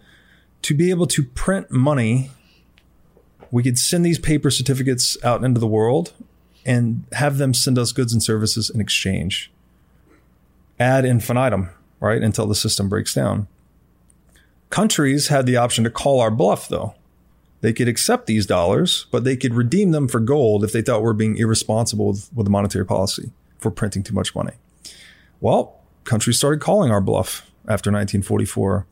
to 0.63 0.75
be 0.75 0.91
able 0.91 1.07
to 1.07 1.23
print 1.23 1.71
money. 1.71 2.33
We 3.53 3.63
could 3.63 3.79
send 3.79 4.05
these 4.05 4.19
paper 4.19 4.51
certificates 4.51 5.17
out 5.23 5.45
into 5.45 5.61
the 5.61 5.69
world 5.69 6.15
and 6.67 7.05
have 7.13 7.39
them 7.39 7.55
send 7.55 7.79
us 7.79 7.93
goods 7.93 8.13
and 8.13 8.21
services 8.21 8.71
in 8.71 8.81
exchange 8.81 9.53
ad 10.79 11.05
infinitum, 11.05 11.71
right? 12.01 12.23
Until 12.23 12.47
the 12.47 12.55
system 12.55 12.89
breaks 12.89 13.15
down. 13.15 13.47
Countries 14.71 15.29
had 15.29 15.47
the 15.47 15.57
option 15.57 15.85
to 15.85 15.91
call 15.91 16.21
our 16.21 16.31
bluff, 16.31 16.69
though. 16.69 16.95
They 17.61 17.73
could 17.73 17.89
accept 17.89 18.27
these 18.27 18.45
dollars, 18.45 19.07
but 19.11 19.25
they 19.25 19.37
could 19.37 19.55
redeem 19.55 19.93
them 19.93 20.09
for 20.09 20.21
gold 20.21 20.65
if 20.65 20.73
they 20.73 20.83
thought 20.83 21.03
we 21.03 21.09
are 21.09 21.15
being 21.15 21.37
irresponsible 21.39 22.09
with, 22.09 22.31
with 22.35 22.49
monetary 22.49 22.85
policy 22.85 23.33
for 23.59 23.71
printing 23.71 24.03
too 24.03 24.13
much 24.15 24.35
money. 24.35 24.53
Well, 25.41 25.81
countries 26.05 26.37
started 26.37 26.61
calling 26.61 26.91
our 26.91 27.01
bluff 27.01 27.51
after 27.67 27.91
1944. 27.91 28.87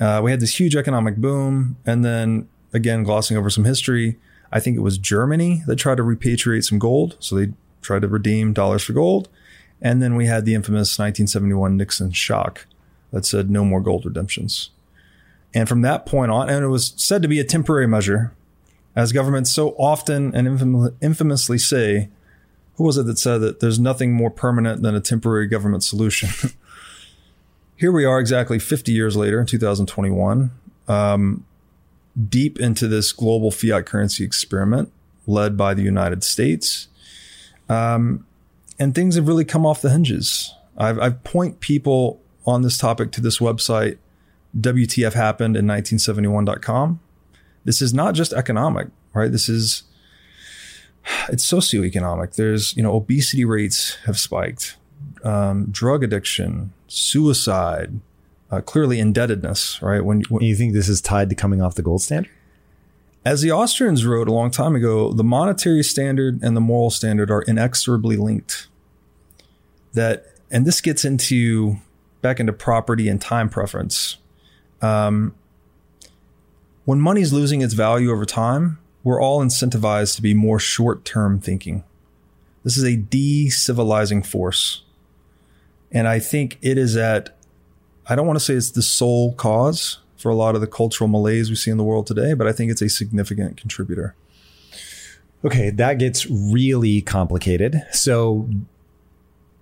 Uh, 0.00 0.20
we 0.22 0.30
had 0.30 0.40
this 0.40 0.58
huge 0.58 0.76
economic 0.76 1.16
boom. 1.16 1.76
And 1.84 2.04
then, 2.04 2.48
again, 2.72 3.02
glossing 3.02 3.36
over 3.36 3.50
some 3.50 3.64
history, 3.64 4.16
I 4.52 4.60
think 4.60 4.76
it 4.76 4.80
was 4.80 4.98
Germany 4.98 5.62
that 5.66 5.76
tried 5.76 5.96
to 5.96 6.02
repatriate 6.02 6.64
some 6.64 6.78
gold. 6.78 7.16
So 7.18 7.34
they 7.34 7.52
tried 7.82 8.02
to 8.02 8.08
redeem 8.08 8.52
dollars 8.52 8.84
for 8.84 8.92
gold. 8.92 9.28
And 9.84 10.02
then 10.02 10.16
we 10.16 10.26
had 10.26 10.46
the 10.46 10.54
infamous 10.54 10.98
1971 10.98 11.76
Nixon 11.76 12.10
shock 12.10 12.66
that 13.12 13.26
said 13.26 13.50
no 13.50 13.64
more 13.64 13.82
gold 13.82 14.06
redemptions. 14.06 14.70
And 15.52 15.68
from 15.68 15.82
that 15.82 16.06
point 16.06 16.32
on, 16.32 16.48
and 16.48 16.64
it 16.64 16.68
was 16.68 16.94
said 16.96 17.20
to 17.22 17.28
be 17.28 17.38
a 17.38 17.44
temporary 17.44 17.86
measure, 17.86 18.32
as 18.96 19.12
governments 19.12 19.52
so 19.52 19.70
often 19.72 20.34
and 20.34 20.94
infamously 21.02 21.58
say, 21.58 22.08
who 22.76 22.84
was 22.84 22.96
it 22.96 23.06
that 23.06 23.18
said 23.18 23.38
that 23.38 23.60
there's 23.60 23.78
nothing 23.78 24.14
more 24.14 24.30
permanent 24.30 24.82
than 24.82 24.94
a 24.94 25.00
temporary 25.00 25.46
government 25.46 25.84
solution? 25.84 26.30
Here 27.76 27.92
we 27.92 28.06
are 28.06 28.18
exactly 28.18 28.58
50 28.58 28.90
years 28.90 29.16
later 29.16 29.38
in 29.38 29.46
2021, 29.46 30.50
um, 30.88 31.44
deep 32.28 32.58
into 32.58 32.88
this 32.88 33.12
global 33.12 33.50
fiat 33.50 33.84
currency 33.84 34.24
experiment 34.24 34.90
led 35.26 35.56
by 35.56 35.74
the 35.74 35.82
United 35.82 36.24
States. 36.24 36.88
Um, 37.68 38.26
and 38.78 38.94
things 38.94 39.14
have 39.14 39.28
really 39.28 39.44
come 39.44 39.64
off 39.64 39.82
the 39.82 39.90
hinges. 39.90 40.54
I've, 40.76 40.98
I've 40.98 41.24
point 41.24 41.60
people 41.60 42.20
on 42.46 42.62
this 42.62 42.76
topic 42.78 43.12
to 43.12 43.20
this 43.20 43.38
website, 43.38 43.98
WTF 44.58 45.14
happened 45.14 45.56
in 45.56 45.66
1971.com. 45.66 47.00
This 47.64 47.80
is 47.80 47.94
not 47.94 48.14
just 48.14 48.32
economic, 48.32 48.88
right? 49.14 49.32
This 49.32 49.48
is, 49.48 49.84
it's 51.28 51.50
socioeconomic. 51.50 52.36
There's, 52.36 52.76
you 52.76 52.82
know, 52.82 52.94
obesity 52.94 53.44
rates 53.44 53.96
have 54.06 54.18
spiked, 54.18 54.76
um, 55.24 55.66
drug 55.70 56.04
addiction, 56.04 56.72
suicide, 56.86 58.00
uh, 58.50 58.60
clearly 58.60 59.00
indebtedness, 59.00 59.80
right? 59.82 60.04
When, 60.04 60.22
when 60.28 60.42
you 60.42 60.54
think 60.54 60.74
this 60.74 60.88
is 60.88 61.00
tied 61.00 61.30
to 61.30 61.34
coming 61.34 61.62
off 61.62 61.74
the 61.74 61.82
gold 61.82 62.02
standard? 62.02 62.30
As 63.24 63.40
the 63.40 63.50
Austrians 63.52 64.04
wrote 64.04 64.28
a 64.28 64.32
long 64.32 64.50
time 64.50 64.76
ago, 64.76 65.12
the 65.12 65.24
monetary 65.24 65.82
standard 65.82 66.42
and 66.42 66.54
the 66.54 66.60
moral 66.60 66.90
standard 66.90 67.30
are 67.30 67.42
inexorably 67.42 68.16
linked. 68.16 68.68
That, 69.94 70.26
and 70.50 70.66
this 70.66 70.80
gets 70.80 71.04
into 71.04 71.76
back 72.20 72.40
into 72.40 72.52
property 72.52 73.08
and 73.08 73.20
time 73.20 73.48
preference. 73.48 74.18
Um, 74.82 75.34
when 76.84 77.00
money's 77.00 77.32
losing 77.32 77.62
its 77.62 77.74
value 77.74 78.10
over 78.10 78.24
time, 78.24 78.78
we're 79.02 79.20
all 79.20 79.44
incentivized 79.44 80.16
to 80.16 80.22
be 80.22 80.34
more 80.34 80.58
short 80.58 81.04
term 81.04 81.38
thinking. 81.38 81.84
This 82.62 82.76
is 82.76 82.84
a 82.84 82.96
de-civilizing 82.96 84.22
force. 84.22 84.82
And 85.92 86.08
I 86.08 86.18
think 86.18 86.58
it 86.60 86.76
is 86.76 86.96
at, 86.96 87.36
I 88.06 88.16
don't 88.16 88.26
want 88.26 88.38
to 88.38 88.44
say 88.44 88.54
it's 88.54 88.70
the 88.70 88.82
sole 88.82 89.34
cause, 89.34 89.98
for 90.24 90.30
a 90.30 90.34
lot 90.34 90.54
of 90.54 90.62
the 90.62 90.66
cultural 90.66 91.06
malaise 91.06 91.50
we 91.50 91.54
see 91.54 91.70
in 91.70 91.76
the 91.76 91.84
world 91.84 92.06
today, 92.06 92.32
but 92.32 92.46
I 92.46 92.52
think 92.52 92.70
it's 92.70 92.80
a 92.80 92.88
significant 92.88 93.58
contributor. 93.58 94.14
Okay, 95.44 95.68
that 95.68 95.98
gets 95.98 96.24
really 96.30 97.02
complicated. 97.02 97.82
So 97.92 98.48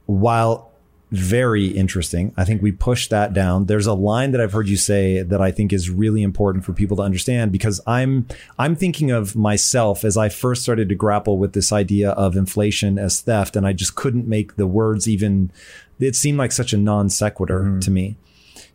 while 0.07 0.71
very 1.11 1.67
interesting, 1.67 2.33
I 2.37 2.45
think 2.45 2.63
we 2.63 2.71
push 2.71 3.09
that 3.09 3.35
down. 3.35 3.67
There's 3.67 3.89
a 3.89 3.93
line 3.93 4.31
that 4.31 4.41
I've 4.41 4.53
heard 4.53 4.69
you 4.69 4.77
say 4.77 5.23
that 5.23 5.41
I 5.41 5.51
think 5.51 5.73
is 5.73 5.91
really 5.91 6.23
important 6.23 6.65
for 6.65 6.73
people 6.73 6.97
to 6.99 7.03
understand 7.03 7.51
because 7.51 7.81
I'm 7.85 8.29
I'm 8.57 8.77
thinking 8.77 9.11
of 9.11 9.35
myself 9.35 10.05
as 10.05 10.17
I 10.17 10.29
first 10.29 10.63
started 10.63 10.89
to 10.91 10.95
grapple 10.95 11.39
with 11.39 11.55
this 11.55 11.73
idea 11.73 12.13
of 12.13 12.37
inflation 12.37 13.01
as 13.01 13.21
theft 13.21 13.57
and 13.57 13.67
I 13.67 13.73
just 13.73 13.97
couldn't 13.97 14.29
make 14.29 14.55
the 14.55 14.69
words 14.69 15.09
even 15.09 15.51
it 15.99 16.15
seemed 16.15 16.39
like 16.39 16.53
such 16.53 16.73
a 16.73 16.79
non 16.79 17.11
sequitur 17.11 17.63
mm-hmm. 17.63 17.81
to 17.81 17.91
me. 17.91 18.17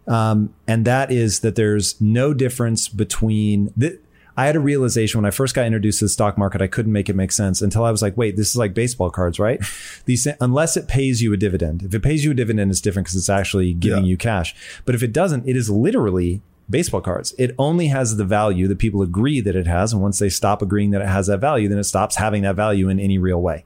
Um, 0.08 0.54
and 0.68 0.86
that 0.86 1.12
is 1.12 1.42
that 1.42 1.56
there's 1.56 2.00
no 2.00 2.34
difference 2.34 2.88
between 2.88 3.74
the, 3.76 4.00
I 4.38 4.46
had 4.46 4.56
a 4.56 4.60
realization 4.60 5.18
when 5.20 5.26
I 5.26 5.32
first 5.32 5.56
got 5.56 5.66
introduced 5.66 6.00
to 6.00 6.06
the 6.06 6.10
stock 6.10 6.38
market, 6.38 6.62
I 6.62 6.68
couldn't 6.68 6.92
make 6.92 7.10
it 7.10 7.16
make 7.16 7.32
sense 7.32 7.62
until 7.62 7.84
I 7.84 7.92
was 7.92 8.04
like, 8.04 8.16
wait, 8.16 8.38
this 8.38 8.52
is 8.52 8.56
like 8.56 8.76
baseball 8.76 9.10
cards, 9.10 9.40
right? 9.40 9.60
These, 10.06 10.28
unless 10.40 10.78
it 10.78 10.88
pays 10.88 11.24
you 11.24 11.34
a 11.34 11.38
dividend. 11.38 11.82
If 11.82 11.94
it 11.94 12.04
pays 12.04 12.24
you 12.24 12.32
a 12.32 12.36
dividend, 12.36 12.70
it's 12.70 12.80
different 12.80 13.08
because 13.08 13.18
it's 13.18 13.30
actually 13.30 13.74
giving 13.74 14.06
yeah. 14.06 14.12
you 14.12 14.18
cash. 14.18 14.56
But 14.86 14.94
if 14.94 15.02
it 15.02 15.12
doesn't, 15.12 15.48
it 15.48 15.56
is 15.56 15.70
literally 15.72 16.42
baseball 16.70 17.02
cards. 17.02 17.34
It 17.40 17.56
only 17.58 17.88
has 17.88 18.18
the 18.18 18.26
value 18.26 18.68
that 18.68 18.78
people 18.78 19.02
agree 19.02 19.42
that 19.42 19.56
it 19.56 19.68
has. 19.68 19.92
And 19.92 20.02
once 20.02 20.20
they 20.20 20.30
stop 20.30 20.62
agreeing 20.62 20.92
that 20.92 21.02
it 21.02 21.08
has 21.08 21.28
that 21.28 21.40
value, 21.40 21.68
then 21.68 21.80
it 21.80 21.86
stops 21.86 22.18
having 22.18 22.44
that 22.44 22.56
value 22.56 22.90
in 22.90 23.00
any 23.00 23.18
real 23.18 23.42
way. 23.42 23.66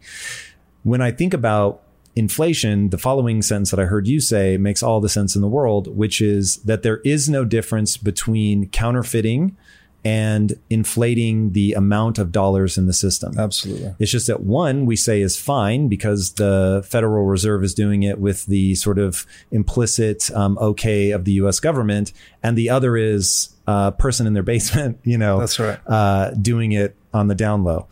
When 0.83 1.01
I 1.01 1.11
think 1.11 1.33
about 1.33 1.81
inflation, 2.15 2.89
the 2.89 2.97
following 2.97 3.41
sentence 3.41 3.71
that 3.71 3.79
I 3.79 3.85
heard 3.85 4.07
you 4.07 4.19
say 4.19 4.57
makes 4.57 4.83
all 4.83 4.99
the 4.99 5.09
sense 5.09 5.35
in 5.35 5.41
the 5.41 5.47
world, 5.47 5.95
which 5.95 6.21
is 6.21 6.57
that 6.57 6.83
there 6.83 6.97
is 7.05 7.29
no 7.29 7.45
difference 7.45 7.97
between 7.97 8.67
counterfeiting 8.69 9.55
and 10.03 10.53
inflating 10.69 11.51
the 11.51 11.73
amount 11.73 12.17
of 12.17 12.31
dollars 12.31 12.77
in 12.77 12.87
the 12.87 12.93
system. 12.93 13.37
Absolutely. 13.37 13.93
It's 13.99 14.11
just 14.11 14.27
that 14.27 14.41
one 14.41 14.85
we 14.87 14.95
say 14.95 15.21
is 15.21 15.37
fine 15.37 15.89
because 15.89 16.33
the 16.33 16.83
Federal 16.89 17.25
Reserve 17.25 17.63
is 17.63 17.75
doing 17.75 18.01
it 18.01 18.19
with 18.19 18.47
the 18.47 18.73
sort 18.75 18.97
of 18.97 19.27
implicit 19.51 20.31
um, 20.31 20.57
okay 20.57 21.11
of 21.11 21.25
the 21.25 21.33
U.S. 21.33 21.59
government, 21.59 22.13
and 22.41 22.57
the 22.57 22.69
other 22.69 22.97
is 22.97 23.55
a 23.67 23.91
person 23.91 24.25
in 24.25 24.33
their 24.33 24.43
basement, 24.53 24.99
you 25.03 25.19
know, 25.19 25.39
That's 25.39 25.59
right. 25.59 25.79
uh, 25.85 26.31
doing 26.31 26.71
it 26.71 26.95
on 27.13 27.27
the 27.27 27.35
down 27.35 27.63
low. 27.63 27.87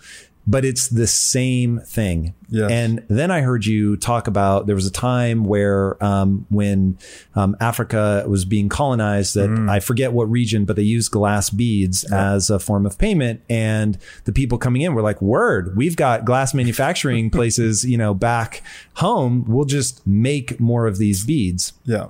But 0.50 0.66
it's 0.66 0.88
the 0.88 1.06
same 1.06 1.80
thing. 1.82 2.34
Yes. 2.50 2.72
And 2.72 3.06
then 3.08 3.30
I 3.30 3.41
heard 3.41 3.68
you 3.68 3.95
talk 3.97 4.26
about 4.26 4.66
there 4.66 4.76
was 4.76 4.88
a 4.88 4.91
time 4.91 5.43
where 5.43 6.04
um, 6.04 6.47
when 6.50 6.97
um, 7.36 7.56
Africa 7.60 8.26
was 8.28 8.45
being 8.45 8.68
colonized, 8.68 9.36
that 9.36 9.50
Mm. 9.50 9.70
I 9.70 9.80
forget 9.80 10.12
what 10.12 10.30
region, 10.30 10.66
but 10.66 10.76
they 10.76 10.82
used 10.82 11.12
glass 11.12 11.52
beads 11.52 12.04
as 12.12 12.50
a 12.50 12.58
form 12.60 12.86
of 12.88 12.97
payment. 12.97 13.41
And 13.50 13.97
the 14.26 14.32
people 14.32 14.58
coming 14.58 14.82
in 14.82 14.93
were 14.95 15.04
like, 15.04 15.22
"Word, 15.22 15.76
we've 15.78 15.95
got 15.95 16.26
glass 16.26 16.54
manufacturing 16.56 17.30
places, 17.38 17.84
you 17.84 17.97
know, 17.97 18.14
back 18.16 18.64
home. 18.95 19.45
We'll 19.47 19.66
just 19.66 20.06
make 20.08 20.60
more 20.60 20.88
of 20.88 20.97
these 20.97 21.24
beads." 21.26 21.74
Yeah. 21.86 22.08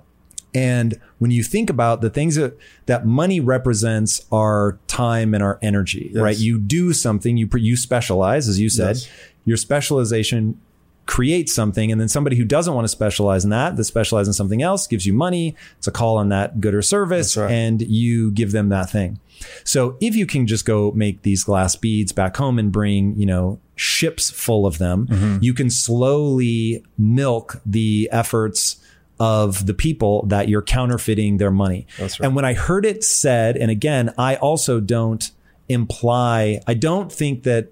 And 0.53 0.99
when 1.19 1.31
you 1.31 1.43
think 1.43 1.69
about 1.69 2.01
the 2.01 2.09
things 2.09 2.35
that, 2.35 2.57
that 2.87 3.05
money 3.05 3.39
represents 3.39 4.25
our 4.31 4.79
time 4.87 5.33
and 5.33 5.43
our 5.43 5.59
energy, 5.61 6.09
Yes. 6.13 6.21
right? 6.21 6.37
You 6.37 6.57
do 6.59 6.91
something, 6.93 7.37
you, 7.37 7.47
you 7.55 7.75
specialize, 7.77 8.47
as 8.47 8.59
you 8.59 8.69
said, 8.69 8.95
Yes. 8.97 9.09
your 9.45 9.57
specialization 9.57 10.59
creates 11.05 11.53
something. 11.53 11.91
And 11.91 11.99
then 11.99 12.07
somebody 12.07 12.35
who 12.35 12.45
doesn't 12.45 12.73
want 12.73 12.85
to 12.85 12.89
specialize 12.89 13.43
in 13.43 13.49
that, 13.49 13.75
that 13.77 13.83
specializes 13.83 14.27
in 14.29 14.33
something 14.33 14.61
else 14.61 14.85
gives 14.85 15.07
you 15.07 15.13
money. 15.13 15.55
It's 15.79 15.87
a 15.87 15.91
call 15.91 16.17
on 16.17 16.29
that 16.29 16.61
good 16.61 16.75
or 16.75 16.83
service 16.83 17.35
right. 17.35 17.49
and 17.49 17.81
you 17.81 18.29
give 18.31 18.51
them 18.51 18.69
that 18.69 18.91
thing. 18.91 19.19
So 19.63 19.97
if 20.01 20.15
you 20.15 20.25
can 20.27 20.45
just 20.45 20.65
go 20.65 20.91
make 20.91 21.23
these 21.23 21.43
glass 21.43 21.75
beads 21.75 22.11
back 22.11 22.37
home 22.37 22.59
and 22.59 22.71
bring, 22.71 23.15
you 23.19 23.25
know, 23.25 23.59
ships 23.75 24.29
full 24.29 24.65
of 24.67 24.77
them, 24.77 25.07
Mm-hmm. 25.07 25.37
you 25.41 25.53
can 25.53 25.69
slowly 25.71 26.83
milk 26.97 27.59
the 27.65 28.07
efforts 28.11 28.77
of 29.19 29.65
the 29.65 29.73
people 29.73 30.25
that 30.27 30.47
you're 30.47 30.61
counterfeiting 30.61 31.37
their 31.37 31.51
money. 31.51 31.85
That's 31.97 32.19
right. 32.19 32.27
And 32.27 32.35
when 32.35 32.45
I 32.45 32.53
heard 32.53 32.85
it 32.85 33.03
said, 33.03 33.57
and 33.57 33.69
again, 33.69 34.13
I 34.17 34.35
also 34.35 34.79
don't 34.79 35.29
imply, 35.67 36.61
I 36.67 36.73
don't 36.73 37.11
think 37.11 37.43
that 37.43 37.69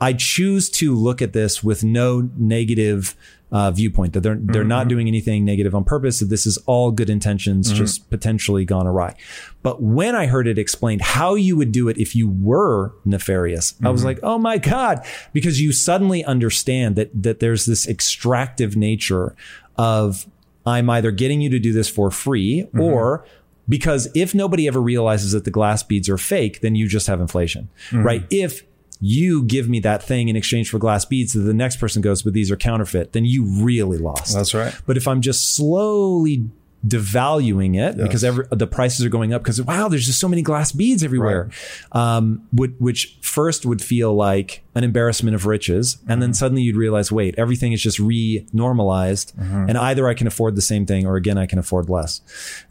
I 0.00 0.12
choose 0.12 0.70
to 0.70 0.94
look 0.94 1.20
at 1.20 1.32
this 1.32 1.62
with 1.62 1.84
no 1.84 2.28
negative 2.36 3.16
uh, 3.52 3.70
viewpoint 3.70 4.12
that 4.12 4.20
they're 4.20 4.38
they're 4.40 4.64
not 4.64 4.82
mm-hmm. 4.82 4.88
doing 4.90 5.08
anything 5.08 5.44
negative 5.44 5.74
on 5.74 5.84
purpose. 5.84 6.20
That 6.20 6.26
this 6.26 6.46
is 6.46 6.56
all 6.66 6.92
good 6.92 7.10
intentions, 7.10 7.68
mm-hmm. 7.68 7.78
just 7.78 8.08
potentially 8.08 8.64
gone 8.64 8.86
awry. 8.86 9.16
But 9.62 9.82
when 9.82 10.14
I 10.14 10.26
heard 10.26 10.46
it 10.46 10.58
explained 10.58 11.02
how 11.02 11.34
you 11.34 11.56
would 11.56 11.72
do 11.72 11.88
it 11.88 11.98
if 11.98 12.14
you 12.14 12.28
were 12.28 12.94
nefarious, 13.04 13.74
I 13.82 13.90
was 13.90 14.00
mm-hmm. 14.00 14.06
like, 14.06 14.20
oh 14.22 14.38
my 14.38 14.58
god, 14.58 15.04
because 15.32 15.60
you 15.60 15.72
suddenly 15.72 16.24
understand 16.24 16.96
that 16.96 17.10
that 17.22 17.40
there's 17.40 17.66
this 17.66 17.88
extractive 17.88 18.76
nature 18.76 19.34
of 19.76 20.26
I'm 20.70 20.88
either 20.88 21.10
getting 21.10 21.40
you 21.40 21.50
to 21.50 21.58
do 21.58 21.72
this 21.72 21.88
for 21.88 22.10
free 22.10 22.62
mm-hmm. 22.62 22.80
or 22.80 23.24
because 23.68 24.08
if 24.14 24.34
nobody 24.34 24.66
ever 24.66 24.80
realizes 24.80 25.32
that 25.32 25.44
the 25.44 25.50
glass 25.50 25.82
beads 25.82 26.08
are 26.08 26.18
fake, 26.18 26.60
then 26.60 26.74
you 26.74 26.88
just 26.88 27.06
have 27.06 27.20
inflation, 27.20 27.68
mm-hmm. 27.90 28.02
right? 28.02 28.26
If 28.30 28.64
you 29.00 29.42
give 29.44 29.68
me 29.68 29.80
that 29.80 30.02
thing 30.02 30.28
in 30.28 30.36
exchange 30.36 30.70
for 30.70 30.78
glass 30.78 31.04
beads 31.04 31.32
that 31.32 31.40
the 31.40 31.54
next 31.54 31.76
person 31.76 32.02
goes, 32.02 32.22
but 32.22 32.32
these 32.32 32.50
are 32.50 32.56
counterfeit, 32.56 33.12
then 33.12 33.24
you 33.24 33.44
really 33.44 33.98
lost. 33.98 34.34
That's 34.34 34.52
right. 34.54 34.74
But 34.86 34.96
if 34.96 35.08
I'm 35.08 35.20
just 35.20 35.54
slowly 35.54 36.50
devaluing 36.86 37.78
it 37.78 37.98
because 37.98 38.24
every, 38.24 38.46
the 38.50 38.66
prices 38.66 39.04
are 39.04 39.10
going 39.10 39.34
up 39.34 39.42
because 39.42 39.60
wow, 39.60 39.88
there's 39.88 40.06
just 40.06 40.18
so 40.18 40.28
many 40.28 40.40
glass 40.40 40.72
beads 40.72 41.04
everywhere, 41.04 41.50
um, 41.92 42.46
would, 42.52 42.74
which 42.80 43.18
first 43.20 43.66
would 43.66 43.82
feel 43.82 44.14
like 44.14 44.62
an 44.74 44.82
embarrassment 44.82 45.34
of 45.34 45.44
riches, 45.44 45.98
and 46.08 46.22
then 46.22 46.32
suddenly 46.32 46.62
you'd 46.62 46.76
realize, 46.76 47.12
wait, 47.12 47.34
everything 47.36 47.72
is 47.72 47.82
just 47.82 47.98
re-normalized, 47.98 49.34
and 49.38 49.76
either 49.76 50.08
I 50.08 50.14
can 50.14 50.26
afford 50.26 50.56
the 50.56 50.62
same 50.62 50.86
thing 50.86 51.06
or 51.06 51.16
again 51.16 51.36
I 51.36 51.46
can 51.46 51.58
afford 51.58 51.90
less. 51.90 52.22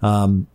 Um, 0.01 0.47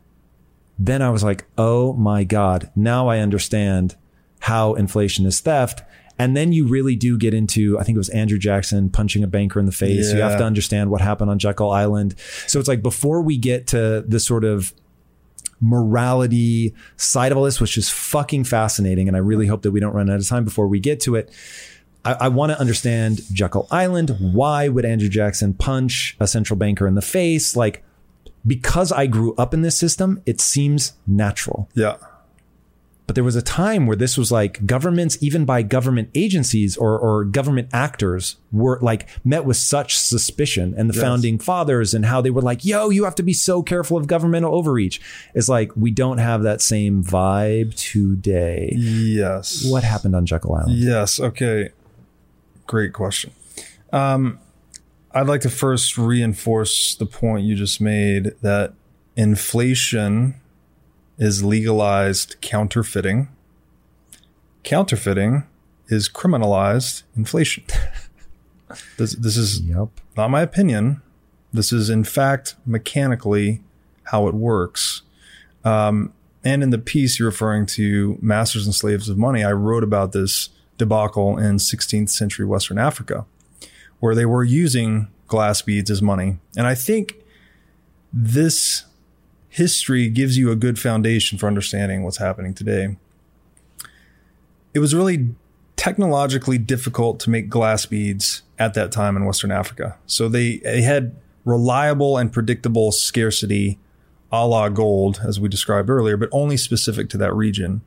then 0.78 1.02
I 1.02 1.11
was 1.11 1.22
like, 1.22 1.44
oh 1.57 1.92
my 1.92 2.24
god, 2.24 2.70
now 2.74 3.07
I 3.09 3.18
understand 3.20 3.94
how 4.40 4.74
inflation 4.74 5.26
is 5.26 5.38
theft. 5.40 5.82
And 6.18 6.36
then 6.36 6.52
you 6.52 6.66
really 6.66 6.94
do 6.94 7.18
get 7.18 7.34
into, 7.34 7.78
I 7.78 7.82
think 7.82 7.96
it 7.96 7.98
was 7.98 8.08
Andrew 8.10 8.38
Jackson 8.38 8.88
punching 8.88 9.24
a 9.24 9.26
banker 9.26 9.58
in 9.58 9.66
the 9.66 9.72
face. 9.72 10.12
You 10.12 10.20
have 10.20 10.38
to 10.38 10.44
understand 10.44 10.90
what 10.90 11.00
happened 11.00 11.30
on 11.30 11.38
Jekyll 11.38 11.70
Island. 11.70 12.14
So 12.46 12.60
it's 12.60 12.68
like 12.68 12.82
before 12.82 13.20
we 13.20 13.36
get 13.36 13.66
to 13.68 14.04
the 14.06 14.20
sort 14.20 14.44
of 14.44 14.72
morality 15.60 16.74
side 16.96 17.32
of 17.32 17.38
all 17.38 17.44
this, 17.44 17.60
which 17.60 17.76
is 17.76 17.90
fucking 17.90 18.44
fascinating. 18.44 19.08
And 19.08 19.16
I 19.16 19.20
really 19.20 19.46
hope 19.46 19.62
that 19.62 19.72
we 19.72 19.80
don't 19.80 19.94
run 19.94 20.08
out 20.08 20.20
of 20.20 20.28
time 20.28 20.44
before 20.44 20.68
we 20.68 20.78
get 20.78 21.00
to 21.00 21.16
it. 21.16 21.32
I, 22.04 22.12
I 22.12 22.28
want 22.28 22.52
to 22.52 22.60
understand 22.60 23.22
Jekyll 23.32 23.66
Island. 23.70 24.16
Why 24.20 24.68
would 24.68 24.84
Andrew 24.84 25.08
Jackson 25.08 25.54
punch 25.54 26.16
a 26.20 26.26
central 26.26 26.56
banker 26.56 26.86
in 26.86 26.94
the 26.94 27.02
face? 27.02 27.56
Like, 27.56 27.82
because 28.46 28.92
I 28.92 29.06
grew 29.06 29.34
up 29.36 29.54
in 29.54 29.62
this 29.62 29.76
system, 29.76 30.22
it 30.26 30.40
seems 30.40 30.92
natural. 31.06 31.68
Yeah. 31.74 31.96
But 33.07 33.14
there 33.16 33.24
was 33.24 33.36
a 33.36 33.42
time 33.42 33.86
where 33.86 33.96
this 33.96 34.16
was 34.16 34.32
like 34.32 34.64
governments, 34.64 35.18
even 35.20 35.44
by 35.44 35.61
government 35.61 36.09
agencies 36.14 36.74
or, 36.74 36.98
or 36.98 37.24
government 37.24 37.68
actors, 37.70 38.36
were 38.50 38.78
like 38.80 39.07
met 39.22 39.44
with 39.44 39.59
such 39.59 39.98
suspicion. 39.98 40.74
And 40.76 40.88
the 40.88 40.94
Yes. 40.94 41.02
founding 41.02 41.38
fathers 41.38 41.92
and 41.92 42.07
how 42.07 42.22
they 42.22 42.30
were 42.30 42.40
like, 42.40 42.64
yo, 42.64 42.88
you 42.88 43.05
have 43.05 43.14
to 43.16 43.22
be 43.22 43.34
so 43.34 43.62
careful 43.62 43.98
of 43.98 44.07
governmental 44.07 44.55
overreach. 44.55 45.02
It's 45.34 45.50
like 45.50 45.70
we 45.76 45.90
don't 45.90 46.16
have 46.16 46.44
that 46.44 46.62
same 46.62 47.05
vibe 47.05 47.74
today. 47.76 48.72
Yes. 48.74 49.66
What 49.66 49.84
happened 49.84 50.16
on 50.16 50.24
Jekyll 50.24 50.55
Island? 50.55 50.78
Yes. 50.78 51.20
Okay. 51.20 51.70
Great 52.66 52.94
question. 52.94 53.32
Um, 53.92 54.38
I'd 55.12 55.26
like 55.26 55.42
to 55.42 55.50
first 55.50 55.98
reinforce 55.98 56.94
the 56.94 57.05
point 57.07 57.44
you 57.44 57.55
just 57.55 57.82
made 57.82 58.32
that 58.40 58.72
inflation 59.14 60.34
is 61.18 61.44
legalized 61.44 62.36
counterfeiting. 62.40 63.28
Counterfeiting 64.62 65.44
is 65.88 66.08
criminalized 66.08 67.02
inflation. 67.16 67.64
this, 68.96 69.14
this 69.14 69.36
is 69.36 69.60
Yep. 69.60 69.88
not 70.16 70.30
my 70.30 70.40
opinion. 70.42 71.02
This 71.52 71.72
is, 71.72 71.90
in 71.90 72.04
fact, 72.04 72.56
mechanically 72.66 73.62
how 74.04 74.26
it 74.26 74.34
works. 74.34 75.02
Um, 75.64 76.12
and 76.44 76.62
in 76.62 76.70
the 76.70 76.78
piece 76.78 77.18
you're 77.18 77.28
referring 77.28 77.66
to, 77.66 78.18
Masters 78.20 78.66
and 78.66 78.74
Slaves 78.74 79.08
of 79.08 79.16
Money, 79.16 79.44
I 79.44 79.52
wrote 79.52 79.84
about 79.84 80.12
this 80.12 80.50
debacle 80.76 81.38
in 81.38 81.56
16th 81.56 82.10
century 82.10 82.44
Western 82.44 82.78
Africa, 82.78 83.24
where 84.00 84.14
they 84.14 84.26
were 84.26 84.44
using 84.44 85.08
glass 85.26 85.62
beads 85.62 85.90
as 85.90 86.02
money. 86.02 86.38
And 86.56 86.66
I 86.66 86.74
think 86.74 87.14
this 88.12 88.84
history 89.55 90.09
gives 90.09 90.36
you 90.36 90.50
a 90.50 90.57
good 90.57 90.80
foundation 90.80 91.38
for 91.38 91.46
understanding 91.46 92.02
what's 92.02 92.16
happening 92.16 92.52
today. 92.52 92.96
It 94.74 94.80
was 94.80 94.92
really 94.92 95.28
technologically 95.76 96.59
difficult 96.59 97.20
to 97.20 97.30
make 97.30 97.48
glass 97.48 97.86
beads 97.86 98.42
at 98.59 98.74
that 98.74 98.90
time 98.90 99.16
in 99.16 99.24
Western 99.26 99.52
Africa. 99.52 99.96
So 100.07 100.28
they, 100.28 100.57
they 100.59 100.82
had 100.82 101.14
reliable 101.44 102.18
and 102.18 102.32
predictable 102.32 102.90
scarcity 102.90 103.78
a 104.32 104.44
la 104.44 104.68
gold, 104.70 105.20
as 105.24 105.38
we 105.38 105.48
described 105.48 105.88
earlier, 105.88 106.16
but 106.16 106.28
only 106.32 106.57
specific 106.57 107.09
to 107.11 107.18
that 107.18 107.32
region. 107.32 107.82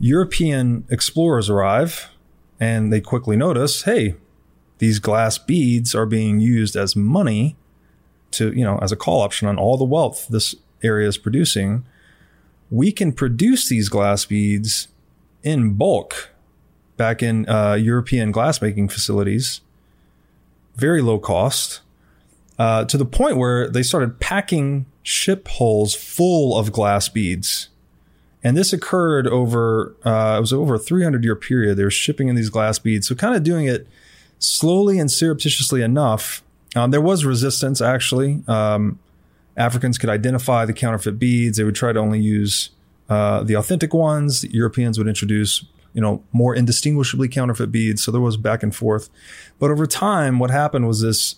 European 0.00 0.84
explorers 0.90 1.48
arrive 1.48 2.08
and 2.58 2.92
they 2.92 3.00
quickly 3.00 3.36
notice, 3.36 3.84
hey, 3.84 4.16
these 4.78 4.98
glass 4.98 5.38
beads 5.38 5.94
are 5.94 6.06
being 6.06 6.40
used 6.40 6.74
as 6.74 6.96
money 6.96 7.54
to, 8.32 8.52
you 8.52 8.64
know, 8.64 8.76
as 8.82 8.90
a 8.90 8.96
call 8.96 9.20
option 9.20 9.46
on 9.46 9.56
all 9.56 9.76
the 9.76 9.84
wealth 9.84 10.26
this 10.28 10.56
area 10.84 11.08
is 11.08 11.18
producing. 11.18 11.84
We 12.70 12.92
can 12.92 13.12
produce 13.12 13.68
these 13.68 13.88
glass 13.88 14.24
beads 14.24 14.88
in 15.42 15.74
bulk 15.74 16.30
back 16.96 17.22
in 17.22 17.48
uh, 17.48 17.74
European 17.74 18.32
glassmaking 18.32 18.90
facilities, 18.90 19.60
very 20.76 21.02
low 21.02 21.18
cost, 21.18 21.80
uh, 22.58 22.84
to 22.84 22.96
the 22.96 23.04
point 23.04 23.36
where 23.36 23.68
they 23.68 23.82
started 23.82 24.20
packing 24.20 24.86
ship 25.02 25.48
hulls 25.48 25.94
full 25.94 26.56
of 26.56 26.72
glass 26.72 27.08
beads. 27.08 27.68
And 28.42 28.56
this 28.56 28.72
occurred 28.72 29.26
over, 29.26 29.96
uh, 30.04 30.36
it 30.36 30.40
was 30.40 30.52
over 30.52 30.74
a 30.74 30.78
300 30.78 31.24
year 31.24 31.34
period. 31.34 31.76
They 31.76 31.84
were 31.84 31.90
shipping 31.90 32.28
in 32.28 32.36
these 32.36 32.50
glass 32.50 32.78
beads. 32.78 33.08
So 33.08 33.14
kind 33.14 33.34
of 33.34 33.42
doing 33.42 33.66
it 33.66 33.86
slowly 34.38 34.98
and 34.98 35.10
surreptitiously 35.10 35.82
enough. 35.82 36.42
Um, 36.76 36.90
there 36.90 37.00
was 37.00 37.24
resistance 37.24 37.80
actually. 37.80 38.42
Um, 38.46 38.98
Africans 39.56 39.98
could 39.98 40.10
identify 40.10 40.64
the 40.64 40.72
counterfeit 40.72 41.18
beads. 41.18 41.58
They 41.58 41.64
would 41.64 41.74
try 41.74 41.92
to 41.92 41.98
only 41.98 42.20
use 42.20 42.70
uh, 43.08 43.42
the 43.42 43.54
authentic 43.54 43.94
ones. 43.94 44.40
The 44.40 44.52
Europeans 44.52 44.98
would 44.98 45.08
introduce, 45.08 45.64
you 45.92 46.00
know, 46.00 46.22
more 46.32 46.54
indistinguishably 46.54 47.28
counterfeit 47.28 47.70
beads. 47.70 48.02
So 48.02 48.10
there 48.10 48.20
was 48.20 48.36
back 48.36 48.62
and 48.62 48.74
forth. 48.74 49.10
But 49.58 49.70
over 49.70 49.86
time, 49.86 50.38
what 50.38 50.50
happened 50.50 50.86
was 50.86 51.00
this 51.00 51.36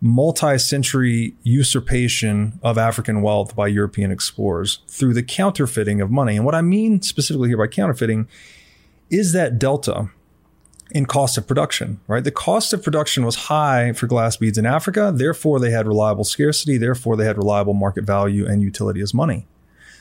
multi 0.00 0.56
century 0.58 1.34
usurpation 1.42 2.58
of 2.62 2.78
African 2.78 3.22
wealth 3.22 3.54
by 3.54 3.68
European 3.68 4.10
explorers 4.10 4.80
through 4.88 5.14
the 5.14 5.22
counterfeiting 5.22 6.00
of 6.00 6.10
money. 6.10 6.36
And 6.36 6.44
what 6.44 6.54
I 6.54 6.62
mean 6.62 7.02
specifically 7.02 7.48
here 7.48 7.58
by 7.58 7.66
counterfeiting 7.66 8.26
is 9.10 9.32
that 9.32 9.58
delta 9.58 10.10
in 10.92 11.06
cost 11.06 11.38
of 11.38 11.46
production, 11.46 12.00
right? 12.06 12.24
The 12.24 12.30
cost 12.30 12.72
of 12.72 12.82
production 12.82 13.24
was 13.24 13.36
high 13.36 13.92
for 13.92 14.06
glass 14.06 14.36
beads 14.36 14.58
in 14.58 14.66
Africa. 14.66 15.12
Therefore, 15.14 15.60
they 15.60 15.70
had 15.70 15.86
reliable 15.86 16.24
scarcity. 16.24 16.78
Therefore, 16.78 17.16
they 17.16 17.24
had 17.24 17.36
reliable 17.36 17.74
market 17.74 18.04
value 18.04 18.46
and 18.46 18.62
utility 18.62 19.00
as 19.00 19.14
money. 19.14 19.46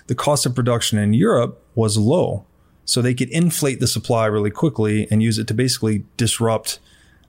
The 0.07 0.15
cost 0.15 0.45
of 0.45 0.55
production 0.55 0.97
in 0.97 1.13
Europe 1.13 1.63
was 1.75 1.97
low. 1.97 2.45
So 2.85 3.01
they 3.01 3.13
could 3.13 3.29
inflate 3.29 3.79
the 3.79 3.87
supply 3.87 4.25
really 4.25 4.49
quickly 4.49 5.07
and 5.11 5.21
use 5.21 5.37
it 5.37 5.47
to 5.49 5.53
basically 5.53 6.05
disrupt 6.17 6.79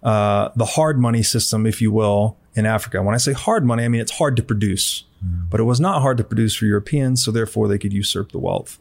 uh, 0.02 0.48
the 0.56 0.64
hard 0.64 0.98
money 0.98 1.22
system, 1.22 1.66
if 1.66 1.82
you 1.82 1.92
will, 1.92 2.38
in 2.54 2.64
Africa. 2.64 3.02
When 3.02 3.14
I 3.14 3.18
say 3.18 3.34
hard 3.34 3.66
money, 3.66 3.84
I 3.84 3.88
mean 3.88 4.00
it's 4.00 4.12
hard 4.12 4.36
to 4.36 4.42
produce, 4.42 5.04
mm. 5.24 5.50
but 5.50 5.60
it 5.60 5.64
was 5.64 5.78
not 5.78 6.00
hard 6.00 6.16
to 6.16 6.24
produce 6.24 6.54
for 6.54 6.64
Europeans, 6.64 7.22
so 7.22 7.30
therefore 7.30 7.68
they 7.68 7.76
could 7.76 7.92
usurp 7.92 8.32
the 8.32 8.38
wealth. 8.38 8.78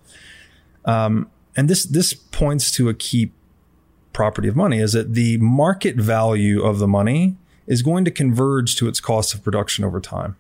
Um, 0.86 1.30
and 1.57 1.69
this 1.69 1.86
this 1.86 2.13
points 2.13 2.71
to 2.71 2.88
a 2.88 2.93
key 2.93 3.34
property 4.20 4.49
of 4.49 4.55
money 4.57 4.80
is 4.80 4.91
that 4.91 5.13
the 5.13 5.38
market 5.38 5.95
value 5.95 6.61
of 6.61 6.80
the 6.80 6.88
money 6.89 7.38
is 7.67 7.82
going 7.82 8.03
to 8.03 8.11
converge 8.11 8.76
to 8.76 8.89
its 8.89 8.99
cost 8.99 9.34
of 9.34 9.41
production 9.41 9.86
over 9.86 10.01
time. 10.01 10.36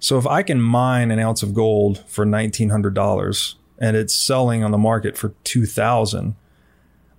So 0.00 0.18
if 0.18 0.26
I 0.26 0.42
can 0.42 0.60
mine 0.60 1.12
an 1.12 1.20
ounce 1.20 1.44
of 1.44 1.54
gold 1.54 2.02
for 2.08 2.26
$1900 2.26 3.54
and 3.78 3.96
it's 3.96 4.12
selling 4.12 4.64
on 4.64 4.72
the 4.72 4.78
market 4.78 5.16
for 5.16 5.32
2000, 5.44 6.34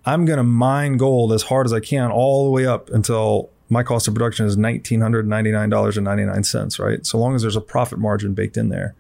I'm 0.06 0.26
going 0.26 0.36
to 0.36 0.44
mine 0.44 0.98
gold 0.98 1.32
as 1.32 1.44
hard 1.44 1.66
as 1.66 1.72
I 1.72 1.80
can 1.80 2.12
all 2.12 2.44
the 2.44 2.52
way 2.52 2.66
up 2.66 2.90
until 2.90 3.50
my 3.70 3.82
cost 3.82 4.10
of 4.10 4.14
production 4.14 4.46
is 4.46 4.58
$1999.99, 4.58 6.78
right? 6.78 7.06
So 7.06 7.18
long 7.18 7.36
as 7.36 7.42
there's 7.42 7.56
a 7.56 7.62
profit 7.62 8.00
margin 8.00 8.34
baked 8.34 8.58
in 8.58 8.68
there. 8.68 8.96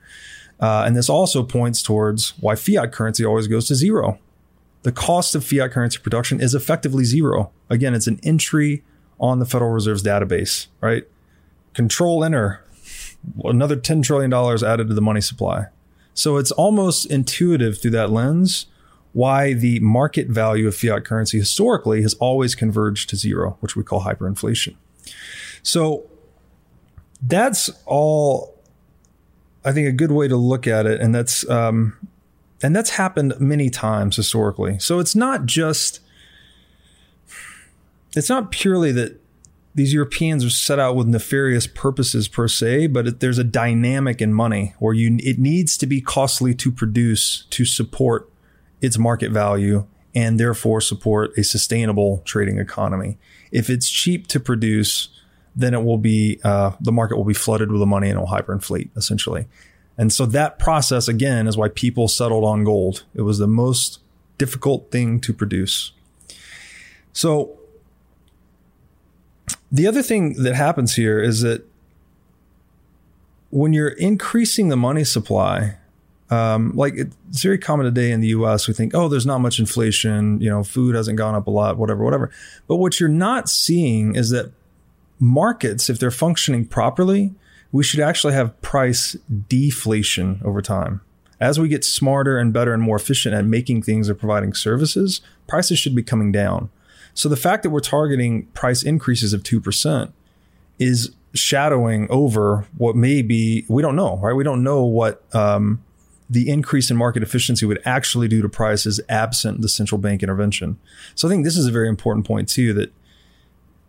Uh, 0.61 0.85
and 0.87 0.95
this 0.95 1.09
also 1.09 1.43
points 1.43 1.83
towards 1.83 2.29
why 2.39 2.55
fiat 2.55 2.93
currency 2.93 3.25
always 3.25 3.47
goes 3.47 3.67
to 3.67 3.75
zero. 3.75 4.17
The 4.85 4.91
cost 4.91 5.33
of 5.33 5.43
fiat 5.43 5.71
currency 5.71 5.97
production 5.97 6.39
is 6.39 6.53
effectively 6.53 7.05
zero. 7.05 7.51
Again, 7.71 7.95
it's 7.95 8.05
an 8.05 8.19
entry 8.21 8.83
on 9.19 9.39
the 9.39 9.45
Federal 9.47 9.71
Reserve's 9.71 10.03
database, 10.03 10.67
right? 10.79 11.05
Control 11.73 12.23
enter, 12.23 12.63
another 13.43 13.77
$10 13.77 14.03
trillion 14.03 14.31
added 14.31 14.87
to 14.89 14.93
the 14.93 15.01
money 15.01 15.21
supply. 15.21 15.69
So 16.13 16.37
it's 16.37 16.51
almost 16.51 17.07
intuitive 17.07 17.81
through 17.81 17.91
that 17.91 18.11
lens 18.11 18.67
why 19.11 19.53
the 19.53 19.79
market 19.79 20.27
value 20.27 20.67
of 20.67 20.75
fiat 20.75 21.03
currency 21.03 21.39
historically 21.39 22.03
has 22.03 22.13
always 22.15 22.53
converged 22.53 23.09
to 23.09 23.15
zero, 23.15 23.57
which 23.61 23.75
we 23.75 23.81
call 23.81 24.03
hyperinflation. 24.03 24.75
So 25.63 26.07
that's 27.23 27.71
all, 27.87 28.61
I 29.63 29.71
think, 29.71 29.87
a 29.87 29.91
good 29.91 30.11
way 30.11 30.27
to 30.27 30.37
look 30.37 30.67
at 30.67 30.85
it, 30.85 31.01
and 31.01 31.15
that's 31.15 31.49
um, 31.49 31.97
and 32.61 32.75
that's 32.75 32.91
happened 32.91 33.33
many 33.39 33.69
times 33.69 34.15
historically. 34.15 34.79
So 34.79 34.99
it's 34.99 35.15
not 35.15 35.45
just 35.45 35.99
it's 38.15 38.29
not 38.29 38.51
purely 38.51 38.91
that 38.93 39.19
these 39.73 39.93
Europeans 39.93 40.45
are 40.45 40.49
set 40.49 40.79
out 40.79 40.95
with 40.95 41.05
nefarious 41.05 41.67
purposes 41.67 42.29
per 42.29 42.47
se, 42.47 42.87
but 42.87 43.07
it, 43.07 43.19
there's 43.19 43.37
a 43.37 43.43
dynamic 43.43 44.21
in 44.21 44.33
money 44.33 44.73
where 44.79 44.93
you 44.93 45.17
it 45.21 45.37
needs 45.37 45.77
to 45.77 45.85
be 45.85 45.99
costly 45.99 46.55
to 46.55 46.71
produce 46.71 47.45
to 47.49 47.65
support 47.65 48.31
its 48.81 48.97
market 48.97 49.31
value 49.31 49.85
and 50.15 50.39
therefore 50.39 50.79
support 50.79 51.37
a 51.37 51.43
sustainable 51.43 52.21
trading 52.23 52.57
economy. 52.57 53.17
If 53.51 53.69
it's 53.69 53.89
cheap 53.89 54.27
to 54.27 54.39
produce, 54.39 55.09
then 55.55 55.73
it 55.73 55.83
will 55.83 55.97
be 55.97 56.39
uh, 56.43 56.71
the 56.79 56.93
market 56.93 57.17
will 57.17 57.25
be 57.25 57.33
flooded 57.33 57.69
with 57.69 57.79
the 57.79 57.85
money 57.85 58.09
and 58.09 58.17
it 58.17 58.21
will 58.21 58.29
hyperinflate 58.29 58.95
essentially. 58.95 59.47
And 59.97 60.11
so 60.11 60.25
that 60.27 60.59
process 60.59 61.07
again 61.07 61.47
is 61.47 61.57
why 61.57 61.69
people 61.69 62.07
settled 62.07 62.43
on 62.43 62.63
gold. 62.63 63.03
It 63.13 63.21
was 63.21 63.37
the 63.37 63.47
most 63.47 63.99
difficult 64.37 64.91
thing 64.91 65.19
to 65.21 65.33
produce. 65.33 65.91
So 67.13 67.57
the 69.71 69.87
other 69.87 70.01
thing 70.01 70.43
that 70.43 70.55
happens 70.55 70.95
here 70.95 71.19
is 71.19 71.41
that 71.41 71.65
when 73.49 73.71
you're 73.71 73.87
increasing 73.87 74.67
the 74.67 74.75
money 74.75 75.05
supply, 75.05 75.77
um, 76.29 76.75
like 76.75 76.95
it's 76.95 77.41
very 77.41 77.57
common 77.57 77.85
today 77.85 78.11
in 78.11 78.19
the 78.19 78.27
US, 78.29 78.67
we 78.67 78.73
think, 78.73 78.93
oh, 78.93 79.07
there's 79.07 79.25
not 79.25 79.39
much 79.39 79.59
inflation, 79.59 80.41
you 80.41 80.49
know, 80.49 80.63
food 80.63 80.95
hasn't 80.95 81.17
gone 81.17 81.35
up 81.35 81.47
a 81.47 81.51
lot, 81.51 81.77
whatever, 81.77 82.03
whatever. 82.03 82.31
But 82.67 82.77
what 82.77 82.99
you're 82.99 83.07
not 83.07 83.47
seeing 83.47 84.15
is 84.15 84.29
that 84.31 84.51
markets, 85.19 85.89
if 85.89 85.99
they're 85.99 86.11
functioning 86.11 86.65
properly, 86.65 87.33
we 87.75 87.83
should 87.83 87.99
actually 87.99 88.31
have 88.33 88.61
price 88.61 89.17
deflation 89.49 90.39
over 90.45 90.61
time. 90.61 91.01
As 91.41 91.59
we 91.59 91.67
get 91.67 91.83
smarter 91.83 92.37
and 92.37 92.53
better 92.53 92.73
and 92.73 92.81
more 92.81 92.95
efficient 92.95 93.35
at 93.35 93.43
making 93.43 93.81
things 93.81 94.09
or 94.09 94.15
providing 94.15 94.53
services, 94.53 95.19
prices 95.45 95.77
should 95.77 95.93
be 95.93 96.01
coming 96.01 96.31
down. 96.31 96.69
So 97.13 97.27
the 97.27 97.35
fact 97.35 97.63
that 97.63 97.71
we're 97.71 97.81
targeting 97.81 98.45
price 98.53 98.81
increases 98.81 99.33
of 99.33 99.43
2% 99.43 100.13
is 100.79 101.11
shadowing 101.33 102.09
over 102.09 102.65
what 102.77 102.95
may 102.95 103.21
be, 103.21 103.65
we 103.67 103.81
don't 103.81 103.97
know, 103.97 104.19
right? 104.19 104.31
We 104.31 104.45
don't 104.45 104.63
know 104.63 104.85
what, 104.85 105.23
um, 105.35 105.83
the 106.29 106.49
increase 106.49 106.89
in 106.89 106.95
market 106.95 107.23
efficiency 107.23 107.65
would 107.65 107.81
actually 107.83 108.29
do 108.29 108.41
to 108.41 108.47
prices 108.47 109.01
absent 109.09 109.61
the 109.61 109.67
central 109.67 109.99
bank 109.99 110.23
intervention. 110.23 110.79
So 111.13 111.27
I 111.27 111.31
think 111.31 111.43
this 111.43 111.57
is 111.57 111.67
a 111.67 111.71
very 111.71 111.89
important 111.89 112.25
point 112.25 112.47
too 112.47 112.73
that 112.75 112.93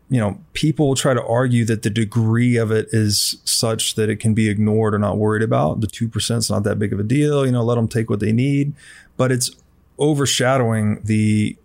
you 0.08 0.20
know 0.20 0.38
people 0.52 0.94
try 0.94 1.14
to 1.14 1.24
argue 1.24 1.64
that 1.64 1.82
the 1.82 1.90
degree 1.90 2.56
of 2.56 2.70
it 2.70 2.88
is 2.92 3.38
such 3.44 3.94
that 3.96 4.08
it 4.08 4.20
can 4.20 4.34
be 4.34 4.48
ignored 4.48 4.94
or 4.94 4.98
not 4.98 5.18
worried 5.18 5.42
about. 5.42 5.80
The 5.80 5.86
2% 5.86 6.36
is 6.36 6.50
not 6.50 6.62
that 6.64 6.78
big 6.78 6.92
of 6.92 7.00
a 7.00 7.02
deal, 7.02 7.44
you 7.44 7.52
know, 7.52 7.64
let 7.64 7.74
them 7.74 7.88
take 7.88 8.08
what 8.08 8.20
they 8.20 8.32
need, 8.32 8.72
but 9.16 9.32
it's 9.32 9.50
overshadowing 9.98 11.00
the 11.02 11.56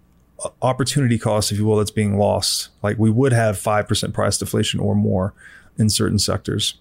uh, 0.43 0.49
opportunity 0.61 1.17
cost 1.19 1.51
if 1.51 1.57
you 1.57 1.65
will 1.65 1.77
that's 1.77 1.91
being 1.91 2.17
lost. 2.17 2.69
Like 2.81 2.97
we 2.97 3.11
would 3.11 3.33
have 3.33 3.57
5% 3.57 4.13
price 4.13 4.37
deflation 4.37 4.79
or 4.79 4.95
more 4.95 5.33
in 5.77 5.89
certain 5.89 6.19
sectors. 6.19 6.75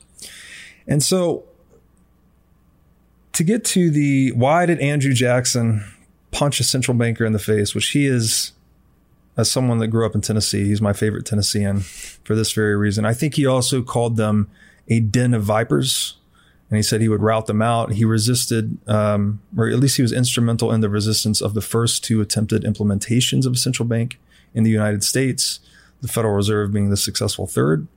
And 0.87 1.03
so 1.03 1.45
to 3.33 3.45
get 3.45 3.65
to 3.67 3.91
the 3.91 4.33
why 4.33 4.67
did 4.67 4.81
Andrew 4.81 5.13
Jackson 5.13 5.85
punch 6.31 6.61
a 6.61 6.65
central 6.65 6.97
banker 6.97 7.25
in 7.25 7.33
the 7.33 7.39
face, 7.39 7.75
which 7.75 7.89
he 7.89 8.07
is, 8.07 8.53
as 9.41 9.51
someone 9.51 9.79
that 9.79 9.89
grew 9.89 10.07
up 10.07 10.15
in 10.15 10.21
Tennessee, 10.21 10.67
he's 10.67 10.81
my 10.81 10.93
favorite 10.93 11.27
Tennessean 11.27 11.81
for 11.81 12.35
this 12.35 12.53
very 12.53 12.77
reason. 12.77 13.05
I 13.05 13.15
think 13.15 13.35
he 13.35 13.47
also 13.47 13.83
called 13.83 14.17
them 14.17 14.51
a 14.89 15.01
den 15.01 15.35
of 15.35 15.43
vipers. 15.43 16.17
And 16.69 16.77
he 16.77 16.85
said 16.85 17.01
he 17.01 17.09
would 17.09 17.23
rout 17.23 17.47
them 17.47 17.61
out. 17.61 17.93
He 17.95 18.05
resisted, 18.05 18.79
um, 18.87 19.41
or 19.57 19.69
at 19.69 19.81
least 19.81 19.97
he 19.97 20.03
was 20.03 20.13
instrumental 20.13 20.71
in 20.71 20.81
the 20.81 20.89
resistance 20.89 21.41
of 21.41 21.55
the 21.55 21.61
first 21.61 22.05
two 22.05 22.21
attempted 22.21 22.63
implementations 22.63 23.45
of 23.45 23.55
a 23.55 23.57
central 23.57 23.89
bank 23.89 24.21
in 24.55 24.63
the 24.63 24.71
United 24.71 25.03
States, 25.03 25.59
the 26.01 26.07
Federal 26.07 26.35
Reserve 26.35 26.73
being 26.73 26.91
the 26.91 26.97
successful 26.97 27.49
third 27.49 27.89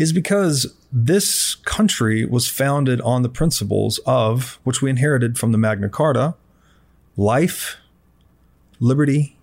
is 0.00 0.14
because 0.14 0.74
this 0.90 1.54
country 1.54 2.24
was 2.24 2.48
founded 2.48 3.02
on 3.02 3.20
the 3.20 3.28
principles 3.28 4.00
of, 4.06 4.58
which 4.64 4.80
we 4.80 4.88
inherited 4.88 5.38
from 5.38 5.52
the 5.52 5.58
Magna 5.58 5.90
Carta, 5.90 6.34
life, 7.18 7.76
liberty, 8.78 9.36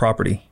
property. 0.00 0.48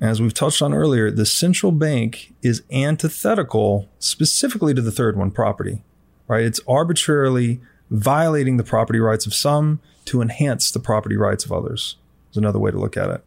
As 0.00 0.22
we've 0.22 0.32
touched 0.32 0.62
on 0.62 0.72
earlier, 0.72 1.10
the 1.10 1.26
central 1.26 1.72
bank 1.72 2.32
is 2.40 2.62
antithetical 2.70 3.88
specifically 3.98 4.72
to 4.74 4.80
the 4.80 4.92
third 4.92 5.16
one, 5.16 5.32
property, 5.32 5.82
right? 6.28 6.44
It's 6.44 6.60
arbitrarily 6.68 7.60
violating 7.90 8.56
the 8.56 8.62
property 8.62 9.00
rights 9.00 9.26
of 9.26 9.34
some 9.34 9.80
to 10.04 10.22
enhance 10.22 10.70
the 10.70 10.78
property 10.78 11.16
rights 11.16 11.44
of 11.44 11.50
others. 11.50 11.96
Is 12.30 12.36
another 12.36 12.60
way 12.60 12.70
to 12.70 12.78
look 12.78 12.96
at 12.96 13.10
it. 13.10 13.24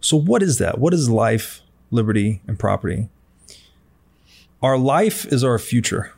So, 0.00 0.16
what 0.16 0.42
is 0.42 0.56
that? 0.56 0.78
What 0.78 0.94
is 0.94 1.10
life, 1.10 1.60
liberty, 1.90 2.40
and 2.46 2.58
property? 2.58 3.10
our 4.62 4.78
life 4.78 5.26
is 5.26 5.44
our 5.44 5.58
future, 5.58 6.12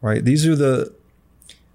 right? 0.00 0.24
These 0.24 0.44
are 0.44 0.56
the, 0.56 0.92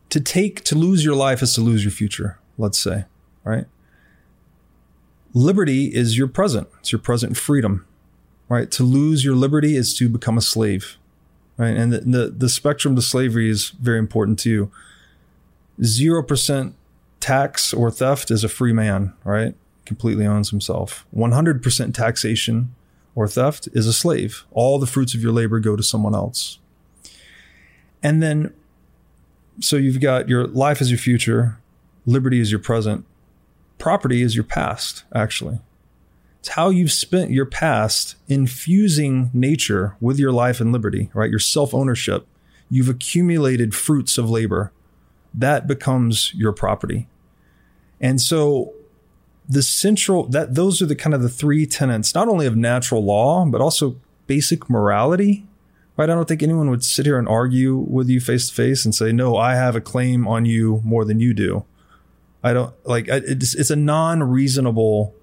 to 0.10 0.20
take, 0.20 0.66
to 0.66 0.76
lose 0.76 1.06
your 1.06 1.16
life 1.16 1.42
is 1.42 1.54
to 1.56 1.62
lose 1.62 1.86
your 1.86 1.92
future, 1.92 2.38
let's 2.58 2.78
say, 2.78 3.06
right? 3.46 3.68
Liberty 5.34 5.86
is 5.94 6.18
your 6.18 6.28
present, 6.28 6.68
it's 6.80 6.92
your 6.92 7.00
present 7.00 7.38
freedom, 7.38 7.86
right? 8.50 8.70
To 8.72 8.84
lose 8.84 9.24
your 9.24 9.36
liberty 9.36 9.76
is 9.76 9.94
to 9.98 10.10
become 10.10 10.38
a 10.38 10.42
slave, 10.42 10.98
right? 11.58 11.76
And 11.76 11.94
the, 11.94 12.00
the, 12.00 12.30
the 12.30 12.50
spectrum 12.50 12.96
to 12.96 13.02
slavery 13.02 13.50
is 13.50 13.70
very 13.70 14.00
important 14.00 14.40
to 14.40 14.50
you. 14.50 14.72
0% 15.80 16.74
tax 17.22 17.74
or 17.74 17.90
theft 17.90 18.30
is 18.30 18.44
a 18.44 18.50
free 18.50 18.74
man, 18.74 19.14
right? 19.24 19.56
Completely 19.86 20.26
owns 20.26 20.50
himself. 20.50 21.06
100% 21.16 21.94
taxation 21.94 22.76
or 23.16 23.28
theft 23.28 23.70
is 23.74 23.88
a 23.88 23.94
slave. 23.94 24.46
All 24.52 24.80
the 24.80 24.88
fruits 24.88 25.14
of 25.14 25.22
your 25.22 25.32
labor 25.32 25.60
go 25.60 25.76
to 25.76 25.84
someone 25.84 26.16
else. 26.16 26.60
And 28.04 28.22
then, 28.22 28.54
so 29.60 29.76
you've 29.76 30.02
got 30.02 30.28
your 30.28 30.48
life 30.48 30.82
is 30.82 30.90
your 30.90 30.98
future, 30.98 31.58
liberty 32.06 32.40
is 32.40 32.52
your 32.52 32.60
present, 32.60 33.06
property 33.82 34.22
is 34.22 34.36
your 34.36 34.44
past, 34.44 35.04
actually. 35.14 35.60
It's 36.40 36.50
how 36.50 36.70
you've 36.70 36.92
spent 36.92 37.32
your 37.32 37.46
past 37.46 38.16
infusing 38.28 39.30
nature 39.34 39.96
with 40.00 40.18
your 40.20 40.32
life 40.32 40.62
and 40.62 40.72
liberty, 40.72 41.10
right? 41.14 41.30
Your 41.30 41.40
self 41.40 41.74
ownership. 41.74 42.26
You've 42.70 42.90
accumulated 42.90 43.76
fruits 43.76 44.18
of 44.18 44.30
labor. 44.30 44.72
That 45.34 45.68
becomes 45.68 46.34
your 46.34 46.54
property. 46.54 47.10
And 48.00 48.22
so 48.22 48.74
the 49.50 49.62
central 49.64 50.28
that 50.28 50.56
those 50.56 50.82
are 50.82 50.86
the 50.86 50.96
kind 50.96 51.14
of 51.14 51.22
the 51.22 51.30
three 51.30 51.66
tenets, 51.66 52.16
not 52.16 52.28
only 52.28 52.46
of 52.46 52.56
natural 52.56 53.04
law, 53.04 53.46
but 53.46 53.62
also 53.62 53.98
basic 54.28 54.70
morality. 54.70 55.46
Right? 55.98 56.10
I 56.10 56.14
don't 56.14 56.28
think 56.28 56.42
anyone 56.42 56.70
would 56.70 56.86
sit 56.86 57.06
here 57.06 57.20
and 57.20 57.28
argue 57.28 57.76
with 57.76 58.10
you 58.10 58.22
face 58.22 58.48
to 58.48 58.56
face 58.56 58.86
and 58.86 58.96
say, 58.96 59.12
no, 59.12 59.36
I 59.36 59.56
have 59.56 59.76
a 59.76 59.82
claim 59.82 60.28
on 60.28 60.46
you 60.46 60.82
more 60.84 61.04
than 61.04 61.20
you 61.20 61.34
do. 61.34 61.66
I 62.44 62.54
don't 62.54 62.74
like 62.86 63.08
it's, 63.08 63.56
it's 63.56 63.70
a 63.70 63.76
non 63.76 64.24
reasonable 64.24 65.14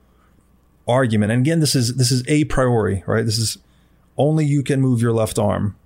argument. 0.86 1.32
And 1.32 1.42
again, 1.42 1.60
this 1.60 1.74
is 1.74 1.96
this 1.96 2.10
is 2.10 2.22
a 2.28 2.44
priori, 2.44 3.02
right? 3.06 3.24
This 3.24 3.38
is 3.38 3.58
only 4.16 4.44
you 4.44 4.62
can 4.62 4.80
move 4.80 5.02
your 5.02 5.12
left 5.12 5.38
arm. 5.38 5.76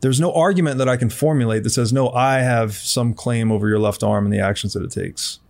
There's 0.00 0.20
no 0.20 0.32
argument 0.32 0.78
that 0.78 0.88
I 0.88 0.96
can 0.96 1.10
formulate 1.10 1.62
that 1.62 1.70
says, 1.70 1.92
no, 1.92 2.10
I 2.10 2.38
have 2.38 2.74
some 2.74 3.12
claim 3.12 3.52
over 3.52 3.68
your 3.68 3.78
left 3.78 4.02
arm 4.02 4.24
and 4.24 4.32
the 4.32 4.40
actions 4.40 4.72
that 4.72 4.82
it 4.82 4.90
takes. 4.90 5.40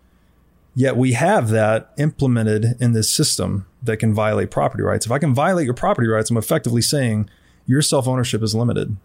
Yet 0.74 0.96
we 0.96 1.12
have 1.12 1.50
that 1.50 1.92
implemented 1.98 2.76
in 2.80 2.92
this 2.92 3.12
system 3.12 3.66
that 3.82 3.98
can 3.98 4.12
violate 4.12 4.50
property 4.50 4.82
rights. 4.82 5.06
If 5.06 5.12
I 5.12 5.18
can 5.18 5.34
violate 5.34 5.66
your 5.66 5.74
property 5.74 6.08
rights, 6.08 6.30
I'm 6.30 6.36
effectively 6.36 6.82
saying 6.82 7.28
your 7.66 7.82
self 7.82 8.08
ownership 8.08 8.42
is 8.42 8.54
limited 8.54 8.96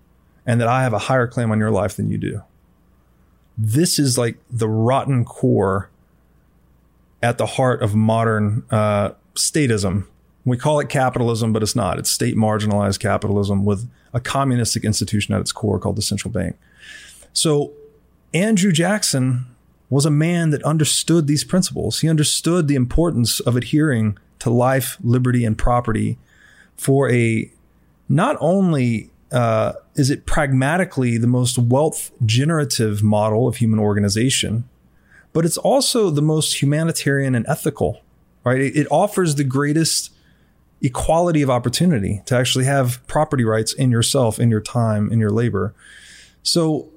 and 0.46 0.62
that 0.62 0.68
I 0.68 0.84
have 0.84 0.94
a 0.94 1.00
higher 1.00 1.28
claim 1.28 1.52
on 1.52 1.60
your 1.60 1.72
life 1.72 1.96
than 1.96 2.10
you 2.10 2.18
do. 2.18 2.44
This 3.58 4.00
is 4.00 4.18
like 4.18 4.38
the 4.50 4.70
rotten 4.70 5.26
core 5.26 5.90
at 7.26 7.40
the 7.40 7.48
heart 7.48 7.82
of 7.82 7.96
modern 7.96 8.64
uh, 8.70 9.10
statism. 9.34 10.06
We 10.46 10.58
call 10.58 10.80
it 10.80 10.90
capitalism, 10.90 11.54
but 11.54 11.64
it's 11.64 11.76
not. 11.76 11.98
It's 11.98 12.12
state 12.12 12.36
marginalized 12.36 13.00
capitalism 13.00 13.66
with 13.66 13.90
a 14.14 14.20
communistic 14.20 14.86
institution 14.86 15.34
at 15.34 15.42
its 15.42 15.52
core 15.52 15.80
called 15.80 15.96
the 15.96 16.04
central 16.04 16.32
bank. 16.32 16.56
So 17.34 17.74
Andrew 18.32 18.72
Jackson 18.72 19.48
was 19.90 20.06
a 20.06 20.12
man 20.12 20.52
that 20.52 20.62
understood 20.62 21.26
these 21.26 21.44
principles. 21.44 22.02
He 22.02 22.08
understood 22.08 22.68
the 22.68 22.76
importance 22.76 23.40
of 23.40 23.56
adhering 23.56 24.20
to 24.38 24.52
life, 24.52 24.98
liberty, 25.04 25.46
and 25.46 25.58
property 25.58 26.20
for 26.78 27.10
a 27.10 27.52
not 28.08 28.38
only 28.40 29.10
uh, 29.32 29.74
is 29.96 30.12
it 30.12 30.28
pragmatically 30.28 31.18
the 31.18 31.26
most 31.26 31.58
wealth 31.58 32.12
generative 32.24 33.02
model 33.02 33.48
of 33.48 33.56
human 33.56 33.80
organization, 33.80 34.70
but 35.36 35.44
it's 35.44 35.58
also 35.58 36.10
the 36.10 36.22
most 36.22 36.62
humanitarian 36.62 37.36
and 37.36 37.46
ethical, 37.50 38.00
right? 38.46 38.62
It, 38.62 38.78
it 38.78 38.88
offers 38.90 39.36
the 39.36 39.44
greatest 39.44 40.14
equality 40.82 41.42
of 41.42 41.50
opportunity 41.50 42.22
to 42.28 42.38
actually 42.38 42.64
have 42.64 43.06
property 43.06 43.44
rights 43.44 43.74
in 43.74 43.92
yourself, 43.92 44.40
in 44.40 44.50
your 44.50 44.62
time, 44.62 45.12
in 45.12 45.20
your 45.20 45.32
labor. 45.32 45.76
So, 46.42 46.90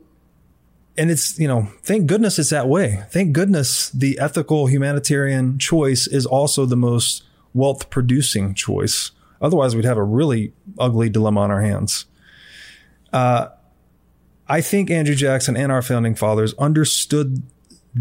and 0.97 1.11
it's, 1.11 1.37
you 1.37 1.49
know, 1.49 1.69
thank 1.83 2.07
goodness 2.07 2.39
it's 2.39 2.51
that 2.51 2.69
way. 2.69 3.03
Thank 3.11 3.33
goodness 3.33 3.91
the 3.91 4.21
ethical 4.21 4.67
humanitarian 4.69 5.59
choice 5.59 6.07
is 6.07 6.25
also 6.25 6.65
the 6.65 6.77
most 6.77 7.25
wealth 7.55 7.91
producing 7.91 8.55
choice. 8.55 9.11
Otherwise, 9.43 9.75
we'd 9.75 9.85
have 9.85 9.99
a 9.99 10.05
really 10.05 10.53
ugly 10.79 11.09
dilemma 11.09 11.41
on 11.41 11.51
our 11.51 11.63
hands. 11.63 12.07
Uh, 13.13 13.49
I 14.47 14.61
think 14.61 14.93
Andrew 14.93 15.17
Jackson 15.17 15.57
and 15.57 15.73
our 15.73 15.83
founding 15.83 16.15
fathers 16.15 16.55
understood 16.55 17.43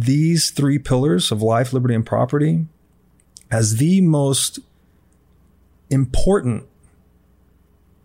these 0.01 0.49
three 0.51 0.79
pillars 0.79 1.31
of 1.31 1.41
life, 1.41 1.73
liberty, 1.73 1.95
and 1.95 2.05
property 2.05 2.65
as 3.49 3.77
the 3.77 4.01
most 4.01 4.59
important 5.89 6.65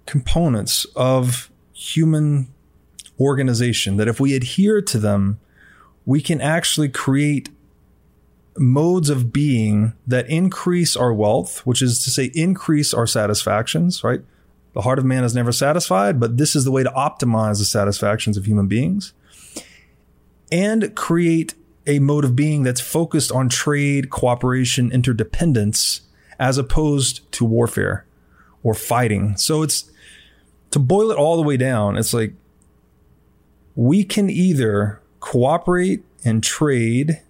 components 0.07 0.87
of 0.97 1.51
human 1.73 2.49
organization. 3.21 3.97
That 3.97 4.09
if 4.09 4.21
we 4.21 4.35
adhere 4.35 4.81
to 4.83 4.99
them, 4.99 5.41
we 6.05 6.21
can 6.21 6.41
actually 6.41 6.89
create 6.89 7.49
modes 8.57 9.09
of 9.09 9.33
being 9.33 9.95
that 10.07 10.29
increase 10.29 10.97
our 10.97 11.13
wealth, 11.13 11.65
which 11.67 11.81
is 11.81 12.03
to 12.05 12.11
say, 12.11 12.31
increase 12.35 12.93
our 12.93 13.07
satisfactions, 13.07 14.05
right? 14.05 14.21
The 14.75 14.83
heart 14.83 14.99
of 14.99 15.05
man 15.05 15.25
is 15.25 15.35
never 15.35 15.53
satisfied, 15.53 16.19
but 16.21 16.39
this 16.39 16.57
is 16.57 16.65
the 16.65 16.71
way 16.71 16.83
to 16.83 16.91
optimize 16.91 17.59
the 17.59 17.65
satisfactions 17.65 18.37
of 18.37 18.47
human 18.47 18.67
beings 18.67 19.13
and 20.51 20.95
create 20.95 21.55
a 21.87 21.99
mode 21.99 22.25
of 22.25 22.37
being 22.37 22.63
that's 22.63 22.81
focused 22.81 23.33
on 23.33 23.49
trade, 23.49 24.11
cooperation, 24.11 24.93
interdependence, 24.93 26.03
as 26.39 26.59
opposed 26.59 27.31
to 27.33 27.45
warfare 27.45 28.05
or 28.63 28.75
fighting. 28.75 29.37
So 29.37 29.63
it's 29.63 29.91
to 30.71 30.79
boil 30.79 31.11
it 31.11 31.19
all 31.19 31.37
the 31.37 31.43
way 31.43 31.57
down, 31.57 31.97
it's 31.97 32.15
like 32.15 32.35
we 33.75 34.05
can 34.05 34.31
either 34.31 35.01
cooperate 35.21 36.05
and 36.25 36.43
trade. 36.43 37.21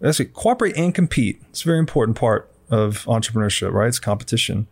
That's 0.00 0.20
it, 0.20 0.32
cooperate 0.32 0.76
and 0.76 0.94
compete. 0.94 1.40
It's 1.50 1.62
a 1.62 1.66
very 1.66 1.78
important 1.78 2.16
part 2.16 2.50
of 2.70 3.04
entrepreneurship, 3.04 3.72
right? 3.72 3.88
It's 3.88 3.98
competition. 3.98 4.66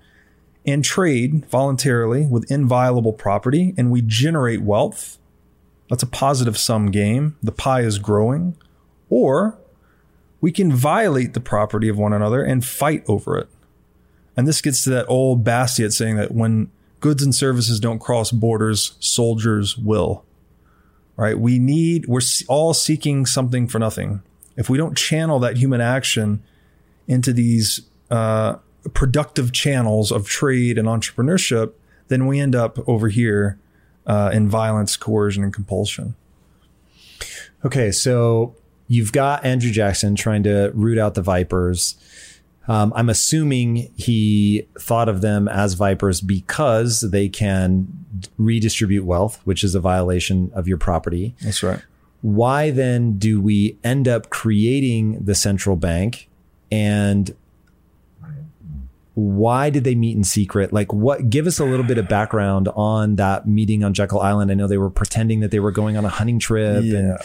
And 0.67 0.85
trade 0.85 1.47
voluntarily 1.47 2.27
with 2.27 2.51
inviolable 2.51 3.13
property, 3.13 3.73
and 3.77 3.91
we 3.91 4.03
generate 4.03 4.63
wealth 4.63 5.19
that's 5.89 6.03
a 6.03 6.07
positive 6.07 6.59
sum 6.59 6.91
game. 6.91 7.37
The 7.43 7.53
pie 7.53 7.83
is 7.83 7.99
growing. 7.99 8.57
Or 9.09 9.59
we 10.41 10.53
can 10.53 10.73
violate 10.73 11.35
the 11.35 11.41
property 11.41 11.89
of 11.89 11.99
one 11.99 12.13
another 12.13 12.43
and 12.43 12.65
fight 12.65 13.05
over 13.09 13.37
it. 13.37 13.49
And 14.37 14.47
this 14.47 14.61
gets 14.61 14.85
to 14.85 14.91
that 14.91 15.07
old 15.09 15.45
Bastiat 15.45 15.93
saying 15.93 16.17
that 16.17 16.33
when 16.33 16.71
goods 17.01 17.23
and 17.23 17.35
services 17.35 17.81
don't 17.81 18.01
cross 18.01 18.31
borders, 18.31 18.97
soldiers 19.01 19.79
will. 19.79 20.25
Right? 21.17 21.39
We 21.39 21.59
need, 21.59 22.07
we're 22.07 22.21
all 22.49 22.75
seeking 22.75 23.25
something 23.25 23.69
for 23.69 23.79
nothing. 23.79 24.23
If 24.57 24.69
we 24.69 24.77
don't 24.77 24.97
channel 24.97 25.39
that 25.41 25.57
human 25.57 25.81
action 25.81 26.43
into 27.09 27.33
these 27.33 27.81
uh, 28.11 28.57
productive 28.93 29.53
channels 29.53 30.13
of 30.13 30.29
trade 30.29 30.77
and 30.77 30.89
entrepreneurship, 30.89 31.73
then 32.09 32.27
we 32.27 32.39
end 32.39 32.55
up 32.55 32.79
over 32.89 33.09
here 33.09 33.59
uh, 34.07 34.31
in 34.33 34.49
violence, 34.49 34.97
coercion, 34.97 35.43
and 35.43 35.53
compulsion. 35.53 36.15
Okay, 37.65 37.91
so 37.91 38.55
you've 38.89 39.13
got 39.13 39.45
Andrew 39.45 39.71
Jackson 39.71 40.15
trying 40.15 40.43
to 40.45 40.71
root 40.75 40.99
out 40.99 41.15
the 41.15 41.23
vipers. 41.23 41.97
Um, 42.69 42.93
I'm 42.97 43.09
assuming 43.09 43.93
he 43.97 44.67
thought 44.79 45.09
of 45.09 45.21
them 45.21 45.49
as 45.49 45.75
vipers 45.75 46.21
because 46.21 47.01
they 47.01 47.29
can 47.29 47.87
redistribute 48.39 49.05
wealth, 49.05 49.41
which 49.45 49.63
is 49.63 49.75
a 49.75 49.81
violation 49.81 50.51
of 50.55 50.67
your 50.67 50.79
property. 50.79 51.35
That's 51.43 51.63
right. 51.63 51.81
Why 52.23 52.71
then 52.71 53.19
do 53.19 53.41
we 53.41 53.79
end 53.85 54.09
up 54.09 54.31
creating 54.31 55.25
the 55.25 55.35
central 55.35 55.77
bank 55.77 56.29
and 56.73 57.35
why 59.17 59.71
did 59.71 59.83
they 59.85 59.95
meet 59.95 60.15
in 60.15 60.25
secret? 60.25 60.75
Like 60.75 60.93
what 60.93 61.31
give 61.31 61.47
us 61.47 61.59
a 61.59 61.65
little 61.65 61.87
bit 61.87 61.97
of 61.97 62.07
background 62.07 62.69
on 62.77 63.17
that 63.17 63.49
meeting 63.49 63.83
on 63.83 63.95
Jekyll 63.95 64.21
Island. 64.21 64.51
I 64.51 64.55
know 64.55 64.67
they 64.67 64.77
were 64.77 64.91
pretending 64.91 65.41
that 65.41 65.51
they 65.51 65.59
were 65.59 65.73
going 65.73 65.97
on 65.97 66.05
a 66.05 66.11
hunting 66.11 66.39
trip 66.39 66.85
yeah. 66.85 66.99
and 66.99 67.19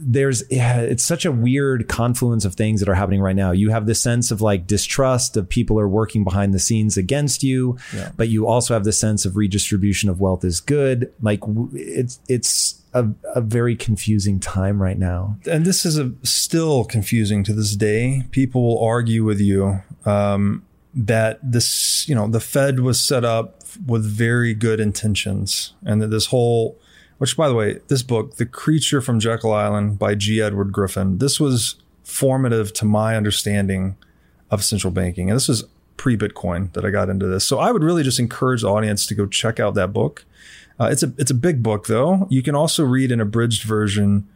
there's 0.00 0.44
yeah, 0.50 0.80
it's 0.80 1.04
such 1.04 1.26
a 1.26 1.32
weird 1.32 1.88
confluence 1.88 2.46
of 2.46 2.54
things 2.54 2.80
that 2.80 2.88
are 2.88 2.94
happening 2.94 3.20
right 3.20 3.36
now. 3.36 3.50
You 3.50 3.70
have 3.70 3.84
this 3.84 4.00
sense 4.00 4.30
of 4.30 4.40
like 4.40 4.66
distrust 4.66 5.36
of 5.36 5.46
people 5.46 5.78
are 5.78 5.88
working 5.88 6.24
behind 6.24 6.54
the 6.54 6.58
scenes 6.58 6.96
against 6.96 7.42
you, 7.42 7.76
yeah. 7.94 8.12
but 8.16 8.28
you 8.28 8.46
also 8.46 8.72
have 8.72 8.84
the 8.84 8.92
sense 8.92 9.26
of 9.26 9.36
redistribution 9.36 10.08
of 10.08 10.20
wealth 10.20 10.42
is 10.42 10.60
good. 10.60 11.12
Like 11.20 11.40
it's 11.74 12.20
it's 12.28 12.82
a, 12.94 13.08
a 13.34 13.40
very 13.40 13.76
confusing 13.76 14.40
time 14.40 14.80
right 14.80 14.98
now. 14.98 15.36
And 15.50 15.66
this 15.66 15.84
is 15.84 15.98
a, 15.98 16.12
still 16.22 16.84
confusing 16.84 17.44
to 17.44 17.52
this 17.52 17.76
day. 17.76 18.24
People 18.30 18.62
will 18.62 18.82
argue 18.82 19.24
with 19.24 19.40
you 19.40 19.82
um, 20.06 20.64
that 20.94 21.38
this, 21.42 22.08
you 22.08 22.14
know, 22.14 22.28
the 22.28 22.40
Fed 22.40 22.80
was 22.80 23.00
set 23.00 23.24
up 23.24 23.62
with 23.86 24.04
very 24.04 24.54
good 24.54 24.80
intentions, 24.80 25.74
and 25.84 26.00
that 26.02 26.08
this 26.08 26.26
whole, 26.26 26.78
which 27.18 27.36
by 27.36 27.48
the 27.48 27.54
way, 27.54 27.78
this 27.88 28.02
book, 28.02 28.36
The 28.36 28.46
Creature 28.46 29.02
from 29.02 29.20
Jekyll 29.20 29.52
Island 29.52 29.98
by 29.98 30.14
G. 30.14 30.40
Edward 30.40 30.72
Griffin, 30.72 31.18
this 31.18 31.38
was 31.38 31.76
formative 32.02 32.72
to 32.72 32.84
my 32.84 33.16
understanding 33.16 33.96
of 34.50 34.64
central 34.64 34.92
banking, 34.92 35.30
and 35.30 35.36
this 35.36 35.48
was 35.48 35.64
pre 35.96 36.16
Bitcoin 36.16 36.72
that 36.72 36.84
I 36.84 36.90
got 36.90 37.10
into 37.10 37.26
this. 37.26 37.46
So 37.46 37.58
I 37.58 37.70
would 37.70 37.82
really 37.82 38.02
just 38.02 38.18
encourage 38.18 38.62
the 38.62 38.68
audience 38.68 39.06
to 39.06 39.14
go 39.14 39.26
check 39.26 39.60
out 39.60 39.74
that 39.74 39.92
book. 39.92 40.24
Uh, 40.80 40.88
it's 40.90 41.02
a 41.02 41.12
it's 41.18 41.30
a 41.30 41.34
big 41.34 41.62
book 41.62 41.86
though. 41.86 42.26
You 42.30 42.42
can 42.42 42.54
also 42.54 42.84
read 42.84 43.12
an 43.12 43.20
abridged 43.20 43.64
version 43.64 44.26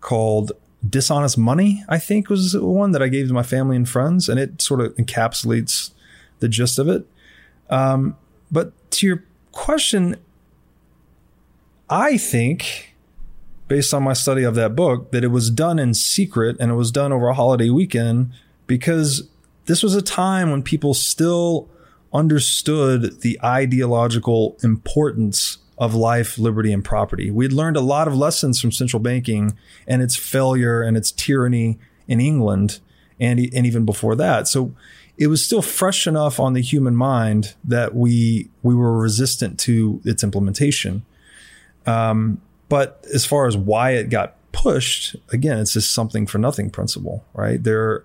called 0.00 0.52
Dishonest 0.88 1.38
Money, 1.38 1.84
I 1.88 1.98
think 1.98 2.28
was 2.28 2.56
one 2.56 2.92
that 2.92 3.02
I 3.02 3.08
gave 3.08 3.28
to 3.28 3.34
my 3.34 3.42
family 3.42 3.76
and 3.76 3.88
friends, 3.88 4.28
and 4.28 4.38
it 4.38 4.60
sort 4.60 4.80
of 4.80 4.94
encapsulates 4.96 5.90
the 6.40 6.48
gist 6.48 6.78
of 6.78 6.88
it. 6.88 7.06
Um, 7.70 8.16
but 8.50 8.72
to 8.92 9.06
your 9.06 9.24
question, 9.52 10.16
I 11.88 12.16
think, 12.16 12.94
based 13.68 13.92
on 13.94 14.02
my 14.02 14.12
study 14.12 14.42
of 14.42 14.54
that 14.54 14.76
book, 14.76 15.10
that 15.12 15.24
it 15.24 15.28
was 15.28 15.50
done 15.50 15.78
in 15.78 15.94
secret 15.94 16.56
and 16.60 16.70
it 16.70 16.74
was 16.74 16.92
done 16.92 17.12
over 17.12 17.28
a 17.28 17.34
holiday 17.34 17.70
weekend 17.70 18.32
because 18.66 19.28
this 19.66 19.82
was 19.82 19.94
a 19.94 20.02
time 20.02 20.50
when 20.50 20.62
people 20.62 20.94
still 20.94 21.68
understood 22.12 23.20
the 23.22 23.38
ideological 23.44 24.56
importance 24.62 25.58
of 25.78 25.94
life, 25.94 26.38
liberty, 26.38 26.72
and 26.72 26.84
property. 26.84 27.30
We'd 27.30 27.52
learned 27.52 27.76
a 27.76 27.82
lot 27.82 28.08
of 28.08 28.16
lessons 28.16 28.60
from 28.60 28.72
central 28.72 29.00
banking 29.00 29.56
and 29.86 30.02
its 30.02 30.16
failure 30.16 30.82
and 30.82 30.96
its 30.96 31.12
tyranny 31.12 31.78
in 32.08 32.20
England 32.20 32.80
and, 33.20 33.38
and 33.38 33.66
even 33.66 33.84
before 33.84 34.14
that. 34.16 34.48
So 34.48 34.74
it 35.18 35.28
was 35.28 35.44
still 35.44 35.62
fresh 35.62 36.06
enough 36.06 36.38
on 36.38 36.52
the 36.52 36.60
human 36.60 36.94
mind 36.94 37.54
that 37.64 37.94
we 37.94 38.50
we 38.62 38.74
were 38.74 38.98
resistant 38.98 39.58
to 39.60 40.00
its 40.04 40.22
implementation. 40.22 41.04
Um, 41.86 42.40
but 42.68 43.04
as 43.14 43.24
far 43.24 43.46
as 43.46 43.56
why 43.56 43.92
it 43.92 44.10
got 44.10 44.34
pushed, 44.52 45.16
again, 45.30 45.58
it's 45.58 45.74
this 45.74 45.88
something 45.88 46.26
for 46.26 46.38
nothing 46.38 46.70
principle, 46.70 47.24
right? 47.32 47.62
There, 47.62 48.04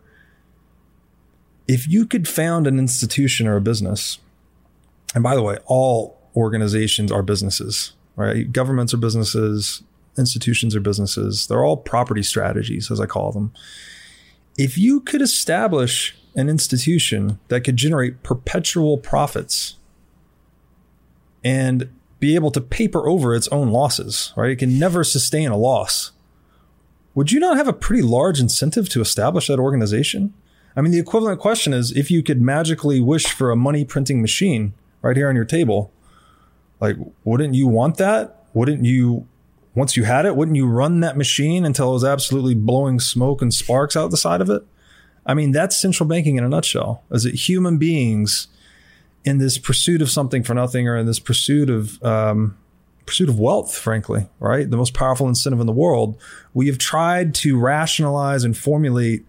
if 1.68 1.88
you 1.88 2.06
could 2.06 2.28
found 2.28 2.68
an 2.68 2.78
institution 2.78 3.48
or 3.48 3.56
a 3.56 3.62
business, 3.62 4.20
and 5.16 5.24
by 5.24 5.36
the 5.36 5.42
way, 5.42 5.58
all 5.66 6.21
organizations 6.36 7.12
are 7.12 7.24
businesses, 7.24 7.94
right? 8.16 8.52
Governments 8.52 8.94
are 8.94 8.98
businesses, 8.98 9.84
institutions 10.18 10.76
are 10.76 10.82
businesses. 10.82 11.48
They're 11.48 11.64
all 11.64 11.78
property 11.78 12.24
strategies, 12.24 12.92
as 12.92 13.00
I 13.00 13.06
call 13.06 13.32
them. 13.32 13.54
If 14.58 14.78
you 14.78 15.02
could 15.02 15.22
establish 15.22 16.16
an 16.36 16.50
institution 16.50 17.40
that 17.50 17.62
could 17.62 17.78
generate 17.78 18.24
perpetual 18.24 18.98
profits 18.98 19.78
and 21.44 21.90
be 22.20 22.36
able 22.36 22.52
to 22.52 22.62
paper 22.62 23.08
over 23.10 23.36
its 23.36 23.48
own 23.50 23.70
losses, 23.70 24.32
right? 24.38 24.52
It 24.52 24.58
can 24.58 24.78
never 24.78 25.04
sustain 25.04 25.50
a 25.50 25.58
loss. 25.58 26.12
Would 27.16 27.32
you 27.32 27.40
not 27.40 27.58
have 27.58 27.68
a 27.68 27.74
pretty 27.74 28.04
large 28.04 28.40
incentive 28.40 28.88
to 28.90 29.02
establish 29.02 29.48
that 29.48 29.60
organization? 29.60 30.34
I 30.76 30.82
mean, 30.82 30.92
the 30.92 31.00
equivalent 31.00 31.42
question 31.42 31.74
is 31.74 31.92
if 31.92 32.10
you 32.10 32.24
could 32.24 32.42
magically 32.42 33.02
wish 33.02 33.26
for 33.26 33.52
a 33.52 33.56
money 33.56 33.84
printing 33.84 34.22
machine 34.22 34.74
right 35.02 35.18
here 35.18 35.28
on 35.28 35.36
your 35.36 35.46
table, 35.46 35.92
like, 36.82 36.98
wouldn't 37.24 37.54
you 37.54 37.68
want 37.68 37.98
that? 37.98 38.44
Wouldn't 38.54 38.84
you, 38.84 39.28
once 39.76 39.96
you 39.96 40.04
had 40.04 40.26
it, 40.26 40.36
wouldn't 40.36 40.58
you 40.58 40.68
run 40.68 41.00
that 41.00 41.16
machine 41.16 41.64
until 41.64 41.92
it 41.92 41.94
was 41.94 42.04
absolutely 42.04 42.56
blowing 42.56 43.00
smoke 43.00 43.42
and 43.42 43.54
sparks 43.54 43.96
out 43.96 44.12
the 44.12 44.18
side 44.18 44.42
of 44.42 44.50
it? 44.50 44.64
I 45.26 45.36
mean, 45.36 45.52
that's 45.52 45.78
central 45.78 46.10
banking 46.10 46.38
in 46.38 46.44
a 46.44 46.50
nutshell. 46.50 47.04
Is 47.12 47.26
it 47.26 47.36
human 47.36 47.78
beings 47.78 48.48
in 49.24 49.38
this 49.38 49.60
pursuit 49.60 50.02
of 50.02 50.10
something 50.10 50.44
for 50.44 50.56
nothing 50.56 50.88
or 50.88 50.98
in 50.98 51.06
this 51.06 51.20
pursuit 51.20 51.70
of, 51.70 52.02
um, 52.04 52.58
pursuit 53.06 53.30
of 53.30 53.40
wealth, 53.40 53.78
frankly, 53.78 54.28
right? 54.40 54.70
The 54.70 54.78
most 54.78 54.94
powerful 54.94 55.28
incentive 55.28 55.60
in 55.60 55.68
the 55.68 55.74
world. 55.74 56.18
We 56.54 56.68
have 56.68 56.78
tried 56.78 57.36
to 57.36 57.60
rationalize 57.60 58.44
and 58.44 58.58
formulate 58.58 59.26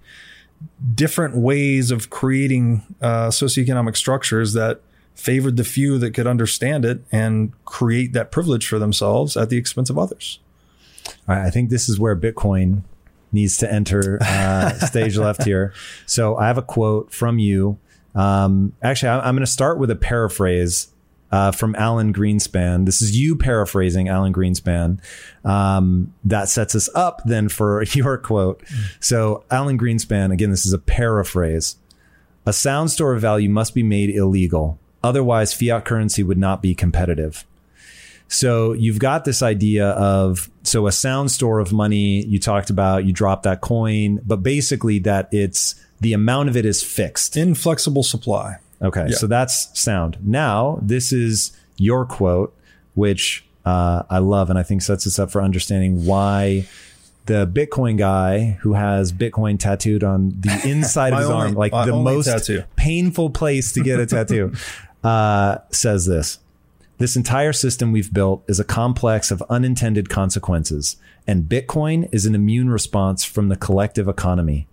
different 0.95 1.37
ways 1.37 1.91
of 1.91 2.09
creating 2.09 2.83
uh, 3.01 3.29
socioeconomic 3.29 3.97
structures 3.97 4.53
that 4.55 4.81
favored 5.15 5.57
the 5.57 5.65
few 5.65 5.99
that 5.99 6.13
could 6.13 6.27
understand 6.27 6.85
it 6.85 7.05
and 7.13 7.53
create 7.65 8.13
that 8.13 8.33
privilege 8.33 8.67
for 8.67 8.79
themselves 8.79 9.37
at 9.37 9.51
the 9.51 9.57
expense 9.57 9.91
of 9.91 9.99
others. 9.99 10.39
All 11.29 11.37
right, 11.37 11.47
I 11.47 11.51
think 11.51 11.71
this 11.71 11.89
is 11.89 11.99
where 11.99 12.17
Bitcoin 12.17 12.83
needs 13.33 13.57
to 13.59 13.73
enter 13.73 14.19
uh, 14.21 14.71
stage 14.87 15.17
left 15.17 15.45
here. 15.45 15.73
So 16.07 16.37
I 16.37 16.47
have 16.47 16.59
a 16.59 16.63
quote 16.63 17.13
from 17.13 17.39
you. 17.39 17.79
Um, 18.15 18.75
actually, 18.83 19.09
I'm 19.11 19.35
going 19.35 19.41
to 19.41 19.47
start 19.47 19.79
with 19.79 19.91
a 19.91 19.97
paraphrase 19.97 20.89
uh, 21.31 21.51
from 21.51 21.75
Alan 21.77 22.13
Greenspan. 22.13 22.85
This 22.85 23.01
is 23.01 23.19
you 23.19 23.37
paraphrasing 23.37 24.09
Alan 24.09 24.35
Greenspan. 24.35 25.01
Um, 25.45 26.13
that 26.25 26.49
sets 26.49 26.75
us 26.75 26.91
up 26.95 27.23
then 27.25 27.49
for 27.49 27.83
your 27.93 28.19
quote. 28.19 28.63
So, 29.01 29.45
Alan 29.51 29.79
Greenspan, 29.79 30.33
again, 30.33 30.51
this 30.51 30.67
is 30.67 30.75
a 30.75 30.79
paraphrase. 30.79 31.77
A 32.45 32.53
sound 32.53 32.91
store 32.91 33.15
of 33.15 33.21
value 33.21 33.49
must 33.49 33.75
be 33.75 33.83
made 33.83 34.11
illegal. 34.11 34.79
Otherwise, 35.03 35.53
fiat 35.53 35.85
currency 35.85 36.23
would 36.23 36.39
not 36.39 36.63
be 36.63 36.75
competitive. 36.75 37.45
So 38.29 38.73
you've 38.73 38.99
got 38.99 39.25
this 39.25 39.43
idea 39.43 39.91
of 39.91 40.51
so 40.63 40.87
a 40.87 40.93
sound 40.93 41.31
store 41.31 41.59
of 41.59 41.73
money 41.73 42.25
you 42.25 42.39
talked 42.39 42.71
about, 42.71 43.05
you 43.05 43.13
drop 43.13 43.43
that 43.43 43.61
coin, 43.61 44.21
but 44.25 44.37
basically 44.37 44.99
that 45.01 45.29
it's 45.33 45.75
the 46.01 46.15
amount 46.15 46.49
of 46.49 46.57
it 46.57 46.65
is 46.65 46.83
fixed. 46.83 47.37
Inflexible 47.37 48.03
supply. 48.03 48.57
Okay. 48.81 49.07
Yeah. 49.11 49.17
So 49.17 49.27
that's 49.27 49.79
sound. 49.79 50.19
Now, 50.23 50.79
this 50.81 51.13
is 51.13 51.53
your 51.77 52.07
quote, 52.07 52.57
which 52.95 53.45
uh, 53.65 54.03
I 54.09 54.19
love 54.19 54.51
and 54.51 54.59
I 54.59 54.63
think 54.63 54.83
sets 54.83 55.07
us 55.07 55.19
up 55.19 55.31
for 55.31 55.43
understanding 55.43 56.07
why 56.07 56.67
the 57.27 57.47
Bitcoin 57.47 57.97
guy 57.97 58.59
who 58.63 58.73
has 58.73 59.13
Bitcoin 59.13 59.59
tattooed 59.59 60.03
on 60.03 60.35
the 60.41 60.61
inside 60.69 61.13
of 61.13 61.21
his 61.21 61.29
only, 61.29 61.47
arm, 61.49 61.55
like 61.55 61.73
the 61.73 61.95
most 61.95 62.27
tattoo. 62.27 62.65
painful 62.77 63.31
place 63.31 63.73
to 63.73 63.83
get 63.83 64.01
a 64.01 64.07
tattoo, 64.07 64.53
uh, 65.03 65.59
says 65.71 66.07
this. 66.07 66.39
This 66.99 67.17
entire 67.17 67.53
system 67.53 67.91
we've 67.91 68.13
built 68.13 68.45
is 68.47 68.61
a 68.61 68.65
complex 68.65 69.31
of 69.31 69.43
unintended 69.51 70.09
consequences, 70.09 70.97
and 71.27 71.45
Bitcoin 71.45 72.09
is 72.13 72.27
an 72.27 72.35
immune 72.35 72.71
response 72.71 73.25
from 73.25 73.49
the 73.49 73.57
collective 73.57 74.09
economy. 74.09 74.69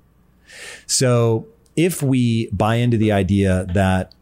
So, 0.86 1.48
if 1.76 2.04
we 2.04 2.48
buy 2.52 2.76
into 2.76 2.98
the 2.98 3.12
idea 3.12 3.66
that 3.74 4.14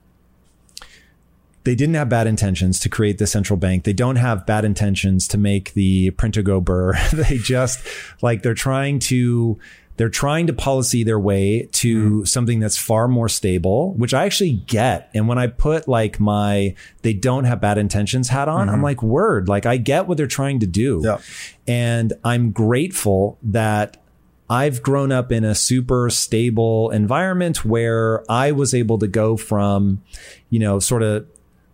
they 1.67 1.75
didn't 1.75 1.95
have 1.95 2.07
bad 2.07 2.27
intentions 2.27 2.79
to 2.79 2.87
create 2.87 3.17
the 3.17 3.27
central 3.27 3.57
bank. 3.57 3.83
They 3.83 3.91
don't 3.91 4.15
have 4.15 4.45
bad 4.45 4.63
intentions 4.63 5.27
to 5.27 5.37
make 5.37 5.73
the 5.73 6.11
printer 6.11 6.41
go 6.41 6.61
burr. 6.61 6.93
they 7.13 7.37
just 7.39 7.85
like 8.21 8.41
they're 8.41 8.53
trying 8.53 8.99
to 8.99 9.59
they're 9.97 10.09
trying 10.09 10.47
to 10.47 10.53
policy 10.53 11.03
their 11.03 11.19
way 11.19 11.67
to 11.73 12.21
mm. 12.21 12.27
something 12.27 12.59
that's 12.59 12.77
far 12.77 13.07
more 13.07 13.27
stable, 13.27 13.93
which 13.95 14.13
I 14.13 14.25
actually 14.25 14.53
get. 14.53 15.09
And 15.13 15.27
when 15.27 15.37
I 15.37 15.47
put 15.47 15.87
like 15.87 16.19
my 16.19 16.75
they 17.01 17.13
don't 17.13 17.43
have 17.43 17.59
bad 17.59 17.77
intentions 17.77 18.29
hat 18.29 18.47
on, 18.47 18.67
mm-hmm. 18.67 18.75
I'm 18.75 18.81
like, 18.81 19.03
word, 19.03 19.49
like 19.49 19.65
I 19.65 19.77
get 19.77 20.07
what 20.07 20.17
they're 20.17 20.27
trying 20.27 20.59
to 20.61 20.67
do. 20.67 21.01
Yeah. 21.03 21.19
And 21.67 22.13
I'm 22.23 22.51
grateful 22.51 23.37
that 23.43 24.01
I've 24.49 24.81
grown 24.81 25.11
up 25.11 25.31
in 25.31 25.43
a 25.43 25.53
super 25.53 26.09
stable 26.09 26.89
environment 26.91 27.65
where 27.65 28.23
I 28.31 28.53
was 28.53 28.73
able 28.73 28.99
to 28.99 29.07
go 29.07 29.35
from, 29.35 30.03
you 30.49 30.59
know, 30.59 30.79
sort 30.79 31.03
of 31.03 31.27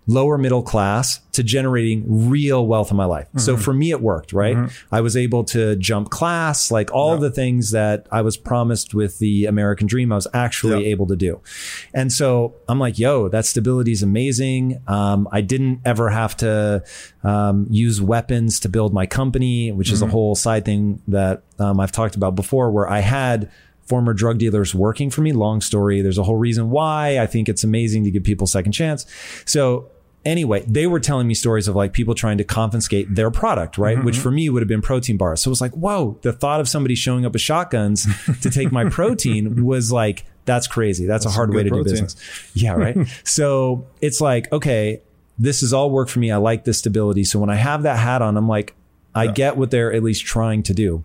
lower 0.05 0.37
middle 0.37 0.63
class 0.63 1.19
to 1.31 1.43
generating 1.43 2.29
real 2.29 2.67
wealth 2.67 2.91
in 2.91 2.97
my 2.97 3.05
life. 3.05 3.27
Mm-hmm. 3.29 3.39
So 3.39 3.57
for 3.57 3.73
me, 3.73 3.91
it 3.91 4.01
worked, 4.01 4.33
right? 4.33 4.55
Mm-hmm. 4.55 4.95
I 4.95 5.01
was 5.01 5.15
able 5.15 5.43
to 5.45 5.75
jump 5.77 6.09
class, 6.09 6.71
like 6.71 6.91
all 6.91 7.17
the 7.17 7.31
things 7.31 7.71
that 7.71 8.07
I 8.11 8.21
was 8.21 8.37
promised 8.37 8.93
with 8.93 9.19
the 9.19 9.45
American 9.45 9.87
dream, 9.87 10.11
I 10.11 10.15
was 10.15 10.27
actually 10.33 10.87
able 10.87 11.07
to 11.07 11.15
do. 11.15 11.41
And 11.93 12.11
so 12.11 12.55
I'm 12.67 12.79
like, 12.79 12.99
yo, 12.99 13.29
that 13.29 13.45
stability 13.45 13.91
is 13.93 14.03
amazing. 14.03 14.81
Um, 14.87 15.27
I 15.31 15.41
didn't 15.41 15.81
ever 15.85 16.09
have 16.09 16.35
to 16.37 16.83
um, 17.23 17.67
use 17.69 18.01
weapons 18.01 18.59
to 18.61 18.69
build 18.69 18.93
my 18.93 19.05
company, 19.05 19.71
which 19.71 19.87
mm-hmm. 19.87 19.93
is 19.93 20.01
a 20.01 20.05
mm-hmm. 20.05 20.11
whole 20.11 20.35
side 20.35 20.65
thing 20.65 21.01
that 21.07 21.43
um, 21.59 21.79
I've 21.79 21.91
talked 21.91 22.15
about 22.15 22.35
before, 22.35 22.71
where 22.71 22.89
I 22.89 22.99
had 22.99 23.49
former 23.85 24.13
drug 24.13 24.37
dealers 24.37 24.73
working 24.73 25.09
for 25.09 25.21
me. 25.21 25.33
Long 25.33 25.61
story. 25.61 26.01
There's 26.01 26.17
a 26.17 26.23
whole 26.23 26.37
reason 26.37 26.69
why 26.69 27.19
I 27.19 27.25
think 27.25 27.49
it's 27.49 27.63
amazing 27.63 28.03
to 28.05 28.11
give 28.11 28.23
people 28.23 28.47
second 28.47 28.71
chance. 28.71 29.05
So 29.45 29.89
anyway, 30.25 30.63
they 30.67 30.87
were 30.87 30.99
telling 30.99 31.27
me 31.27 31.33
stories 31.33 31.67
of 31.67 31.75
like 31.75 31.93
people 31.93 32.15
trying 32.15 32.37
to 32.37 32.43
confiscate 32.43 33.13
their 33.13 33.31
product, 33.31 33.77
right? 33.77 33.97
Mm-hmm. 33.97 34.05
Which 34.05 34.17
for 34.17 34.31
me 34.31 34.49
would 34.49 34.61
have 34.61 34.67
been 34.67 34.81
protein 34.81 35.17
bars. 35.17 35.41
So 35.41 35.49
it 35.49 35.51
was 35.51 35.61
like, 35.61 35.73
whoa, 35.73 36.17
the 36.21 36.33
thought 36.33 36.59
of 36.59 36.69
somebody 36.69 36.95
showing 36.95 37.25
up 37.25 37.33
with 37.33 37.41
shotguns 37.41 38.07
to 38.41 38.49
take 38.49 38.71
my 38.71 38.85
protein 38.89 39.65
was 39.65 39.91
like, 39.91 40.25
that's 40.45 40.67
crazy. 40.67 41.05
That's, 41.05 41.25
that's 41.25 41.33
a 41.33 41.37
hard 41.37 41.53
way 41.53 41.63
to 41.63 41.69
protein. 41.69 41.83
do 41.83 41.89
business. 41.89 42.51
Yeah, 42.53 42.73
right. 42.73 42.97
so 43.23 43.87
it's 44.01 44.19
like, 44.19 44.51
okay, 44.51 45.01
this 45.37 45.61
has 45.61 45.73
all 45.73 45.89
worked 45.89 46.11
for 46.11 46.19
me. 46.19 46.31
I 46.31 46.37
like 46.37 46.63
this 46.63 46.79
stability. 46.79 47.23
So 47.23 47.39
when 47.39 47.49
I 47.49 47.55
have 47.55 47.83
that 47.83 47.97
hat 47.97 48.21
on, 48.21 48.37
I'm 48.37 48.47
like, 48.47 48.75
I 49.15 49.25
yeah. 49.25 49.31
get 49.31 49.57
what 49.57 49.71
they're 49.71 49.93
at 49.93 50.03
least 50.03 50.25
trying 50.25 50.63
to 50.63 50.73
do. 50.73 51.03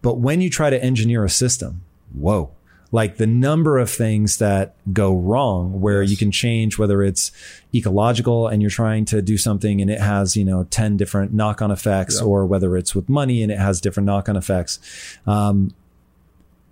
But 0.00 0.18
when 0.18 0.40
you 0.40 0.48
try 0.48 0.70
to 0.70 0.82
engineer 0.82 1.24
a 1.24 1.30
system, 1.30 1.82
whoa, 2.12 2.50
like 2.90 3.16
the 3.18 3.26
number 3.26 3.78
of 3.78 3.90
things 3.90 4.38
that 4.38 4.74
go 4.92 5.14
wrong 5.14 5.80
where 5.80 6.02
yes. 6.02 6.10
you 6.10 6.16
can 6.16 6.30
change 6.30 6.78
whether 6.78 7.02
it's 7.02 7.30
ecological 7.74 8.48
and 8.48 8.62
you're 8.62 8.70
trying 8.70 9.04
to 9.04 9.20
do 9.20 9.36
something 9.36 9.80
and 9.80 9.90
it 9.90 10.00
has 10.00 10.36
you 10.36 10.44
know 10.44 10.64
10 10.64 10.96
different 10.96 11.32
knock-on 11.32 11.70
effects 11.70 12.16
yep. 12.16 12.24
or 12.24 12.46
whether 12.46 12.76
it's 12.76 12.94
with 12.94 13.08
money 13.08 13.42
and 13.42 13.52
it 13.52 13.58
has 13.58 13.80
different 13.80 14.06
knock-on 14.06 14.36
effects 14.36 14.78
um, 15.26 15.74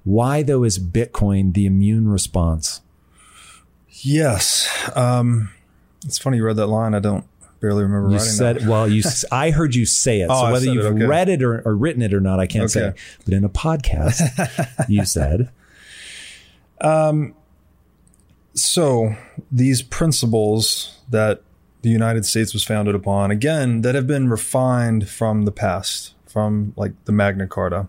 why 0.05 0.43
though 0.43 0.65
is 0.65 0.79
bitcoin 0.79 1.53
the 1.55 1.67
immune 1.67 2.09
response 2.09 2.81
yes 3.91 4.69
um, 4.95 5.51
it's 6.05 6.19
funny 6.19 6.39
you 6.39 6.45
read 6.45 6.57
that 6.57 6.67
line 6.67 6.95
i 6.95 6.99
don't 6.99 7.25
barely 7.61 7.83
remember 7.83 8.11
you 8.11 8.19
said 8.19 8.61
that. 8.61 8.69
well 8.69 8.89
you 8.89 9.03
i 9.33 9.51
heard 9.51 9.75
you 9.75 9.85
say 9.85 10.21
it 10.21 10.29
oh, 10.31 10.47
so 10.47 10.53
whether 10.53 10.67
you've 10.67 10.85
it, 10.85 10.89
okay. 10.89 11.07
read 11.07 11.29
it 11.29 11.43
or, 11.43 11.63
or, 11.63 11.75
written 11.75 12.03
it 12.03 12.13
or 12.13 12.21
not 12.21 12.39
i 12.39 12.47
can't 12.47 12.65
okay. 12.65 12.95
say 12.95 12.95
but 13.25 13.35
in 13.35 13.45
a 13.45 13.49
podcast 13.49 14.21
you 14.89 15.05
said 15.05 15.51
um, 16.81 17.35
so 18.55 19.15
these 19.51 19.83
principles 19.83 20.99
that 21.11 21.43
the 21.83 21.91
United 21.91 22.25
States 22.25 22.53
was 22.53 22.65
founded 22.65 22.95
upon, 22.95 23.31
again, 23.31 23.83
that 23.83 23.95
have 23.95 24.07
been 24.07 24.29
refined 24.29 25.09
from 25.09 25.45
the 25.45 25.53
past, 25.53 26.15
from 26.27 26.73
like 26.77 26.93
the 27.05 27.13
Magna 27.13 27.47
Carta. 27.47 27.89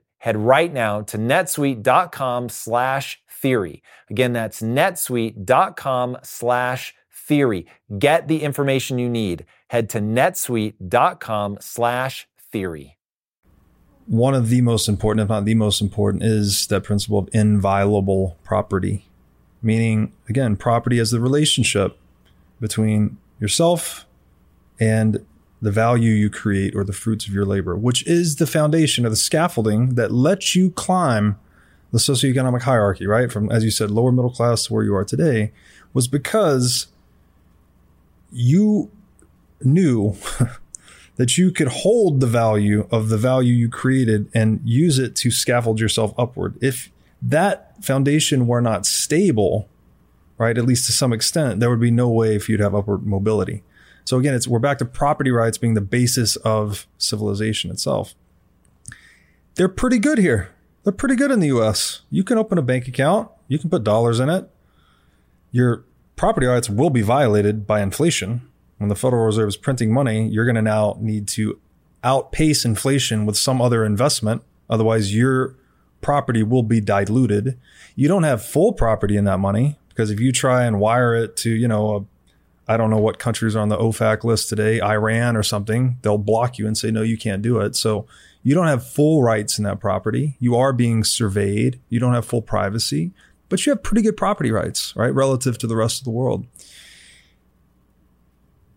head 0.21 0.37
right 0.37 0.71
now 0.71 1.01
to 1.01 1.17
netsuite.com 1.17 2.47
slash 2.47 3.19
theory. 3.27 3.81
Again, 4.09 4.33
that's 4.33 4.61
netsuite.com 4.61 6.17
slash 6.21 6.93
theory. 7.11 7.65
Get 7.97 8.27
the 8.27 8.43
information 8.43 8.99
you 8.99 9.09
need. 9.09 9.45
Head 9.69 9.89
to 9.89 9.99
netsuite.com 9.99 11.57
slash 11.59 12.27
theory. 12.51 12.97
One 14.05 14.35
of 14.35 14.49
the 14.49 14.61
most 14.61 14.87
important, 14.87 15.23
if 15.23 15.29
not 15.29 15.45
the 15.45 15.55
most 15.55 15.81
important, 15.81 16.23
is 16.23 16.67
that 16.67 16.83
principle 16.83 17.17
of 17.17 17.29
inviolable 17.33 18.37
property. 18.43 19.07
Meaning, 19.63 20.13
again, 20.29 20.55
property 20.55 20.99
as 20.99 21.11
the 21.11 21.19
relationship 21.19 21.97
between 22.59 23.17
yourself 23.39 24.05
and 24.79 25.25
the 25.61 25.71
value 25.71 26.11
you 26.11 26.29
create 26.29 26.75
or 26.75 26.83
the 26.83 26.93
fruits 26.93 27.27
of 27.27 27.33
your 27.33 27.45
labor, 27.45 27.75
which 27.75 28.05
is 28.07 28.37
the 28.37 28.47
foundation 28.47 29.05
or 29.05 29.09
the 29.09 29.15
scaffolding 29.15 29.95
that 29.95 30.11
lets 30.11 30.55
you 30.55 30.71
climb 30.71 31.37
the 31.91 31.99
socioeconomic 31.99 32.61
hierarchy, 32.61 33.05
right? 33.05 33.31
From, 33.31 33.51
as 33.51 33.63
you 33.63 33.71
said, 33.71 33.91
lower 33.91 34.11
middle 34.11 34.31
class 34.31 34.65
to 34.65 34.73
where 34.73 34.83
you 34.83 34.95
are 34.95 35.05
today, 35.05 35.51
was 35.93 36.07
because 36.07 36.87
you 38.31 38.89
knew 39.61 40.15
that 41.17 41.37
you 41.37 41.51
could 41.51 41.67
hold 41.67 42.21
the 42.21 42.27
value 42.27 42.87
of 42.91 43.09
the 43.09 43.17
value 43.17 43.53
you 43.53 43.69
created 43.69 44.29
and 44.33 44.61
use 44.63 44.97
it 44.97 45.15
to 45.17 45.29
scaffold 45.29 45.79
yourself 45.79 46.13
upward. 46.17 46.57
If 46.61 46.91
that 47.21 47.83
foundation 47.83 48.47
were 48.47 48.61
not 48.61 48.85
stable, 48.85 49.69
right, 50.37 50.57
at 50.57 50.65
least 50.65 50.85
to 50.87 50.91
some 50.91 51.13
extent, 51.13 51.59
there 51.59 51.69
would 51.69 51.79
be 51.79 51.91
no 51.91 52.09
way 52.09 52.39
for 52.39 52.51
you 52.51 52.57
to 52.57 52.63
have 52.63 52.73
upward 52.73 53.05
mobility. 53.05 53.63
So 54.11 54.19
again, 54.19 54.33
it's 54.33 54.45
we're 54.45 54.59
back 54.59 54.77
to 54.79 54.85
property 54.85 55.31
rights 55.31 55.57
being 55.57 55.73
the 55.73 55.79
basis 55.79 56.35
of 56.35 56.85
civilization 56.97 57.71
itself. 57.71 58.13
They're 59.55 59.69
pretty 59.69 59.99
good 59.99 60.17
here. 60.17 60.53
They're 60.83 60.91
pretty 60.91 61.15
good 61.15 61.31
in 61.31 61.39
the 61.39 61.47
US. 61.47 62.01
You 62.09 62.25
can 62.25 62.37
open 62.37 62.57
a 62.57 62.61
bank 62.61 62.89
account, 62.89 63.31
you 63.47 63.57
can 63.57 63.69
put 63.69 63.85
dollars 63.85 64.19
in 64.19 64.27
it. 64.27 64.49
Your 65.51 65.85
property 66.17 66.45
rights 66.45 66.69
will 66.69 66.89
be 66.89 67.01
violated 67.01 67.65
by 67.65 67.79
inflation. 67.81 68.41
When 68.79 68.89
the 68.89 68.97
Federal 68.97 69.25
Reserve 69.25 69.47
is 69.47 69.55
printing 69.55 69.93
money, 69.93 70.27
you're 70.27 70.43
going 70.43 70.55
to 70.55 70.61
now 70.61 70.97
need 70.99 71.29
to 71.29 71.61
outpace 72.03 72.65
inflation 72.65 73.25
with 73.25 73.37
some 73.37 73.61
other 73.61 73.85
investment. 73.85 74.43
Otherwise, 74.69 75.15
your 75.15 75.55
property 76.01 76.43
will 76.43 76.63
be 76.63 76.81
diluted. 76.81 77.57
You 77.95 78.09
don't 78.09 78.23
have 78.23 78.43
full 78.43 78.73
property 78.73 79.15
in 79.15 79.23
that 79.23 79.39
money 79.39 79.77
because 79.87 80.11
if 80.11 80.19
you 80.19 80.33
try 80.33 80.65
and 80.65 80.81
wire 80.81 81.15
it 81.15 81.37
to, 81.37 81.49
you 81.49 81.69
know, 81.69 81.95
a 81.95 82.05
I 82.71 82.77
don't 82.77 82.89
know 82.89 82.99
what 82.99 83.19
countries 83.19 83.53
are 83.53 83.59
on 83.59 83.67
the 83.67 83.77
OFAC 83.77 84.23
list 84.23 84.47
today, 84.47 84.79
Iran 84.79 85.35
or 85.35 85.43
something, 85.43 85.97
they'll 86.03 86.17
block 86.17 86.57
you 86.57 86.67
and 86.67 86.77
say, 86.77 86.89
no, 86.89 87.01
you 87.01 87.17
can't 87.17 87.41
do 87.41 87.59
it. 87.59 87.75
So 87.75 88.07
you 88.43 88.55
don't 88.55 88.67
have 88.67 88.87
full 88.87 89.21
rights 89.21 89.57
in 89.57 89.65
that 89.65 89.81
property. 89.81 90.37
You 90.39 90.55
are 90.55 90.71
being 90.71 91.03
surveyed. 91.03 91.81
You 91.89 91.99
don't 91.99 92.13
have 92.13 92.23
full 92.23 92.41
privacy, 92.41 93.11
but 93.49 93.65
you 93.65 93.73
have 93.73 93.83
pretty 93.83 94.01
good 94.01 94.15
property 94.15 94.51
rights, 94.51 94.95
right? 94.95 95.13
Relative 95.13 95.57
to 95.57 95.67
the 95.67 95.75
rest 95.75 95.99
of 95.99 96.05
the 96.05 96.11
world. 96.11 96.47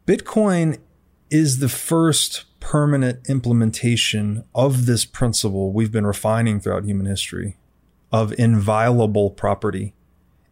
Bitcoin 0.09 0.79
is 1.31 1.61
the 1.61 1.69
first 1.69 2.47
permanent 2.59 3.31
implementation 3.31 4.43
of 4.57 4.87
this 4.87 5.05
principle 5.05 5.73
we've 5.73 5.93
been 5.93 6.07
refining 6.07 6.59
throughout 6.59 6.85
human 6.85 7.07
history 7.07 7.59
of 8.11 8.33
inviolable 8.41 9.31
property. 9.31 9.95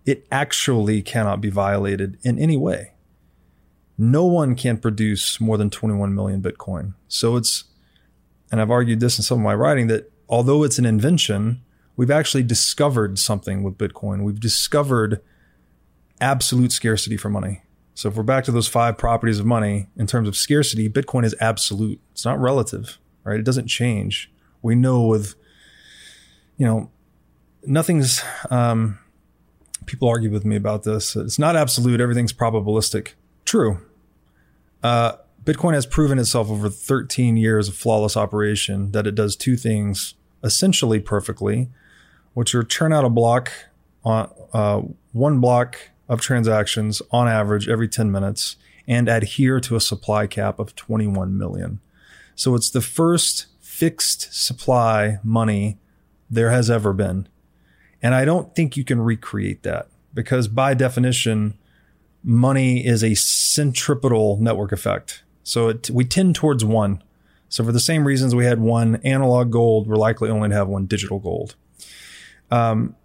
It 0.07 0.29
actually 0.31 1.03
cannot 1.03 1.41
be 1.41 1.51
violated 1.51 2.19
in 2.23 2.39
any 2.39 2.57
way 2.57 2.92
no 4.03 4.25
one 4.25 4.57
can 4.57 4.79
produce 4.79 5.41
more 5.41 5.57
than 5.57 5.71
21 5.71 6.13
million 6.13 6.43
Bitcoin. 6.43 6.95
So 7.07 7.37
it's, 7.37 7.65
and 8.51 8.61
I've 8.61 8.71
argued 8.71 8.99
this 8.99 9.17
in 9.17 9.23
some 9.23 9.39
of 9.39 9.45
my 9.45 9.55
writing 9.55 9.87
that 9.87 10.11
although 10.29 10.65
it's 10.65 10.79
an 10.79 10.85
invention, 10.85 11.63
we've 11.95 12.11
actually 12.11 12.43
discovered 12.43 13.17
something 13.17 13.63
with 13.63 13.79
Bitcoin. 13.79 14.25
We've 14.25 14.41
discovered 14.41 15.21
absolute 16.21 16.73
scarcity 16.73 17.17
for 17.17 17.31
money. 17.31 17.63
So 17.95 18.09
if 18.09 18.17
we're 18.17 18.25
back 18.25 18.43
to 18.45 18.51
those 18.51 18.67
five 18.67 18.99
properties 18.99 19.39
of 19.39 19.47
money 19.47 19.87
in 19.97 20.09
terms 20.09 20.27
of 20.27 20.37
scarcity, 20.37 20.89
Bitcoin 20.89 21.25
is 21.25 21.37
absolute. 21.41 22.01
It's 22.11 22.25
not 22.25 22.41
relative, 22.41 22.99
right? 23.23 23.39
It 23.39 23.45
doesn't 23.45 23.69
change. 23.69 24.33
We 24.63 24.75
know 24.75 25.07
with, 25.07 25.37
you 26.57 26.67
know, 26.67 26.91
nothing's, 27.65 28.21
um, 28.51 28.99
people 29.87 30.09
argue 30.09 30.31
with 30.31 30.45
me 30.45 30.57
about 30.57 30.83
this. 30.83 31.15
It's 31.15 31.39
not 31.39 31.55
absolute. 31.55 32.01
Everything's 32.01 32.33
probabilistic. 32.33 33.13
True. 33.45 33.79
Uh, 34.83 35.13
Bitcoin 35.45 35.75
has 35.75 35.87
proven 35.87 36.19
itself 36.19 36.51
over 36.51 36.69
13 36.69 37.37
years 37.37 37.69
of 37.69 37.75
flawless 37.75 38.17
operation 38.17 38.93
that 38.93 39.07
it 39.07 39.15
does 39.15 39.37
two 39.37 39.57
things 39.57 40.15
essentially 40.45 41.01
perfectly, 41.01 41.69
which 42.35 42.55
are 42.55 42.63
turn 42.63 42.93
out 42.93 43.05
a 43.05 43.11
block 43.11 43.53
on 44.05 44.31
uh, 44.53 44.83
one 45.13 45.41
block 45.41 45.91
of 46.09 46.21
transactions 46.21 47.01
on 47.11 47.29
average 47.29 47.69
every 47.69 47.89
10 47.89 48.11
minutes 48.11 48.57
and 48.87 49.09
adhere 49.09 49.61
to 49.61 49.77
a 49.77 49.81
supply 49.81 50.27
cap 50.27 50.59
of 50.59 50.75
21 50.75 51.37
million. 51.37 51.81
So 52.35 52.55
it's 52.55 52.71
the 52.71 52.81
first 52.81 53.47
fixed 53.61 54.33
supply 54.35 55.19
money 55.23 55.79
there 56.31 56.51
has 56.51 56.71
ever 56.71 56.93
been. 56.93 57.29
And 58.03 58.15
I 58.15 58.25
don't 58.25 58.55
think 58.55 58.77
you 58.77 58.85
can 58.85 59.01
recreate 59.01 59.63
that 59.63 59.89
because 60.13 60.49
by 60.49 60.75
definition, 60.75 61.57
money 62.23 62.85
is 62.87 63.03
a 63.03 63.15
centripetal 63.15 64.39
network 64.41 64.73
effect. 64.73 65.23
So 65.43 65.69
it, 65.69 65.91
we 65.91 66.05
tend 66.05 66.35
towards 66.35 66.65
one. 66.65 67.03
So 67.49 67.65
for 67.65 67.73
the 67.73 67.81
same 67.81 68.07
reasons 68.07 68.35
we 68.35 68.45
had 68.45 68.61
one 68.61 68.97
analog 69.05 69.51
gold, 69.51 69.87
we're 69.87 69.97
likely 69.97 70.31
only 70.31 70.49
to 70.49 70.55
have 70.55 70.69
one 70.69 70.87
digital 70.87 71.19
gold. 71.19 71.55
Um, 72.51 72.97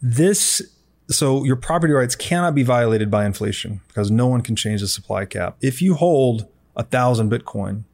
this 0.00 0.62
so 1.10 1.44
your 1.44 1.56
property 1.56 1.92
rights 1.92 2.14
cannot 2.14 2.54
be 2.54 2.62
violated 2.62 3.10
by 3.10 3.24
inflation 3.24 3.80
because 3.88 4.10
no 4.10 4.26
one 4.26 4.42
can 4.42 4.56
change 4.56 4.82
the 4.82 4.88
supply 4.88 5.24
cap. 5.24 5.56
If 5.60 5.80
you 5.80 5.94
hold 5.94 6.46
a 6.76 6.82
thousand 6.82 7.30
Bitcoin, 7.30 7.84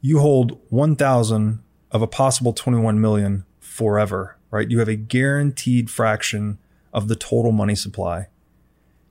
you 0.00 0.18
hold 0.18 0.58
1,000 0.70 1.60
of 1.90 2.02
a 2.02 2.06
possible 2.06 2.52
21 2.52 3.00
million 3.00 3.44
forever, 3.60 4.36
right? 4.50 4.70
You 4.70 4.80
have 4.80 4.88
a 4.88 4.96
guaranteed 4.96 5.88
fraction 5.88 6.58
of 6.92 7.08
the 7.08 7.16
total 7.16 7.52
money 7.52 7.74
supply. 7.74 8.28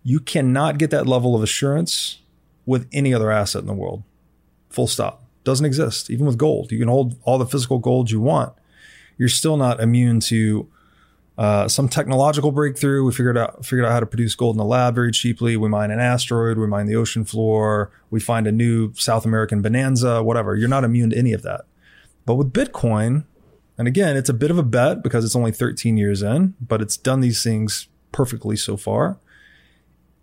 You 0.08 0.22
cannot 0.22 0.78
get 0.78 0.90
that 0.92 1.06
level 1.06 1.36
of 1.36 1.44
assurance 1.44 2.20
with 2.66 2.88
any 2.94 3.14
other 3.14 3.30
asset 3.30 3.60
in 3.60 3.68
the 3.68 3.74
world. 3.74 4.04
Full 4.70 4.88
stop. 4.88 5.26
Doesn't 5.44 5.66
exist. 5.66 6.10
Even 6.10 6.26
with 6.26 6.38
gold, 6.38 6.72
you 6.72 6.80
can 6.80 6.88
hold 6.88 7.18
all 7.24 7.38
the 7.38 7.46
physical 7.46 7.78
gold 7.78 8.10
you 8.10 8.22
want. 8.22 8.54
You're 9.18 9.28
still 9.28 9.58
not 9.58 9.82
immune 9.82 10.22
to 10.22 10.70
uh, 11.38 11.68
some 11.68 11.90
technological 11.90 12.54
breakthrough. 12.54 13.04
We 13.04 13.12
figured 13.12 13.38
out 13.38 13.66
figured 13.66 13.84
out 13.84 13.92
how 13.92 14.00
to 14.00 14.06
produce 14.06 14.34
gold 14.34 14.56
in 14.56 14.60
the 14.60 14.64
lab 14.64 14.96
very 14.96 15.12
cheaply. 15.12 15.58
We 15.58 15.68
mine 15.68 15.92
an 15.92 16.00
asteroid. 16.00 16.58
We 16.58 16.68
mine 16.68 16.86
the 16.86 16.96
ocean 16.96 17.26
floor. 17.26 17.92
We 18.10 18.22
find 18.22 18.48
a 18.48 18.52
new 18.54 18.94
South 18.94 19.26
American 19.26 19.62
bonanza. 19.62 20.24
Whatever. 20.24 20.56
You're 20.56 20.70
not 20.70 20.86
immune 20.86 21.10
to 21.10 21.18
any 21.18 21.34
of 21.34 21.42
that. 21.42 21.66
But 22.26 22.36
with 22.36 22.54
Bitcoin, 22.54 23.26
and 23.78 23.90
again, 23.90 24.16
it's 24.16 24.30
a 24.30 24.34
bit 24.34 24.52
of 24.52 24.58
a 24.58 24.64
bet 24.64 25.04
because 25.04 25.26
it's 25.26 25.36
only 25.36 25.52
13 25.52 25.98
years 25.98 26.22
in, 26.22 26.56
but 26.62 26.82
it's 26.82 26.96
done 26.96 27.20
these 27.20 27.44
things 27.44 27.90
perfectly 28.14 28.56
so 28.56 28.78
far. 28.78 29.18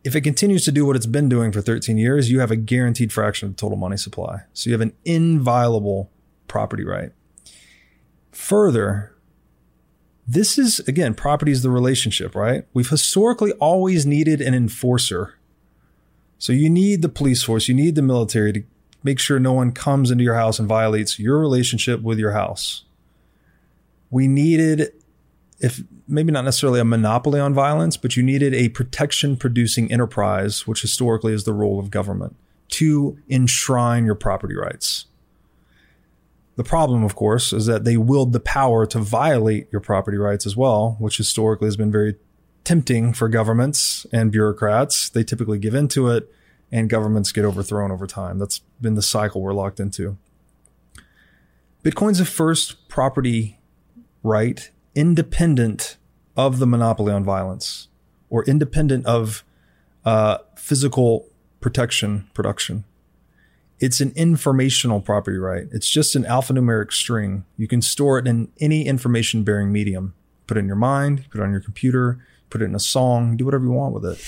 If 0.05 0.15
it 0.15 0.21
continues 0.21 0.65
to 0.67 0.73
do 0.73 0.85
what 0.85 0.97
it's 0.97 1.07
been 1.07 1.31
doing 1.31 1.51
for 1.51 1.63
13 1.63 1.97
years, 1.97 2.31
you 2.31 2.41
have 2.41 2.51
a 2.51 2.57
guaranteed 2.57 3.13
fraction 3.13 3.49
of 3.49 3.57
the 3.57 3.61
total 3.61 3.79
money 3.79 3.97
supply. 3.97 4.43
So 4.53 4.69
you 4.69 4.75
have 4.75 4.83
an 4.83 4.93
inviolable 5.05 6.11
property 6.47 6.85
right. 6.85 7.11
Further, 8.33 9.15
this 10.27 10.59
is, 10.59 10.81
again, 10.81 11.15
property 11.15 11.53
is 11.53 11.63
the 11.63 11.71
relationship, 11.71 12.35
right? 12.35 12.67
We've 12.75 12.89
historically 12.89 13.53
always 13.53 14.05
needed 14.05 14.41
an 14.41 14.55
enforcer. 14.55 15.35
So 16.39 16.53
you 16.53 16.69
need 16.69 17.01
the 17.01 17.09
police 17.09 17.43
force, 17.43 17.69
you 17.69 17.75
need 17.75 17.95
the 17.95 18.03
military 18.03 18.53
to 18.53 18.63
make 19.03 19.19
sure 19.19 19.39
no 19.39 19.53
one 19.53 19.73
comes 19.73 20.11
into 20.11 20.25
your 20.25 20.35
house 20.35 20.59
and 20.59 20.69
violates 20.69 21.19
your 21.19 21.39
relationship 21.39 22.03
with 22.03 22.19
your 22.19 22.33
house. 22.33 22.85
We 24.11 24.29
needed, 24.29 24.93
if 25.61 25.83
maybe 26.09 26.33
not 26.33 26.45
necessarily 26.45 26.81
a 26.81 26.85
monopoly 26.85 27.41
on 27.41 27.55
violence, 27.55 27.97
but 27.97 28.17
you 28.17 28.23
needed 28.23 28.55
a 28.55 28.69
protection 28.71 29.37
producing 29.37 29.91
enterprise, 29.91 30.67
which 30.67 30.83
historically 30.83 31.33
is 31.33 31.45
the 31.45 31.53
role 31.53 31.79
of 31.79 31.91
government, 31.91 32.37
to 32.69 33.19
enshrine 33.29 34.05
your 34.05 34.15
property 34.15 34.57
rights. 34.57 35.07
The 36.57 36.65
problem, 36.65 37.03
of 37.03 37.17
course, 37.17 37.53
is 37.53 37.67
that 37.67 37.85
they 37.85 37.97
wield 37.97 38.33
the 38.33 38.41
power 38.41 38.87
to 38.87 38.99
violate 38.99 39.69
your 39.73 39.81
property 39.81 40.19
rights 40.19 40.47
as 40.47 40.57
well, 40.57 40.97
which 41.01 41.17
historically 41.17 41.67
has 41.67 41.77
been 41.77 41.91
very 41.91 42.17
tempting 42.63 43.13
for 43.13 43.29
governments 43.29 44.07
and 44.13 44.31
bureaucrats. 44.31 45.09
They 45.09 45.25
typically 45.25 45.59
give 45.59 45.75
into 45.75 46.09
it 46.09 46.31
and 46.71 46.89
governments 46.89 47.33
get 47.33 47.45
overthrown 47.45 47.91
over 47.91 48.07
time. 48.07 48.39
That's 48.39 48.61
been 48.81 48.95
the 48.95 49.03
cycle 49.03 49.43
we're 49.43 49.53
locked 49.53 49.81
into. 49.81 50.17
Bitcoin's 51.83 52.19
the 52.19 52.25
first 52.25 52.89
property 52.89 53.59
right 54.23 54.71
independent 54.95 55.97
of 56.37 56.59
the 56.59 56.67
monopoly 56.67 57.13
on 57.13 57.25
violence 57.25 57.89
or 58.31 58.45
independent 58.45 59.07
of 59.07 59.45
uh, 60.05 60.39
physical 60.57 61.27
protection 61.61 62.29
production. 62.35 62.85
It's 63.81 64.01
an 64.01 64.13
informational 64.15 65.01
property 65.01 65.39
right. 65.39 65.65
It's 65.73 65.89
just 65.89 66.15
an 66.15 66.25
alphanumeric 66.25 66.93
string. 66.93 67.45
You 67.57 67.67
can 67.67 67.83
store 67.83 68.19
it 68.19 68.27
in 68.27 68.49
any 68.61 68.87
information 68.87 69.43
bearing 69.43 69.73
medium. 69.73 70.15
Put 70.47 70.57
it 70.57 70.61
in 70.61 70.67
your 70.67 70.77
mind, 70.77 71.27
put 71.31 71.41
it 71.41 71.45
on 71.45 71.51
your 71.51 71.61
computer, 71.61 72.25
put 72.51 72.63
it 72.63 72.67
in 72.67 72.75
a 72.75 72.81
song, 72.81 73.37
do 73.37 73.45
whatever 73.45 73.65
you 73.65 73.73
want 73.73 73.95
with 73.95 74.05
it. 74.05 74.25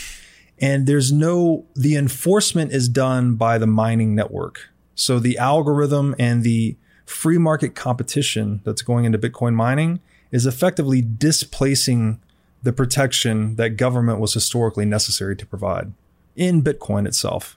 And 0.59 0.87
there's 0.87 1.13
no, 1.13 1.67
the 1.75 1.97
enforcement 1.97 2.73
is 2.73 2.89
done 2.89 3.35
by 3.35 3.59
the 3.59 3.67
mining 3.67 4.15
network. 4.15 4.71
So 4.95 5.19
the 5.19 5.37
algorithm 5.37 6.15
and 6.19 6.43
the 6.43 6.77
free 7.05 7.39
market 7.39 7.75
competition 7.75 8.63
that's 8.65 8.83
going 8.83 9.05
into 9.05 9.19
Bitcoin 9.19 9.55
mining 9.55 10.01
is 10.31 10.47
effectively 10.47 11.01
displacing 11.03 12.21
the 12.63 12.73
protection 12.73 13.57
that 13.57 13.71
government 13.77 14.19
was 14.19 14.35
historically 14.35 14.85
necessary 14.85 15.37
to 15.37 15.47
provide 15.47 15.93
in 16.35 16.63
Bitcoin 16.63 17.07
itself. 17.07 17.57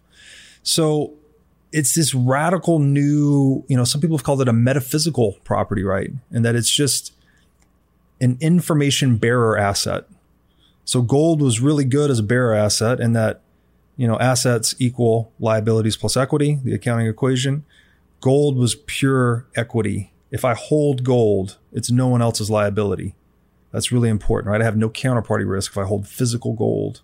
So 0.61 1.13
it's 1.71 1.95
this 1.95 2.13
radical 2.13 2.79
new, 2.79 3.63
you 3.67 3.77
know, 3.77 3.83
some 3.83 4.01
people 4.01 4.17
have 4.17 4.23
called 4.23 4.41
it 4.41 4.47
a 4.47 4.53
metaphysical 4.53 5.37
property 5.43 5.83
right, 5.83 6.11
and 6.31 6.43
that 6.45 6.55
it's 6.55 6.69
just 6.69 7.13
an 8.21 8.37
information 8.41 9.17
bearer 9.17 9.57
asset. 9.57 10.05
So 10.85 11.01
gold 11.01 11.41
was 11.41 11.59
really 11.59 11.85
good 11.85 12.09
as 12.09 12.19
a 12.19 12.23
bearer 12.23 12.53
asset 12.53 12.99
in 12.99 13.13
that, 13.13 13.41
you 13.95 14.07
know, 14.07 14.17
assets 14.19 14.75
equal 14.79 15.31
liabilities 15.39 15.95
plus 15.95 16.17
equity, 16.17 16.59
the 16.63 16.73
accounting 16.73 17.07
equation. 17.07 17.63
Gold 18.21 18.57
was 18.57 18.75
pure 18.75 19.45
equity. 19.55 20.11
If 20.31 20.45
I 20.45 20.53
hold 20.53 21.03
gold, 21.03 21.57
it's 21.71 21.89
no 21.89 22.07
one 22.07 22.21
else's 22.21 22.49
liability. 22.49 23.15
That's 23.71 23.91
really 23.91 24.09
important, 24.09 24.51
right? 24.51 24.61
I 24.61 24.65
have 24.65 24.77
no 24.77 24.89
counterparty 24.89 25.49
risk 25.49 25.71
if 25.71 25.77
I 25.77 25.83
hold 25.83 26.07
physical 26.07 26.53
gold 26.53 27.01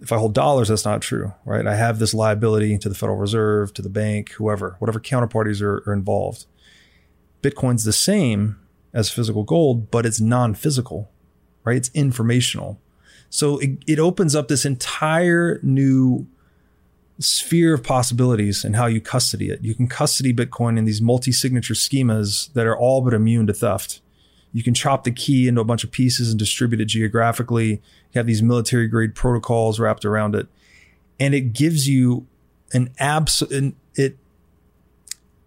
if 0.00 0.12
I 0.12 0.18
hold 0.18 0.34
dollars, 0.34 0.68
that's 0.68 0.84
not 0.84 1.02
true, 1.02 1.32
right? 1.44 1.66
I 1.66 1.74
have 1.74 1.98
this 1.98 2.14
liability 2.14 2.78
to 2.78 2.88
the 2.88 2.94
Federal 2.94 3.18
Reserve, 3.18 3.74
to 3.74 3.82
the 3.82 3.88
bank, 3.88 4.30
whoever, 4.32 4.76
whatever 4.78 5.00
counterparties 5.00 5.60
are, 5.60 5.82
are 5.88 5.92
involved. 5.92 6.46
Bitcoin's 7.42 7.84
the 7.84 7.92
same 7.92 8.58
as 8.92 9.10
physical 9.10 9.42
gold, 9.42 9.90
but 9.90 10.06
it's 10.06 10.20
non 10.20 10.54
physical, 10.54 11.10
right? 11.64 11.76
It's 11.76 11.90
informational. 11.94 12.80
So 13.30 13.58
it, 13.58 13.78
it 13.86 13.98
opens 13.98 14.34
up 14.34 14.48
this 14.48 14.64
entire 14.64 15.60
new 15.62 16.26
sphere 17.18 17.74
of 17.74 17.82
possibilities 17.82 18.64
and 18.64 18.76
how 18.76 18.86
you 18.86 19.00
custody 19.00 19.50
it. 19.50 19.62
You 19.62 19.74
can 19.74 19.88
custody 19.88 20.32
Bitcoin 20.32 20.78
in 20.78 20.84
these 20.84 21.02
multi 21.02 21.32
signature 21.32 21.74
schemas 21.74 22.52
that 22.52 22.66
are 22.66 22.76
all 22.76 23.00
but 23.00 23.14
immune 23.14 23.46
to 23.48 23.52
theft. 23.52 24.00
You 24.52 24.62
can 24.62 24.74
chop 24.74 25.04
the 25.04 25.10
key 25.10 25.48
into 25.48 25.60
a 25.60 25.64
bunch 25.64 25.84
of 25.84 25.90
pieces 25.90 26.30
and 26.30 26.38
distribute 26.38 26.80
it 26.80 26.86
geographically. 26.86 27.70
You 27.70 27.80
have 28.14 28.26
these 28.26 28.42
military 28.42 28.88
grade 28.88 29.14
protocols 29.14 29.78
wrapped 29.78 30.04
around 30.04 30.34
it. 30.34 30.46
And 31.20 31.34
it 31.34 31.52
gives 31.52 31.88
you 31.88 32.26
an 32.72 32.90
absolute, 32.98 33.74
it, 33.94 34.16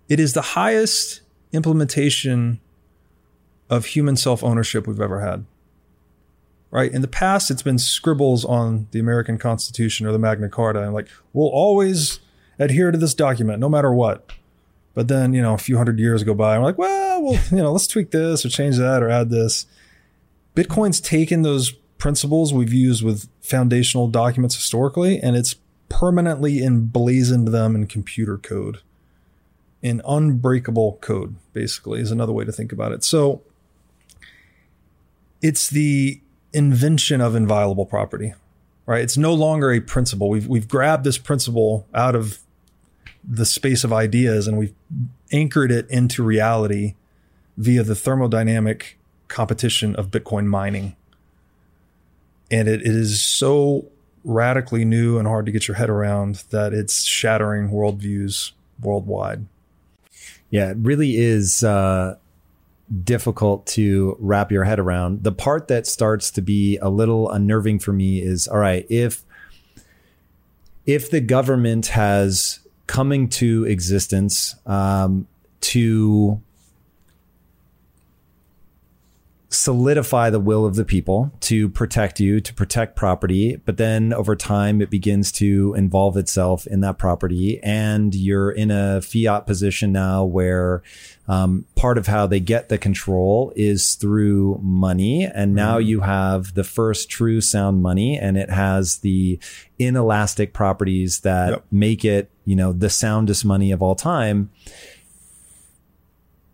it 0.10 0.19
is 0.19 0.34
the 0.34 0.41
highest 0.41 1.22
implementation 1.53 2.60
of 3.69 3.85
human 3.85 4.18
self 4.18 4.43
ownership 4.43 4.85
we've 4.85 5.02
ever 5.02 5.22
had. 5.22 5.45
Right. 6.72 6.91
In 6.91 7.02
the 7.02 7.07
past, 7.07 7.52
it's 7.52 7.61
been 7.61 7.77
scribbles 7.77 8.45
on 8.45 8.88
the 8.91 8.99
American 8.99 9.38
Constitution 9.38 10.07
or 10.07 10.14
the 10.14 10.19
Magna 10.19 10.48
Carta. 10.48 10.81
And 10.81 10.93
like, 10.93 11.10
we'll 11.34 11.49
always 11.49 12.22
adhere 12.57 12.91
to 12.91 12.98
this 12.98 13.14
document 13.14 13.60
no 13.60 13.68
matter 13.68 13.93
what. 13.93 14.31
But 14.93 15.10
then, 15.10 15.34
you 15.34 15.41
know, 15.41 15.53
a 15.53 15.57
few 15.57 15.76
hundred 15.76 15.99
years 15.99 16.23
go 16.23 16.34
by 16.34 16.53
and 16.53 16.64
we're 16.64 16.69
like, 16.69 16.77
well, 16.77 17.22
well, 17.22 17.41
you 17.52 17.57
know, 17.57 17.73
let's 17.73 17.88
tweak 17.88 18.11
this 18.11 18.45
or 18.45 18.49
change 18.49 18.77
that 18.77 19.03
or 19.03 19.10
add 19.10 19.30
this. 19.30 19.65
Bitcoin's 20.56 21.02
taken 21.02 21.41
those 21.41 21.72
principles 21.98 22.53
we've 22.53 22.73
used 22.73 23.03
with 23.03 23.27
foundational 23.41 24.07
documents 24.07 24.56
historically 24.56 25.19
and 25.19 25.35
it's 25.35 25.56
permanently 25.89 26.64
emblazoned 26.64 27.49
them 27.49 27.76
in 27.76 27.85
computer 27.85 28.38
code. 28.38 28.80
In 29.81 30.02
unbreakable 30.06 30.99
code, 31.02 31.35
basically, 31.53 31.99
is 31.99 32.11
another 32.11 32.31
way 32.31 32.45
to 32.45 32.52
think 32.52 32.72
about 32.72 32.91
it. 32.91 33.03
So 33.03 33.41
it's 35.41 35.69
the 35.69 36.22
invention 36.53 37.22
of 37.22 37.36
inviolable 37.36 37.86
property, 37.86 38.34
right? 38.86 39.02
It's 39.02 39.18
no 39.18 39.34
longer 39.34 39.72
a 39.72 39.80
principle. 39.80 40.30
We've, 40.30 40.48
we've 40.48 40.68
grabbed 40.68 41.03
this 41.03 41.18
principle 41.18 41.88
out 41.94 42.15
of 42.15 42.40
the 43.23 43.45
space 43.45 43.84
of 43.84 43.94
ideas 43.94 44.48
and 44.48 44.57
we've 44.57 44.73
anchored 45.32 45.72
it 45.72 45.90
into 45.90 46.23
reality 46.23 46.95
via 47.57 47.84
the 47.84 47.94
thermodynamic 47.94 48.95
competition 49.28 49.95
of 49.95 50.10
Bitcoin 50.10 50.45
mining. 50.45 50.95
And 52.49 52.68
it, 52.68 52.82
it 52.82 52.88
is 52.88 53.23
so 53.23 53.86
radically 54.23 54.86
new 54.86 55.18
and 55.18 55.28
hard 55.28 55.45
to 55.45 55.52
get 55.52 55.68
your 55.68 55.76
head 55.76 55.90
around 55.90 56.44
that 56.52 56.73
it's 56.73 57.03
shattering 57.03 57.69
worldviews 57.69 58.52
worldwide. 58.82 59.45
Yeah, 60.49 60.72
it 60.72 60.78
really 60.78 61.15
is 61.15 61.64
uh, 61.64 62.18
difficult 63.03 63.65
to 63.65 64.18
wrap 64.19 64.51
your 64.51 64.63
head 64.63 64.80
around. 64.80 65.23
The 65.23 65.31
part 65.31 65.68
that 65.69 65.88
starts 65.88 66.31
to 66.31 66.41
be 66.41 66.77
a 66.77 66.89
little 66.89 67.30
unnerving 67.30 67.80
for 67.80 67.93
me 67.93 68.22
is 68.22 68.47
all 68.47 68.57
right, 68.57 68.85
if 68.89 69.23
if 70.85 71.09
the 71.09 71.22
government 71.22 71.88
has 71.88 72.59
coming 72.88 73.30
to 73.30 73.65
existence 73.65 74.55
um, 74.65 75.27
to 75.61 76.41
solidify 79.51 80.30
the 80.30 80.39
will 80.39 80.65
of 80.65 80.76
the 80.76 80.85
people 80.85 81.30
to 81.41 81.68
protect 81.69 82.19
you, 82.22 82.39
to 82.39 82.53
protect 82.53 82.95
property. 82.95 83.57
But 83.57 83.77
then 83.77 84.13
over 84.13 84.35
time, 84.35 84.81
it 84.81 84.89
begins 84.89 85.31
to 85.34 85.73
involve 85.76 86.15
itself 86.15 86.65
in 86.65 86.80
that 86.81 86.97
property. 86.97 87.59
And 87.61 88.15
you're 88.15 88.49
in 88.49 88.72
a 88.72 89.01
fiat 89.01 89.45
position 89.45 89.91
now 89.91 90.23
where 90.23 90.81
um, 91.27 91.65
part 91.76 91.98
of 91.98 92.07
how 92.07 92.27
they 92.27 92.39
get 92.39 92.69
the 92.69 92.77
control 92.77 93.53
is 93.56 93.95
through 93.95 94.60
money. 94.61 95.26
And 95.26 95.53
now 95.53 95.77
mm-hmm. 95.77 95.88
you 95.88 95.99
have 96.02 96.53
the 96.56 96.64
first 96.64 97.10
true 97.10 97.41
sound 97.41 97.81
money 97.81 98.18
and 98.18 98.38
it 98.38 98.49
has 98.49 98.98
the 98.98 99.39
inelastic 99.80 100.53
properties 100.53 101.22
that 101.22 101.49
yep. 101.49 101.65
make 101.72 102.03
it, 102.03 102.30
you 102.45 102.56
know, 102.56 102.73
the 102.73 102.89
soundest 102.89 103.45
money 103.45 103.72
of 103.72 103.81
all 103.81 103.95
time. 103.95 104.49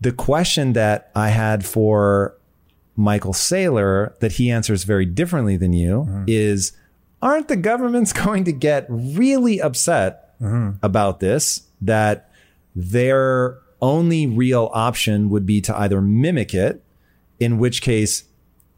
The 0.00 0.12
question 0.12 0.74
that 0.74 1.10
I 1.14 1.30
had 1.30 1.64
for 1.64 2.36
Michael 2.94 3.32
Saylor 3.32 4.16
that 4.18 4.32
he 4.32 4.50
answers 4.50 4.84
very 4.84 5.06
differently 5.06 5.56
than 5.56 5.72
you 5.72 6.06
mm-hmm. 6.08 6.24
is 6.26 6.72
aren't 7.22 7.48
the 7.48 7.56
governments 7.56 8.12
going 8.24 8.44
to 8.44 8.52
get 8.52 8.86
really 8.88 9.60
upset 9.60 10.38
mm-hmm. 10.40 10.76
about 10.82 11.20
this 11.20 11.62
that 11.80 12.30
their 12.74 13.58
only 13.80 14.26
real 14.26 14.70
option 14.72 15.30
would 15.30 15.46
be 15.46 15.60
to 15.60 15.78
either 15.78 16.00
mimic 16.00 16.54
it 16.54 16.82
in 17.38 17.58
which 17.58 17.82
case 17.82 18.24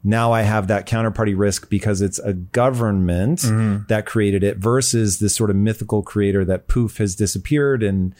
now 0.03 0.31
I 0.31 0.41
have 0.41 0.67
that 0.67 0.87
counterparty 0.87 1.37
risk 1.37 1.69
because 1.69 2.01
it's 2.01 2.17
a 2.19 2.33
government 2.33 3.39
mm-hmm. 3.39 3.83
that 3.87 4.05
created 4.05 4.43
it 4.43 4.57
versus 4.57 5.19
this 5.19 5.35
sort 5.35 5.49
of 5.49 5.55
mythical 5.55 6.01
creator 6.01 6.43
that 6.45 6.67
poof 6.67 6.97
has 6.97 7.15
disappeared 7.15 7.83
and 7.83 8.15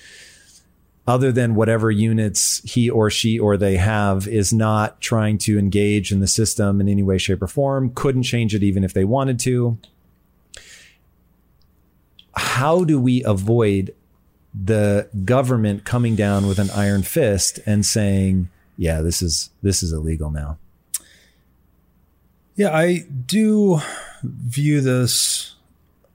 other 1.07 1.31
than 1.31 1.55
whatever 1.55 1.89
units 1.89 2.61
he 2.63 2.89
or 2.89 3.09
she 3.09 3.39
or 3.39 3.57
they 3.57 3.77
have 3.77 4.27
is 4.27 4.53
not 4.53 5.01
trying 5.01 5.37
to 5.39 5.57
engage 5.57 6.11
in 6.11 6.19
the 6.19 6.27
system 6.27 6.79
in 6.79 6.87
any 6.87 7.01
way, 7.01 7.17
shape, 7.17 7.41
or 7.41 7.47
form, 7.47 7.91
couldn't 7.95 8.23
change 8.23 8.53
it 8.53 8.61
even 8.61 8.83
if 8.83 8.93
they 8.93 9.03
wanted 9.03 9.39
to. 9.39 9.77
How 12.35 12.83
do 12.83 13.01
we 13.01 13.23
avoid 13.23 13.95
the 14.53 15.09
government 15.23 15.85
coming 15.85 16.15
down 16.15 16.47
with 16.47 16.59
an 16.59 16.69
iron 16.71 17.03
fist 17.03 17.59
and 17.65 17.85
saying, 17.85 18.49
yeah, 18.77 19.01
this 19.01 19.21
is 19.21 19.49
this 19.61 19.81
is 19.83 19.93
illegal 19.93 20.31
now? 20.31 20.57
Yeah, 22.55 22.75
I 22.75 23.05
do 23.25 23.79
view 24.23 24.81
this 24.81 25.55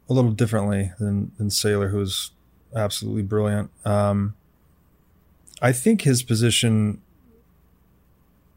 a 0.08 0.12
little 0.12 0.32
differently 0.32 0.92
than 0.98 1.32
than 1.38 1.48
Saylor, 1.48 1.90
who's 1.90 2.30
absolutely 2.74 3.22
brilliant. 3.22 3.70
Um, 3.84 4.34
I 5.62 5.72
think 5.72 6.02
his 6.02 6.22
position 6.22 7.00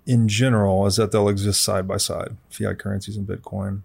in 0.06 0.28
general 0.28 0.86
is 0.88 0.98
that 0.98 1.12
they'll 1.12 1.30
exist 1.30 1.64
side 1.64 1.88
by 1.88 1.98
side, 1.98 2.36
fiat 2.50 2.80
currencies 2.80 3.16
and 3.16 3.28
Bitcoin. 3.28 3.82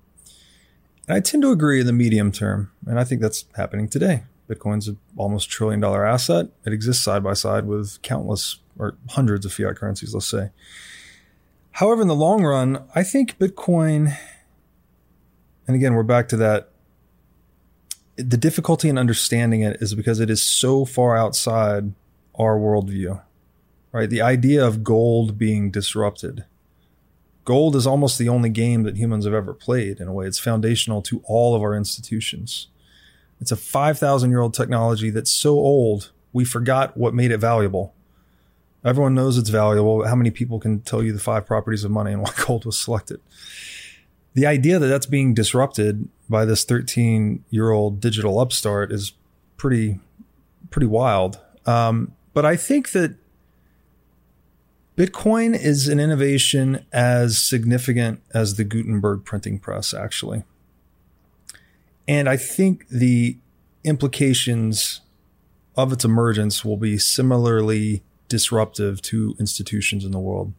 And 1.07 1.17
I 1.17 1.21
tend 1.21 1.43
to 1.43 1.51
agree 1.51 1.81
in 1.81 1.87
the 1.87 1.93
medium 1.93 2.33
term, 2.33 2.73
and 2.87 2.99
I 2.99 3.05
think 3.05 3.21
that's 3.21 3.45
happening 3.57 3.89
today. 3.89 4.25
Bitcoin's 4.49 4.89
an 4.89 4.99
almost 5.17 5.49
trillion 5.49 5.81
dollar 5.81 6.05
asset. 6.05 6.47
It 6.67 6.73
exists 6.73 7.03
side 7.03 7.23
by 7.23 7.33
side 7.33 7.67
with 7.67 8.01
countless 8.03 8.59
or 8.79 8.97
hundreds 9.11 9.47
of 9.47 9.53
fiat 9.53 9.77
currencies, 9.77 10.15
let's 10.15 10.27
say. 10.27 10.51
However, 11.73 12.03
in 12.03 12.09
the 12.09 12.15
long 12.15 12.45
run, 12.45 12.85
I 12.95 13.03
think 13.03 13.39
Bitcoin, 13.39 14.17
and 15.67 15.75
again, 15.75 15.95
we're 15.95 16.03
back 16.03 16.29
to 16.29 16.37
that. 16.37 16.71
The 18.17 18.37
difficulty 18.37 18.89
in 18.89 18.97
understanding 18.97 19.63
it 19.63 19.79
is 19.81 19.95
because 19.95 20.21
it 20.21 20.31
is 20.31 20.41
so 20.41 20.85
far 20.85 21.17
outside 21.17 21.93
our 22.39 22.57
worldview, 22.57 23.21
right? 23.91 24.09
The 24.09 24.23
idea 24.23 24.65
of 24.65 24.85
gold 24.85 25.37
being 25.37 25.71
disrupted. 25.73 26.45
Gold 27.45 27.75
is 27.75 27.87
almost 27.87 28.19
the 28.19 28.29
only 28.29 28.51
game 28.51 28.85
that 28.85 28.97
humans 28.97 29.25
have 29.25 29.35
ever 29.35 29.53
played 29.53 30.01
in 30.01 30.07
a 30.07 30.13
way. 30.13 30.27
It's 30.27 30.39
foundational 30.39 31.03
to 31.03 31.23
all 31.25 31.57
of 31.57 31.63
our 31.63 31.75
institutions. 31.75 32.69
It's 33.45 33.53
a 33.53 33.57
5,000 33.57 34.31
year 34.31 34.41
old 34.41 34.55
technology 34.55 35.11
that's 35.11 35.31
so 35.31 35.51
old, 35.51 36.13
we 36.33 36.47
forgot 36.47 36.97
what 36.97 37.13
made 37.13 37.31
it 37.31 37.37
valuable. 37.37 37.93
Everyone 38.83 39.15
knows 39.15 39.37
it's 39.37 39.51
valuable. 39.51 40.07
How 40.07 40.15
many 40.15 40.31
people 40.31 40.59
can 40.59 40.81
tell 40.81 41.03
you 41.03 41.13
the 41.13 41.19
five 41.19 41.45
properties 41.45 41.85
of 41.85 41.91
money 41.91 42.15
and 42.15 42.23
why 42.23 42.33
gold 42.47 42.65
was 42.65 42.79
selected? 42.79 43.21
The 44.33 44.47
idea 44.47 44.79
that 44.79 44.87
that's 44.87 45.05
being 45.05 45.35
disrupted 45.35 46.09
by 46.27 46.47
this 46.47 46.65
13 46.65 47.45
year 47.51 47.71
old 47.71 48.01
digital 48.01 48.39
upstart 48.39 48.91
is 48.91 49.13
pretty, 49.59 50.01
pretty 50.71 50.87
wild. 50.87 51.39
Um, 51.67 52.13
but 52.33 52.47
I 52.47 52.57
think 52.57 52.93
that 52.93 53.15
Bitcoin 54.97 55.55
is 55.55 55.87
an 55.87 56.01
innovation 56.01 56.87
as 56.95 57.37
significant 57.37 58.23
as 58.33 58.57
the 58.57 58.65
Gutenberg 58.65 59.27
printing 59.27 59.59
press, 59.59 59.93
actually. 59.93 60.45
And 62.07 62.29
I 62.29 62.37
think 62.37 62.89
the 62.89 63.39
implications 63.83 65.01
of 65.77 65.93
its 65.93 66.05
emergence 66.05 66.65
will 66.65 66.77
be 66.77 66.99
similarly 66.99 68.03
disruptive 68.29 69.03
to 69.03 69.35
institutions 69.39 70.05
in 70.05 70.13
the 70.13 70.19
world. 70.19 70.53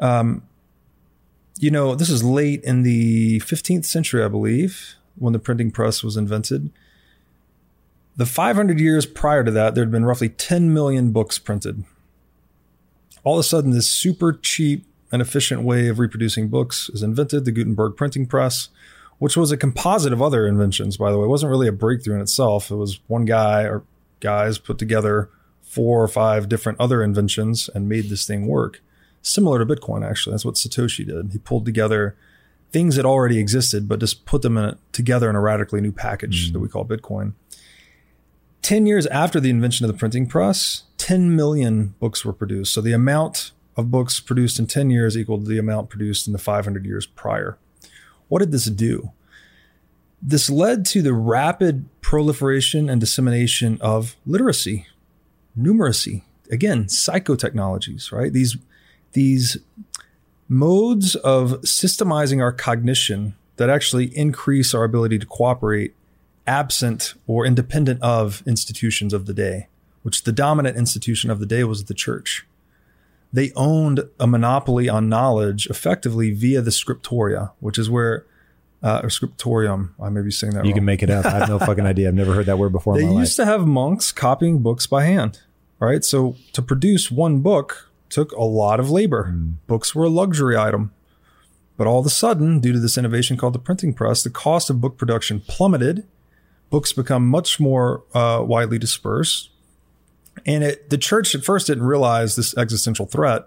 Um, 0.00 0.42
you 1.58 1.70
know, 1.70 1.94
this 1.94 2.10
is 2.10 2.24
late 2.24 2.62
in 2.64 2.82
the 2.82 3.40
15th 3.40 3.84
century, 3.84 4.22
I 4.22 4.28
believe, 4.28 4.94
when 5.16 5.32
the 5.32 5.38
printing 5.38 5.70
press 5.70 6.02
was 6.02 6.16
invented. 6.16 6.70
The 8.16 8.26
500 8.26 8.80
years 8.80 9.06
prior 9.06 9.44
to 9.44 9.50
that, 9.50 9.74
there 9.74 9.84
had 9.84 9.90
been 9.90 10.04
roughly 10.04 10.28
10 10.28 10.72
million 10.72 11.12
books 11.12 11.38
printed. 11.38 11.84
All 13.22 13.34
of 13.34 13.40
a 13.40 13.44
sudden, 13.44 13.70
this 13.70 13.88
super 13.88 14.32
cheap 14.32 14.86
and 15.10 15.22
efficient 15.22 15.62
way 15.62 15.88
of 15.88 15.98
reproducing 15.98 16.48
books 16.48 16.90
is 16.90 17.02
invented, 17.02 17.44
the 17.44 17.52
Gutenberg 17.52 17.96
printing 17.96 18.26
press, 18.26 18.68
which 19.24 19.38
was 19.38 19.50
a 19.50 19.56
composite 19.56 20.12
of 20.12 20.20
other 20.20 20.46
inventions, 20.46 20.98
by 20.98 21.10
the 21.10 21.18
way. 21.18 21.24
It 21.24 21.28
wasn't 21.28 21.48
really 21.48 21.66
a 21.66 21.72
breakthrough 21.72 22.16
in 22.16 22.20
itself. 22.20 22.70
It 22.70 22.74
was 22.74 23.00
one 23.06 23.24
guy 23.24 23.62
or 23.62 23.82
guys 24.20 24.58
put 24.58 24.76
together 24.76 25.30
four 25.62 26.02
or 26.02 26.08
five 26.08 26.46
different 26.46 26.78
other 26.78 27.02
inventions 27.02 27.70
and 27.74 27.88
made 27.88 28.10
this 28.10 28.26
thing 28.26 28.46
work. 28.46 28.82
Similar 29.22 29.64
to 29.64 29.74
Bitcoin, 29.74 30.06
actually. 30.06 30.34
That's 30.34 30.44
what 30.44 30.56
Satoshi 30.56 31.06
did. 31.06 31.32
He 31.32 31.38
pulled 31.38 31.64
together 31.64 32.14
things 32.70 32.96
that 32.96 33.06
already 33.06 33.38
existed, 33.38 33.88
but 33.88 33.98
just 33.98 34.26
put 34.26 34.42
them 34.42 34.58
in 34.58 34.64
a, 34.66 34.78
together 34.92 35.30
in 35.30 35.36
a 35.36 35.40
radically 35.40 35.80
new 35.80 35.92
package 35.92 36.50
mm. 36.50 36.52
that 36.52 36.60
we 36.60 36.68
call 36.68 36.84
Bitcoin. 36.84 37.32
10 38.60 38.84
years 38.84 39.06
after 39.06 39.40
the 39.40 39.48
invention 39.48 39.86
of 39.86 39.90
the 39.90 39.98
printing 39.98 40.26
press, 40.26 40.82
10 40.98 41.34
million 41.34 41.94
books 41.98 42.26
were 42.26 42.34
produced. 42.34 42.74
So 42.74 42.82
the 42.82 42.92
amount 42.92 43.52
of 43.74 43.90
books 43.90 44.20
produced 44.20 44.58
in 44.58 44.66
10 44.66 44.90
years 44.90 45.16
equaled 45.16 45.46
the 45.46 45.56
amount 45.56 45.88
produced 45.88 46.26
in 46.26 46.34
the 46.34 46.38
500 46.38 46.84
years 46.84 47.06
prior. 47.06 47.56
What 48.28 48.40
did 48.40 48.52
this 48.52 48.66
do? 48.66 49.12
This 50.20 50.48
led 50.48 50.86
to 50.86 51.02
the 51.02 51.12
rapid 51.12 51.84
proliferation 52.00 52.88
and 52.88 53.00
dissemination 53.00 53.78
of 53.80 54.16
literacy, 54.24 54.86
numeracy, 55.58 56.22
again, 56.50 56.84
psychotechnologies, 56.84 58.10
right? 58.10 58.32
These, 58.32 58.56
these 59.12 59.58
modes 60.48 61.14
of 61.16 61.60
systemizing 61.62 62.40
our 62.40 62.52
cognition 62.52 63.34
that 63.56 63.70
actually 63.70 64.16
increase 64.16 64.74
our 64.74 64.84
ability 64.84 65.18
to 65.18 65.26
cooperate 65.26 65.94
absent 66.46 67.14
or 67.26 67.46
independent 67.46 68.02
of 68.02 68.42
institutions 68.46 69.12
of 69.12 69.26
the 69.26 69.34
day, 69.34 69.68
which 70.02 70.24
the 70.24 70.32
dominant 70.32 70.76
institution 70.76 71.30
of 71.30 71.40
the 71.40 71.46
day 71.46 71.64
was 71.64 71.84
the 71.84 71.94
church. 71.94 72.46
They 73.34 73.50
owned 73.56 74.08
a 74.20 74.28
monopoly 74.28 74.88
on 74.88 75.08
knowledge 75.08 75.66
effectively 75.66 76.30
via 76.30 76.62
the 76.62 76.70
scriptoria, 76.70 77.50
which 77.58 77.78
is 77.78 77.90
where 77.90 78.24
uh, 78.80 79.00
or 79.02 79.10
scriptorium. 79.10 79.92
I 80.00 80.08
may 80.08 80.22
be 80.22 80.30
saying 80.30 80.52
that. 80.52 80.64
You 80.64 80.70
wrong. 80.70 80.74
can 80.76 80.84
make 80.84 81.02
it 81.02 81.10
up. 81.10 81.26
I 81.26 81.30
have 81.30 81.48
no 81.48 81.58
fucking 81.58 81.84
idea. 81.84 82.06
I've 82.06 82.14
never 82.14 82.32
heard 82.32 82.46
that 82.46 82.58
word 82.58 82.70
before. 82.70 82.96
They 82.96 83.02
used 83.02 83.36
life. 83.36 83.36
to 83.36 83.44
have 83.44 83.66
monks 83.66 84.12
copying 84.12 84.60
books 84.60 84.86
by 84.86 85.02
hand. 85.02 85.40
Right. 85.80 86.04
So 86.04 86.36
to 86.52 86.62
produce 86.62 87.10
one 87.10 87.40
book 87.40 87.90
took 88.08 88.30
a 88.32 88.44
lot 88.44 88.78
of 88.78 88.88
labor. 88.88 89.32
Mm. 89.34 89.54
Books 89.66 89.96
were 89.96 90.04
a 90.04 90.08
luxury 90.08 90.56
item. 90.56 90.92
But 91.76 91.88
all 91.88 91.98
of 91.98 92.06
a 92.06 92.10
sudden, 92.10 92.60
due 92.60 92.72
to 92.72 92.78
this 92.78 92.96
innovation 92.96 93.36
called 93.36 93.54
the 93.54 93.58
printing 93.58 93.94
press, 93.94 94.22
the 94.22 94.30
cost 94.30 94.70
of 94.70 94.80
book 94.80 94.96
production 94.96 95.40
plummeted 95.40 96.06
books 96.70 96.92
become 96.92 97.26
much 97.26 97.58
more 97.58 98.04
uh, 98.14 98.44
widely 98.46 98.78
dispersed. 98.78 99.50
And 100.46 100.64
it, 100.64 100.90
the 100.90 100.98
church 100.98 101.34
at 101.34 101.44
first 101.44 101.66
didn't 101.66 101.84
realize 101.84 102.36
this 102.36 102.56
existential 102.56 103.06
threat. 103.06 103.46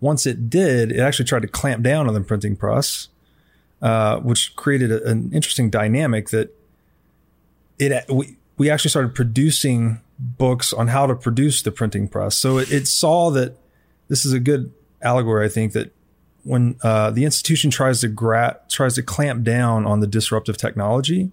Once 0.00 0.26
it 0.26 0.50
did, 0.50 0.90
it 0.90 0.98
actually 0.98 1.24
tried 1.24 1.42
to 1.42 1.48
clamp 1.48 1.82
down 1.82 2.08
on 2.08 2.14
the 2.14 2.20
printing 2.20 2.56
press, 2.56 3.08
uh, 3.80 4.18
which 4.18 4.56
created 4.56 4.90
a, 4.90 5.04
an 5.08 5.30
interesting 5.32 5.70
dynamic 5.70 6.30
that 6.30 6.54
it 7.78 8.04
we, 8.08 8.36
we 8.58 8.70
actually 8.70 8.90
started 8.90 9.14
producing 9.14 10.00
books 10.18 10.72
on 10.72 10.88
how 10.88 11.06
to 11.06 11.14
produce 11.14 11.62
the 11.62 11.70
printing 11.70 12.08
press. 12.08 12.36
So 12.36 12.58
it, 12.58 12.70
it 12.72 12.86
saw 12.88 13.30
that 13.30 13.56
this 14.08 14.24
is 14.24 14.32
a 14.32 14.40
good 14.40 14.72
allegory, 15.00 15.46
I 15.46 15.48
think, 15.48 15.72
that 15.72 15.92
when 16.44 16.76
uh, 16.82 17.10
the 17.10 17.24
institution 17.24 17.70
tries 17.70 18.00
to 18.00 18.08
gra- 18.08 18.58
tries 18.68 18.94
to 18.96 19.02
clamp 19.02 19.44
down 19.44 19.86
on 19.86 20.00
the 20.00 20.06
disruptive 20.06 20.56
technology, 20.56 21.30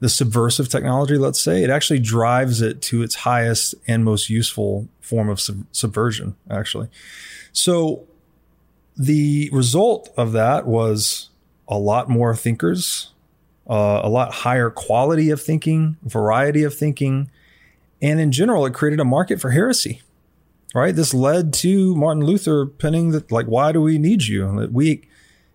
the 0.00 0.08
subversive 0.08 0.68
technology, 0.68 1.18
let's 1.18 1.40
say, 1.40 1.62
it 1.62 1.70
actually 1.70 1.98
drives 1.98 2.60
it 2.60 2.80
to 2.82 3.02
its 3.02 3.16
highest 3.16 3.74
and 3.86 4.04
most 4.04 4.30
useful 4.30 4.88
form 5.00 5.28
of 5.28 5.40
sub- 5.40 5.66
subversion, 5.72 6.36
actually. 6.50 6.88
So 7.52 8.06
the 8.96 9.50
result 9.52 10.10
of 10.16 10.32
that 10.32 10.66
was 10.66 11.30
a 11.66 11.78
lot 11.78 12.08
more 12.08 12.34
thinkers, 12.36 13.12
uh, 13.68 14.00
a 14.04 14.08
lot 14.08 14.32
higher 14.32 14.70
quality 14.70 15.30
of 15.30 15.42
thinking, 15.42 15.96
variety 16.02 16.62
of 16.62 16.74
thinking, 16.74 17.30
and 18.00 18.20
in 18.20 18.30
general, 18.30 18.64
it 18.66 18.74
created 18.74 19.00
a 19.00 19.04
market 19.04 19.40
for 19.40 19.50
heresy. 19.50 20.02
Right. 20.74 20.94
This 20.94 21.14
led 21.14 21.54
to 21.54 21.96
Martin 21.96 22.22
Luther 22.22 22.66
penning 22.66 23.10
that, 23.12 23.32
like, 23.32 23.46
why 23.46 23.72
do 23.72 23.80
we 23.80 23.98
need 23.98 24.24
you? 24.24 24.68
We 24.70 25.08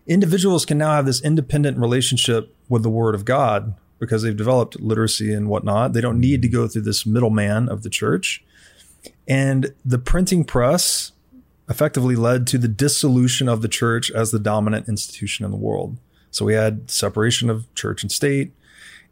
individuals 0.07 0.65
can 0.65 0.79
now 0.79 0.95
have 0.95 1.05
this 1.05 1.21
independent 1.21 1.77
relationship 1.77 2.53
with 2.67 2.81
the 2.81 2.89
Word 2.89 3.13
of 3.13 3.23
God 3.23 3.75
because 4.03 4.21
they've 4.21 4.35
developed 4.35 4.79
literacy 4.79 5.33
and 5.33 5.47
whatnot. 5.47 5.93
They 5.93 6.01
don't 6.01 6.19
need 6.19 6.41
to 6.41 6.47
go 6.47 6.67
through 6.67 6.83
this 6.83 7.05
middleman 7.05 7.69
of 7.69 7.83
the 7.83 7.89
church. 7.89 8.43
And 9.27 9.73
the 9.85 9.97
printing 9.97 10.43
press 10.43 11.13
effectively 11.69 12.15
led 12.15 12.45
to 12.47 12.57
the 12.57 12.67
dissolution 12.67 13.47
of 13.47 13.61
the 13.61 13.67
church 13.67 14.11
as 14.11 14.31
the 14.31 14.39
dominant 14.39 14.89
institution 14.89 15.45
in 15.45 15.51
the 15.51 15.57
world. 15.57 15.97
So 16.31 16.45
we 16.45 16.53
had 16.53 16.89
separation 16.89 17.49
of 17.49 17.73
church 17.75 18.03
and 18.03 18.11
state 18.11 18.51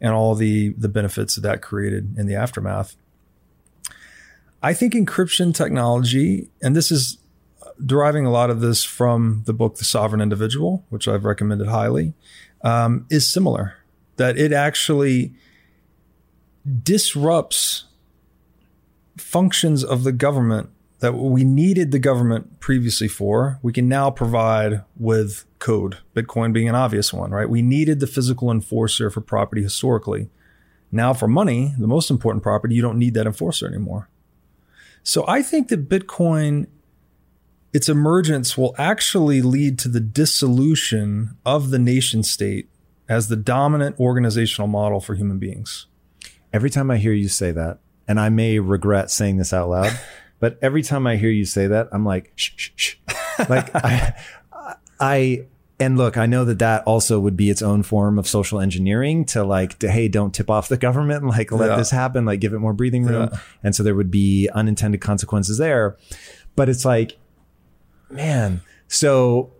and 0.00 0.12
all 0.12 0.34
the, 0.34 0.70
the 0.70 0.88
benefits 0.88 1.36
that 1.36 1.42
that 1.42 1.62
created 1.62 2.18
in 2.18 2.26
the 2.26 2.34
aftermath. 2.34 2.96
I 4.62 4.74
think 4.74 4.94
encryption 4.94 5.54
technology, 5.54 6.50
and 6.62 6.76
this 6.76 6.90
is 6.90 7.18
deriving 7.84 8.26
a 8.26 8.30
lot 8.30 8.50
of 8.50 8.60
this 8.60 8.84
from 8.84 9.42
the 9.46 9.52
book 9.52 9.76
The 9.76 9.84
Sovereign 9.84 10.20
Individual, 10.20 10.84
which 10.88 11.08
I've 11.08 11.24
recommended 11.24 11.68
highly, 11.68 12.14
um, 12.62 13.06
is 13.10 13.28
similar. 13.28 13.76
That 14.22 14.38
it 14.38 14.52
actually 14.52 15.34
disrupts 16.84 17.86
functions 19.16 19.82
of 19.82 20.04
the 20.04 20.12
government 20.12 20.70
that 21.00 21.14
we 21.16 21.42
needed 21.42 21.90
the 21.90 21.98
government 21.98 22.60
previously 22.60 23.08
for, 23.08 23.58
we 23.62 23.72
can 23.72 23.88
now 23.88 24.12
provide 24.12 24.84
with 24.96 25.44
code, 25.58 25.98
Bitcoin 26.14 26.52
being 26.52 26.68
an 26.68 26.76
obvious 26.76 27.12
one, 27.12 27.32
right? 27.32 27.50
We 27.50 27.62
needed 27.62 27.98
the 27.98 28.06
physical 28.06 28.48
enforcer 28.48 29.10
for 29.10 29.20
property 29.20 29.60
historically. 29.60 30.30
Now, 30.92 31.12
for 31.12 31.26
money, 31.26 31.74
the 31.76 31.88
most 31.88 32.08
important 32.08 32.44
property, 32.44 32.76
you 32.76 32.82
don't 32.82 33.00
need 33.00 33.14
that 33.14 33.26
enforcer 33.26 33.66
anymore. 33.66 34.08
So 35.02 35.24
I 35.26 35.42
think 35.42 35.66
that 35.66 35.88
Bitcoin, 35.88 36.68
its 37.72 37.88
emergence 37.88 38.56
will 38.56 38.76
actually 38.78 39.42
lead 39.42 39.80
to 39.80 39.88
the 39.88 39.98
dissolution 39.98 41.36
of 41.44 41.70
the 41.70 41.80
nation 41.80 42.22
state 42.22 42.68
as 43.12 43.28
the 43.28 43.36
dominant 43.36 43.98
organizational 44.00 44.66
model 44.68 45.00
for 45.00 45.14
human 45.14 45.38
beings. 45.38 45.86
Every 46.52 46.70
time 46.70 46.90
I 46.90 46.96
hear 46.96 47.12
you 47.12 47.28
say 47.28 47.52
that, 47.52 47.78
and 48.08 48.18
I 48.18 48.28
may 48.30 48.58
regret 48.58 49.10
saying 49.10 49.36
this 49.36 49.52
out 49.52 49.68
loud, 49.68 49.98
but 50.40 50.58
every 50.62 50.82
time 50.82 51.06
I 51.06 51.16
hear 51.16 51.30
you 51.30 51.44
say 51.44 51.66
that, 51.68 51.88
I'm 51.92 52.04
like, 52.04 52.32
shh, 52.36 52.50
shh, 52.56 52.70
shh. 52.74 52.94
like 53.48 53.70
I, 53.74 54.14
I, 54.98 55.46
and 55.78 55.96
look, 55.98 56.16
I 56.16 56.26
know 56.26 56.44
that 56.44 56.58
that 56.60 56.84
also 56.84 57.18
would 57.20 57.36
be 57.36 57.50
its 57.50 57.60
own 57.62 57.82
form 57.82 58.18
of 58.18 58.26
social 58.28 58.60
engineering 58.60 59.24
to 59.26 59.44
like, 59.44 59.78
to, 59.80 59.90
hey, 59.90 60.08
don't 60.08 60.32
tip 60.34 60.48
off 60.50 60.68
the 60.68 60.76
government, 60.76 61.24
like 61.26 61.52
let 61.52 61.70
Yeah. 61.70 61.76
this 61.76 61.90
happen, 61.90 62.24
like 62.24 62.40
give 62.40 62.52
it 62.52 62.58
more 62.58 62.72
breathing 62.72 63.04
room. 63.04 63.28
Yeah. 63.32 63.38
And 63.62 63.74
so 63.74 63.82
there 63.82 63.94
would 63.94 64.10
be 64.10 64.48
unintended 64.54 65.00
consequences 65.00 65.58
there. 65.58 65.96
But 66.56 66.68
it's 66.68 66.84
like, 66.84 67.16
man, 68.10 68.60
so 68.88 69.52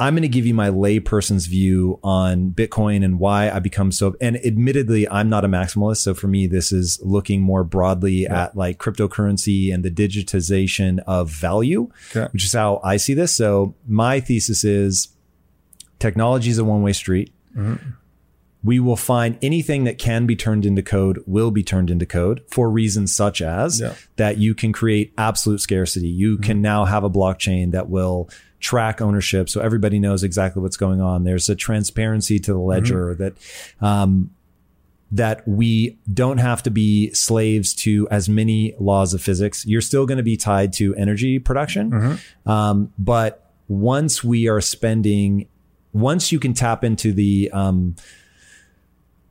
I'm 0.00 0.14
going 0.14 0.22
to 0.22 0.28
give 0.28 0.46
you 0.46 0.54
my 0.54 0.70
layperson's 0.70 1.44
view 1.44 2.00
on 2.02 2.52
Bitcoin 2.52 3.04
and 3.04 3.18
why 3.18 3.50
I 3.50 3.58
become 3.58 3.92
so. 3.92 4.16
And 4.18 4.38
admittedly, 4.38 5.06
I'm 5.10 5.28
not 5.28 5.44
a 5.44 5.48
maximalist. 5.48 5.98
So 5.98 6.14
for 6.14 6.26
me, 6.26 6.46
this 6.46 6.72
is 6.72 6.98
looking 7.02 7.42
more 7.42 7.64
broadly 7.64 8.26
at 8.26 8.56
like 8.56 8.78
cryptocurrency 8.78 9.72
and 9.72 9.84
the 9.84 9.90
digitization 9.90 11.00
of 11.06 11.28
value, 11.30 11.90
which 12.32 12.44
is 12.46 12.54
how 12.54 12.80
I 12.82 12.96
see 12.96 13.12
this. 13.12 13.32
So 13.32 13.74
my 13.86 14.20
thesis 14.20 14.64
is 14.64 15.08
technology 15.98 16.48
is 16.48 16.58
a 16.58 16.64
one 16.64 16.82
way 16.82 16.94
street. 16.94 17.30
Mm-hmm. 17.54 17.90
We 18.62 18.80
will 18.80 18.96
find 18.96 19.38
anything 19.42 19.84
that 19.84 19.98
can 19.98 20.26
be 20.26 20.36
turned 20.36 20.64
into 20.64 20.82
code 20.82 21.22
will 21.26 21.50
be 21.50 21.62
turned 21.62 21.90
into 21.90 22.06
code 22.06 22.42
for 22.48 22.70
reasons 22.70 23.14
such 23.14 23.42
as 23.42 23.80
Yeah. 23.80 23.94
that 24.16 24.38
you 24.38 24.54
can 24.54 24.72
create 24.72 25.12
absolute 25.18 25.60
scarcity. 25.60 26.08
You 26.08 26.38
can 26.38 26.56
mm-hmm. 26.56 26.62
now 26.62 26.84
have 26.86 27.04
a 27.04 27.10
blockchain 27.10 27.72
that 27.72 27.90
will 27.90 28.30
track 28.60 29.00
ownership 29.00 29.48
so 29.48 29.60
everybody 29.60 29.98
knows 29.98 30.22
exactly 30.22 30.62
what's 30.62 30.76
going 30.76 31.00
on. 31.00 31.24
There's 31.24 31.48
a 31.48 31.54
transparency 31.54 32.38
to 32.40 32.52
the 32.52 32.58
ledger 32.58 33.14
that 33.14 33.34
um, 33.80 34.30
that 35.12 35.46
we 35.48 35.98
don't 36.12 36.38
have 36.38 36.62
to 36.62 36.70
be 36.70 37.12
slaves 37.12 37.74
to 37.74 38.06
as 38.10 38.28
many 38.28 38.74
laws 38.78 39.12
of 39.12 39.20
physics. 39.20 39.66
You're 39.66 39.80
still 39.80 40.06
going 40.06 40.18
to 40.18 40.24
be 40.24 40.36
tied 40.36 40.72
to 40.74 40.94
energy 40.94 41.38
production. 41.40 41.90
Um, 42.46 42.92
but 42.96 43.50
once 43.66 44.22
we 44.22 44.46
are 44.48 44.60
spending, 44.60 45.48
once 45.92 46.30
you 46.30 46.38
can 46.38 46.54
tap 46.54 46.84
into 46.84 47.12
the, 47.12 47.50
um, 47.52 47.96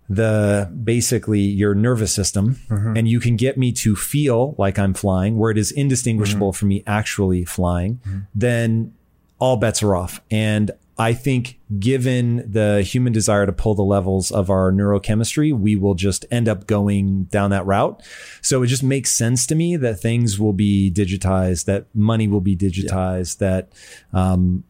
the 0.09 0.69
basically 0.83 1.39
your 1.39 1.75
nervous 1.75 2.11
system 2.11 2.59
and 2.97 3.07
you 3.07 3.19
can 3.21 3.35
get 3.37 3.57
me 3.57 3.71
to 3.71 3.95
feel 3.95 4.55
like 4.57 4.77
I'm 4.79 4.93
flying 4.93 5.37
where 5.37 5.51
it 5.51 5.57
is 5.57 5.71
indistinguishable 5.71 6.51
from 6.51 6.69
me 6.69 6.83
actually 6.87 7.45
flying, 7.45 8.01
then 8.35 8.93
all 9.39 9.57
bets 9.57 9.81
are 9.81 9.95
off. 9.95 10.21
And 10.29 10.71
I 10.97 11.13
think 11.13 11.59
given 11.79 12.51
the 12.51 12.81
human 12.81 13.13
desire 13.13 13.45
to 13.45 13.53
pull 13.53 13.73
the 13.73 13.83
levels 13.83 14.31
of 14.31 14.49
our 14.49 14.69
neurochemistry, 14.69 15.57
we 15.57 15.77
will 15.77 15.95
just 15.95 16.25
end 16.29 16.49
up 16.49 16.67
going 16.67 17.23
down 17.25 17.51
that 17.51 17.65
route. 17.65 18.03
So 18.41 18.61
it 18.63 18.67
just 18.67 18.83
makes 18.83 19.11
sense 19.11 19.47
to 19.47 19.55
me 19.55 19.77
that 19.77 20.01
things 20.01 20.37
will 20.37 20.51
be 20.51 20.91
digitized, 20.91 21.65
that 21.65 21.85
money 21.93 22.27
will 22.27 22.41
be 22.41 22.55
digitized, 22.57 23.37
that, 23.37 23.71
um, 24.11 24.65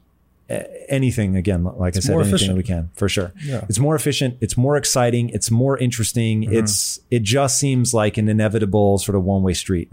anything 0.87 1.35
again, 1.35 1.63
like 1.63 1.95
I 1.95 1.99
said, 1.99 2.13
anything 2.13 2.29
efficient. 2.29 2.51
that 2.51 2.57
we 2.57 2.63
can 2.63 2.89
for 2.95 3.09
sure. 3.09 3.33
Yeah. 3.43 3.65
It's 3.69 3.79
more 3.79 3.95
efficient. 3.95 4.37
It's 4.39 4.57
more 4.57 4.77
exciting. 4.77 5.29
It's 5.29 5.51
more 5.51 5.77
interesting. 5.77 6.43
It's, 6.43 6.99
it 7.09 7.23
just 7.23 7.59
seems 7.59 7.93
like 7.93 8.17
an 8.17 8.27
inevitable 8.29 8.97
sort 8.99 9.15
of 9.15 9.23
one 9.23 9.41
way 9.43 9.53
street. 9.53 9.89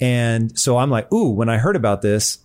And 0.00 0.56
so 0.58 0.78
I'm 0.78 0.90
like, 0.90 1.12
ooh, 1.12 1.30
when 1.30 1.48
I 1.48 1.58
heard 1.58 1.74
about 1.76 2.02
this 2.02 2.38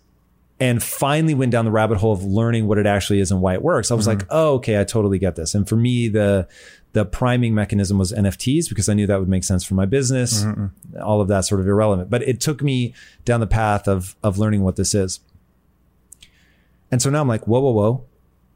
and 0.63 0.81
finally 0.81 1.33
went 1.33 1.51
down 1.51 1.65
the 1.65 1.71
rabbit 1.71 1.97
hole 1.97 2.13
of 2.13 2.23
learning 2.23 2.67
what 2.67 2.77
it 2.77 2.85
actually 2.85 3.19
is 3.19 3.31
and 3.31 3.41
why 3.41 3.53
it 3.53 3.61
works, 3.61 3.91
I 3.91 3.95
was 3.95 4.07
mm-hmm. 4.07 4.19
like, 4.19 4.27
oh, 4.29 4.53
okay, 4.53 4.79
I 4.79 4.85
totally 4.85 5.19
get 5.19 5.35
this. 5.35 5.55
And 5.55 5.67
for 5.67 5.75
me, 5.75 6.07
the, 6.07 6.47
the 6.93 7.03
priming 7.03 7.53
mechanism 7.53 7.97
was 7.97 8.13
NFTs 8.13 8.69
because 8.69 8.87
I 8.87 8.93
knew 8.93 9.05
that 9.05 9.19
would 9.19 9.27
make 9.27 9.43
sense 9.43 9.65
for 9.65 9.73
my 9.73 9.85
business. 9.85 10.45
Mm-hmm. 10.45 11.03
All 11.03 11.19
of 11.19 11.27
that 11.27 11.41
sort 11.41 11.59
of 11.59 11.67
irrelevant, 11.67 12.09
but 12.09 12.23
it 12.23 12.39
took 12.39 12.61
me 12.61 12.93
down 13.25 13.41
the 13.41 13.47
path 13.47 13.89
of, 13.89 14.15
of 14.23 14.37
learning 14.37 14.63
what 14.63 14.77
this 14.77 14.95
is. 14.95 15.19
And 16.89 17.01
so 17.01 17.09
now 17.09 17.19
I'm 17.19 17.27
like, 17.27 17.45
whoa, 17.45 17.59
whoa, 17.59 17.71
whoa. 17.71 18.05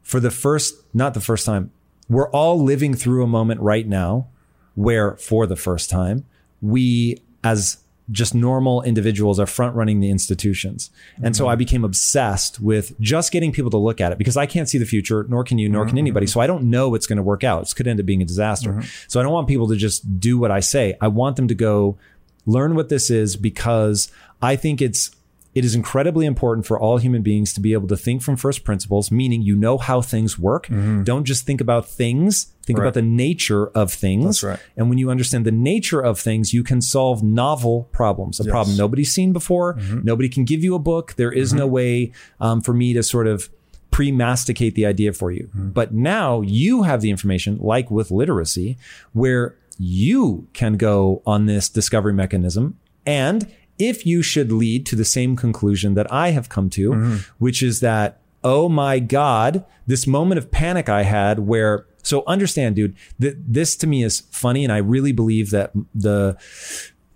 For 0.00 0.18
the 0.18 0.30
first, 0.30 0.76
not 0.94 1.12
the 1.12 1.20
first 1.20 1.44
time, 1.44 1.72
we're 2.08 2.30
all 2.30 2.58
living 2.58 2.94
through 2.94 3.22
a 3.22 3.26
moment 3.26 3.60
right 3.60 3.86
now 3.86 4.28
where, 4.76 5.14
for 5.18 5.46
the 5.46 5.56
first 5.56 5.90
time, 5.90 6.24
we 6.62 7.22
as 7.44 7.82
just 8.10 8.34
normal 8.34 8.82
individuals 8.82 9.38
are 9.38 9.46
front 9.46 9.76
running 9.76 10.00
the 10.00 10.10
institutions. 10.10 10.90
And 11.22 11.36
so 11.36 11.46
I 11.46 11.52
mm-hmm. 11.52 11.58
became 11.58 11.84
obsessed 11.84 12.58
with 12.60 12.98
just 13.00 13.32
getting 13.32 13.52
people 13.52 13.70
to 13.70 13.76
look 13.76 14.00
at 14.00 14.12
it 14.12 14.18
because 14.18 14.36
I 14.36 14.46
can't 14.46 14.68
see 14.68 14.78
the 14.78 14.86
future, 14.86 15.26
nor 15.28 15.44
can 15.44 15.58
you, 15.58 15.68
nor 15.68 15.82
can 15.82 15.90
mm-hmm. 15.90 15.98
anybody. 15.98 16.26
So 16.26 16.40
I 16.40 16.46
don't 16.46 16.70
know 16.70 16.88
what's 16.88 17.06
going 17.06 17.18
to 17.18 17.22
work 17.22 17.44
out. 17.44 17.68
It 17.68 17.76
could 17.76 17.86
end 17.86 18.00
up 18.00 18.06
being 18.06 18.22
a 18.22 18.24
disaster. 18.24 18.70
Mm-hmm. 18.72 18.88
So 19.08 19.20
I 19.20 19.22
don't 19.22 19.32
want 19.32 19.46
people 19.46 19.68
to 19.68 19.76
just 19.76 20.18
do 20.18 20.38
what 20.38 20.50
I 20.50 20.60
say. 20.60 20.96
I 21.00 21.08
want 21.08 21.36
them 21.36 21.48
to 21.48 21.54
go 21.54 21.98
learn 22.46 22.74
what 22.74 22.88
this 22.88 23.10
is 23.10 23.36
because 23.36 24.10
I 24.40 24.56
think 24.56 24.80
it's 24.80 25.10
it 25.54 25.64
is 25.64 25.74
incredibly 25.74 26.26
important 26.26 26.66
for 26.66 26.78
all 26.78 26.98
human 26.98 27.22
beings 27.22 27.52
to 27.54 27.60
be 27.60 27.72
able 27.72 27.88
to 27.88 27.96
think 27.96 28.22
from 28.22 28.36
first 28.36 28.64
principles, 28.64 29.10
meaning 29.10 29.42
you 29.42 29.56
know 29.56 29.78
how 29.78 30.00
things 30.00 30.38
work. 30.38 30.66
Mm-hmm. 30.66 31.04
Don't 31.04 31.24
just 31.24 31.46
think 31.46 31.60
about 31.60 31.88
things, 31.88 32.52
think 32.64 32.78
Right. 32.78 32.84
about 32.84 32.94
the 32.94 33.02
nature 33.02 33.68
of 33.68 33.92
things. 33.92 34.24
That's 34.24 34.42
right. 34.42 34.58
And 34.76 34.88
when 34.88 34.98
you 34.98 35.10
understand 35.10 35.46
the 35.46 35.52
nature 35.52 36.00
of 36.00 36.20
things, 36.20 36.52
you 36.52 36.62
can 36.62 36.80
solve 36.80 37.22
novel 37.22 37.88
problems, 37.92 38.38
a 38.40 38.44
problem 38.44 38.76
nobody's 38.76 39.12
seen 39.12 39.32
before. 39.32 39.74
Mm-hmm. 39.74 40.00
Nobody 40.04 40.28
can 40.28 40.44
give 40.44 40.62
you 40.62 40.74
a 40.74 40.78
book. 40.78 41.14
There 41.16 41.32
is 41.32 41.52
no 41.52 41.64
mm-hmm. 41.64 41.74
way 41.74 42.12
um, 42.40 42.60
for 42.60 42.74
me 42.74 42.92
to 42.92 43.02
sort 43.02 43.26
of 43.26 43.48
pre-masticate 43.90 44.74
the 44.74 44.84
idea 44.84 45.12
for 45.12 45.32
you. 45.32 45.48
But 45.54 45.94
now 45.94 46.42
you 46.42 46.82
have 46.82 47.00
the 47.00 47.10
information, 47.10 47.58
like 47.58 47.90
with 47.90 48.10
literacy, 48.10 48.76
where 49.12 49.56
you 49.78 50.46
can 50.52 50.76
go 50.76 51.22
on 51.24 51.46
this 51.46 51.68
discovery 51.68 52.12
mechanism 52.12 52.78
and 53.06 53.50
if 53.78 54.06
you 54.06 54.22
should 54.22 54.52
lead 54.52 54.86
to 54.86 54.96
the 54.96 55.04
same 55.04 55.36
conclusion 55.36 55.94
that 55.94 56.10
I 56.12 56.30
have 56.30 56.48
come 56.48 56.70
to, 56.70 56.90
mm-hmm. 56.90 57.16
which 57.38 57.62
is 57.62 57.80
that, 57.80 58.20
oh 58.44 58.68
my 58.68 58.98
God, 58.98 59.64
this 59.86 60.06
moment 60.06 60.38
of 60.38 60.50
panic 60.50 60.88
I 60.88 61.02
had 61.02 61.40
where, 61.40 61.86
so 62.02 62.22
understand, 62.26 62.76
dude, 62.76 62.96
th- 63.20 63.36
this 63.38 63.76
to 63.76 63.86
me 63.86 64.02
is 64.02 64.20
funny. 64.30 64.64
And 64.64 64.72
I 64.72 64.78
really 64.78 65.12
believe 65.12 65.50
that 65.50 65.72
the, 65.94 66.36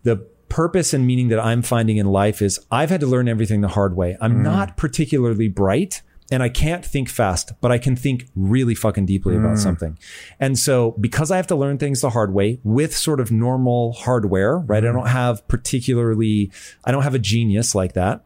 the 0.02 0.16
purpose 0.48 0.92
and 0.92 1.06
meaning 1.06 1.28
that 1.28 1.40
I'm 1.40 1.62
finding 1.62 1.96
in 1.96 2.06
life 2.06 2.42
is 2.42 2.60
I've 2.70 2.90
had 2.90 3.00
to 3.00 3.06
learn 3.06 3.28
everything 3.28 3.62
the 3.62 3.68
hard 3.68 3.96
way. 3.96 4.16
I'm 4.20 4.34
mm-hmm. 4.34 4.42
not 4.42 4.76
particularly 4.76 5.48
bright 5.48 6.02
and 6.32 6.42
I 6.42 6.48
can't 6.48 6.82
think 6.82 7.10
fast, 7.10 7.52
but 7.60 7.70
I 7.70 7.76
can 7.76 7.94
think 7.94 8.26
really 8.34 8.74
fucking 8.74 9.04
deeply 9.04 9.36
about 9.36 9.56
mm. 9.56 9.58
something. 9.58 9.98
And 10.40 10.58
so 10.58 10.92
because 10.92 11.30
I 11.30 11.36
have 11.36 11.46
to 11.48 11.54
learn 11.54 11.76
things 11.76 12.00
the 12.00 12.08
hard 12.08 12.32
way 12.32 12.58
with 12.64 12.96
sort 12.96 13.20
of 13.20 13.30
normal 13.30 13.92
hardware, 13.92 14.56
right? 14.56 14.82
I 14.82 14.88
mm. 14.88 14.94
don't 14.94 15.08
have 15.08 15.46
particularly, 15.46 16.50
I 16.86 16.90
don't 16.90 17.02
have 17.02 17.14
a 17.14 17.18
genius 17.18 17.74
like 17.74 17.92
that, 17.92 18.24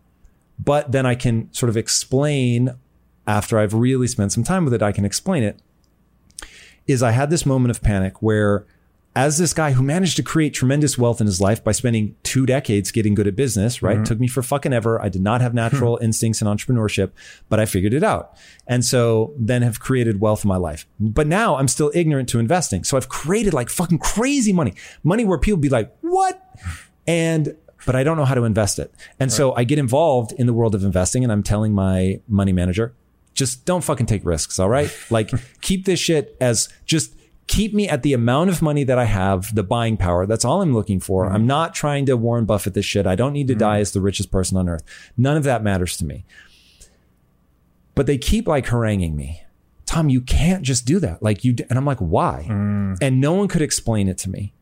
but 0.57 0.93
then 0.93 1.05
I 1.05 1.17
can 1.17 1.53
sort 1.53 1.69
of 1.69 1.77
explain 1.77 2.77
after 3.27 3.59
I've 3.59 3.75
really 3.75 4.07
spent 4.07 4.31
some 4.31 4.45
time 4.45 4.65
with 4.65 4.73
it, 4.73 4.83
I 4.83 4.93
can 4.93 5.05
explain 5.05 5.43
it. 5.43 5.61
Is 6.87 7.03
I 7.03 7.11
had 7.11 7.29
this 7.29 7.45
moment 7.45 7.73
of 7.73 7.83
panic 7.83 8.23
where 8.23 8.67
as 9.17 9.39
this 9.39 9.55
guy 9.55 9.73
who 9.73 9.83
managed 9.83 10.15
to 10.17 10.23
create 10.23 10.53
tremendous 10.53 10.99
wealth 10.99 11.23
in 11.23 11.27
his 11.27 11.41
life 11.41 11.65
by 11.65 11.73
spending 11.73 12.15
two 12.23 12.45
decades 12.45 12.93
getting 12.93 13.15
good 13.15 13.27
at 13.27 13.35
business, 13.35 13.81
right? 13.81 13.97
Mm-hmm. 13.97 14.05
Took 14.05 14.21
me 14.21 14.29
for 14.29 14.43
fucking 14.43 14.75
ever. 14.75 15.01
I 15.01 15.09
did 15.09 15.23
not 15.23 15.41
have 15.41 15.55
natural 15.55 15.97
hmm. 15.97 16.05
instincts 16.05 16.43
in 16.43 16.47
entrepreneurship, 16.47 17.13
but 17.49 17.59
I 17.59 17.65
figured 17.65 17.95
it 17.95 18.05
out. 18.05 18.37
And 18.67 18.85
so 18.85 19.33
then 19.39 19.63
have 19.63 19.81
created 19.81 20.21
wealth 20.21 20.45
in 20.45 20.49
my 20.49 20.59
life. 20.59 20.87
But 21.01 21.27
now 21.27 21.57
I'm 21.57 21.67
still 21.67 21.91
ignorant 21.95 22.29
to 22.29 22.39
investing. 22.39 22.85
So 22.85 22.99
I've 22.99 23.09
created 23.09 23.55
like 23.55 23.71
fucking 23.71 24.01
crazy 24.01 24.53
money, 24.53 24.75
money 25.03 25.25
where 25.25 25.39
people 25.39 25.59
be 25.59 25.71
like, 25.71 25.97
what? 26.03 26.39
And 27.07 27.57
but 27.87 27.97
I 27.97 28.05
don't 28.05 28.19
know 28.19 28.25
how 28.27 28.35
to 28.35 28.45
invest 28.45 28.79
it. 28.79 28.93
And 29.19 29.33
so 29.33 29.55
I 29.55 29.65
get 29.65 29.79
involved 29.79 30.33
in 30.33 30.47
the 30.47 30.53
world 30.53 30.75
of 30.75 30.85
investing 30.85 31.23
and 31.23 31.33
I'm 31.33 31.43
telling 31.43 31.73
my 31.73 32.21
money 32.29 32.53
manager, 32.53 32.95
just 33.33 33.65
don't 33.65 33.83
fucking 33.83 34.07
take 34.07 34.27
risks. 34.27 34.59
All 34.59 34.69
right. 34.69 34.91
Like 35.09 35.31
keep 35.63 35.87
this 35.87 36.01
shit 36.01 36.37
as 36.41 36.69
just 36.85 37.16
keep 37.47 37.73
me 37.73 37.89
at 37.89 38.03
the 38.03 38.13
amount 38.13 38.51
of 38.51 38.61
money 38.61 38.85
that 38.85 38.99
I 38.99 39.05
have, 39.05 39.55
the 39.55 39.63
buying 39.63 39.97
power. 39.97 40.27
That's 40.27 40.45
all 40.45 40.63
I'm 40.63 40.75
looking 40.75 41.01
for. 41.01 41.25
Mm-hmm. 41.25 41.35
I'm 41.35 41.47
not 41.47 41.75
trying 41.75 42.07
to 42.07 42.17
Warren 42.17 42.45
Buffett 42.45 42.75
this 42.75 42.85
shit. 42.85 43.07
I 43.07 43.15
don't 43.15 43.33
need 43.33 43.49
to 43.49 43.55
mm-hmm. 43.55 43.61
die 43.61 43.81
as 43.81 43.93
the 43.93 44.01
richest 44.01 44.31
person 44.31 44.57
on 44.57 44.69
earth. 44.69 44.83
None 45.17 45.37
of 45.37 45.45
that 45.45 45.63
matters 45.63 45.97
to 45.99 46.05
me. 46.05 46.25
But 47.95 48.07
they 48.07 48.19
keep 48.19 48.47
like 48.47 48.67
haranguing 48.67 49.17
me. 49.17 49.43
Tom, 49.87 50.09
you 50.09 50.21
can't 50.21 50.63
just 50.63 50.85
do 50.85 50.99
that. 50.99 51.23
Like 51.23 51.45
you, 51.45 51.53
d-" 51.53 51.65
and 51.71 51.79
I'm 51.79 51.87
like, 51.87 51.99
why? 51.99 52.47
Mm. 52.49 52.99
And 53.01 53.21
no 53.21 53.33
one 53.35 53.49
could 53.49 53.63
explain 53.63 54.09
it 54.09 54.19
to 54.19 54.31
me. 54.31 54.53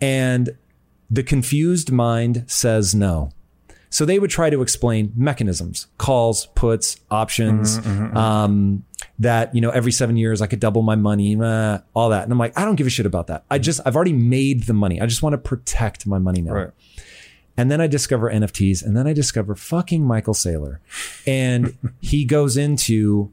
And 0.00 0.56
the 1.08 1.22
confused 1.22 1.92
mind 1.92 2.44
says 2.48 2.94
no. 2.94 3.30
So 3.88 4.04
they 4.04 4.18
would 4.18 4.30
try 4.30 4.50
to 4.50 4.60
explain 4.62 5.12
mechanisms, 5.16 5.86
calls, 5.96 6.46
puts, 6.54 7.00
options, 7.10 7.78
mm-hmm, 7.78 8.16
um, 8.16 8.84
that, 9.18 9.54
you 9.54 9.60
know, 9.60 9.70
every 9.70 9.92
seven 9.92 10.16
years 10.16 10.42
I 10.42 10.46
could 10.46 10.60
double 10.60 10.82
my 10.82 10.96
money, 10.96 11.36
uh, 11.40 11.78
all 11.94 12.10
that. 12.10 12.24
And 12.24 12.32
I'm 12.32 12.38
like, 12.38 12.58
I 12.58 12.64
don't 12.64 12.76
give 12.76 12.86
a 12.86 12.90
shit 12.90 13.06
about 13.06 13.28
that. 13.28 13.44
I 13.50 13.58
just, 13.58 13.80
I've 13.84 13.96
already 13.96 14.12
made 14.12 14.64
the 14.64 14.74
money. 14.74 15.00
I 15.00 15.06
just 15.06 15.22
want 15.22 15.34
to 15.34 15.38
protect 15.38 16.06
my 16.06 16.18
money 16.18 16.42
now. 16.42 16.52
Right. 16.52 16.70
And 17.56 17.70
then 17.70 17.80
I 17.80 17.86
discover 17.86 18.30
NFTs 18.30 18.84
and 18.84 18.96
then 18.96 19.06
I 19.06 19.12
discover 19.12 19.54
fucking 19.54 20.04
Michael 20.04 20.34
Saylor. 20.34 20.78
And 21.26 21.76
he 22.00 22.24
goes 22.24 22.56
into 22.56 23.30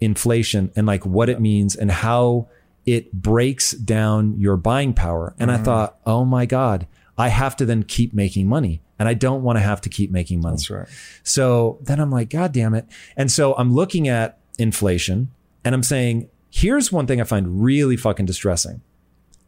inflation 0.00 0.70
and 0.76 0.86
like 0.86 1.06
what 1.06 1.28
it 1.28 1.40
means 1.40 1.74
and 1.74 1.90
how 1.90 2.48
it 2.84 3.12
breaks 3.12 3.72
down 3.72 4.38
your 4.38 4.56
buying 4.56 4.92
power. 4.92 5.34
And 5.38 5.50
I 5.50 5.56
thought, 5.56 5.98
oh 6.04 6.24
my 6.24 6.46
God, 6.46 6.86
I 7.16 7.28
have 7.28 7.56
to 7.56 7.64
then 7.64 7.84
keep 7.84 8.12
making 8.12 8.48
money. 8.48 8.82
And 8.98 9.08
I 9.08 9.14
don't 9.14 9.42
want 9.42 9.56
to 9.56 9.60
have 9.60 9.80
to 9.82 9.88
keep 9.88 10.10
making 10.10 10.40
money. 10.40 10.56
That's 10.56 10.70
right. 10.70 10.88
So 11.22 11.78
then 11.82 12.00
I'm 12.00 12.10
like, 12.10 12.30
God 12.30 12.52
damn 12.52 12.74
it. 12.74 12.86
And 13.16 13.30
so 13.30 13.54
I'm 13.54 13.72
looking 13.72 14.08
at 14.08 14.38
inflation 14.62 15.30
and 15.64 15.74
I'm 15.74 15.82
saying, 15.82 16.28
here's 16.50 16.90
one 16.90 17.06
thing 17.06 17.20
I 17.20 17.24
find 17.24 17.62
really 17.62 17.96
fucking 17.96 18.26
distressing. 18.26 18.82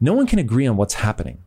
No 0.01 0.13
one 0.13 0.27
can 0.27 0.39
agree 0.39 0.67
on 0.67 0.77
what's 0.77 0.95
happening. 0.95 1.39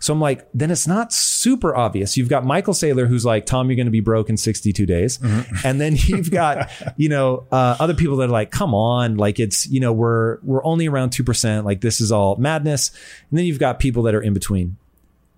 So 0.00 0.12
I'm 0.12 0.20
like, 0.20 0.46
then 0.52 0.70
it's 0.70 0.86
not 0.86 1.14
super 1.14 1.74
obvious. 1.74 2.16
You've 2.18 2.28
got 2.28 2.44
Michael 2.44 2.74
Saylor 2.74 3.08
who's 3.08 3.24
like, 3.24 3.46
Tom, 3.46 3.70
you're 3.70 3.76
going 3.76 3.86
to 3.86 3.90
be 3.90 4.00
broke 4.00 4.28
in 4.28 4.36
62 4.36 4.84
days. 4.84 5.18
And 5.64 5.80
then 5.80 5.96
you've 5.96 6.30
got, 6.30 6.70
you 6.98 7.08
know, 7.08 7.46
uh, 7.50 7.76
other 7.80 7.94
people 7.94 8.18
that 8.18 8.24
are 8.24 8.32
like, 8.32 8.50
come 8.50 8.74
on, 8.74 9.16
like 9.16 9.40
it's, 9.40 9.66
you 9.66 9.80
know, 9.80 9.94
we're, 9.94 10.38
we're 10.42 10.62
only 10.64 10.88
around 10.88 11.10
2%. 11.10 11.64
Like 11.64 11.80
this 11.80 12.02
is 12.02 12.12
all 12.12 12.36
madness. 12.36 12.90
And 13.30 13.38
then 13.38 13.46
you've 13.46 13.58
got 13.58 13.78
people 13.78 14.02
that 14.04 14.14
are 14.14 14.20
in 14.20 14.34
between. 14.34 14.76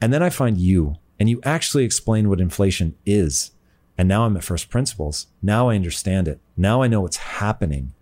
And 0.01 0.13
then 0.13 0.23
I 0.23 0.31
find 0.31 0.59
you 0.59 0.97
and 1.21 1.29
you 1.29 1.41
actually 1.45 1.85
explain 1.85 2.29
what 2.29 2.41
inflation 2.41 2.97
is. 3.07 3.53
And 3.99 4.09
now 4.09 4.25
I'm 4.25 4.37
at 4.37 4.45
first 4.45 4.71
principles. 4.71 5.27
Now 5.43 5.69
I 5.69 5.75
understand 5.75 6.29
it. 6.29 6.39
Now 6.57 6.83
I 6.83 6.87
know 6.87 7.01
what's 7.01 7.17
happening. 7.17 7.93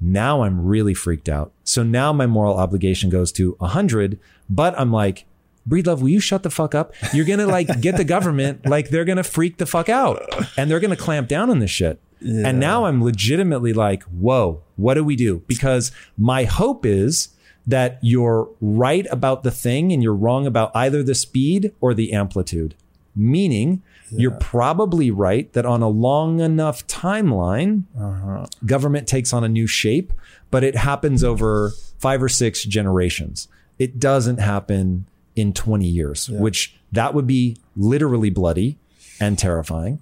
Now 0.00 0.42
I'm 0.42 0.64
really 0.64 0.94
freaked 0.94 1.28
out. 1.28 1.52
So 1.62 1.82
now 1.82 2.12
my 2.12 2.26
moral 2.26 2.56
obligation 2.56 3.10
goes 3.10 3.30
to 3.32 3.52
100, 3.58 4.18
but 4.48 4.78
I'm 4.78 4.90
like, 4.90 5.26
Breedlove, 5.68 6.00
will 6.00 6.08
you 6.08 6.20
shut 6.20 6.42
the 6.42 6.50
fuck 6.50 6.74
up? 6.74 6.94
You're 7.12 7.24
going 7.24 7.40
to 7.40 7.46
like 7.46 7.80
get 7.80 7.96
the 7.96 8.04
government, 8.04 8.66
like 8.68 8.90
they're 8.90 9.04
going 9.04 9.16
to 9.16 9.24
freak 9.24 9.58
the 9.58 9.66
fuck 9.66 9.88
out 9.88 10.22
and 10.56 10.70
they're 10.70 10.80
going 10.80 10.90
to 10.90 10.96
clamp 10.96 11.28
down 11.28 11.50
on 11.50 11.58
this 11.58 11.70
shit. 11.70 12.00
And 12.20 12.58
now 12.58 12.86
I'm 12.86 13.04
legitimately 13.04 13.72
like, 13.72 14.02
whoa, 14.04 14.62
what 14.76 14.94
do 14.94 15.04
we 15.04 15.16
do? 15.16 15.42
Because 15.46 15.92
my 16.16 16.44
hope 16.44 16.86
is 16.86 17.28
that 17.66 17.98
you're 18.00 18.48
right 18.60 19.06
about 19.10 19.42
the 19.42 19.50
thing 19.50 19.92
and 19.92 20.02
you're 20.02 20.14
wrong 20.14 20.46
about 20.46 20.70
either 20.74 21.02
the 21.02 21.14
speed 21.14 21.74
or 21.80 21.94
the 21.94 22.12
amplitude. 22.12 22.74
Meaning, 23.14 23.82
you're 24.10 24.38
probably 24.38 25.10
right 25.10 25.52
that 25.52 25.66
on 25.66 25.82
a 25.82 25.88
long 25.88 26.40
enough 26.40 26.86
timeline, 26.86 27.84
uh-huh. 27.98 28.46
government 28.64 29.06
takes 29.06 29.32
on 29.32 29.44
a 29.44 29.48
new 29.48 29.66
shape, 29.66 30.12
but 30.50 30.62
it 30.64 30.76
happens 30.76 31.24
over 31.24 31.72
five 31.98 32.22
or 32.22 32.28
six 32.28 32.64
generations. 32.64 33.48
It 33.78 33.98
doesn't 33.98 34.38
happen 34.38 35.06
in 35.34 35.52
20 35.52 35.86
years, 35.86 36.28
which 36.28 36.76
that 36.92 37.14
would 37.14 37.26
be 37.26 37.56
literally 37.76 38.30
bloody 38.30 38.78
and 39.20 39.38
terrifying. 39.38 40.00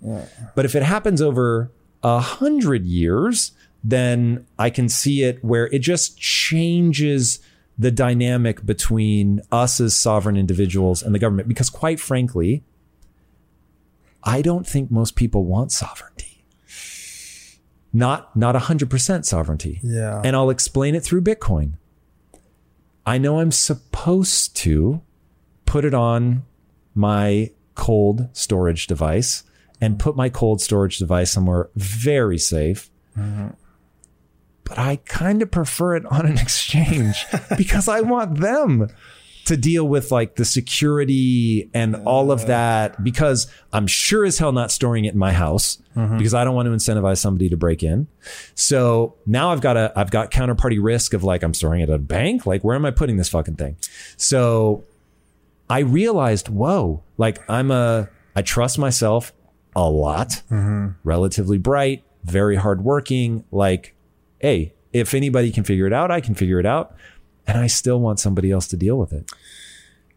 But 0.55 0.65
if 0.65 0.75
it 0.75 0.83
happens 0.83 1.21
over 1.21 1.71
a 2.03 2.21
hundred 2.21 2.85
years, 2.85 3.53
then 3.83 4.47
I 4.59 4.71
can 4.71 4.89
see 4.89 5.23
it 5.23 5.45
where 5.45 5.67
it 5.67 5.81
just 5.81 6.19
changes 6.19 7.41
the 7.77 7.91
dynamic 7.91 8.65
between 8.65 9.43
us 9.51 9.81
as 9.81 9.97
sovereign 9.97 10.37
individuals 10.37 11.03
and 11.03 11.15
the 11.15 11.19
government. 11.19 11.49
Because 11.49 11.71
quite 11.71 11.99
frankly, 11.99 12.63
I 14.25 14.43
don't 14.43 14.67
think 14.67 14.91
most 14.91 15.17
people 15.17 15.45
want 15.45 15.71
sovereignty. 15.73 16.45
Not 17.93 18.35
not 18.35 18.55
100% 18.57 19.25
sovereignty. 19.25 19.81
Yeah. 19.83 20.21
And 20.25 20.35
I'll 20.35 20.51
explain 20.51 20.95
it 20.95 21.05
through 21.05 21.23
Bitcoin. 21.23 21.75
I 23.07 23.19
know 23.19 23.39
I'm 23.39 23.53
supposed 23.53 24.57
to 24.57 25.03
put 25.67 25.85
it 25.85 25.95
on 25.95 26.45
my 26.95 27.51
cold 27.75 28.29
storage 28.33 28.87
device 28.87 29.45
and 29.81 29.99
put 29.99 30.17
my 30.17 30.29
cold 30.29 30.61
storage 30.61 30.99
device 30.99 31.31
somewhere 31.31 31.69
very 31.77 32.39
safe. 32.39 32.91
Mm-hmm. 33.17 33.49
But 34.65 34.79
I 34.79 34.97
kind 35.05 35.43
of 35.43 35.51
prefer 35.51 35.97
it 35.97 36.07
on 36.07 36.27
an 36.27 36.39
exchange 36.39 37.27
because 37.57 37.87
I 37.87 38.01
want 38.01 38.41
them 38.41 38.89
to 39.45 39.57
deal 39.57 39.87
with 39.87 40.11
like 40.11 40.37
the 40.37 40.45
security 40.45 41.71
and 41.75 41.97
all 42.07 42.33
of 42.33 42.47
that 42.47 43.03
because 43.05 43.47
I'm 43.73 43.87
sure 43.87 44.25
as 44.25 44.39
hell 44.39 44.53
not 44.53 44.71
storing 44.71 45.05
it 45.05 45.13
in 45.13 45.19
my 45.19 45.33
house 45.33 45.79
mm-hmm. 45.95 46.17
because 46.17 46.33
I 46.33 46.45
don't 46.45 46.55
want 46.55 46.67
to 46.67 46.73
incentivize 46.73 47.19
somebody 47.19 47.49
to 47.51 47.57
break 47.57 47.83
in. 47.83 48.07
So 48.55 49.17
now 49.27 49.51
I've 49.51 49.61
got 49.61 49.77
a 49.77 49.93
I've 49.97 50.11
got 50.11 50.31
counterparty 50.31 50.79
risk 50.83 51.13
of 51.13 51.25
like 51.25 51.43
I'm 51.43 51.55
storing 51.55 51.83
it 51.83 51.91
at 51.91 51.95
a 51.95 51.99
bank. 51.99 52.47
Like 52.47 52.65
where 52.65 52.75
am 52.75 52.85
I 52.85 52.91
putting 52.91 53.17
this 53.17 53.29
fucking 53.29 53.57
thing? 53.57 53.77
So 54.17 54.85
I 55.69 55.81
realized, 55.81 56.49
whoa, 56.49 57.03
like 57.19 57.39
I'm 57.49 57.71
a 57.71 58.09
I 58.35 58.43
trust 58.43 58.79
myself 58.79 59.33
a 59.77 59.89
lot, 59.89 60.43
mm-hmm. 60.51 60.89
relatively 61.03 61.59
bright, 61.59 62.03
very 62.25 62.57
hardworking. 62.57 63.45
Like, 63.51 63.95
hey, 64.39 64.75
if 64.93 65.13
anybody 65.13 65.51
can 65.51 65.65
figure 65.65 65.87
it 65.87 65.93
out, 65.93 66.11
I 66.11 66.21
can 66.21 66.35
figure 66.35 66.61
it 66.61 66.67
out. 66.67 66.97
And 67.47 67.59
I 67.59 67.67
still 67.67 68.01
want 68.01 68.21
somebody 68.21 68.51
else 68.51 68.67
to 68.69 68.77
deal 68.77 68.97
with 68.99 69.13
it. 69.13 69.31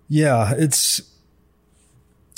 Yeah, 0.07 0.53
it's 0.57 1.01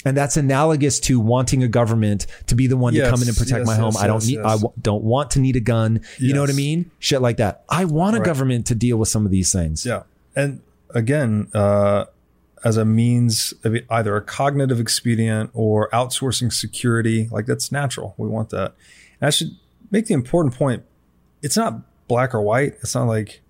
And 0.05 0.15
that's 0.15 0.37
analogous 0.37 0.99
to 1.01 1.19
wanting 1.19 1.61
a 1.61 1.67
government 1.67 2.25
to 2.47 2.55
be 2.55 2.67
the 2.67 2.77
one 2.77 2.93
to 2.93 3.01
come 3.09 3.21
in 3.21 3.27
and 3.27 3.37
protect 3.37 3.59
yes, 3.59 3.67
my 3.67 3.75
home. 3.75 3.91
yes, 3.93 4.01
I 4.03 4.07
don't 4.07 4.15
yes, 4.23 4.27
need, 4.27 4.39
I 4.39 4.51
yes. 4.53 4.61
w- 4.61 4.73
don't 4.81 5.03
want 5.03 5.31
to 5.31 5.39
need 5.39 5.55
a 5.57 5.59
gun. 5.59 6.01
You 6.17 6.33
know 6.33 6.41
what 6.41 6.49
I 6.49 6.53
mean? 6.53 6.89
Shit 6.99 7.21
like 7.21 7.37
that. 7.37 7.63
I 7.69 7.85
want 7.85 8.15
a 8.15 8.19
Right. 8.19 8.25
government 8.25 8.65
to 8.67 8.75
deal 8.75 8.97
with 8.97 9.09
some 9.09 9.25
of 9.25 9.31
these 9.31 9.51
things. 9.51 9.85
Yeah. 9.85 10.03
And 10.35 10.61
again, 10.95 11.49
uh, 11.53 12.05
as 12.63 12.77
a 12.77 12.85
means 12.85 13.53
of 13.63 13.75
either 13.89 14.15
a 14.15 14.21
cognitive 14.21 14.79
expedient 14.79 15.49
or 15.53 15.89
outsourcing 15.91 16.51
security, 16.51 17.27
like 17.31 17.45
that's 17.45 17.71
natural. 17.71 18.15
We 18.17 18.27
want 18.27 18.49
that. 18.49 18.73
And 19.21 19.27
I 19.27 19.29
should 19.29 19.51
make 19.91 20.07
the 20.07 20.13
important 20.13 20.55
point 20.55 20.83
it's 21.41 21.55
not 21.57 21.81
black 22.07 22.33
or 22.33 22.41
white. 22.41 22.73
It's 22.81 22.95
not 22.95 23.05
like 23.07 23.41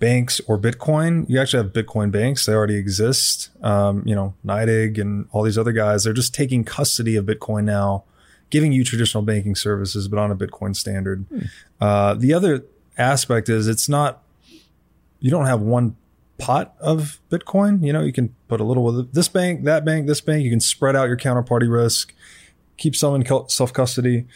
banks 0.00 0.40
or 0.48 0.58
Bitcoin. 0.58 1.28
You 1.28 1.40
actually 1.40 1.62
have 1.62 1.72
Bitcoin 1.72 2.10
banks, 2.10 2.46
they 2.46 2.52
already 2.52 2.76
exist. 2.76 3.50
Um, 3.62 4.02
you 4.04 4.14
know, 4.14 4.34
NYDIG 4.44 5.00
and 5.00 5.28
all 5.30 5.44
these 5.44 5.58
other 5.58 5.72
guys, 5.72 6.02
they're 6.02 6.12
just 6.12 6.34
taking 6.34 6.64
custody 6.64 7.14
of 7.14 7.26
Bitcoin 7.26 7.64
now, 7.64 8.02
giving 8.48 8.72
you 8.72 8.82
traditional 8.82 9.22
banking 9.22 9.54
services, 9.54 10.08
but 10.08 10.18
on 10.18 10.32
a 10.32 10.36
Bitcoin 10.36 10.74
standard. 10.74 11.24
Uh, 11.80 12.14
the 12.14 12.34
other 12.34 12.64
aspect 12.98 13.48
is 13.48 13.68
it's 13.68 13.88
not 13.88 14.22
you 15.20 15.30
don't 15.30 15.46
have 15.46 15.60
one 15.60 15.96
pot 16.38 16.74
of 16.80 17.20
Bitcoin. 17.30 17.84
You 17.84 17.92
know, 17.92 18.00
you 18.00 18.12
can 18.12 18.34
put 18.48 18.60
a 18.60 18.64
little 18.64 18.82
with 18.82 19.12
this 19.12 19.28
bank, 19.28 19.64
that 19.64 19.84
bank, 19.84 20.06
this 20.06 20.20
bank. 20.20 20.42
You 20.42 20.50
can 20.50 20.60
spread 20.60 20.96
out 20.96 21.08
your 21.08 21.18
counterparty 21.18 21.70
risk, 21.70 22.14
keep 22.78 22.96
some 22.96 23.14
in 23.14 23.48
self 23.48 23.72
custody. 23.72 24.26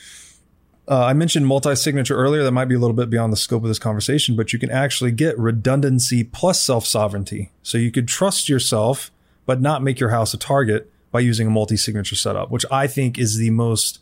Uh, 0.86 1.04
I 1.04 1.12
mentioned 1.14 1.46
multi 1.46 1.74
signature 1.74 2.16
earlier. 2.16 2.42
That 2.42 2.52
might 2.52 2.66
be 2.66 2.74
a 2.74 2.78
little 2.78 2.96
bit 2.96 3.08
beyond 3.08 3.32
the 3.32 3.38
scope 3.38 3.62
of 3.62 3.68
this 3.68 3.78
conversation, 3.78 4.36
but 4.36 4.52
you 4.52 4.58
can 4.58 4.70
actually 4.70 5.12
get 5.12 5.38
redundancy 5.38 6.24
plus 6.24 6.62
self 6.62 6.86
sovereignty. 6.86 7.50
So 7.62 7.78
you 7.78 7.90
could 7.90 8.06
trust 8.06 8.48
yourself, 8.48 9.10
but 9.46 9.60
not 9.60 9.82
make 9.82 9.98
your 9.98 10.10
house 10.10 10.34
a 10.34 10.38
target 10.38 10.90
by 11.10 11.20
using 11.20 11.46
a 11.46 11.50
multi 11.50 11.76
signature 11.76 12.16
setup, 12.16 12.50
which 12.50 12.66
I 12.70 12.86
think 12.86 13.18
is 13.18 13.38
the 13.38 13.50
most 13.50 14.00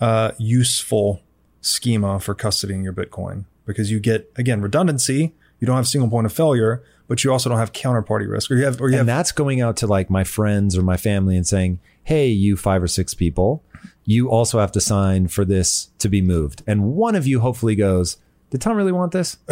uh, 0.00 0.32
useful 0.38 1.22
schema 1.60 2.18
for 2.18 2.34
custodying 2.34 2.82
your 2.82 2.92
Bitcoin 2.92 3.44
because 3.64 3.90
you 3.90 4.00
get 4.00 4.32
again 4.36 4.60
redundancy. 4.60 5.34
You 5.60 5.66
don't 5.66 5.76
have 5.76 5.88
single 5.88 6.08
point 6.08 6.26
of 6.26 6.32
failure, 6.32 6.82
but 7.06 7.22
you 7.22 7.32
also 7.32 7.48
don't 7.48 7.58
have 7.58 7.72
counterparty 7.72 8.28
risk, 8.30 8.50
or 8.50 8.56
you 8.56 8.64
have, 8.64 8.80
or 8.80 8.88
you 8.88 8.98
and 8.98 9.08
have 9.08 9.18
that's 9.18 9.32
going 9.32 9.60
out 9.60 9.76
to 9.78 9.86
like 9.86 10.10
my 10.10 10.24
friends 10.24 10.76
or 10.76 10.82
my 10.82 10.96
family 10.96 11.36
and 11.36 11.46
saying, 11.46 11.78
"Hey, 12.02 12.28
you 12.28 12.56
five 12.56 12.82
or 12.82 12.88
six 12.88 13.14
people, 13.14 13.62
you 14.08 14.30
also 14.30 14.58
have 14.58 14.72
to 14.72 14.80
sign 14.80 15.28
for 15.28 15.44
this 15.44 15.90
to 15.98 16.08
be 16.08 16.22
moved." 16.22 16.62
And 16.66 16.94
one 16.94 17.14
of 17.14 17.26
you 17.26 17.40
hopefully 17.40 17.76
goes, 17.76 18.16
"Did 18.50 18.60
Tom 18.62 18.76
really 18.76 18.92
want 18.92 19.12
this?" 19.12 19.36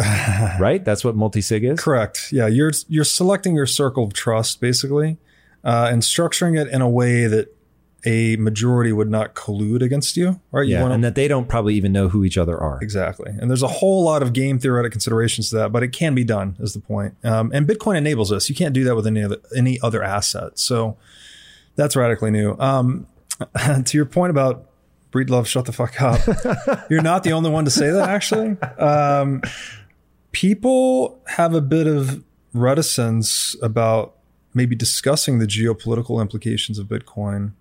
right? 0.59 0.83
That's 0.83 1.05
what 1.05 1.15
multi-sig 1.15 1.63
is. 1.63 1.79
Correct. 1.79 2.29
Yeah, 2.31 2.47
you're 2.47 2.71
you're 2.87 3.03
selecting 3.03 3.55
your 3.55 3.67
circle 3.67 4.03
of 4.03 4.13
trust 4.13 4.59
basically, 4.59 5.17
uh, 5.63 5.89
and 5.91 6.01
structuring 6.01 6.59
it 6.59 6.67
in 6.67 6.81
a 6.81 6.89
way 6.89 7.27
that 7.27 7.53
a 8.05 8.37
majority 8.37 8.93
would 8.93 9.09
not 9.09 9.35
collude 9.35 9.81
against 9.81 10.15
you. 10.17 10.39
Right? 10.51 10.67
Yeah, 10.67 10.77
you 10.77 10.81
wanna, 10.83 10.95
and 10.95 11.03
that 11.03 11.15
they 11.15 11.27
don't 11.27 11.47
probably 11.47 11.75
even 11.75 11.91
know 11.91 12.07
who 12.07 12.23
each 12.23 12.37
other 12.37 12.57
are. 12.57 12.79
exactly. 12.81 13.31
And 13.37 13.49
there's 13.49 13.63
a 13.63 13.67
whole 13.67 14.03
lot 14.03 14.21
of 14.21 14.33
game 14.33 14.59
theoretic 14.59 14.91
considerations 14.91 15.49
to 15.49 15.57
that, 15.57 15.71
but 15.71 15.83
it 15.83 15.89
can 15.89 16.15
be 16.15 16.23
done. 16.23 16.55
Is 16.59 16.73
the 16.73 16.79
point? 16.79 17.15
Um, 17.23 17.51
and 17.53 17.67
Bitcoin 17.67 17.97
enables 17.97 18.29
this. 18.29 18.49
You 18.49 18.55
can't 18.55 18.73
do 18.73 18.83
that 18.85 18.95
with 18.95 19.07
any 19.07 19.23
other 19.23 19.37
any 19.55 19.79
other 19.81 20.03
asset. 20.03 20.57
So 20.57 20.97
that's 21.75 21.95
radically 21.95 22.31
new. 22.31 22.55
Um, 22.59 23.07
to 23.85 23.97
your 23.97 24.05
point 24.05 24.31
about 24.31 24.69
Breedlove, 25.11 25.45
shut 25.45 25.65
the 25.65 25.71
fuck 25.71 26.01
up. 26.01 26.19
You're 26.89 27.01
not 27.01 27.23
the 27.23 27.31
only 27.31 27.49
one 27.49 27.65
to 27.65 27.71
say 27.71 27.91
that, 27.91 28.09
actually. 28.09 28.59
Um, 28.77 29.41
people 30.31 31.21
have 31.27 31.53
a 31.53 31.61
bit 31.61 31.87
of 31.87 32.23
reticence 32.53 33.55
about 33.61 34.15
maybe 34.53 34.75
discussing 34.75 35.39
the 35.39 35.45
geopolitical 35.45 36.19
implications 36.21 36.79
of 36.79 36.87
Bitcoin. 36.87 37.53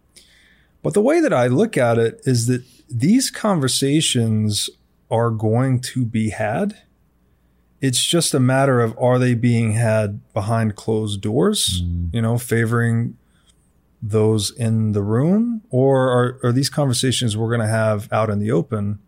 But 0.82 0.94
the 0.94 1.02
way 1.02 1.20
that 1.20 1.32
I 1.32 1.46
look 1.46 1.76
at 1.76 1.98
it 1.98 2.20
is 2.24 2.46
that 2.46 2.62
these 2.88 3.30
conversations 3.30 4.70
are 5.10 5.30
going 5.30 5.80
to 5.80 6.04
be 6.04 6.30
had. 6.30 6.76
It's 7.80 8.04
just 8.04 8.34
a 8.34 8.40
matter 8.40 8.80
of 8.80 8.96
are 8.98 9.18
they 9.18 9.34
being 9.34 9.72
had 9.72 10.20
behind 10.32 10.76
closed 10.76 11.20
doors, 11.20 11.82
you 12.12 12.22
know, 12.22 12.38
favoring 12.38 13.16
those 14.02 14.50
in 14.50 14.92
the 14.92 15.02
room, 15.02 15.62
or 15.70 16.08
are, 16.08 16.40
are 16.44 16.52
these 16.52 16.70
conversations 16.70 17.36
we're 17.36 17.48
going 17.48 17.60
to 17.60 17.66
have 17.66 18.12
out 18.12 18.30
in 18.30 18.38
the 18.38 18.50
open 18.50 18.98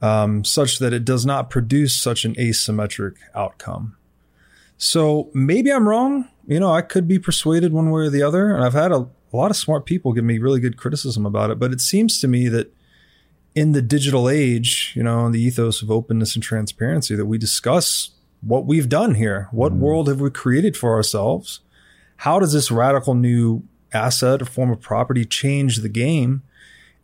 um, 0.00 0.44
such 0.44 0.78
that 0.78 0.92
it 0.92 1.04
does 1.04 1.24
not 1.24 1.50
produce 1.50 1.96
such 1.96 2.24
an 2.24 2.34
asymmetric 2.34 3.16
outcome? 3.34 3.96
So 4.76 5.30
maybe 5.32 5.72
I'm 5.72 5.88
wrong. 5.88 6.28
You 6.46 6.58
know, 6.58 6.72
I 6.72 6.82
could 6.82 7.06
be 7.06 7.18
persuaded 7.18 7.72
one 7.72 7.90
way 7.90 8.02
or 8.02 8.10
the 8.10 8.22
other. 8.22 8.52
And 8.52 8.64
I've 8.64 8.72
had 8.72 8.90
a, 8.90 9.08
a 9.32 9.36
lot 9.36 9.50
of 9.50 9.56
smart 9.56 9.86
people 9.86 10.12
give 10.12 10.24
me 10.24 10.38
really 10.38 10.58
good 10.58 10.76
criticism 10.76 11.24
about 11.24 11.50
it. 11.50 11.58
But 11.58 11.72
it 11.72 11.80
seems 11.80 12.20
to 12.20 12.28
me 12.28 12.48
that 12.48 12.74
in 13.54 13.72
the 13.72 13.82
digital 13.82 14.28
age, 14.28 14.92
you 14.96 15.02
know, 15.02 15.26
in 15.26 15.32
the 15.32 15.40
ethos 15.40 15.82
of 15.82 15.90
openness 15.90 16.34
and 16.34 16.42
transparency, 16.42 17.14
that 17.14 17.26
we 17.26 17.38
discuss 17.38 18.10
what 18.40 18.66
we've 18.66 18.88
done 18.88 19.14
here. 19.14 19.48
What 19.52 19.72
world 19.72 20.08
have 20.08 20.20
we 20.20 20.30
created 20.30 20.76
for 20.76 20.94
ourselves? 20.94 21.60
How 22.16 22.40
does 22.40 22.52
this 22.52 22.70
radical 22.70 23.14
new 23.14 23.62
asset 23.92 24.42
or 24.42 24.44
form 24.44 24.70
of 24.70 24.80
property 24.80 25.24
change 25.24 25.78
the 25.78 25.88
game? 25.88 26.42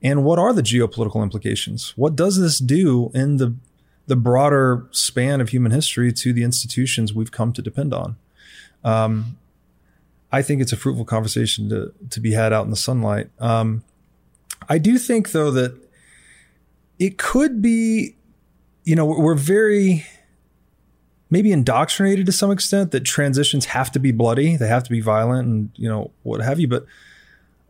And 0.03 0.25
what 0.25 0.39
are 0.39 0.53
the 0.53 0.63
geopolitical 0.63 1.23
implications? 1.23 1.93
What 1.97 2.15
does 2.15 2.39
this 2.39 2.59
do 2.59 3.11
in 3.15 3.37
the 3.37 3.55
the 4.07 4.17
broader 4.17 4.87
span 4.91 5.41
of 5.41 5.51
human 5.51 5.71
history 5.71 6.13
to 6.15 6.33
the 6.33 6.43
institutions 6.43 7.13
we've 7.13 7.33
come 7.33 7.53
to 7.53 7.61
depend 7.61 7.93
on? 7.93 8.17
Um, 8.83 9.37
I 10.33 10.41
think 10.41 10.63
it's 10.63 10.73
a 10.73 10.77
fruitful 10.77 11.05
conversation 11.05 11.69
to 11.71 11.93
to 12.11 12.21
be 12.21 12.33
had 12.33 12.53
out 12.53 12.65
in 12.65 12.71
the 12.71 12.77
sunlight. 12.77 13.31
Um, 13.39 13.83
I 14.69 14.79
do 14.79 14.99
think 14.99 15.33
though 15.33 15.51
that 15.51 15.77
it 16.99 17.17
could 17.19 17.63
be, 17.63 18.17
you 18.85 18.97
know, 18.97 19.05
we're 19.05 19.35
very 19.35 20.05
maybe 21.31 21.53
indoctrinated 21.53 22.27
to 22.27 22.33
some 22.33 22.51
extent 22.51 22.91
that 22.93 23.05
transitions 23.05 23.67
have 23.67 23.91
to 23.93 23.99
be 23.99 24.13
bloody, 24.13 24.57
they 24.57 24.69
have 24.69 24.85
to 24.85 24.91
be 24.91 25.01
violent, 25.01 25.47
and 25.47 25.71
you 25.75 25.89
know 25.89 26.11
what 26.23 26.41
have 26.41 26.59
you. 26.59 26.69
But 26.69 26.87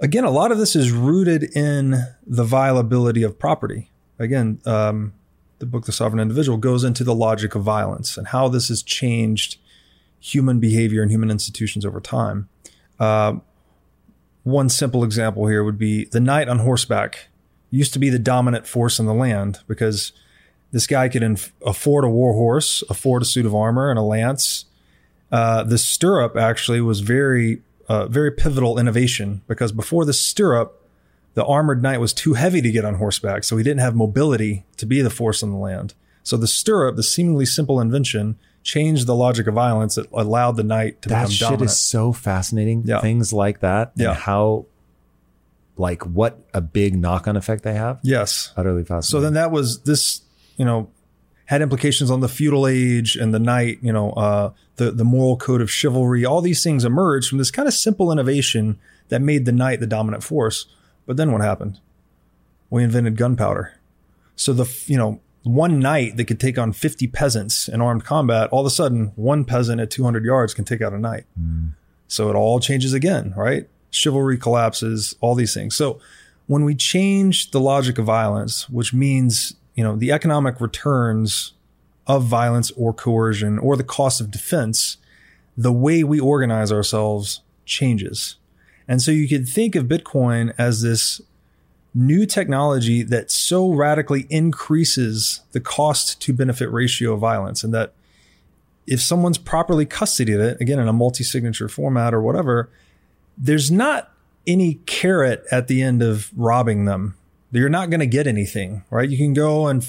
again, 0.00 0.24
a 0.24 0.30
lot 0.30 0.52
of 0.52 0.58
this 0.58 0.76
is 0.76 0.90
rooted 0.92 1.44
in 1.56 2.04
the 2.26 2.44
violability 2.44 3.22
of 3.22 3.38
property. 3.38 3.90
Again, 4.18 4.60
um, 4.64 5.12
the 5.58 5.66
book 5.66 5.86
The 5.86 5.92
Sovereign 5.92 6.20
Individual 6.20 6.58
goes 6.58 6.84
into 6.84 7.04
the 7.04 7.14
logic 7.14 7.54
of 7.54 7.62
violence 7.62 8.16
and 8.16 8.28
how 8.28 8.48
this 8.48 8.68
has 8.68 8.82
changed 8.82 9.58
human 10.20 10.60
behavior 10.60 11.02
and 11.02 11.10
human 11.10 11.30
institutions 11.30 11.84
over 11.84 12.00
time. 12.00 12.48
Uh, 12.98 13.36
one 14.42 14.68
simple 14.68 15.04
example 15.04 15.46
here 15.46 15.62
would 15.62 15.78
be 15.78 16.04
the 16.06 16.20
knight 16.20 16.48
on 16.48 16.60
horseback 16.60 17.28
used 17.70 17.92
to 17.92 17.98
be 17.98 18.08
the 18.08 18.18
dominant 18.18 18.66
force 18.66 18.98
in 18.98 19.06
the 19.06 19.14
land 19.14 19.60
because 19.66 20.12
this 20.72 20.86
guy 20.86 21.08
could 21.08 21.22
inf- 21.22 21.52
afford 21.64 22.04
a 22.04 22.08
war 22.08 22.32
horse, 22.34 22.82
afford 22.90 23.22
a 23.22 23.24
suit 23.24 23.46
of 23.46 23.54
armor, 23.54 23.90
and 23.90 23.98
a 23.98 24.02
lance. 24.02 24.66
Uh, 25.32 25.62
the 25.62 25.78
stirrup 25.78 26.36
actually 26.36 26.80
was 26.80 27.00
very, 27.00 27.62
uh, 27.88 28.06
very 28.06 28.30
pivotal 28.30 28.78
innovation 28.78 29.42
because 29.46 29.72
before 29.72 30.04
the 30.04 30.12
stirrup, 30.12 30.74
the 31.34 31.44
armored 31.44 31.82
knight 31.82 32.00
was 32.00 32.12
too 32.12 32.34
heavy 32.34 32.60
to 32.62 32.70
get 32.70 32.84
on 32.84 32.94
horseback, 32.94 33.44
so 33.44 33.56
he 33.56 33.62
didn't 33.62 33.80
have 33.80 33.94
mobility 33.94 34.64
to 34.76 34.86
be 34.86 35.00
the 35.02 35.10
force 35.10 35.42
in 35.42 35.50
the 35.50 35.56
land. 35.56 35.94
So 36.22 36.36
the 36.36 36.46
stirrup, 36.48 36.96
the 36.96 37.02
seemingly 37.02 37.46
simple 37.46 37.80
invention, 37.80 38.36
changed 38.62 39.06
the 39.06 39.14
logic 39.14 39.46
of 39.46 39.54
violence 39.54 39.94
that 39.94 40.06
allowed 40.12 40.56
the 40.56 40.64
knight 40.64 41.00
to 41.02 41.08
That 41.08 41.20
become 41.20 41.30
shit 41.30 41.40
dominant. 41.48 41.70
is 41.70 41.76
so 41.78 42.12
fascinating. 42.12 42.82
Yeah. 42.84 43.00
Things 43.00 43.32
like 43.32 43.60
that 43.60 43.92
Yeah. 43.96 44.10
and 44.10 44.18
how, 44.18 44.66
like, 45.76 46.04
what 46.04 46.38
a 46.52 46.60
big 46.60 46.96
knock-on 46.98 47.36
effect 47.36 47.62
they 47.62 47.74
have. 47.74 48.00
yes. 48.02 48.52
Utterly 48.56 48.82
fascinating. 48.82 49.02
So 49.02 49.20
then 49.20 49.34
that 49.34 49.50
was 49.52 49.82
this, 49.82 50.22
you 50.58 50.66
know, 50.66 50.90
had 51.46 51.62
implications 51.62 52.10
on 52.10 52.20
the 52.20 52.28
feudal 52.28 52.66
age 52.66 53.16
and 53.16 53.32
the 53.32 53.38
knight, 53.38 53.78
you 53.80 53.90
know, 53.90 54.10
uh, 54.10 54.52
the, 54.76 54.90
the 54.90 55.04
moral 55.04 55.38
code 55.38 55.62
of 55.62 55.70
chivalry. 55.70 56.26
All 56.26 56.42
these 56.42 56.62
things 56.62 56.84
emerged 56.84 57.30
from 57.30 57.38
this 57.38 57.50
kind 57.50 57.66
of 57.66 57.72
simple 57.72 58.12
innovation 58.12 58.78
that 59.08 59.22
made 59.22 59.46
the 59.46 59.52
knight 59.52 59.80
the 59.80 59.86
dominant 59.86 60.22
force. 60.22 60.66
But 61.06 61.16
then 61.16 61.32
what 61.32 61.40
happened? 61.40 61.80
We 62.68 62.84
invented 62.84 63.16
gunpowder. 63.16 63.72
So 64.36 64.52
the, 64.52 64.70
you 64.86 64.98
know, 64.98 65.20
one 65.42 65.80
knight 65.80 66.18
that 66.18 66.26
could 66.26 66.38
take 66.38 66.58
on 66.58 66.72
50 66.72 67.06
peasants 67.06 67.66
in 67.66 67.80
armed 67.80 68.04
combat, 68.04 68.50
all 68.50 68.60
of 68.60 68.66
a 68.66 68.70
sudden, 68.70 69.12
one 69.16 69.46
peasant 69.46 69.80
at 69.80 69.90
200 69.90 70.24
yards 70.24 70.52
can 70.52 70.66
take 70.66 70.82
out 70.82 70.92
a 70.92 70.98
knight. 70.98 71.24
So 72.08 72.28
it 72.28 72.36
all 72.36 72.60
changes 72.60 72.92
again, 72.92 73.32
right? 73.36 73.66
Chivalry 73.90 74.36
collapses, 74.36 75.14
all 75.20 75.34
these 75.34 75.54
things. 75.54 75.76
So 75.76 75.98
when 76.46 76.64
we 76.64 76.74
change 76.74 77.52
the 77.52 77.60
logic 77.60 77.98
of 77.98 78.04
violence, 78.04 78.68
which 78.68 78.92
means, 78.92 79.54
you 79.78 79.84
know, 79.84 79.94
the 79.94 80.10
economic 80.10 80.60
returns 80.60 81.52
of 82.08 82.24
violence 82.24 82.72
or 82.72 82.92
coercion 82.92 83.60
or 83.60 83.76
the 83.76 83.84
cost 83.84 84.20
of 84.20 84.28
defense, 84.28 84.96
the 85.56 85.72
way 85.72 86.02
we 86.02 86.18
organize 86.18 86.72
ourselves 86.72 87.42
changes. 87.64 88.34
And 88.88 89.00
so 89.00 89.12
you 89.12 89.28
could 89.28 89.48
think 89.48 89.76
of 89.76 89.84
Bitcoin 89.86 90.52
as 90.58 90.82
this 90.82 91.20
new 91.94 92.26
technology 92.26 93.04
that 93.04 93.30
so 93.30 93.70
radically 93.70 94.26
increases 94.30 95.42
the 95.52 95.60
cost 95.60 96.20
to 96.22 96.32
benefit 96.32 96.72
ratio 96.72 97.12
of 97.12 97.20
violence 97.20 97.62
and 97.62 97.72
that 97.72 97.92
if 98.88 99.00
someone's 99.00 99.38
properly 99.38 99.86
custodied 99.86 100.40
it, 100.40 100.60
again, 100.60 100.80
in 100.80 100.88
a 100.88 100.92
multi 100.92 101.22
signature 101.22 101.68
format 101.68 102.12
or 102.12 102.20
whatever, 102.20 102.68
there's 103.36 103.70
not 103.70 104.12
any 104.44 104.80
carrot 104.86 105.44
at 105.52 105.68
the 105.68 105.82
end 105.82 106.02
of 106.02 106.32
robbing 106.36 106.84
them. 106.84 107.14
You're 107.50 107.68
not 107.70 107.88
going 107.88 108.00
to 108.00 108.06
get 108.06 108.26
anything, 108.26 108.84
right? 108.90 109.08
You 109.08 109.16
can 109.16 109.32
go 109.32 109.68
and 109.68 109.86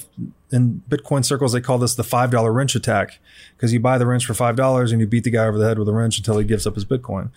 in 0.52 0.82
Bitcoin 0.90 1.26
circles, 1.26 1.52
they 1.52 1.62
call 1.62 1.78
this 1.78 1.96
the 1.96 2.04
$5 2.04 2.54
wrench 2.54 2.76
attack 2.76 3.20
because 3.56 3.74
you 3.74 3.80
buy 3.80 3.98
the 3.98 4.06
wrench 4.06 4.26
for 4.26 4.34
$5 4.34 4.92
and 4.92 5.02
you 5.02 5.08
beat 5.08 5.26
the 5.26 5.30
guy 5.30 5.46
over 5.46 5.58
the 5.58 5.68
head 5.68 5.78
with 5.78 5.90
a 5.90 5.94
wrench 5.94 6.18
until 6.18 6.38
he 6.38 6.46
gives 6.46 6.66
up 6.66 6.76
his 6.76 6.86
Bitcoin. 6.86 7.30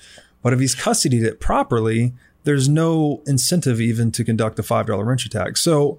But 0.42 0.52
if 0.52 0.60
he's 0.60 0.76
custodied 0.76 1.24
it 1.24 1.40
properly, 1.40 2.12
there's 2.44 2.68
no 2.68 3.22
incentive 3.26 3.80
even 3.80 4.10
to 4.12 4.24
conduct 4.24 4.58
a 4.58 4.62
$5 4.62 5.04
wrench 5.04 5.26
attack. 5.26 5.56
So 5.56 5.98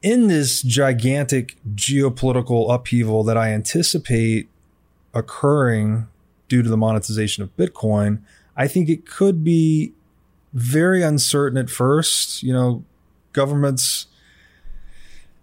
in 0.00 0.28
this 0.28 0.62
gigantic 0.62 1.56
geopolitical 1.74 2.72
upheaval 2.72 3.22
that 3.24 3.36
I 3.36 3.50
anticipate 3.50 4.48
occurring 5.14 6.08
due 6.48 6.62
to 6.62 6.68
the 6.68 6.76
monetization 6.76 7.42
of 7.42 7.56
Bitcoin, 7.56 8.20
I 8.56 8.68
think 8.68 8.88
it 8.88 9.06
could 9.06 9.44
be 9.44 9.92
very 10.52 11.02
uncertain 11.02 11.58
at 11.58 11.70
first. 11.70 12.42
You 12.42 12.52
know, 12.52 12.84
governments 13.32 14.06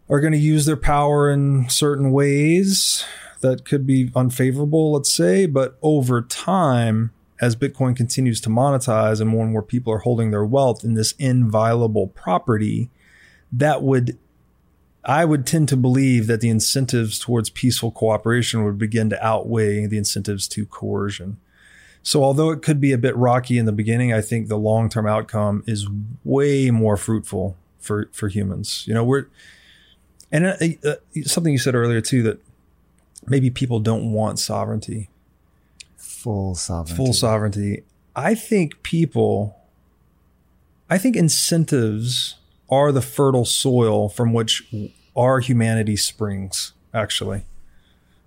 are 0.09 0.19
going 0.19 0.33
to 0.33 0.39
use 0.39 0.65
their 0.65 0.77
power 0.77 1.29
in 1.29 1.69
certain 1.69 2.11
ways 2.11 3.05
that 3.41 3.63
could 3.63 3.85
be 3.85 4.11
unfavorable, 4.15 4.93
let's 4.93 5.13
say, 5.13 5.45
but 5.45 5.77
over 5.81 6.21
time, 6.21 7.11
as 7.41 7.55
Bitcoin 7.55 7.95
continues 7.95 8.41
to 8.41 8.49
monetize 8.49 9.21
and 9.21 9.29
more 9.29 9.43
and 9.43 9.53
more 9.53 9.63
people 9.63 9.93
are 9.93 9.99
holding 9.99 10.31
their 10.31 10.43
wealth 10.43 10.83
in 10.83 10.93
this 10.93 11.13
inviolable 11.13 12.07
property, 12.07 12.89
that 13.51 13.81
would 13.81 14.17
I 15.05 15.23
would 15.23 15.45
tend 15.45 15.69
to 15.69 15.77
believe 15.77 16.27
that 16.27 16.41
the 16.41 16.49
incentives 16.49 17.19
towards 17.19 17.49
peaceful 17.49 17.89
cooperation 17.89 18.65
would 18.65 18.77
begin 18.77 19.09
to 19.09 19.25
outweigh 19.25 19.85
the 19.85 19.97
incentives 19.97 20.47
to 20.49 20.65
coercion. 20.65 21.37
So, 22.03 22.21
although 22.21 22.51
it 22.51 22.61
could 22.61 22.81
be 22.81 22.91
a 22.91 22.97
bit 22.97 23.15
rocky 23.15 23.57
in 23.57 23.65
the 23.65 23.71
beginning, 23.71 24.13
I 24.13 24.21
think 24.21 24.47
the 24.47 24.57
long 24.57 24.89
term 24.89 25.07
outcome 25.07 25.63
is 25.65 25.87
way 26.25 26.69
more 26.71 26.97
fruitful 26.97 27.55
for, 27.79 28.09
for 28.11 28.27
humans. 28.27 28.83
You 28.87 28.93
know, 28.93 29.03
we're 29.03 29.25
And 30.31 30.45
uh, 30.45 30.55
uh, 30.85 30.95
something 31.23 31.51
you 31.53 31.59
said 31.59 31.75
earlier 31.75 32.01
too 32.01 32.21
that 32.23 32.39
maybe 33.27 33.49
people 33.49 33.79
don't 33.79 34.11
want 34.11 34.39
sovereignty, 34.39 35.09
Full 35.97 36.55
sovereignty. 36.55 36.95
full 36.95 37.13
sovereignty. 37.13 37.83
I 38.15 38.35
think 38.35 38.83
people, 38.83 39.55
I 40.89 40.97
think 40.97 41.15
incentives 41.15 42.35
are 42.69 42.91
the 42.91 43.01
fertile 43.01 43.45
soil 43.45 44.09
from 44.09 44.33
which 44.33 44.63
our 45.15 45.39
humanity 45.39 45.95
springs. 45.95 46.73
Actually, 46.93 47.39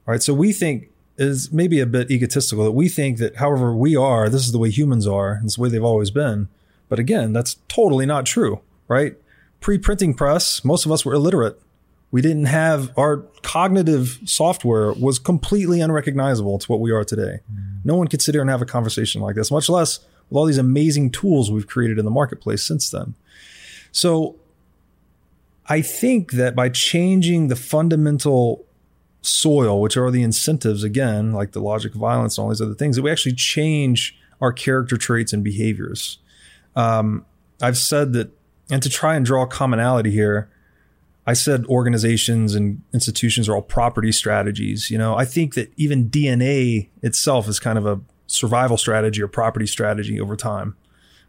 all 0.06 0.12
right. 0.12 0.22
So 0.22 0.32
we 0.34 0.52
think 0.52 0.88
is 1.18 1.52
maybe 1.52 1.78
a 1.80 1.86
bit 1.86 2.10
egotistical 2.10 2.64
that 2.64 2.72
we 2.72 2.88
think 2.88 3.18
that 3.18 3.36
however 3.36 3.74
we 3.74 3.94
are, 3.96 4.28
this 4.28 4.44
is 4.46 4.52
the 4.52 4.58
way 4.58 4.70
humans 4.70 5.06
are, 5.06 5.32
and 5.34 5.44
it's 5.44 5.56
the 5.56 5.62
way 5.62 5.68
they've 5.68 5.84
always 5.84 6.10
been. 6.10 6.48
But 6.88 6.98
again, 6.98 7.32
that's 7.32 7.56
totally 7.68 8.06
not 8.06 8.24
true, 8.24 8.60
right? 8.88 9.16
Pre-printing 9.62 10.12
press, 10.12 10.64
most 10.64 10.84
of 10.84 10.92
us 10.92 11.04
were 11.04 11.14
illiterate. 11.14 11.58
We 12.10 12.20
didn't 12.20 12.44
have 12.44 12.92
our 12.98 13.18
cognitive 13.42 14.18
software 14.26 14.92
was 14.92 15.18
completely 15.18 15.80
unrecognizable 15.80 16.58
to 16.58 16.66
what 16.66 16.80
we 16.80 16.90
are 16.90 17.04
today. 17.04 17.40
No 17.84 17.96
one 17.96 18.08
could 18.08 18.20
sit 18.20 18.34
here 18.34 18.42
and 18.42 18.50
have 18.50 18.60
a 18.60 18.66
conversation 18.66 19.22
like 19.22 19.34
this, 19.34 19.50
much 19.50 19.70
less 19.70 20.00
with 20.28 20.36
all 20.36 20.44
these 20.44 20.58
amazing 20.58 21.10
tools 21.10 21.50
we've 21.50 21.66
created 21.66 21.98
in 21.98 22.04
the 22.04 22.10
marketplace 22.10 22.62
since 22.62 22.90
then. 22.90 23.14
So 23.92 24.36
I 25.66 25.80
think 25.80 26.32
that 26.32 26.54
by 26.54 26.68
changing 26.68 27.48
the 27.48 27.56
fundamental 27.56 28.66
soil, 29.22 29.80
which 29.80 29.96
are 29.96 30.10
the 30.10 30.22
incentives, 30.22 30.82
again, 30.82 31.32
like 31.32 31.52
the 31.52 31.60
logic 31.60 31.94
of 31.94 32.00
violence 32.00 32.36
and 32.36 32.42
all 32.42 32.50
these 32.50 32.60
other 32.60 32.74
things, 32.74 32.96
that 32.96 33.02
we 33.02 33.10
actually 33.10 33.34
change 33.36 34.18
our 34.40 34.52
character 34.52 34.96
traits 34.96 35.32
and 35.32 35.44
behaviors. 35.44 36.18
Um, 36.74 37.24
I've 37.60 37.78
said 37.78 38.12
that, 38.14 38.30
and 38.72 38.82
to 38.82 38.88
try 38.88 39.16
and 39.16 39.26
draw 39.26 39.44
commonality 39.44 40.10
here, 40.10 40.48
I 41.26 41.34
said 41.34 41.66
organizations 41.66 42.54
and 42.54 42.80
institutions 42.94 43.46
are 43.46 43.54
all 43.54 43.62
property 43.62 44.10
strategies. 44.10 44.90
You 44.90 44.96
know, 44.96 45.14
I 45.14 45.26
think 45.26 45.52
that 45.54 45.70
even 45.76 46.08
DNA 46.08 46.88
itself 47.02 47.48
is 47.48 47.60
kind 47.60 47.76
of 47.76 47.84
a 47.84 48.00
survival 48.26 48.78
strategy 48.78 49.22
or 49.22 49.28
property 49.28 49.66
strategy 49.66 50.18
over 50.18 50.36
time, 50.36 50.74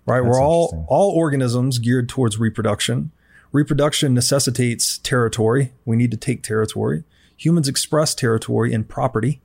right? 0.05 0.21
That's 0.21 0.37
We're 0.37 0.41
all 0.41 0.85
all 0.87 1.11
organisms 1.11 1.79
geared 1.79 2.07
towards 2.07 2.39
reproduction. 2.39 3.11
Reproduction 3.51 4.13
necessitates 4.13 4.99
territory. 4.99 5.73
We 5.83 5.97
need 5.97 6.11
to 6.11 6.17
take 6.17 6.43
territory. 6.43 7.03
Humans 7.35 7.67
express 7.67 8.15
territory 8.15 8.71
in 8.71 8.85
property, 8.85 9.41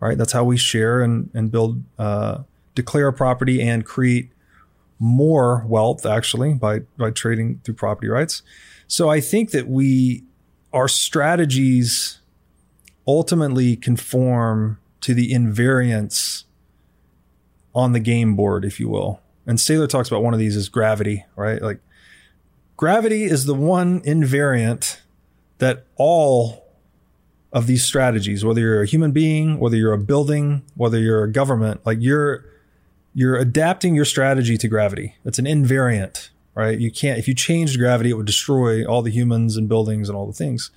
right? 0.00 0.16
That's 0.16 0.32
how 0.32 0.44
we 0.44 0.56
share 0.56 1.02
and 1.02 1.28
and 1.34 1.52
build, 1.52 1.84
uh, 1.98 2.38
declare 2.74 3.12
property 3.12 3.60
and 3.60 3.84
create 3.84 4.30
more 4.98 5.64
wealth 5.66 6.06
actually 6.06 6.54
by 6.54 6.80
by 6.96 7.10
trading 7.10 7.60
through 7.64 7.74
property 7.74 8.08
rights. 8.08 8.42
So 8.86 9.10
I 9.10 9.20
think 9.20 9.50
that 9.50 9.68
we 9.68 10.24
our 10.72 10.88
strategies 10.88 12.18
ultimately 13.06 13.76
conform 13.76 14.78
to 15.02 15.14
the 15.14 15.32
invariance 15.32 16.44
on 17.74 17.92
the 17.92 18.00
game 18.00 18.34
board, 18.34 18.64
if 18.64 18.80
you 18.80 18.88
will. 18.88 19.20
And 19.46 19.58
Saylor 19.58 19.88
talks 19.88 20.08
about 20.08 20.22
one 20.22 20.32
of 20.32 20.40
these 20.40 20.56
is 20.56 20.68
gravity, 20.68 21.24
right? 21.36 21.60
Like 21.60 21.80
gravity 22.76 23.24
is 23.24 23.44
the 23.44 23.54
one 23.54 24.00
invariant 24.02 25.00
that 25.58 25.84
all 25.96 26.64
of 27.52 27.66
these 27.66 27.84
strategies, 27.84 28.44
whether 28.44 28.60
you're 28.60 28.82
a 28.82 28.86
human 28.86 29.12
being, 29.12 29.58
whether 29.58 29.76
you're 29.76 29.92
a 29.92 29.98
building, 29.98 30.62
whether 30.74 30.98
you're 30.98 31.24
a 31.24 31.30
government, 31.30 31.84
like 31.84 31.98
you're 32.00 32.44
you're 33.14 33.36
adapting 33.36 33.94
your 33.94 34.04
strategy 34.04 34.58
to 34.58 34.68
gravity. 34.68 35.16
It's 35.24 35.38
an 35.38 35.46
invariant, 35.46 36.30
right? 36.54 36.78
You 36.78 36.90
can't 36.90 37.18
if 37.18 37.28
you 37.28 37.34
changed 37.34 37.78
gravity, 37.78 38.10
it 38.10 38.14
would 38.14 38.26
destroy 38.26 38.84
all 38.84 39.02
the 39.02 39.10
humans 39.10 39.56
and 39.56 39.68
buildings 39.68 40.08
and 40.08 40.18
all 40.18 40.26
the 40.26 40.32
things. 40.32 40.70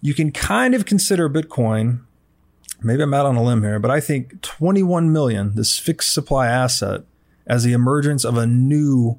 You 0.00 0.14
can 0.14 0.30
kind 0.30 0.74
of 0.74 0.84
consider 0.84 1.28
Bitcoin, 1.28 2.00
maybe 2.82 3.02
I'm 3.02 3.14
out 3.14 3.26
on 3.26 3.36
a 3.36 3.42
limb 3.42 3.62
here, 3.62 3.78
but 3.78 3.90
I 3.90 4.00
think 4.00 4.40
21 4.42 5.12
million, 5.12 5.54
this 5.54 5.78
fixed 5.78 6.12
supply 6.12 6.46
asset, 6.46 7.02
as 7.46 7.64
the 7.64 7.72
emergence 7.72 8.24
of 8.24 8.36
a 8.36 8.46
new, 8.46 9.18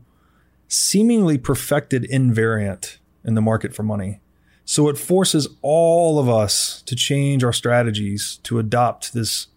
seemingly 0.68 1.38
perfected 1.38 2.04
invariant 2.04 2.98
in 3.24 3.36
the 3.36 3.42
market 3.42 3.74
for 3.74 3.84
money. 3.84 4.22
So 4.64 4.88
it 4.90 4.98
forces 4.98 5.48
all 5.62 6.18
of 6.20 6.30
us 6.30 6.82
to 6.84 6.96
change 6.96 7.44
our 7.44 7.54
strategies 7.54 8.40
to 8.44 8.58
adopt 8.58 9.14
this 9.14 9.48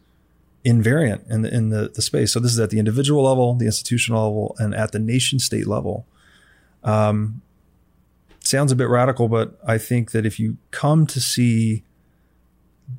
invariant 0.65 1.29
in 1.31 1.43
the 1.43 1.55
in 1.55 1.69
the, 1.71 1.91
the 1.95 2.03
space. 2.03 2.33
So 2.33 2.41
this 2.41 2.53
is 2.53 2.61
at 2.61 2.71
the 2.71 2.79
individual 2.79 3.25
level, 3.25 3.55
the 3.55 3.67
institutional 3.67 4.25
level, 4.25 4.57
and 4.59 4.75
at 4.75 4.93
the 4.93 4.99
nation 4.99 5.39
state 5.39 5.67
level. 5.67 6.07
Um, 6.85 7.43
sounds 8.41 8.73
a 8.73 8.77
bit 8.77 8.89
radical, 8.89 9.29
but 9.29 9.59
I 9.67 9.79
think 9.79 10.13
that 10.13 10.27
if 10.27 10.41
you 10.41 10.57
come 10.71 11.07
to 11.09 11.21
see, 11.21 11.85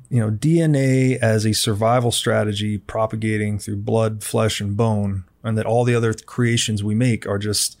you 0.08 0.20
know, 0.20 0.30
DNA 0.30 1.18
as 1.18 1.44
a 1.44 1.52
survival 1.52 2.12
strategy 2.12 2.78
propagating 2.78 3.58
through 3.58 3.76
blood, 3.76 4.22
flesh, 4.22 4.60
and 4.60 4.76
bone, 4.76 5.24
and 5.42 5.58
that 5.58 5.66
all 5.66 5.84
the 5.84 5.94
other 5.94 6.14
creations 6.14 6.84
we 6.84 6.94
make 6.94 7.26
are 7.26 7.38
just, 7.38 7.76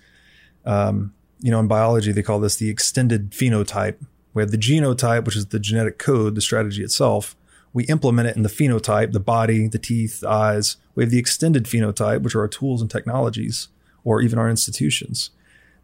um, 0.64 1.14
you 1.40 1.50
know, 1.50 1.60
in 1.60 1.68
biology 1.68 2.12
they 2.12 2.22
call 2.22 2.40
this 2.40 2.56
the 2.56 2.68
extended 2.68 3.30
phenotype. 3.30 3.96
We 4.34 4.42
have 4.42 4.50
the 4.50 4.58
genotype, 4.58 5.24
which 5.24 5.36
is 5.36 5.46
the 5.46 5.58
genetic 5.58 5.98
code, 5.98 6.34
the 6.34 6.40
strategy 6.40 6.82
itself. 6.82 7.36
We 7.72 7.84
implement 7.84 8.28
it 8.28 8.36
in 8.36 8.42
the 8.42 8.48
phenotype, 8.48 9.12
the 9.12 9.20
body, 9.20 9.68
the 9.68 9.78
teeth, 9.78 10.20
the 10.20 10.28
eyes. 10.28 10.76
We 10.94 11.04
have 11.04 11.10
the 11.10 11.18
extended 11.18 11.64
phenotype, 11.64 12.22
which 12.22 12.34
are 12.34 12.40
our 12.40 12.48
tools 12.48 12.80
and 12.80 12.90
technologies, 12.90 13.68
or 14.04 14.20
even 14.20 14.38
our 14.38 14.50
institutions. 14.50 15.30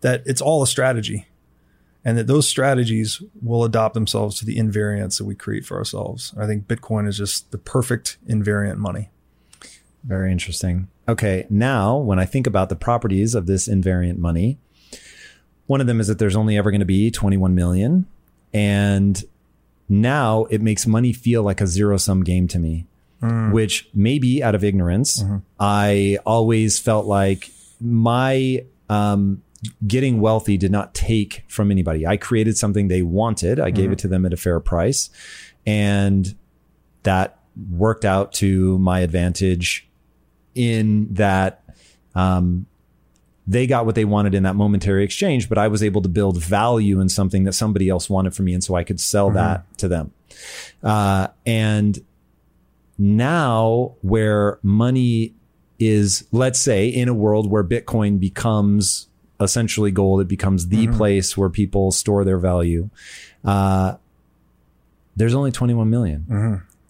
That 0.01 0.23
it's 0.27 0.41
all 0.43 0.63
a 0.63 0.67
strategy, 0.67 1.27
and 2.05 2.19
that 2.19 2.27
those 2.27 2.49
strategies 2.49 3.23
will 3.41 3.65
adopt 3.65 3.95
themselves 3.95 4.39
to 4.39 4.45
the 4.45 4.57
invariants 4.57 5.19
that 5.19 5.25
we 5.25 5.35
create 5.35 5.65
for 5.65 5.77
ourselves. 5.77 6.35
I 6.37 6.47
think 6.47 6.67
Bitcoin 6.67 7.09
is 7.09 7.19
just 7.19 7.51
the 7.51 7.59
perfect 7.59 8.19
invariant 8.29 8.77
money. 8.77 9.11
Very 10.05 10.31
interesting. 10.31 10.89
Okay, 11.09 11.47
now 11.51 11.97
when 11.97 12.19
I 12.19 12.25
think 12.25 12.47
about 12.47 12.69
the 12.69 12.77
properties 12.77 13.35
of 13.35 13.47
this 13.47 13.69
invariant 13.69 14.19
money, 14.19 14.59
one 15.67 15.81
of 15.81 15.87
them 15.87 16.01
is 16.01 16.07
that 16.07 16.19
there's 16.19 16.37
only 16.37 16.57
ever 16.57 16.71
going 16.71 16.81
to 16.81 16.87
be 16.87 17.11
21 17.11 17.55
million. 17.55 18.07
And 18.53 19.23
now 19.89 20.45
it 20.51 20.61
makes 20.61 20.87
money 20.87 21.13
feel 21.13 21.43
like 21.43 21.61
a 21.61 21.67
zero 21.67 21.97
sum 21.97 22.25
game 22.25 22.49
to 22.49 22.59
me, 22.59 22.87
which 23.53 23.89
maybe 23.95 24.43
out 24.43 24.55
of 24.55 24.63
ignorance, 24.65 25.23
I 25.59 26.19
always 26.27 26.79
felt 26.79 27.07
like 27.07 27.51
my 27.81 28.65
um, 28.89 29.43
getting 29.87 30.21
wealthy 30.21 30.57
did 30.57 30.71
not 30.71 30.95
take 30.95 31.45
from 31.49 31.71
anybody. 31.71 32.07
I 32.07 32.17
created 32.17 32.57
something 32.59 32.89
they 32.89 33.03
wanted, 33.03 33.59
I 33.61 33.71
gave 33.71 33.91
it 33.93 33.99
to 34.01 34.09
them 34.09 34.27
at 34.27 34.33
a 34.33 34.37
fair 34.37 34.61
price. 34.61 35.11
And 35.67 36.35
that 37.03 37.39
worked 37.71 38.05
out 38.05 38.33
to 38.35 38.79
my 38.79 39.01
advantage 39.01 39.89
in 40.55 41.13
that 41.15 41.63
um, 42.15 42.67
they 43.47 43.67
got 43.67 43.87
what 43.87 43.95
they 43.95 44.05
wanted 44.05 44.35
in 44.35 44.43
that 44.43 44.57
momentary 44.57 45.05
exchange, 45.05 45.49
but 45.49 45.57
I 45.57 45.69
was 45.69 45.83
able 45.83 46.03
to 46.03 46.09
build 46.09 46.43
value 46.43 47.01
in 47.01 47.09
something 47.09 47.45
that 47.45 47.53
somebody 47.53 47.89
else 47.89 48.11
wanted 48.11 48.35
from 48.35 48.47
me. 48.47 48.55
And 48.55 48.65
so 48.65 48.75
I 48.75 48.83
could 48.83 49.01
sell 49.01 49.31
that 49.31 49.79
to 49.79 49.89
them. 49.89 50.13
Uh, 50.83 51.29
and 51.45 52.05
now 52.99 53.95
where 54.03 54.59
money 54.63 55.35
is, 55.79 56.27
let's 56.33 56.59
say 56.61 56.89
in 56.89 57.09
a 57.09 57.15
world 57.15 57.49
where 57.51 57.63
Bitcoin 57.63 58.19
becomes 58.19 59.09
essentially 59.41 59.91
gold, 59.91 60.21
it 60.21 60.29
becomes 60.29 60.69
the 60.69 60.89
place 60.89 61.37
where 61.37 61.51
people 61.51 61.93
store 61.93 62.25
their 62.25 62.39
value. 62.39 62.89
Uh, 63.45 63.97
there's 65.15 65.35
only 65.35 65.53
21 65.53 65.89
million. 65.89 66.27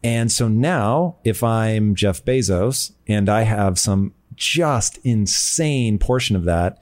And 0.02 0.30
so 0.30 0.46
now, 0.46 1.16
if 1.24 1.42
I'm 1.42 1.94
Jeff 1.96 2.24
Bezos 2.24 2.92
and 3.08 3.28
I 3.28 3.42
have 3.42 3.78
some 3.78 4.14
just 4.36 4.98
insane 5.04 5.98
portion 5.98 6.36
of 6.36 6.44
that 6.44 6.78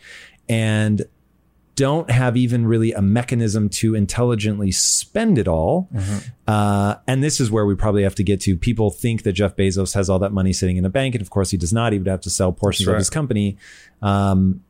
and 0.49 1.07
don't 1.77 2.11
have 2.11 2.37
even 2.37 2.67
really 2.67 2.93
a 2.93 3.03
mechanism 3.03 3.69
to 3.69 3.95
intelligently 3.95 4.71
spend 4.71 5.39
it 5.39 5.49
all. 5.49 5.89
Uh, 6.47 6.97
and 7.07 7.23
this 7.23 7.41
is 7.41 7.51
where 7.51 7.67
we 7.67 7.75
probably 7.75 8.05
have 8.05 8.15
to 8.15 8.23
get 8.23 8.41
to. 8.43 8.57
People 8.57 8.91
think 8.91 9.25
that 9.25 9.33
Jeff 9.33 9.57
Bezos 9.57 9.95
has 9.95 10.09
all 10.09 10.19
that 10.21 10.33
money 10.33 10.53
sitting 10.53 10.77
in 10.77 10.85
a 10.85 10.91
bank. 10.91 11.15
And 11.15 11.23
of 11.23 11.31
course, 11.31 11.51
he 11.51 11.57
does 11.57 11.73
not. 11.73 11.93
He 11.93 11.99
would 11.99 12.07
have 12.07 12.21
to 12.23 12.31
sell 12.31 12.53
portions 12.53 12.87
That's 12.87 12.95
of 12.95 12.99
his 12.99 13.11
company 13.11 13.57
um, 14.03 14.63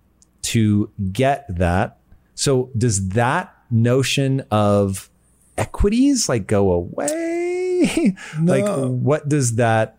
to 0.42 0.90
get 1.12 1.44
that. 1.48 1.98
So, 2.34 2.70
does 2.76 3.10
that 3.10 3.54
notion 3.70 4.42
of 4.50 5.10
equities 5.58 6.28
like 6.28 6.46
go 6.46 6.72
away? 6.72 8.16
like, 8.40 8.64
what 8.66 9.28
does 9.28 9.56
that 9.56 9.98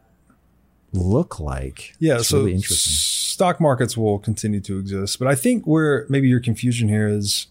look 0.95 1.39
like? 1.39 1.93
Yeah, 1.99 2.17
It's 2.17 2.30
so 2.30 2.39
really 2.39 2.53
interesting. 2.53 2.91
stock 2.93 3.59
markets 3.59 3.95
will 3.97 4.19
continue 4.19 4.59
to 4.61 4.80
exist, 4.80 5.19
but 5.19 5.27
I 5.27 5.35
think 5.35 5.65
where 5.65 6.05
maybe 6.09 6.27
your 6.27 6.39
confusion 6.39 6.89
here 6.89 7.07
is 7.07 7.47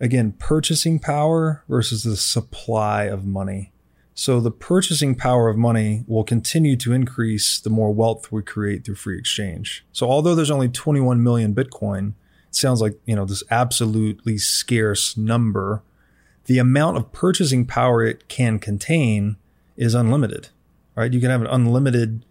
again 0.00 0.32
purchasing 0.32 0.98
power 0.98 1.62
versus 1.68 2.04
the 2.04 2.16
supply 2.16 3.04
of 3.04 3.26
money. 3.26 3.72
So 4.14 4.40
the 4.40 4.50
purchasing 4.50 5.14
power 5.14 5.48
of 5.48 5.56
money 5.56 6.04
will 6.06 6.24
continue 6.24 6.76
to 6.76 6.92
increase 6.92 7.58
the 7.58 7.70
more 7.70 7.92
wealth 7.92 8.30
we 8.30 8.42
create 8.42 8.84
through 8.84 8.96
free 8.96 9.18
exchange. 9.18 9.84
So 9.92 10.10
although 10.10 10.34
there's 10.34 10.50
only 10.50 10.68
21 10.68 11.22
million 11.22 11.54
Bitcoin, 11.54 12.14
it 12.48 12.54
sounds 12.54 12.80
like, 12.82 12.98
you 13.06 13.16
know, 13.16 13.24
this 13.24 13.42
absolutely 13.50 14.36
scarce 14.36 15.16
number 15.16 15.82
the 16.46 16.58
amount 16.58 16.96
of 16.96 17.12
purchasing 17.12 17.64
power 17.64 18.02
it 18.04 18.26
can 18.26 18.58
contain 18.58 19.36
is 19.76 19.94
unlimited, 19.94 20.48
right? 20.96 21.12
You 21.12 21.20
can 21.20 21.30
have 21.30 21.42
an 21.42 21.46
unlimited 21.46 22.24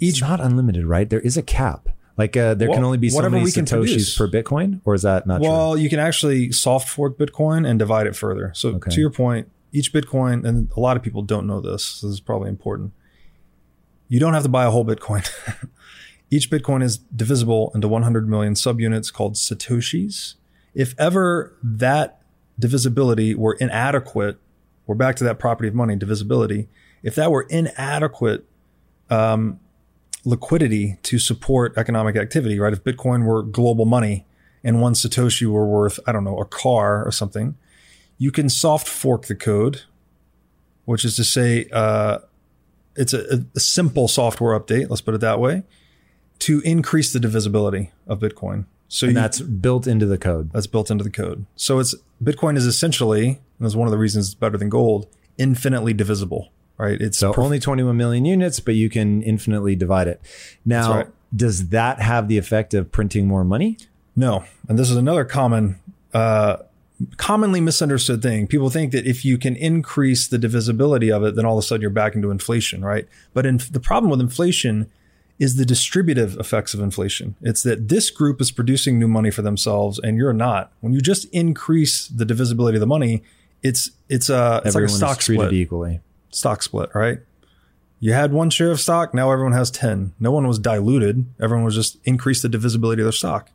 It's 0.00 0.20
not 0.20 0.40
unlimited, 0.40 0.86
right? 0.86 1.08
There 1.08 1.20
is 1.20 1.36
a 1.36 1.42
cap. 1.42 1.88
Like 2.16 2.36
uh, 2.36 2.54
there 2.54 2.68
can 2.68 2.84
only 2.84 2.98
be 2.98 3.08
so 3.08 3.28
many 3.30 3.44
satoshis 3.46 4.16
per 4.18 4.28
Bitcoin, 4.28 4.80
or 4.84 4.94
is 4.94 5.02
that 5.02 5.26
not 5.26 5.38
true? 5.38 5.48
Well, 5.48 5.76
you 5.78 5.88
can 5.88 5.98
actually 5.98 6.52
soft 6.52 6.88
fork 6.88 7.16
Bitcoin 7.16 7.66
and 7.66 7.78
divide 7.78 8.06
it 8.06 8.14
further. 8.14 8.52
So 8.54 8.70
Okay. 8.70 8.90
to 8.90 9.00
your 9.00 9.10
point, 9.10 9.48
each 9.72 9.92
Bitcoin, 9.92 10.44
and 10.44 10.70
a 10.76 10.80
lot 10.80 10.96
of 10.96 11.02
people 11.02 11.22
don't 11.22 11.46
know 11.46 11.60
this, 11.60 11.84
so 11.84 12.08
this 12.08 12.14
is 12.14 12.20
probably 12.20 12.48
important. 12.50 12.92
You 14.08 14.20
don't 14.20 14.34
have 14.34 14.42
to 14.42 14.48
buy 14.48 14.64
a 14.64 14.70
whole 14.70 14.84
Bitcoin. 14.84 15.30
each 16.30 16.50
Bitcoin 16.50 16.82
is 16.82 16.98
divisible 16.98 17.70
into 17.74 17.88
100 17.88 18.28
million 18.28 18.54
subunits 18.54 19.12
called 19.12 19.34
Satoshis. 19.36 20.34
If 20.74 20.94
ever 20.98 21.56
that 21.62 22.20
divisibility 22.58 23.34
were 23.34 23.54
inadequate, 23.54 24.38
we're 24.86 24.94
back 24.94 25.16
to 25.16 25.24
that 25.24 25.38
property 25.38 25.68
of 25.68 25.74
money, 25.74 25.96
divisibility. 25.96 26.68
If 27.02 27.14
that 27.14 27.30
were 27.30 27.42
inadequate 27.48 28.44
um, 29.08 29.58
liquidity 30.24 30.98
to 31.04 31.18
support 31.18 31.74
economic 31.76 32.16
activity, 32.16 32.58
right? 32.58 32.72
If 32.72 32.84
Bitcoin 32.84 33.24
were 33.24 33.42
global 33.42 33.84
money 33.86 34.26
and 34.62 34.80
one 34.80 34.92
Satoshi 34.94 35.46
were 35.46 35.66
worth, 35.66 35.98
I 36.06 36.12
don't 36.12 36.24
know, 36.24 36.38
a 36.38 36.44
car 36.44 37.04
or 37.04 37.10
something, 37.10 37.56
you 38.18 38.30
can 38.30 38.48
soft 38.48 38.86
fork 38.86 39.26
the 39.26 39.34
code, 39.34 39.82
which 40.84 41.04
is 41.04 41.16
to 41.16 41.24
say, 41.24 41.66
uh, 41.72 42.18
it's 42.96 43.14
a, 43.14 43.44
a 43.54 43.60
simple 43.60 44.08
software 44.08 44.58
update, 44.58 44.90
let's 44.90 45.00
put 45.00 45.14
it 45.14 45.20
that 45.22 45.40
way, 45.40 45.62
to 46.40 46.60
increase 46.60 47.12
the 47.12 47.20
divisibility 47.20 47.90
of 48.06 48.18
Bitcoin. 48.20 48.66
So 48.88 49.06
and 49.06 49.14
you- 49.14 49.20
that's 49.22 49.40
built 49.40 49.86
into 49.86 50.04
the 50.06 50.18
code. 50.18 50.50
that's 50.52 50.66
built 50.66 50.90
into 50.90 51.04
the 51.04 51.10
code. 51.10 51.46
So 51.56 51.78
it's 51.78 51.94
Bitcoin 52.22 52.56
is 52.56 52.66
essentially, 52.66 53.28
and 53.28 53.38
that's 53.60 53.74
one 53.76 53.86
of 53.86 53.92
the 53.92 53.98
reasons 53.98 54.26
it's 54.26 54.34
better 54.34 54.58
than 54.58 54.68
gold, 54.68 55.06
infinitely 55.38 55.94
divisible, 55.94 56.50
right? 56.80 57.00
It's 57.00 57.18
So 57.18 57.32
perf- 57.32 57.44
only 57.44 57.60
21 57.60 57.96
million 57.96 58.24
units, 58.24 58.60
but 58.60 58.74
you 58.74 58.88
can 58.88 59.22
infinitely 59.22 59.76
divide 59.76 60.08
it. 60.08 60.20
Now, 60.64 60.94
right. 60.94 61.06
does 61.34 61.68
that 61.68 62.00
have 62.00 62.28
the 62.28 62.38
effect 62.38 62.74
of 62.74 62.90
printing 62.90 63.26
more 63.26 63.44
money? 63.44 63.76
No, 64.16 64.44
and 64.68 64.78
this 64.78 64.90
is 64.90 64.96
another 64.96 65.24
common, 65.24 65.78
uh, 66.12 66.58
commonly 67.16 67.60
misunderstood 67.60 68.22
thing. 68.22 68.46
People 68.46 68.70
think 68.70 68.92
that 68.92 69.06
if 69.06 69.24
you 69.24 69.38
can 69.38 69.56
increase 69.56 70.26
the 70.28 70.38
divisibility 70.38 71.10
of 71.10 71.22
it, 71.22 71.36
then 71.36 71.46
all 71.46 71.56
of 71.56 71.64
a 71.64 71.66
sudden 71.66 71.80
you're 71.80 71.90
back 71.90 72.14
into 72.14 72.30
inflation, 72.30 72.84
right? 72.84 73.06
But 73.32 73.46
in, 73.46 73.60
the 73.70 73.80
problem 73.80 74.10
with 74.10 74.20
inflation 74.20 74.90
is 75.38 75.56
the 75.56 75.64
distributive 75.64 76.36
effects 76.38 76.74
of 76.74 76.80
inflation. 76.80 77.34
It's 77.40 77.62
that 77.62 77.88
this 77.88 78.10
group 78.10 78.40
is 78.42 78.50
producing 78.50 78.98
new 78.98 79.08
money 79.08 79.30
for 79.30 79.40
themselves, 79.40 79.98
and 79.98 80.18
you're 80.18 80.34
not. 80.34 80.70
When 80.80 80.92
you 80.92 81.00
just 81.00 81.24
increase 81.26 82.08
the 82.08 82.26
divisibility 82.26 82.76
of 82.76 82.80
the 82.80 82.86
money, 82.86 83.22
it's 83.62 83.90
it's 84.08 84.28
a 84.28 84.60
it's 84.64 84.76
Everyone 84.76 84.92
like 84.92 84.94
a 84.94 84.96
stock 84.96 85.18
is 85.18 85.24
treated 85.24 85.46
split 85.46 85.54
equally. 85.54 86.00
Stock 86.30 86.62
split, 86.62 86.90
right? 86.94 87.18
You 87.98 88.14
had 88.14 88.32
one 88.32 88.48
share 88.48 88.70
of 88.70 88.80
stock, 88.80 89.12
now 89.12 89.30
everyone 89.30 89.52
has 89.52 89.70
10. 89.70 90.14
No 90.18 90.30
one 90.30 90.46
was 90.46 90.58
diluted. 90.58 91.26
Everyone 91.40 91.64
was 91.64 91.74
just 91.74 91.98
increased 92.04 92.42
the 92.42 92.48
divisibility 92.48 93.02
of 93.02 93.04
their 93.04 93.12
stock. 93.12 93.50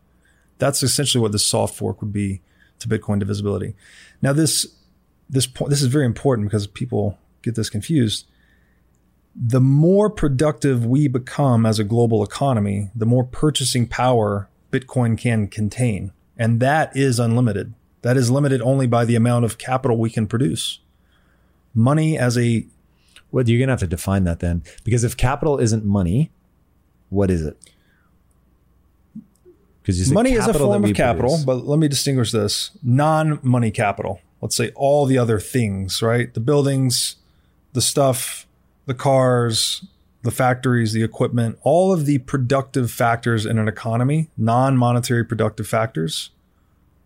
That's 0.60 0.84
essentially 0.84 1.22
what 1.22 1.32
this 1.32 1.46
soft 1.46 1.76
fork 1.76 2.02
would 2.02 2.14
be 2.14 2.42
to 2.80 2.88
Bitcoin 2.88 3.20
divisibility. 3.20 3.76
Now 4.22 4.34
this 4.34 4.68
this 5.30 5.48
point 5.48 5.72
this 5.72 5.82
is 5.82 5.88
very 5.88 6.06
important 6.06 6.48
because 6.48 6.68
people 6.68 7.18
get 7.42 7.56
this 7.56 7.70
confused. 7.70 8.28
The 9.36 9.60
more 9.60 10.10
productive 10.10 10.86
we 10.86 11.08
become 11.08 11.66
as 11.66 11.80
a 11.80 11.84
global 11.84 12.24
economy, 12.24 12.92
the 12.96 13.06
more 13.06 13.24
purchasing 13.24 13.88
power 13.88 14.48
Bitcoin 14.72 15.18
can 15.18 15.48
contain. 15.48 16.12
And 16.38 16.60
that 16.60 16.96
is 16.96 17.20
unlimited. 17.20 17.74
That 18.02 18.18
is 18.18 18.30
limited 18.30 18.62
only 18.62 18.88
by 18.88 19.06
the 19.06 19.16
amount 19.16 19.46
of 19.46 19.58
capital 19.58 19.98
we 19.98 20.10
can 20.10 20.28
produce. 20.28 20.80
Money 21.76 22.18
as 22.18 22.38
a 22.38 22.66
Well, 23.32 23.48
you're 23.48 23.60
going 23.60 23.68
to 23.68 23.74
have 23.74 23.80
to 23.82 23.88
define 23.88 24.24
that 24.24 24.40
then. 24.40 24.64
Because 24.84 25.04
if 25.04 25.16
capital 25.16 25.60
isn't 25.60 25.86
money, 25.86 26.32
what 27.10 27.30
is 27.30 27.42
it? 27.42 27.58
Because 29.86 30.12
money 30.12 30.32
is 30.32 30.48
a 30.48 30.54
form 30.54 30.84
of 30.84 30.96
capital, 30.96 31.30
produce. 31.30 31.46
but 31.46 31.68
let 31.68 31.78
me 31.78 31.88
distinguish 31.88 32.32
this 32.32 32.72
non 32.82 33.40
money 33.44 33.70
capital. 33.70 34.20
Let's 34.42 34.56
say 34.56 34.72
all 34.76 35.06
the 35.06 35.20
other 35.20 35.40
things, 35.40 36.02
right? 36.02 36.34
The 36.34 36.40
buildings, 36.40 37.18
the 37.74 37.82
stuff, 37.82 38.48
the 38.88 38.96
cars, 38.96 39.86
the 40.24 40.32
factories, 40.32 40.94
the 40.94 41.04
equipment, 41.04 41.60
all 41.62 41.94
of 41.94 42.08
the 42.08 42.18
productive 42.20 42.90
factors 42.90 43.46
in 43.46 43.60
an 43.60 43.68
economy, 43.68 44.30
non 44.38 44.76
monetary 44.76 45.24
productive 45.24 45.68
factors, 45.68 46.32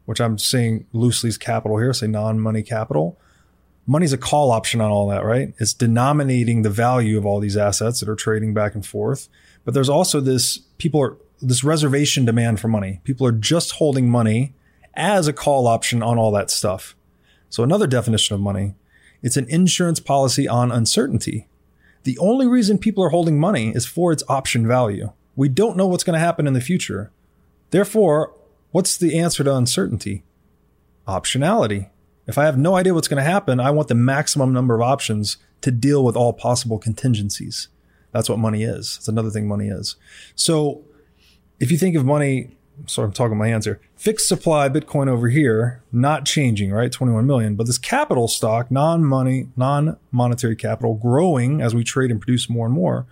which 0.05 0.21
I'm 0.21 0.37
saying 0.37 0.85
loosely 0.93 1.27
is 1.27 1.37
capital 1.37 1.77
here, 1.79 1.93
say 1.93 2.07
non 2.07 2.39
money 2.39 2.63
capital. 2.63 3.17
Money's 3.89 4.13
a 4.13 4.19
call 4.19 4.51
option 4.51 4.81
on 4.81 4.91
all 4.91 5.07
that, 5.07 5.25
right? 5.25 5.51
It's 5.57 5.73
denominating 5.73 6.61
the 6.61 6.69
value 6.69 7.17
of 7.17 7.25
all 7.25 7.39
these 7.39 7.57
assets 7.57 7.99
that 7.99 8.07
are 8.07 8.15
trading 8.15 8.53
back 8.53 8.75
and 8.75 8.85
forth. 8.85 9.29
But 9.65 9.73
there's 9.73 9.89
also 9.89 10.19
this 10.19 10.59
people 10.77 11.01
are 11.01 11.17
this 11.41 11.63
reservation 11.63 12.23
demand 12.23 12.59
for 12.59 12.67
money. 12.67 13.01
People 13.03 13.25
are 13.25 13.31
just 13.31 13.71
holding 13.71 14.07
money 14.07 14.53
as 14.93 15.27
a 15.27 15.33
call 15.33 15.65
option 15.65 16.03
on 16.03 16.19
all 16.19 16.31
that 16.33 16.51
stuff. 16.51 16.95
So 17.49 17.63
another 17.63 17.87
definition 17.87 18.35
of 18.35 18.41
money, 18.41 18.75
it's 19.23 19.37
an 19.37 19.49
insurance 19.49 19.99
policy 19.99 20.47
on 20.47 20.71
uncertainty. 20.71 21.47
The 22.03 22.19
only 22.19 22.45
reason 22.45 22.77
people 22.77 23.03
are 23.03 23.09
holding 23.09 23.39
money 23.39 23.71
is 23.75 23.87
for 23.87 24.11
its 24.11 24.23
option 24.29 24.67
value. 24.67 25.13
We 25.35 25.49
don't 25.49 25.75
know 25.75 25.87
what's 25.87 26.03
going 26.03 26.13
to 26.13 26.23
happen 26.23 26.45
in 26.45 26.53
the 26.53 26.61
future. 26.61 27.11
Therefore, 27.71 28.35
what's 28.69 28.97
the 28.97 29.17
answer 29.17 29.43
to 29.43 29.55
uncertainty? 29.55 30.23
Optionality. 31.07 31.89
If 32.29 32.37
I 32.37 32.45
have 32.45 32.59
no 32.59 32.75
idea 32.75 32.93
what's 32.93 33.07
going 33.07 33.23
to 33.23 33.29
happen, 33.29 33.59
I 33.59 33.71
want 33.71 33.87
the 33.87 33.95
maximum 33.95 34.53
number 34.53 34.75
of 34.75 34.81
options 34.81 35.37
to 35.61 35.71
deal 35.71 36.03
with 36.03 36.15
all 36.15 36.31
possible 36.31 36.77
contingencies. 36.77 37.69
That's 38.11 38.29
what 38.29 38.37
money 38.37 38.61
is. 38.61 38.97
That's 38.97 39.07
another 39.07 39.31
thing 39.31 39.47
money 39.47 39.67
is. 39.67 39.95
So 40.35 40.83
if 41.59 41.71
you 41.71 41.77
think 41.77 41.95
of 41.95 42.05
money, 42.05 42.55
sorry, 42.85 43.07
I'm 43.07 43.13
talking 43.13 43.35
my 43.35 43.47
hands 43.47 43.65
here. 43.65 43.81
Fixed 43.95 44.27
supply 44.27 44.69
Bitcoin 44.69 45.07
over 45.07 45.29
here, 45.29 45.81
not 45.91 46.25
changing, 46.25 46.71
right? 46.71 46.91
21 46.91 47.25
million. 47.25 47.55
But 47.55 47.65
this 47.65 47.79
capital 47.79 48.27
stock, 48.27 48.69
non-money, 48.69 49.47
non-monetary 49.57 50.55
capital 50.55 50.93
growing 50.93 51.61
as 51.61 51.73
we 51.73 51.83
trade 51.83 52.11
and 52.11 52.21
produce 52.21 52.47
more 52.47 52.67
and 52.67 52.75
more. 52.75 53.07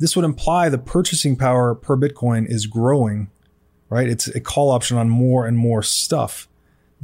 This 0.00 0.16
would 0.16 0.24
imply 0.24 0.68
the 0.68 0.78
purchasing 0.78 1.36
power 1.36 1.72
per 1.76 1.96
Bitcoin 1.96 2.50
is 2.50 2.66
growing, 2.66 3.30
right? 3.90 4.08
It's 4.08 4.26
a 4.26 4.40
call 4.40 4.72
option 4.72 4.98
on 4.98 5.08
more 5.08 5.46
and 5.46 5.56
more 5.56 5.84
stuff. 5.84 6.48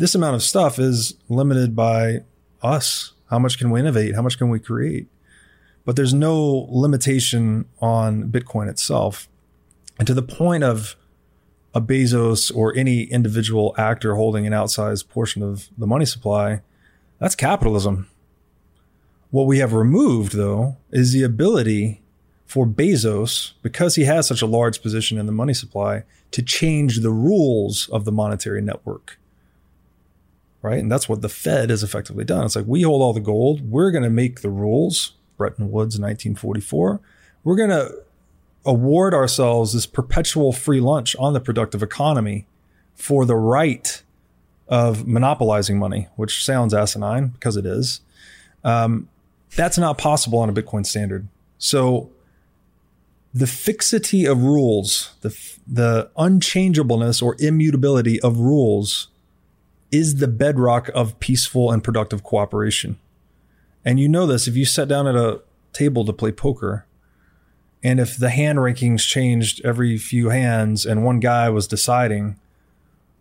This 0.02 0.16
amount 0.16 0.34
of 0.34 0.42
stuff 0.42 0.80
is 0.80 1.14
limited 1.28 1.76
by 1.76 2.24
us. 2.60 3.12
How 3.30 3.38
much 3.38 3.56
can 3.56 3.70
we 3.70 3.78
innovate? 3.78 4.16
How 4.16 4.22
much 4.22 4.36
can 4.36 4.48
we 4.48 4.58
create? 4.58 5.06
But 5.84 5.94
there's 5.94 6.12
no 6.12 6.66
limitation 6.68 7.66
on 7.80 8.28
Bitcoin 8.28 8.68
itself. 8.68 9.28
And 10.00 10.06
to 10.08 10.12
the 10.12 10.20
point 10.20 10.64
of 10.64 10.96
a 11.72 11.80
Bezos 11.80 12.50
or 12.52 12.76
any 12.76 13.04
individual 13.04 13.76
actor 13.78 14.16
holding 14.16 14.44
an 14.44 14.52
outsized 14.52 15.08
portion 15.08 15.40
of 15.40 15.68
the 15.78 15.86
money 15.86 16.04
supply, 16.04 16.62
that's 17.20 17.36
capitalism. 17.36 18.08
What 19.30 19.46
we 19.46 19.58
have 19.58 19.72
removed, 19.72 20.32
though, 20.32 20.78
is 20.90 21.12
the 21.12 21.22
ability 21.22 22.02
for 22.44 22.66
Bezos, 22.66 23.52
because 23.62 23.94
he 23.94 24.02
has 24.06 24.26
such 24.26 24.42
a 24.42 24.46
large 24.46 24.82
position 24.82 25.16
in 25.16 25.26
the 25.26 25.32
money 25.32 25.54
supply, 25.54 26.02
to 26.32 26.42
change 26.42 27.02
the 27.02 27.12
rules 27.12 27.88
of 27.90 28.04
the 28.04 28.10
monetary 28.10 28.60
network. 28.60 29.20
Right. 30.62 30.78
And 30.78 30.90
that's 30.90 31.08
what 31.08 31.22
the 31.22 31.28
Fed 31.28 31.70
has 31.70 31.82
effectively 31.82 32.24
done. 32.24 32.44
It's 32.44 32.54
like 32.54 32.66
we 32.68 32.82
hold 32.82 33.02
all 33.02 33.12
the 33.12 33.20
gold. 33.20 33.68
We're 33.68 33.90
going 33.90 34.04
to 34.04 34.10
make 34.10 34.40
the 34.40 34.50
rules. 34.50 35.14
Bretton 35.36 35.72
Woods, 35.72 35.98
1944. 35.98 37.00
We're 37.42 37.56
going 37.56 37.70
to 37.70 38.02
award 38.64 39.12
ourselves 39.12 39.72
this 39.72 39.86
perpetual 39.86 40.52
free 40.52 40.80
lunch 40.80 41.16
on 41.16 41.32
the 41.32 41.40
productive 41.40 41.82
economy 41.82 42.46
for 42.94 43.24
the 43.24 43.34
right 43.34 44.02
of 44.68 45.06
monopolizing 45.06 45.78
money, 45.78 46.08
which 46.14 46.44
sounds 46.44 46.72
asinine 46.72 47.28
because 47.28 47.56
it 47.56 47.66
is. 47.66 48.00
Um, 48.62 49.08
that's 49.56 49.78
not 49.78 49.98
possible 49.98 50.38
on 50.38 50.48
a 50.48 50.52
Bitcoin 50.52 50.86
standard. 50.86 51.26
So 51.58 52.10
the 53.34 53.46
fixity 53.46 54.24
of 54.24 54.42
rules, 54.42 55.14
the, 55.22 55.36
the 55.66 56.10
unchangeableness 56.16 57.20
or 57.20 57.36
immutability 57.38 58.20
of 58.20 58.38
rules 58.38 59.08
is 59.92 60.16
the 60.16 60.28
bedrock 60.28 60.88
of 60.94 61.20
peaceful 61.20 61.70
and 61.70 61.84
productive 61.84 62.24
cooperation. 62.24 62.98
And 63.84 64.00
you 64.00 64.08
know 64.08 64.26
this 64.26 64.48
if 64.48 64.56
you 64.56 64.64
sat 64.64 64.88
down 64.88 65.06
at 65.06 65.14
a 65.14 65.42
table 65.72 66.04
to 66.04 66.12
play 66.12 66.32
poker, 66.32 66.86
and 67.82 68.00
if 68.00 68.16
the 68.16 68.30
hand 68.30 68.58
rankings 68.58 69.06
changed 69.06 69.60
every 69.64 69.98
few 69.98 70.30
hands 70.30 70.86
and 70.86 71.04
one 71.04 71.20
guy 71.20 71.48
was 71.50 71.66
deciding, 71.66 72.36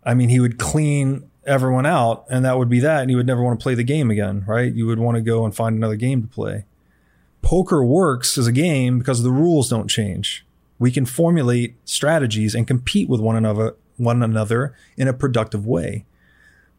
I 0.04 0.14
mean, 0.14 0.28
he 0.28 0.40
would 0.40 0.58
clean 0.58 1.28
everyone 1.44 1.86
out 1.86 2.24
and 2.30 2.44
that 2.44 2.56
would 2.56 2.68
be 2.68 2.80
that. 2.80 3.02
And 3.02 3.10
you 3.10 3.16
would 3.16 3.26
never 3.26 3.42
want 3.42 3.58
to 3.58 3.62
play 3.62 3.74
the 3.74 3.82
game 3.82 4.10
again, 4.10 4.44
right? 4.46 4.72
You 4.72 4.86
would 4.86 5.00
want 5.00 5.16
to 5.16 5.20
go 5.20 5.44
and 5.44 5.54
find 5.54 5.76
another 5.76 5.96
game 5.96 6.22
to 6.22 6.28
play. 6.28 6.64
Poker 7.42 7.84
works 7.84 8.38
as 8.38 8.46
a 8.46 8.52
game 8.52 9.00
because 9.00 9.24
the 9.24 9.32
rules 9.32 9.68
don't 9.68 9.88
change. 9.88 10.46
We 10.78 10.92
can 10.92 11.06
formulate 11.06 11.74
strategies 11.84 12.54
and 12.54 12.66
compete 12.66 13.08
with 13.08 13.20
one 13.20 13.34
another, 13.34 13.74
one 13.96 14.22
another 14.22 14.74
in 14.96 15.08
a 15.08 15.12
productive 15.12 15.66
way. 15.66 16.04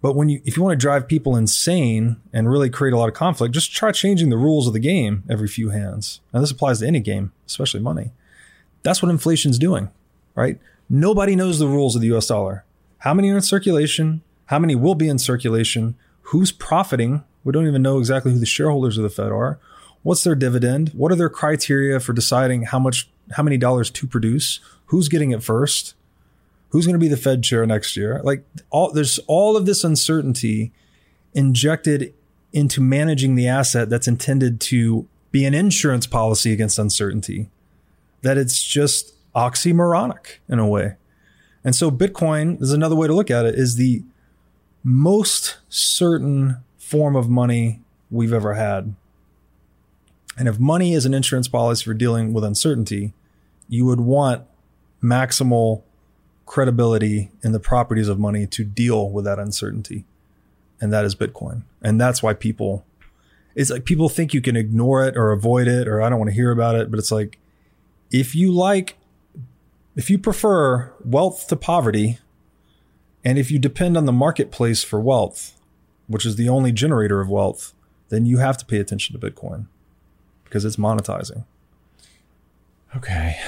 But 0.04 0.18
when 0.18 0.28
you, 0.28 0.42
if 0.44 0.58
you 0.58 0.64
want 0.64 0.74
to 0.78 0.84
drive 0.84 1.08
people 1.08 1.38
insane 1.38 2.18
and 2.34 2.52
really 2.52 2.70
create 2.70 2.94
a 2.94 2.98
lot 2.98 3.08
of 3.08 3.16
conflict, 3.16 3.54
just 3.54 3.74
try 3.74 3.94
changing 3.94 4.30
the 4.30 4.38
rules 4.38 4.68
of 4.68 4.74
the 4.74 4.80
game 4.80 5.24
every 5.30 5.48
few 5.48 5.70
hands. 5.70 6.20
Now, 6.34 6.42
this 6.42 6.52
applies 6.52 6.80
to 6.80 6.88
any 6.88 7.00
game, 7.00 7.32
especially 7.48 7.80
money. 7.80 8.12
That's 8.84 9.02
what 9.02 9.10
inflation's 9.10 9.58
doing, 9.58 9.90
right? 10.36 10.60
Nobody 10.90 11.38
knows 11.38 11.58
the 11.58 11.70
rules 11.70 11.96
of 11.96 12.02
the 12.02 12.14
US 12.14 12.28
dollar. 12.28 12.66
How 13.00 13.14
many 13.14 13.32
are 13.32 13.38
in 13.38 13.42
circulation? 13.42 14.24
How 14.48 14.60
many 14.60 14.76
will 14.76 14.94
be 14.94 15.08
in 15.08 15.20
circulation? 15.20 15.96
Who's 16.24 16.52
profiting? 16.52 17.24
We 17.46 17.54
don't 17.54 17.68
even 17.68 17.82
know 17.82 17.98
exactly 17.98 18.34
who 18.34 18.40
the 18.40 18.46
shareholders 18.46 18.98
of 18.98 19.04
the 19.04 19.10
Fed 19.10 19.32
are. 19.32 19.58
What's 20.02 20.26
their 20.26 20.36
dividend? 20.36 20.90
What 20.90 21.14
are 21.14 21.16
their 21.16 21.30
criteria 21.30 22.02
for 22.02 22.12
deciding 22.12 22.64
how 22.64 22.80
much, 22.80 23.10
how 23.38 23.44
many 23.44 23.56
dollars 23.56 23.90
to 23.92 24.06
produce? 24.06 24.60
Who's 24.88 25.08
getting 25.08 25.32
it 25.32 25.42
first? 25.42 25.96
Who's 26.74 26.88
going 26.88 26.96
to 26.96 27.00
be 27.00 27.08
the 27.08 27.18
Fed 27.18 27.44
chair 27.44 27.68
next 27.68 27.96
year? 27.96 28.20
Like 28.24 28.44
all, 28.72 28.92
there's 28.92 29.20
all 29.28 29.56
of 29.56 29.68
this 29.68 29.84
uncertainty 29.84 30.72
injected 31.36 32.16
into 32.52 32.82
managing 32.82 33.36
the 33.36 33.48
asset 33.48 33.92
that's 33.92 34.08
intended 34.08 34.60
to 34.60 35.08
be 35.30 35.46
an 35.46 35.54
insurance 35.54 36.08
policy 36.08 36.52
against 36.52 36.80
uncertainty. 36.80 37.52
That 38.24 38.40
it's 38.40 38.64
just 38.64 39.14
oxymoronic 39.36 40.40
in 40.50 40.58
a 40.58 40.68
way. 40.68 40.96
And 41.64 41.76
so 41.76 41.92
Bitcoin 41.92 42.60
is 42.60 42.74
another 42.74 42.96
way 42.96 43.06
to 43.06 43.14
look 43.14 43.30
at 43.30 43.46
it 43.46 43.54
is 43.54 43.76
the 43.76 44.04
most 44.84 45.60
certain 45.70 46.58
form 46.80 47.16
of 47.16 47.30
money 47.30 47.82
we've 48.10 48.34
ever 48.34 48.56
had. 48.56 48.96
And 50.40 50.48
if 50.48 50.60
money 50.60 50.96
is 50.96 51.06
an 51.06 51.14
insurance 51.14 51.48
policy 51.48 51.86
for 51.86 51.94
dealing 51.94 52.34
with 52.34 52.44
uncertainty, 52.44 53.14
you 53.70 53.86
would 53.86 54.02
want 54.02 54.48
maximal 55.04 55.84
credibility 56.46 57.32
in 57.44 57.52
the 57.52 57.60
properties 57.60 58.08
of 58.08 58.20
money 58.20 58.46
to 58.48 58.64
deal 58.64 59.10
with 59.10 59.26
that 59.26 59.40
uncertainty. 59.40 60.06
And 60.82 60.92
that 60.92 61.06
is 61.06 61.16
Bitcoin. 61.16 61.64
And 61.82 62.00
that's 62.00 62.22
why 62.22 62.34
people, 62.34 62.86
it's 63.56 63.70
like 63.70 63.86
people 63.86 64.10
think 64.10 64.34
you 64.34 64.42
can 64.42 64.56
ignore 64.56 65.06
it 65.06 65.16
or 65.16 65.32
avoid 65.32 65.68
it 65.68 65.88
or 65.88 66.02
I 66.02 66.10
don't 66.10 66.20
want 66.20 66.30
to 66.30 66.36
hear 66.36 66.52
about 66.52 66.76
it. 66.76 66.92
But 66.92 67.00
it's 67.00 67.12
like, 67.12 67.40
if 68.12 68.36
you 68.36 68.52
like, 68.52 68.98
if 69.96 70.10
you 70.10 70.18
prefer 70.18 70.92
wealth 71.04 71.48
to 71.48 71.56
poverty, 71.56 72.20
and 73.24 73.40
if 73.40 73.50
you 73.50 73.58
depend 73.60 73.96
on 73.96 74.06
the 74.06 74.12
marketplace 74.12 74.84
for 74.84 75.00
wealth, 75.00 75.60
which 76.08 76.26
is 76.26 76.36
the 76.36 76.50
only 76.50 76.72
generator 76.72 77.22
of 77.22 77.30
wealth, 77.30 77.74
then 78.10 78.26
you 78.26 78.38
have 78.38 78.58
to 78.58 78.66
pay 78.66 78.78
attention 78.78 79.18
to 79.18 79.32
Bitcoin 79.32 79.68
because 80.44 80.66
it's 80.66 80.76
monetizing. 80.76 81.46
Okay. 82.96 83.40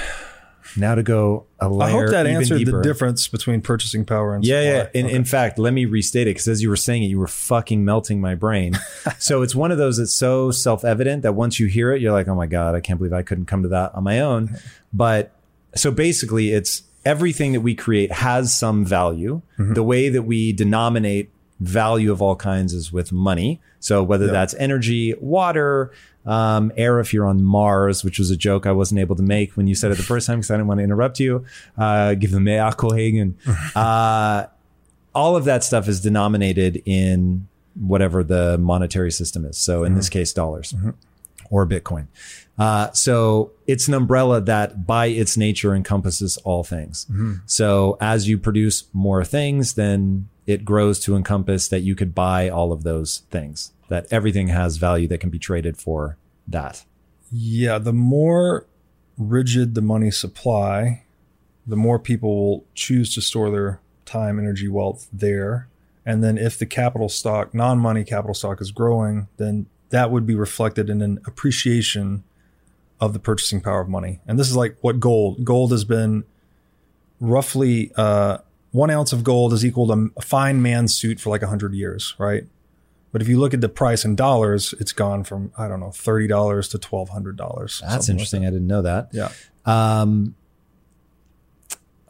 Now 0.76 0.94
to 0.94 1.02
go 1.02 1.46
a 1.60 1.68
layer 1.68 1.88
I 1.88 1.90
hope 1.90 2.10
that 2.10 2.26
even 2.26 2.36
answered 2.42 2.58
deeper. 2.58 2.70
the 2.78 2.82
difference 2.82 3.28
between 3.28 3.62
purchasing 3.62 4.04
power 4.04 4.34
and 4.34 4.44
Yeah, 4.44 4.60
supply. 4.60 4.90
yeah. 4.94 5.00
In, 5.00 5.06
Okay. 5.06 5.14
in 5.16 5.24
fact, 5.24 5.58
let 5.58 5.72
me 5.72 5.84
restate 5.86 6.26
it 6.26 6.30
because 6.30 6.48
as 6.48 6.62
you 6.62 6.68
were 6.68 6.76
saying 6.76 7.02
it, 7.02 7.06
you 7.06 7.18
were 7.18 7.26
fucking 7.26 7.84
melting 7.84 8.20
my 8.20 8.34
brain. 8.34 8.78
so 9.18 9.42
it's 9.42 9.54
one 9.54 9.70
of 9.72 9.78
those 9.78 9.96
that's 9.98 10.12
so 10.12 10.50
self 10.50 10.84
evident 10.84 11.22
that 11.22 11.34
once 11.34 11.58
you 11.58 11.66
hear 11.66 11.92
it, 11.92 12.00
you're 12.02 12.12
like, 12.12 12.28
oh 12.28 12.34
my 12.34 12.46
God, 12.46 12.74
I 12.74 12.80
can't 12.80 12.98
believe 12.98 13.12
I 13.12 13.22
couldn't 13.22 13.46
come 13.46 13.62
to 13.62 13.68
that 13.70 13.94
on 13.94 14.04
my 14.04 14.20
own. 14.20 14.56
But 14.92 15.32
so 15.74 15.90
basically, 15.90 16.52
it's 16.52 16.82
everything 17.04 17.52
that 17.52 17.60
we 17.60 17.74
create 17.74 18.10
has 18.12 18.56
some 18.56 18.84
value. 18.84 19.42
Mm-hmm. 19.58 19.74
The 19.74 19.82
way 19.82 20.08
that 20.08 20.22
we 20.22 20.52
denominate 20.52 21.30
value 21.60 22.10
of 22.12 22.22
all 22.22 22.36
kinds 22.36 22.72
is 22.72 22.92
with 22.92 23.12
money. 23.12 23.60
So 23.80 24.02
whether 24.02 24.26
Yeah. 24.26 24.32
that's 24.32 24.54
energy, 24.54 25.14
water, 25.20 25.90
um, 26.26 26.72
air, 26.76 27.00
if 27.00 27.14
you're 27.14 27.26
on 27.26 27.42
Mars, 27.42 28.04
which 28.04 28.18
was 28.18 28.30
a 28.30 28.36
joke 28.36 28.66
I 28.66 28.72
wasn't 28.72 29.00
able 29.00 29.16
to 29.16 29.22
make 29.22 29.56
when 29.56 29.66
you 29.66 29.74
said 29.74 29.92
it 29.92 29.96
the 29.96 30.02
first 30.02 30.26
time 30.26 30.38
because 30.38 30.50
I 30.50 30.54
didn't 30.54 30.66
want 30.66 30.78
to 30.78 30.84
interrupt 30.84 31.20
you. 31.20 31.44
Uh, 31.78 32.14
give 32.14 32.32
them 32.32 32.48
a 32.48 32.74
Hagen. 32.94 33.36
Uh, 33.74 34.46
all 35.14 35.36
of 35.36 35.44
that 35.44 35.64
stuff 35.64 35.88
is 35.88 36.00
denominated 36.00 36.82
in 36.84 37.48
whatever 37.74 38.22
the 38.24 38.58
monetary 38.58 39.10
system 39.10 39.44
is. 39.44 39.56
So 39.56 39.84
in 39.84 39.94
this 39.94 40.08
case, 40.08 40.32
dollars 40.32 40.74
or 41.50 41.66
Bitcoin. 41.66 42.06
Uh, 42.58 42.90
so 42.92 43.52
it's 43.66 43.86
an 43.88 43.94
umbrella 43.94 44.40
that 44.40 44.86
by 44.86 45.06
its 45.06 45.36
nature 45.36 45.74
encompasses 45.74 46.36
all 46.38 46.64
things. 46.64 47.06
So 47.46 47.96
as 48.00 48.28
you 48.28 48.38
produce 48.38 48.84
more 48.92 49.24
things, 49.24 49.74
then 49.74 50.28
it 50.46 50.64
grows 50.64 50.98
to 51.00 51.16
encompass 51.16 51.68
that 51.68 51.80
you 51.80 51.94
could 51.94 52.14
buy 52.14 52.48
all 52.48 52.72
of 52.72 52.82
those 52.82 53.22
things, 53.30 53.72
that 53.88 54.06
everything 54.10 54.48
has 54.48 54.76
value 54.76 55.08
that 55.08 55.18
can 55.18 55.30
be 55.30 55.38
traded 55.38 55.76
for 55.76 56.16
that. 56.46 56.84
Yeah, 57.30 57.78
the 57.78 57.92
more 57.92 58.66
rigid 59.18 59.74
the 59.74 59.82
money 59.82 60.10
supply, 60.10 61.04
the 61.66 61.76
more 61.76 61.98
people 61.98 62.36
will 62.36 62.64
choose 62.74 63.14
to 63.14 63.20
store 63.20 63.50
their 63.50 63.80
time, 64.04 64.38
energy, 64.38 64.68
wealth 64.68 65.08
there. 65.12 65.68
And 66.04 66.22
then 66.22 66.38
if 66.38 66.58
the 66.58 66.66
capital 66.66 67.08
stock, 67.08 67.52
non 67.52 67.78
money 67.78 68.04
capital 68.04 68.34
stock 68.34 68.60
is 68.60 68.70
growing, 68.70 69.28
then 69.36 69.66
that 69.90 70.10
would 70.10 70.26
be 70.26 70.34
reflected 70.34 70.88
in 70.88 71.02
an 71.02 71.20
appreciation 71.26 72.22
of 73.00 73.12
the 73.12 73.18
purchasing 73.18 73.60
power 73.60 73.80
of 73.80 73.88
money. 73.88 74.20
And 74.26 74.38
this 74.38 74.48
is 74.48 74.56
like 74.56 74.76
what 74.80 75.00
gold, 75.00 75.44
gold 75.44 75.72
has 75.72 75.84
been 75.84 76.24
roughly, 77.20 77.92
uh, 77.96 78.38
one 78.70 78.90
ounce 78.90 79.12
of 79.12 79.24
gold 79.24 79.52
is 79.52 79.64
equal 79.64 79.86
to 79.88 80.10
a 80.16 80.22
fine 80.22 80.62
man's 80.62 80.94
suit 80.94 81.18
for 81.18 81.30
like 81.30 81.42
a 81.42 81.46
hundred 81.46 81.74
years, 81.74 82.14
right? 82.18 82.44
But 83.16 83.22
if 83.22 83.28
you 83.28 83.40
look 83.40 83.54
at 83.54 83.62
the 83.62 83.70
price 83.70 84.04
in 84.04 84.14
dollars, 84.14 84.74
it's 84.78 84.92
gone 84.92 85.24
from, 85.24 85.50
I 85.56 85.68
don't 85.68 85.80
know, 85.80 85.86
$30 85.86 86.70
to 86.72 86.78
$1,200. 86.78 87.80
That's 87.80 88.10
interesting. 88.10 88.44
I 88.44 88.50
didn't 88.50 88.66
know 88.66 88.82
that. 88.82 89.08
Yeah. 89.10 89.30
Um, 89.64 90.34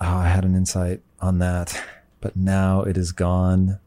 oh, 0.00 0.16
I 0.16 0.26
had 0.26 0.44
an 0.44 0.56
insight 0.56 1.02
on 1.20 1.38
that, 1.38 1.80
but 2.20 2.34
now 2.34 2.82
it 2.82 2.96
is 2.96 3.12
gone. 3.12 3.78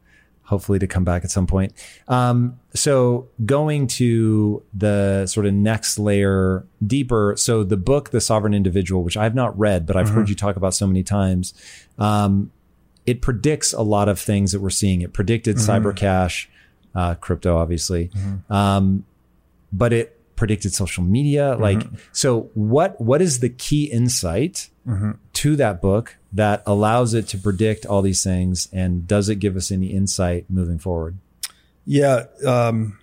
Hopefully 0.44 0.80
to 0.80 0.88
come 0.88 1.04
back 1.04 1.26
at 1.26 1.30
some 1.30 1.46
point. 1.46 1.74
Um, 2.08 2.58
so 2.74 3.28
going 3.46 3.88
to 3.88 4.64
the 4.74 5.28
sort 5.28 5.46
of 5.46 5.54
next 5.54 6.00
layer 6.00 6.66
deeper. 6.88 7.36
So 7.36 7.66
the 7.66 7.76
book, 7.76 8.12
The 8.12 8.22
Sovereign 8.22 8.54
Individual, 8.54 9.04
which 9.04 9.18
I've 9.18 9.36
not 9.36 9.60
read, 9.60 9.86
but 9.86 9.98
I've 9.98 10.08
heard 10.08 10.30
you 10.30 10.36
talk 10.36 10.56
about 10.56 10.74
so 10.74 10.88
many 10.88 11.04
times. 11.04 11.54
Um, 11.98 12.54
it 13.06 13.22
predicts 13.22 13.74
a 13.74 13.82
lot 13.82 14.08
of 14.08 14.22
things 14.22 14.54
that 14.54 14.62
we're 14.62 14.70
seeing. 14.70 15.02
It 15.02 15.12
predicted 15.12 15.58
cyber 15.58 15.94
cash, 15.94 16.50
uh, 17.00 17.16
crypto, 17.16 17.58
obviously. 17.58 18.12
Um, 18.50 19.06
but 19.72 19.94
it 19.94 20.20
predicted 20.36 20.74
social 20.74 21.04
media. 21.04 21.56
Like, 21.56 21.82
so 22.12 22.50
what, 22.54 23.00
what 23.00 23.22
is 23.22 23.40
the 23.40 23.50
key 23.50 23.86
insight 23.86 24.70
to 25.34 25.56
that 25.56 25.82
book 25.82 26.16
that 26.34 26.64
allows 26.66 27.14
it 27.14 27.28
to 27.30 27.38
predict 27.38 27.86
all 27.86 28.02
these 28.02 28.24
things? 28.24 28.68
And 28.74 29.08
does 29.08 29.30
it 29.30 29.36
give 29.36 29.56
us 29.56 29.72
any 29.72 29.88
insight 29.88 30.46
moving 30.50 30.80
forward? 30.80 31.18
Yeah. 31.86 32.26
Um, 32.46 33.00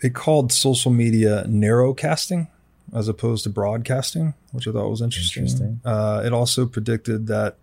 it 0.00 0.14
called 0.14 0.52
social 0.52 0.90
media 0.90 1.44
narrowcasting 1.46 2.48
as 2.94 3.08
opposed 3.08 3.44
to 3.44 3.50
broadcasting, 3.50 4.34
which 4.52 4.66
I 4.68 4.72
thought 4.72 4.88
was 4.88 5.00
interesting. 5.00 5.44
Interesting. 5.44 5.80
Uh, 5.84 6.22
it 6.24 6.32
also 6.32 6.66
predicted 6.66 7.26
that 7.28 7.56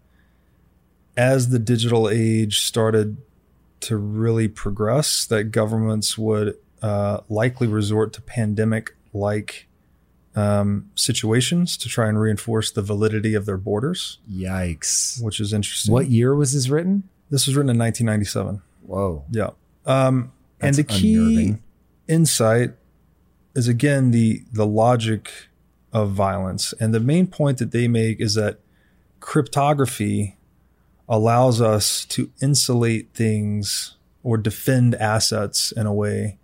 as 1.18 1.50
the 1.50 1.60
digital 1.60 2.10
age 2.10 2.62
started 2.62 3.18
to 3.82 3.98
really 3.98 4.48
progress, 4.48 5.26
that 5.26 5.46
governments 5.46 6.18
would 6.18 6.58
uh, 6.82 7.22
likely 7.30 7.68
resort 7.68 8.14
to 8.14 8.22
pandemic 8.22 8.96
like 9.14 9.68
um, 10.36 10.90
situations 10.96 11.76
to 11.78 11.90
try 11.90 12.08
and 12.08 12.20
reinforce 12.20 12.72
the 12.72 12.82
validity 12.82 13.34
of 13.34 13.46
their 13.46 13.58
borders, 13.58 14.20
Yikes. 14.32 15.22
which 15.22 15.40
is 15.40 15.54
interesting. 15.54 15.94
What 15.94 16.10
year 16.10 16.36
was 16.36 16.54
this 16.54 16.70
written? 16.70 17.04
This 17.30 17.48
was 17.48 17.56
written 17.56 17.70
in 17.70 17.78
1997. 17.78 18.62
Whoa. 18.86 19.26
Yeah. 19.32 19.52
Um, 19.86 20.32
and 20.62 20.76
the 20.76 20.84
key 20.84 21.16
unnerving. 21.16 21.64
insight 22.08 22.72
is 23.56 23.68
again 23.68 24.12
the 24.12 24.44
the 24.52 24.66
logic 24.66 25.32
of 25.92 26.12
violence. 26.12 26.74
And 26.80 26.94
the 26.94 27.00
main 27.00 27.28
point 27.28 27.58
that 27.58 27.72
they 27.72 27.88
make 27.88 28.20
is 28.20 28.36
that 28.36 28.60
cryptography 29.20 30.38
allows 31.10 31.60
us 31.60 32.06
to 32.06 32.32
insulate 32.40 33.14
things 33.14 33.98
or 34.22 34.38
defend 34.38 34.94
assets 34.96 35.72
in 35.72 35.88
a 35.88 35.94
way 35.94 36.38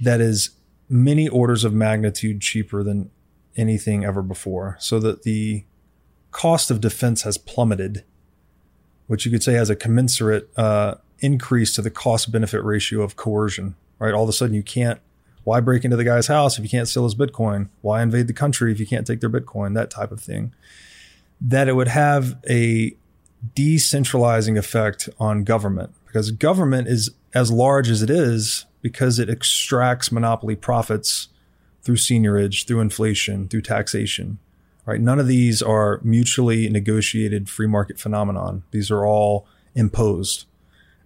that 0.00 0.20
is 0.20 0.50
many 0.88 1.28
orders 1.28 1.64
of 1.64 1.74
magnitude 1.74 2.40
cheaper 2.40 2.82
than 2.82 3.10
anything 3.56 4.04
ever 4.04 4.22
before. 4.22 4.76
So 4.78 5.00
that 5.00 5.24
the 5.24 5.64
cost 6.30 6.70
of 6.70 6.80
defense 6.80 7.22
has 7.22 7.36
plummeted, 7.36 8.04
which 9.08 9.26
you 9.26 9.32
could 9.32 9.42
say 9.42 9.54
has 9.54 9.68
a 9.68 9.76
commensurate 9.76 10.48
uh, 10.56 10.94
increase 11.18 11.74
to 11.74 11.82
the 11.82 11.90
cost 11.90 12.30
benefit 12.30 12.62
ratio 12.62 13.02
of 13.02 13.16
coercion, 13.16 13.74
right? 13.98 14.14
All 14.14 14.22
of 14.22 14.28
a 14.28 14.32
sudden 14.32 14.54
you 14.54 14.62
can't, 14.62 15.00
why 15.42 15.60
break 15.60 15.84
into 15.84 15.96
the 15.96 16.04
guy's 16.04 16.28
house 16.28 16.56
if 16.56 16.64
you 16.64 16.70
can't 16.70 16.86
steal 16.86 17.04
his 17.04 17.14
Bitcoin? 17.16 17.68
Why 17.80 18.02
invade 18.02 18.28
the 18.28 18.32
country 18.32 18.70
if 18.70 18.78
you 18.78 18.86
can't 18.86 19.06
take 19.06 19.20
their 19.20 19.30
Bitcoin? 19.30 19.74
That 19.74 19.90
type 19.90 20.12
of 20.12 20.20
thing. 20.20 20.54
That 21.40 21.68
it 21.68 21.74
would 21.74 21.88
have 21.88 22.38
a 22.48 22.94
decentralizing 23.54 24.58
effect 24.58 25.08
on 25.18 25.44
government 25.44 25.92
because 26.06 26.30
government 26.30 26.88
is 26.88 27.10
as 27.34 27.50
large 27.50 27.88
as 27.88 28.02
it 28.02 28.10
is 28.10 28.66
because 28.82 29.18
it 29.18 29.30
extracts 29.30 30.10
monopoly 30.10 30.56
profits 30.56 31.28
through 31.82 31.96
seigniorage, 31.96 32.66
through 32.66 32.80
inflation, 32.80 33.48
through 33.48 33.62
taxation. 33.62 34.38
Right? 34.86 35.00
None 35.00 35.18
of 35.18 35.26
these 35.26 35.62
are 35.62 36.00
mutually 36.02 36.68
negotiated 36.68 37.48
free 37.48 37.66
market 37.66 37.98
phenomenon. 37.98 38.64
These 38.70 38.90
are 38.90 39.06
all 39.06 39.46
imposed. 39.74 40.46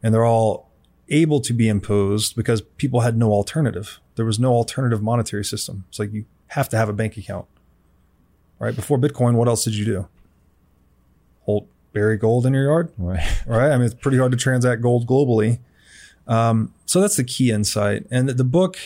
and 0.03 0.13
they're 0.13 0.25
all 0.25 0.71
able 1.09 1.41
to 1.41 1.53
be 1.53 1.69
imposed 1.69 2.37
because 2.37 2.61
people 2.61 3.01
had 3.01 3.17
no 3.17 3.31
alternative. 3.33 4.01
There 4.17 4.25
was 4.25 4.39
no 4.39 4.53
alternative 4.53 5.03
monetary 5.03 5.45
system. 5.45 5.85
It's 5.89 5.99
like 5.99 6.13
you 6.13 6.27
have 6.49 6.69
to 6.71 6.77
have 6.77 6.89
a 6.89 6.93
bank 6.93 7.17
account. 7.17 7.47
Right? 8.59 8.75
Before 8.75 8.99
Bitcoin, 8.99 9.35
what 9.35 9.49
else 9.49 9.65
did 9.65 9.75
you 9.75 9.85
do? 9.85 10.09
Hold 11.43 11.69
bury 11.95 12.19
gold 12.19 12.45
in 12.45 12.53
your 12.53 12.65
yard? 12.65 12.93
Right. 12.99 13.43
Right? 13.47 13.71
I 13.71 13.77
mean, 13.77 13.87
it's 13.87 13.95
pretty 13.95 14.19
hard 14.19 14.33
to 14.33 14.39
transact 14.39 14.83
gold 14.83 15.07
globally. 15.07 15.61
Um, 16.27 16.75
so 16.85 17.01
that's 17.01 17.17
the 17.17 17.25
key 17.25 17.51
insight. 17.51 18.07
And 18.11 18.29
the, 18.29 18.45
book, 18.45 18.79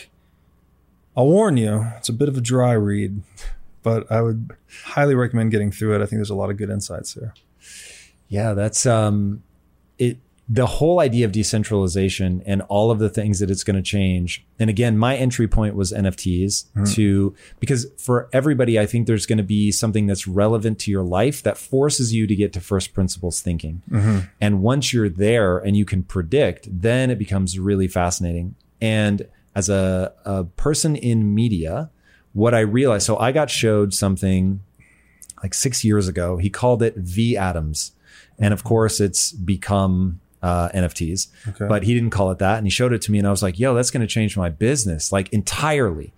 I'll 1.15 1.27
warn 1.27 1.57
you, 1.57 1.87
it's 1.97 2.09
a 2.09 2.13
bit 2.13 2.29
of 2.29 2.37
a 2.37 2.41
dry 2.41 2.73
read, 2.73 3.21
but 3.83 4.09
I 4.11 4.21
would 4.21 4.51
highly 4.83 5.15
recommend 5.15 5.51
getting 5.51 5.71
through 5.71 5.95
it. 5.95 5.97
I 5.97 6.05
think 6.05 6.19
there's 6.19 6.29
a 6.29 6.35
lot 6.35 6.49
of 6.49 6.57
good 6.57 6.69
insights 6.69 7.13
there. 7.13 7.33
Yeah, 8.27 8.53
that's 8.53 8.85
um 8.85 9.41
it 9.97 10.17
the 10.51 10.65
whole 10.65 10.99
idea 10.99 11.25
of 11.25 11.31
decentralization 11.31 12.41
and 12.43 12.63
all 12.63 12.89
of 12.89 12.97
the 12.97 13.09
things 13.09 13.39
that 13.39 13.51
it's 13.51 13.63
going 13.63 13.75
to 13.75 13.83
change. 13.83 14.43
And 14.57 14.67
again, 14.67 14.97
my 14.97 15.15
entry 15.15 15.47
point 15.47 15.75
was 15.75 15.93
NFTs 15.93 16.65
mm-hmm. 16.71 16.83
to 16.85 17.35
because 17.59 17.85
for 17.99 18.27
everybody, 18.33 18.79
I 18.79 18.87
think 18.87 19.05
there's 19.05 19.27
going 19.27 19.37
to 19.37 19.43
be 19.43 19.71
something 19.71 20.07
that's 20.07 20.27
relevant 20.27 20.79
to 20.79 20.91
your 20.91 21.03
life 21.03 21.43
that 21.43 21.55
forces 21.55 22.15
you 22.15 22.25
to 22.25 22.35
get 22.35 22.51
to 22.53 22.61
first 22.61 22.95
principles 22.95 23.41
thinking. 23.41 23.83
Mm-hmm. 23.91 24.19
And 24.41 24.63
once 24.63 24.91
you're 24.91 25.07
there 25.07 25.59
and 25.59 25.77
you 25.77 25.85
can 25.85 26.01
predict, 26.01 26.67
then 26.71 27.11
it 27.11 27.19
becomes 27.19 27.59
really 27.59 27.87
fascinating. 27.87 28.55
And 28.81 29.27
as 29.53 29.69
a, 29.69 30.13
a 30.25 30.45
person 30.45 30.95
in 30.95 31.35
media, 31.35 31.91
what 32.33 32.55
I 32.55 32.61
realized, 32.61 33.05
so 33.05 33.17
I 33.17 33.31
got 33.31 33.51
showed 33.51 33.93
something 33.93 34.61
like 35.43 35.53
six 35.53 35.83
years 35.83 36.07
ago. 36.07 36.37
He 36.37 36.49
called 36.49 36.81
it 36.81 36.95
V 36.95 37.37
Atoms. 37.37 37.91
And 38.39 38.51
of 38.51 38.63
course, 38.63 38.99
it's 38.99 39.31
become 39.31 40.21
uh, 40.41 40.69
NFTs, 40.69 41.27
Okay. 41.49 41.67
but 41.67 41.83
he 41.83 41.93
didn't 41.93 42.11
call 42.11 42.31
it 42.31 42.39
that. 42.39 42.57
And 42.57 42.65
he 42.65 42.71
showed 42.71 42.93
it 42.93 43.01
to 43.03 43.11
me, 43.11 43.17
and 43.19 43.27
I 43.27 43.31
was 43.31 43.43
like, 43.43 43.59
yo, 43.59 43.73
that's 43.73 43.91
going 43.91 44.01
to 44.01 44.07
change 44.07 44.35
my 44.37 44.49
business 44.49 45.11
like 45.11 45.29
entirely. 45.33 46.13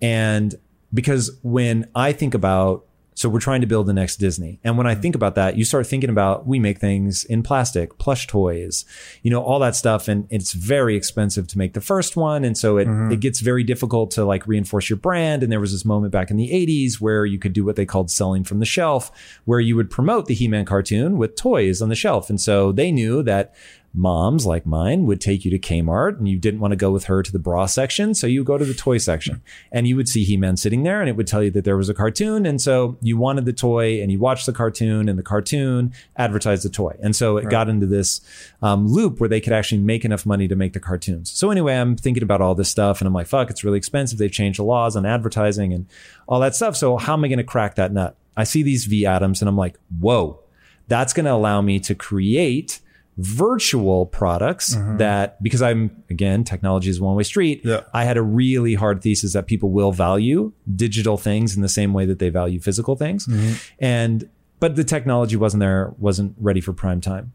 And 0.00 0.54
because 0.92 1.30
when 1.42 1.86
I 1.94 2.12
think 2.12 2.34
about, 2.34 2.84
so 3.14 3.28
we're 3.28 3.40
trying 3.40 3.60
to 3.60 3.66
build 3.66 3.86
the 3.86 3.92
next 3.92 4.16
Disney. 4.16 4.58
And 4.64 4.78
when 4.78 4.86
I 4.86 4.94
think 4.94 5.14
about 5.14 5.34
that, 5.34 5.56
you 5.56 5.64
start 5.64 5.86
thinking 5.86 6.10
about 6.10 6.46
we 6.46 6.58
make 6.58 6.78
things 6.78 7.24
in 7.24 7.42
plastic, 7.42 7.98
plush 7.98 8.26
toys, 8.26 8.84
you 9.22 9.30
know, 9.30 9.42
all 9.42 9.58
that 9.58 9.76
stuff. 9.76 10.08
And 10.08 10.26
it's 10.30 10.52
very 10.52 10.96
expensive 10.96 11.46
to 11.48 11.58
make 11.58 11.74
the 11.74 11.80
first 11.80 12.16
one. 12.16 12.44
And 12.44 12.56
so 12.56 12.78
it, 12.78 12.88
mm-hmm. 12.88 13.12
it 13.12 13.20
gets 13.20 13.40
very 13.40 13.64
difficult 13.64 14.10
to 14.12 14.24
like 14.24 14.46
reinforce 14.46 14.88
your 14.88 14.96
brand. 14.96 15.42
And 15.42 15.52
there 15.52 15.60
was 15.60 15.72
this 15.72 15.84
moment 15.84 16.12
back 16.12 16.30
in 16.30 16.36
the 16.36 16.48
80s 16.48 17.00
where 17.00 17.26
you 17.26 17.38
could 17.38 17.52
do 17.52 17.64
what 17.64 17.76
they 17.76 17.86
called 17.86 18.10
selling 18.10 18.44
from 18.44 18.60
the 18.60 18.66
shelf, 18.66 19.10
where 19.44 19.60
you 19.60 19.76
would 19.76 19.90
promote 19.90 20.26
the 20.26 20.34
He 20.34 20.48
Man 20.48 20.64
cartoon 20.64 21.18
with 21.18 21.36
toys 21.36 21.82
on 21.82 21.90
the 21.90 21.94
shelf. 21.94 22.30
And 22.30 22.40
so 22.40 22.72
they 22.72 22.90
knew 22.90 23.22
that 23.24 23.54
moms 23.94 24.46
like 24.46 24.64
mine 24.64 25.04
would 25.06 25.20
take 25.20 25.44
you 25.44 25.50
to 25.50 25.58
Kmart 25.58 26.18
and 26.18 26.26
you 26.26 26.38
didn't 26.38 26.60
want 26.60 26.72
to 26.72 26.76
go 26.76 26.90
with 26.90 27.04
her 27.04 27.22
to 27.22 27.30
the 27.30 27.38
bra 27.38 27.66
section. 27.66 28.14
So 28.14 28.26
you 28.26 28.42
go 28.42 28.56
to 28.56 28.64
the 28.64 28.74
toy 28.74 28.98
section 28.98 29.42
and 29.70 29.86
you 29.86 29.96
would 29.96 30.08
see 30.08 30.24
He-Man 30.24 30.56
sitting 30.56 30.82
there 30.82 31.00
and 31.00 31.08
it 31.10 31.16
would 31.16 31.26
tell 31.26 31.42
you 31.42 31.50
that 31.50 31.64
there 31.64 31.76
was 31.76 31.88
a 31.88 31.94
cartoon. 31.94 32.46
And 32.46 32.60
so 32.60 32.96
you 33.02 33.16
wanted 33.16 33.44
the 33.44 33.52
toy 33.52 34.00
and 34.00 34.10
you 34.10 34.18
watched 34.18 34.46
the 34.46 34.52
cartoon 34.52 35.08
and 35.08 35.18
the 35.18 35.22
cartoon 35.22 35.92
advertised 36.16 36.64
the 36.64 36.70
toy. 36.70 36.96
And 37.02 37.14
so 37.14 37.36
it 37.36 37.50
got 37.50 37.68
into 37.68 37.86
this 37.86 38.22
um, 38.62 38.88
loop 38.88 39.20
where 39.20 39.28
they 39.28 39.40
could 39.40 39.52
actually 39.52 39.82
make 39.82 40.04
enough 40.04 40.24
money 40.24 40.48
to 40.48 40.56
make 40.56 40.72
the 40.72 40.80
cartoons. 40.80 41.30
So 41.30 41.50
anyway, 41.50 41.74
I'm 41.74 41.96
thinking 41.96 42.22
about 42.22 42.40
all 42.40 42.54
this 42.54 42.70
stuff 42.70 43.00
and 43.00 43.08
I'm 43.08 43.14
like, 43.14 43.26
fuck, 43.26 43.50
it's 43.50 43.64
really 43.64 43.78
expensive. 43.78 44.18
They've 44.18 44.32
changed 44.32 44.58
the 44.58 44.64
laws 44.64 44.96
on 44.96 45.04
advertising 45.04 45.72
and 45.74 45.86
all 46.26 46.40
that 46.40 46.54
stuff. 46.54 46.76
So 46.76 46.96
how 46.96 47.12
am 47.12 47.24
I 47.24 47.28
going 47.28 47.38
to 47.38 47.44
crack 47.44 47.74
that 47.74 47.92
nut? 47.92 48.16
I 48.36 48.44
see 48.44 48.62
these 48.62 48.86
V 48.86 49.04
atoms 49.04 49.42
and 49.42 49.48
I'm 49.48 49.56
like, 49.58 49.78
whoa, 50.00 50.40
that's 50.88 51.12
going 51.12 51.26
to 51.26 51.32
allow 51.32 51.60
me 51.60 51.78
to 51.80 51.94
create 51.94 52.80
virtual 53.18 54.06
products 54.06 54.74
mm-hmm. 54.74 54.96
that 54.96 55.42
because 55.42 55.60
I'm 55.60 56.02
again 56.08 56.44
technology 56.44 56.88
is 56.88 57.00
one 57.00 57.14
way 57.14 57.22
street. 57.22 57.60
Yeah. 57.64 57.82
I 57.92 58.04
had 58.04 58.16
a 58.16 58.22
really 58.22 58.74
hard 58.74 59.02
thesis 59.02 59.34
that 59.34 59.46
people 59.46 59.70
will 59.70 59.92
value 59.92 60.52
digital 60.74 61.18
things 61.18 61.54
in 61.54 61.62
the 61.62 61.68
same 61.68 61.92
way 61.92 62.06
that 62.06 62.18
they 62.18 62.30
value 62.30 62.58
physical 62.58 62.96
things. 62.96 63.26
Mm-hmm. 63.26 63.54
And 63.80 64.30
but 64.60 64.76
the 64.76 64.84
technology 64.84 65.36
wasn't 65.36 65.60
there, 65.60 65.92
wasn't 65.98 66.36
ready 66.38 66.60
for 66.60 66.72
prime 66.72 67.00
time. 67.00 67.32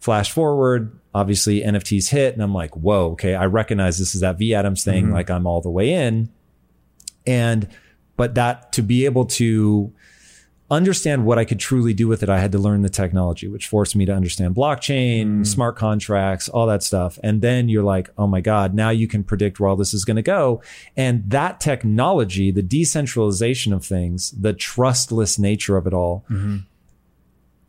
Flash 0.00 0.32
forward, 0.32 0.98
obviously 1.14 1.62
NFTs 1.62 2.10
hit 2.10 2.34
and 2.34 2.42
I'm 2.42 2.54
like, 2.54 2.76
"Whoa, 2.76 3.12
okay, 3.12 3.34
I 3.34 3.46
recognize 3.46 3.98
this 3.98 4.14
is 4.14 4.20
that 4.20 4.38
V 4.38 4.54
Atoms 4.54 4.84
thing 4.84 5.04
mm-hmm. 5.04 5.14
like 5.14 5.30
I'm 5.30 5.46
all 5.46 5.62
the 5.62 5.70
way 5.70 5.92
in." 5.92 6.30
And 7.26 7.68
but 8.16 8.34
that 8.34 8.72
to 8.72 8.82
be 8.82 9.06
able 9.06 9.24
to 9.24 9.92
understand 10.70 11.24
what 11.24 11.38
I 11.38 11.44
could 11.44 11.60
truly 11.60 11.94
do 11.94 12.08
with 12.08 12.22
it, 12.22 12.28
I 12.28 12.40
had 12.40 12.52
to 12.52 12.58
learn 12.58 12.82
the 12.82 12.88
technology, 12.88 13.46
which 13.46 13.68
forced 13.68 13.94
me 13.94 14.04
to 14.06 14.12
understand 14.12 14.54
blockchain, 14.54 15.26
mm. 15.26 15.46
smart 15.46 15.76
contracts, 15.76 16.48
all 16.48 16.66
that 16.66 16.82
stuff. 16.82 17.18
And 17.22 17.40
then 17.40 17.68
you're 17.68 17.84
like, 17.84 18.10
oh 18.18 18.26
my 18.26 18.40
God, 18.40 18.74
now 18.74 18.90
you 18.90 19.06
can 19.06 19.22
predict 19.22 19.60
where 19.60 19.68
all 19.68 19.76
this 19.76 19.94
is 19.94 20.04
going 20.04 20.16
to 20.16 20.22
go. 20.22 20.62
And 20.96 21.28
that 21.30 21.60
technology, 21.60 22.50
the 22.50 22.62
decentralization 22.62 23.72
of 23.72 23.84
things, 23.84 24.32
the 24.32 24.52
trustless 24.52 25.38
nature 25.38 25.76
of 25.76 25.86
it 25.86 25.94
all, 25.94 26.24
mm-hmm. 26.28 26.58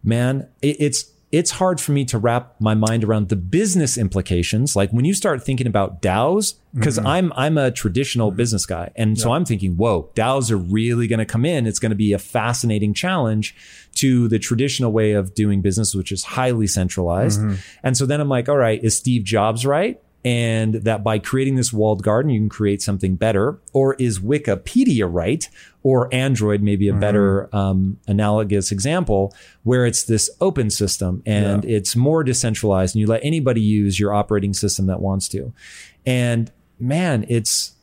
man, 0.04 0.48
it, 0.62 0.78
it's 0.80 1.12
it's 1.30 1.52
hard 1.52 1.82
for 1.82 1.92
me 1.92 2.06
to 2.06 2.18
wrap 2.18 2.56
my 2.60 2.74
mind 2.74 3.04
around 3.04 3.28
the 3.28 3.36
business 3.36 3.98
implications. 3.98 4.76
Like 4.78 4.92
when 4.92 5.04
you 5.04 5.14
start 5.14 5.44
thinking 5.44 5.68
about 5.68 6.02
DAOs, 6.02 6.56
because 6.74 6.98
mm-hmm. 6.98 7.08
I'm 7.08 7.34
I'm 7.36 7.58
a 7.58 7.70
traditional 7.70 8.30
mm-hmm. 8.30 8.38
business 8.38 8.66
guy, 8.66 8.92
and 8.96 9.20
so 9.20 9.34
I'm 9.34 9.44
thinking, 9.44 9.76
whoa, 9.76 10.10
DAOs 10.16 10.52
are 10.52 10.58
really 10.58 11.08
going 11.08 11.20
to 11.20 11.26
come 11.26 11.44
in. 11.44 11.68
It's 11.68 11.80
going 11.80 11.90
to 11.90 11.96
be 11.98 12.14
a 12.14 12.20
fascinating 12.20 12.94
challenge 12.94 13.56
to 13.96 14.28
the 14.30 14.40
traditional 14.40 14.92
way 14.92 15.14
of 15.14 15.34
doing 15.34 15.62
business, 15.62 15.94
which 15.94 16.12
is 16.12 16.24
highly 16.24 16.68
centralized. 16.68 17.42
Mm-hmm. 17.42 17.56
And 17.84 17.98
so 17.98 18.06
then 18.06 18.22
I'm 18.22 18.30
like, 18.30 18.48
all 18.48 18.58
right, 18.58 18.82
is 18.82 18.98
Steve 18.98 19.24
Jobs 19.24 19.66
right? 19.66 20.02
And 20.26 20.76
that 20.76 21.04
by 21.04 21.20
creating 21.20 21.56
this 21.56 21.72
walled 21.72 22.04
garden, 22.04 22.32
you 22.32 22.40
can 22.40 22.50
create 22.50 22.82
something 22.82 23.16
better. 23.16 23.60
Or 23.72 23.94
is 23.96 24.20
Wikipedia 24.20 25.08
right? 25.10 25.48
Or 25.84 26.14
Android, 26.14 26.62
maybe 26.62 26.90
a 26.90 26.94
better 26.94 27.56
um, 27.56 27.98
analogous 28.08 28.72
example, 28.72 29.34
where 29.64 29.86
it's 29.86 30.04
this 30.04 30.30
open 30.42 30.70
system 30.70 31.24
and 31.26 31.64
it's 31.64 31.96
more 31.96 32.26
decentralized 32.26 32.94
and 32.94 33.00
you 33.00 33.08
let 33.08 33.24
anybody 33.24 33.62
use 33.62 34.00
your 34.00 34.14
operating 34.14 34.54
system 34.54 34.88
that 34.88 35.00
wants 35.00 35.30
to. 35.30 35.54
And 36.06 36.52
man, 36.80 37.26
it's 37.30 37.74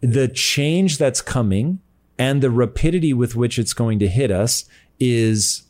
the 0.00 0.28
change 0.28 0.98
that's 0.98 1.22
coming 1.22 1.80
and 2.18 2.42
the 2.42 2.50
rapidity 2.50 3.12
with 3.12 3.36
which 3.36 3.58
it's 3.58 3.72
going 3.72 3.98
to 3.98 4.08
hit 4.08 4.30
us 4.30 4.64
is 4.98 5.62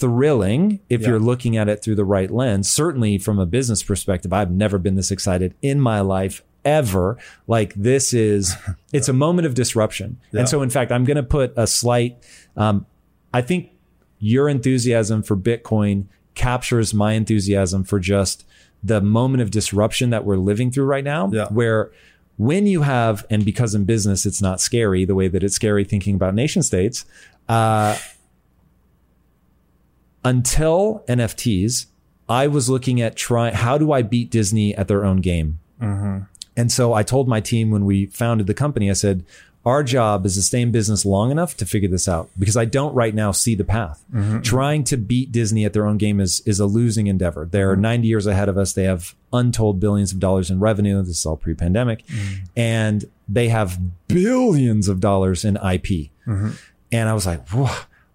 thrilling 0.00 0.80
if 0.88 1.02
Yeah. 1.02 1.08
you're 1.08 1.18
looking 1.20 1.56
at 1.56 1.68
it 1.68 1.82
through 1.82 1.94
the 1.96 2.04
right 2.04 2.30
lens. 2.30 2.68
Certainly 2.68 3.18
from 3.18 3.38
a 3.38 3.46
business 3.46 3.82
perspective, 3.82 4.32
I've 4.32 4.50
never 4.50 4.78
been 4.78 4.96
this 4.96 5.10
excited 5.10 5.54
in 5.62 5.80
my 5.80 6.00
life 6.00 6.42
ever. 6.64 7.18
Like 7.46 7.74
this 7.74 8.12
is, 8.12 8.54
it's 8.92 9.08
a 9.08 9.12
moment 9.12 9.46
of 9.46 9.54
disruption. 9.54 10.18
Yeah. 10.32 10.40
And 10.40 10.48
so 10.48 10.62
in 10.62 10.70
fact, 10.70 10.90
I'm 10.90 11.04
going 11.04 11.16
to 11.16 11.22
put 11.22 11.52
a 11.56 11.66
slight, 11.66 12.16
um, 12.56 12.86
I 13.32 13.42
think 13.42 13.70
your 14.18 14.48
enthusiasm 14.48 15.22
for 15.22 15.36
Bitcoin 15.36 16.04
captures 16.34 16.92
my 16.94 17.12
enthusiasm 17.12 17.84
for 17.84 17.98
just 18.00 18.44
the 18.82 19.00
moment 19.00 19.42
of 19.42 19.50
disruption 19.50 20.10
that 20.10 20.24
we're 20.24 20.36
living 20.36 20.70
through 20.70 20.84
right 20.86 21.04
now, 21.04 21.30
Yeah. 21.32 21.48
where 21.48 21.90
when 22.38 22.66
you 22.66 22.82
have, 22.82 23.26
and 23.28 23.44
because 23.44 23.74
in 23.74 23.84
business 23.84 24.24
it's 24.24 24.40
not 24.40 24.60
scary 24.60 25.04
the 25.04 25.14
way 25.14 25.28
that 25.28 25.42
it's 25.42 25.54
scary 25.54 25.84
thinking 25.84 26.14
about 26.14 26.34
nation 26.34 26.62
states, 26.62 27.04
uh, 27.50 27.96
until 30.24 31.04
NFTs, 31.08 31.86
I 32.28 32.46
was 32.46 32.70
looking 32.70 33.00
at 33.00 33.16
trying 33.16 33.54
how 33.54 33.78
do 33.78 33.92
I 33.92 34.02
beat 34.02 34.30
Disney 34.30 34.74
at 34.74 34.88
their 34.88 35.04
own 35.04 35.20
game. 35.20 35.58
Mm-hmm. 35.80 36.24
And 36.56 36.70
so 36.70 36.92
I 36.92 37.02
told 37.02 37.28
my 37.28 37.40
team 37.40 37.70
when 37.70 37.84
we 37.84 38.06
founded 38.06 38.46
the 38.46 38.54
company, 38.54 38.90
I 38.90 38.94
said, 38.94 39.24
our 39.64 39.82
job 39.82 40.24
is 40.24 40.34
to 40.36 40.42
stay 40.42 40.62
in 40.62 40.72
business 40.72 41.04
long 41.04 41.30
enough 41.30 41.56
to 41.58 41.66
figure 41.66 41.88
this 41.88 42.08
out 42.08 42.30
because 42.38 42.56
I 42.56 42.64
don't 42.64 42.94
right 42.94 43.14
now 43.14 43.30
see 43.30 43.54
the 43.54 43.64
path. 43.64 44.02
Mm-hmm. 44.12 44.40
Trying 44.40 44.84
to 44.84 44.96
beat 44.96 45.32
Disney 45.32 45.66
at 45.66 45.74
their 45.74 45.86
own 45.86 45.98
game 45.98 46.18
is, 46.18 46.40
is 46.46 46.60
a 46.60 46.66
losing 46.66 47.08
endeavor. 47.08 47.44
They're 47.44 47.72
mm-hmm. 47.72 47.82
90 47.82 48.08
years 48.08 48.26
ahead 48.26 48.48
of 48.48 48.56
us. 48.56 48.72
They 48.72 48.84
have 48.84 49.14
untold 49.32 49.78
billions 49.78 50.12
of 50.12 50.18
dollars 50.18 50.50
in 50.50 50.60
revenue. 50.60 51.02
This 51.02 51.18
is 51.18 51.26
all 51.26 51.36
pre 51.36 51.54
pandemic. 51.54 52.04
And 52.56 53.04
they 53.28 53.48
have 53.48 53.78
billions 54.08 54.88
of 54.88 55.00
dollars 55.00 55.44
in 55.44 55.56
IP. 55.56 56.10
And 56.92 57.08
I 57.08 57.12
was 57.12 57.26
like, 57.26 57.46
whoa, 57.50 57.70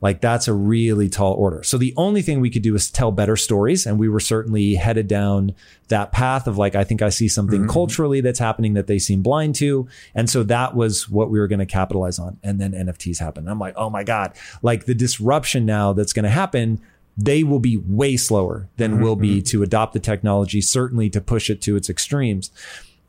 like 0.06 0.22
that's 0.22 0.48
a 0.48 0.54
really 0.54 1.10
tall 1.10 1.34
order. 1.34 1.64
So 1.64 1.80
the 1.80 1.92
only 1.98 2.22
thing 2.22 2.40
we 2.40 2.52
could 2.52 2.62
do 2.62 2.76
is 2.76 2.92
tell 2.92 3.12
better 3.12 3.36
stories. 3.36 3.88
And 3.88 3.98
we 3.98 4.08
were 4.08 4.20
certainly 4.20 4.76
headed 4.76 5.08
down 5.08 5.56
that 5.88 6.12
path 6.12 6.46
of 6.46 6.60
like, 6.60 6.76
I 6.76 6.84
think 6.84 7.02
I 7.02 7.10
see 7.10 7.28
something 7.28 7.62
mm-hmm. 7.62 7.72
culturally 7.72 8.22
that's 8.22 8.38
happening 8.38 8.76
that 8.76 8.86
they 8.86 9.00
seem 9.00 9.24
blind 9.24 9.56
to. 9.56 9.88
And 10.14 10.30
so 10.30 10.44
that 10.44 10.76
was 10.76 11.10
what 11.10 11.32
we 11.32 11.40
were 11.40 11.48
going 11.48 11.58
to 11.58 11.66
capitalize 11.66 12.20
on. 12.20 12.38
And 12.44 12.62
then 12.62 12.74
NFTs 12.74 13.18
happened. 13.18 13.50
I'm 13.50 13.58
like, 13.58 13.74
oh 13.78 13.90
my 13.90 14.04
God, 14.04 14.34
like 14.62 14.86
the 14.86 14.94
disruption 14.94 15.66
now 15.66 15.92
that's 15.94 16.14
going 16.14 16.26
to 16.26 16.30
happen 16.30 16.80
they 17.18 17.44
will 17.44 17.62
be 17.62 17.78
way 17.78 18.18
slower 18.18 18.68
than 18.76 18.92
mm-hmm, 18.92 19.04
will 19.04 19.16
be 19.16 19.38
mm-hmm. 19.38 19.46
to 19.46 19.64
adopt 19.64 19.94
the 19.94 20.00
technology, 20.00 20.60
certainly 20.62 21.10
to 21.10 21.22
push 21.22 21.50
it 21.50 21.62
to 21.62 21.78
its 21.78 21.90
extremes. 21.90 22.52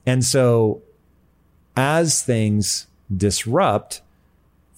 And 0.07 0.25
so 0.25 0.81
as 1.77 2.23
things 2.23 2.87
disrupt, 3.15 4.03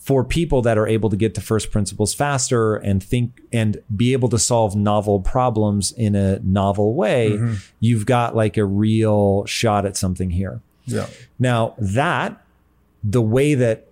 for 0.08 0.24
people 0.24 0.62
that 0.62 0.78
are 0.78 0.86
able 0.86 1.10
to 1.10 1.16
get 1.16 1.34
to 1.34 1.40
first 1.42 1.70
principles 1.70 2.14
faster 2.14 2.76
and 2.76 3.02
think 3.04 3.42
and 3.52 3.76
be 3.94 4.14
able 4.14 4.30
to 4.30 4.38
solve 4.38 4.74
novel 4.74 5.20
problems 5.20 5.92
in 5.92 6.14
a 6.14 6.38
novel 6.38 6.94
way, 6.94 7.32
Mm-hmm. 7.32 7.54
you've 7.80 8.06
got 8.06 8.34
like 8.34 8.56
a 8.56 8.64
real 8.64 9.44
shot 9.44 9.84
at 9.84 9.98
something 9.98 10.30
here. 10.30 10.62
Yeah. 10.86 11.08
Now, 11.38 11.74
that 11.76 12.42
the 13.04 13.20
way 13.20 13.54
that 13.54 13.86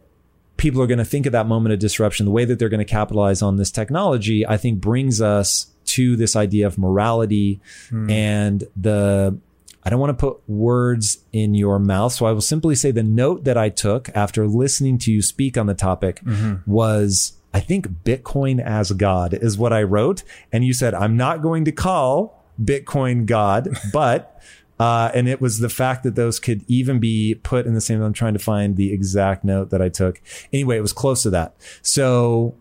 people 0.57 0.81
are 0.81 0.87
going 0.87 0.97
to 0.97 1.05
think 1.05 1.27
of 1.27 1.33
that 1.33 1.47
moment 1.47 1.75
of 1.75 1.79
disruption, 1.81 2.25
the 2.25 2.33
way 2.33 2.47
that 2.47 2.59
they're 2.59 2.71
going 2.71 2.87
to 2.87 2.93
capitalize 3.01 3.43
on 3.43 3.57
this 3.59 3.71
technology, 3.71 4.47
I 4.47 4.57
think 4.57 4.81
brings 4.81 5.21
us 5.21 5.67
to 5.97 6.17
this 6.17 6.35
idea 6.35 6.67
of 6.67 6.79
morality 6.79 7.61
and 7.93 8.65
the 8.75 9.39
I 9.87 9.89
don't 9.89 10.01
want 10.01 10.19
to 10.19 10.27
put 10.27 10.41
words 10.49 11.19
in 11.33 11.55
your 11.55 11.79
mouth, 11.79 12.13
so 12.13 12.27
I 12.27 12.33
will 12.33 12.41
simply 12.41 12.75
say 12.75 12.91
the 12.91 13.05
note 13.05 13.45
that 13.45 13.57
I 13.57 13.69
took 13.69 14.09
after 14.17 14.49
listening 14.49 14.99
to 14.99 15.13
you 15.13 15.23
speak 15.23 15.57
on 15.57 15.67
the 15.67 15.75
topic 15.75 16.21
was 16.67 17.35
I 17.55 17.61
think 17.61 17.89
Bitcoin 18.05 18.61
as 18.61 18.91
God 18.91 19.33
is 19.33 19.57
what 19.57 19.73
I 19.73 19.85
wrote. 19.85 20.25
And 20.53 20.65
you 20.65 20.75
said, 20.75 20.93
I'm 20.93 21.17
not 21.17 21.41
going 21.41 21.65
to 21.67 21.73
call 21.73 22.45
Bitcoin 22.61 23.27
God, 23.27 23.69
but, 23.93 24.43
uh, 24.81 25.13
and 25.15 25.29
it 25.29 25.41
was 25.41 25.61
the 25.61 25.69
fact 25.69 26.03
that 26.03 26.17
those 26.17 26.41
could 26.41 26.65
even 26.69 26.99
be 26.99 27.37
put 27.37 27.65
in 27.65 27.75
the 27.75 27.81
same, 27.81 28.03
I'm 28.03 28.13
trying 28.13 28.35
to 28.35 28.41
find 28.41 28.77
the 28.77 28.93
exact 28.93 29.45
note 29.45 29.71
that 29.71 29.81
I 29.81 29.89
took. 29.89 30.21
Anyway, 30.53 30.77
it 30.77 30.83
was 30.83 30.93
close 30.93 31.23
to 31.23 31.31
that. 31.31 31.55
So 31.81 32.57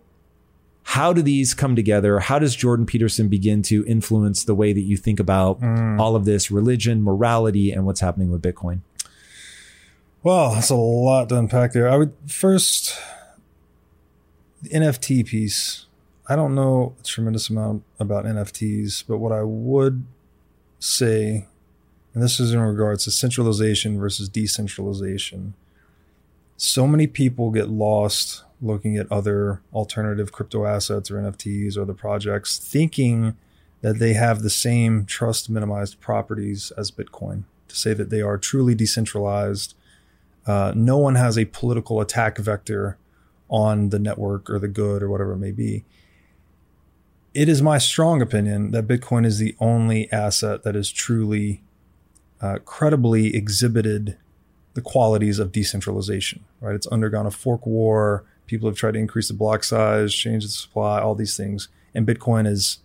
how 0.87 1.11
do 1.11 1.23
these 1.23 1.55
come 1.55 1.75
together? 1.75 2.19
How 2.19 2.37
does 2.37 2.55
Jordan 2.55 2.85
Peterson 2.85 3.27
begin 3.27 3.63
to 3.63 3.83
influence 3.85 4.43
the 4.43 4.53
way 4.53 4.71
that 4.71 4.81
you 4.81 4.97
think 4.97 5.19
about 5.19 5.59
mm. 5.59 5.99
all 5.99 6.15
of 6.15 6.25
this 6.25 6.51
religion, 6.51 7.01
morality, 7.01 7.71
and 7.71 7.87
what's 7.87 8.01
happening 8.01 8.29
with 8.29 8.41
Bitcoin? 8.41 8.81
Well, 10.21 10.53
that's 10.53 10.69
a 10.69 10.75
lot 10.75 11.29
to 11.29 11.39
unpack 11.39 11.73
there. 11.73 11.89
I 11.89 11.97
would 11.97 12.13
first 12.27 12.97
the 14.61 14.69
NFT 14.69 15.25
piece. 15.25 15.87
I 16.29 16.35
don't 16.35 16.53
know 16.53 16.95
a 16.99 17.03
tremendous 17.03 17.49
amount 17.49 17.83
about 17.99 18.25
NFTs, 18.25 19.05
but 19.07 19.17
what 19.17 19.31
I 19.31 19.41
would 19.41 20.05
say, 20.77 21.47
and 22.13 22.23
this 22.23 22.39
is 22.39 22.53
in 22.53 22.59
regards 22.59 23.05
to 23.05 23.11
centralization 23.11 23.99
versus 23.99 24.29
decentralization. 24.29 25.55
So 26.57 26.87
many 26.87 27.07
people 27.07 27.51
get 27.51 27.69
lost 27.69 28.44
looking 28.61 28.97
at 28.97 29.11
other 29.11 29.61
alternative 29.73 30.31
crypto 30.31 30.65
assets 30.65 31.11
or 31.11 31.15
NFTs 31.15 31.77
or 31.77 31.81
other 31.81 31.93
projects, 31.93 32.57
thinking 32.57 33.35
that 33.81 33.99
they 33.99 34.13
have 34.13 34.41
the 34.41 34.49
same 34.49 35.05
trust 35.05 35.49
minimized 35.49 35.99
properties 35.99 36.71
as 36.77 36.91
Bitcoin 36.91 37.43
to 37.67 37.75
say 37.75 37.93
that 37.93 38.09
they 38.09 38.21
are 38.21 38.37
truly 38.37 38.73
decentralized 38.73 39.75
uh, 40.45 40.71
no 40.75 40.97
one 40.97 41.15
has 41.15 41.37
a 41.37 41.45
political 41.45 41.99
attack 41.99 42.37
vector 42.37 42.97
on 43.49 43.89
the 43.89 43.99
network 43.99 44.49
or 44.49 44.59
the 44.59 44.67
good 44.67 45.01
or 45.01 45.09
whatever 45.09 45.33
it 45.33 45.37
may 45.37 45.51
be. 45.51 45.83
It 47.33 47.49
is 47.49 47.61
my 47.61 47.77
strong 47.77 48.21
opinion 48.21 48.71
that 48.71 48.87
Bitcoin 48.87 49.25
is 49.25 49.39
the 49.39 49.55
only 49.59 50.11
asset 50.11 50.63
that 50.63 50.75
has 50.75 50.89
truly, 50.89 51.63
uh, 52.41 52.59
credibly 52.63 53.35
exhibited 53.35 54.17
the 54.73 54.81
qualities 54.81 55.39
of 55.39 55.51
decentralization. 55.51 56.45
Right? 56.61 56.75
It's 56.75 56.87
undergone 56.87 57.25
a 57.25 57.31
fork 57.31 57.65
war. 57.65 58.23
People 58.47 58.69
have 58.69 58.77
tried 58.77 58.93
to 58.93 58.99
increase 58.99 59.27
the 59.27 59.33
block 59.33 59.63
size, 59.63 60.13
change 60.13 60.43
the 60.43 60.49
supply, 60.49 60.99
all 60.99 61.15
these 61.15 61.35
things, 61.35 61.67
and 61.93 62.07
Bitcoin 62.07 62.47
is 62.47 62.79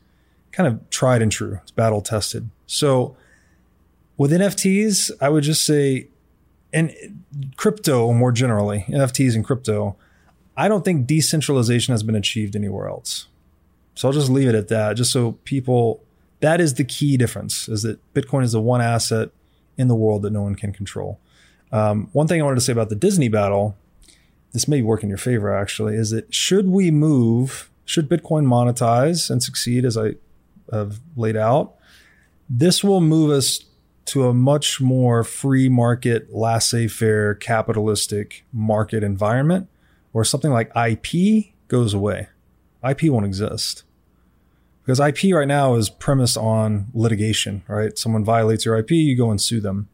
kind 0.52 0.66
of 0.66 0.88
tried 0.90 1.22
and 1.22 1.30
true. 1.30 1.58
It's 1.62 1.70
battle 1.70 2.00
tested. 2.00 2.48
So 2.66 3.16
with 4.16 4.32
NFTs, 4.32 5.10
I 5.20 5.28
would 5.28 5.44
just 5.44 5.64
say 5.64 6.08
and 6.72 6.94
crypto 7.56 8.12
more 8.12 8.32
generally, 8.32 8.84
NFTs 8.88 9.34
and 9.34 9.44
crypto, 9.44 9.96
I 10.56 10.68
don't 10.68 10.84
think 10.84 11.06
decentralization 11.06 11.92
has 11.92 12.02
been 12.02 12.14
achieved 12.14 12.54
anywhere 12.54 12.88
else. 12.88 13.26
So 13.94 14.08
I'll 14.08 14.14
just 14.14 14.30
leave 14.30 14.48
it 14.48 14.54
at 14.54 14.68
that, 14.68 14.96
just 14.96 15.12
so 15.12 15.32
people, 15.44 16.02
that 16.40 16.60
is 16.60 16.74
the 16.74 16.84
key 16.84 17.16
difference, 17.16 17.68
is 17.68 17.82
that 17.82 17.98
Bitcoin 18.14 18.44
is 18.44 18.52
the 18.52 18.60
one 18.60 18.80
asset 18.80 19.30
in 19.76 19.88
the 19.88 19.94
world 19.94 20.22
that 20.22 20.32
no 20.32 20.42
one 20.42 20.54
can 20.54 20.72
control. 20.72 21.18
Um, 21.72 22.08
one 22.12 22.26
thing 22.26 22.40
I 22.40 22.44
wanted 22.44 22.56
to 22.56 22.60
say 22.62 22.72
about 22.72 22.88
the 22.88 22.96
Disney 22.96 23.28
battle, 23.28 23.76
this 24.52 24.68
may 24.68 24.82
work 24.82 25.02
in 25.02 25.08
your 25.08 25.18
favor 25.18 25.54
actually, 25.54 25.94
is 25.94 26.10
that 26.10 26.32
should 26.34 26.68
we 26.68 26.90
move, 26.90 27.70
should 27.84 28.08
Bitcoin 28.08 28.46
monetize 28.46 29.30
and 29.30 29.42
succeed 29.42 29.84
as 29.84 29.96
I 29.96 30.14
have 30.72 31.00
laid 31.16 31.36
out, 31.36 31.74
this 32.48 32.82
will 32.82 33.00
move 33.00 33.30
us 33.30 33.64
to 34.06 34.26
a 34.26 34.34
much 34.34 34.80
more 34.80 35.22
free 35.22 35.68
market, 35.68 36.34
laissez 36.34 36.88
faire, 36.88 37.34
capitalistic 37.34 38.44
market 38.52 39.04
environment 39.04 39.68
where 40.12 40.24
something 40.24 40.50
like 40.50 40.72
IP 40.74 41.54
goes 41.68 41.94
away. 41.94 42.28
IP 42.88 43.04
won't 43.04 43.26
exist. 43.26 43.84
Because 44.82 44.98
IP 44.98 45.32
right 45.32 45.46
now 45.46 45.74
is 45.74 45.90
premised 45.90 46.36
on 46.36 46.86
litigation, 46.92 47.62
right? 47.68 47.96
Someone 47.96 48.24
violates 48.24 48.64
your 48.64 48.76
IP, 48.76 48.90
you 48.92 49.16
go 49.16 49.30
and 49.30 49.40
sue 49.40 49.60
them. 49.60 49.88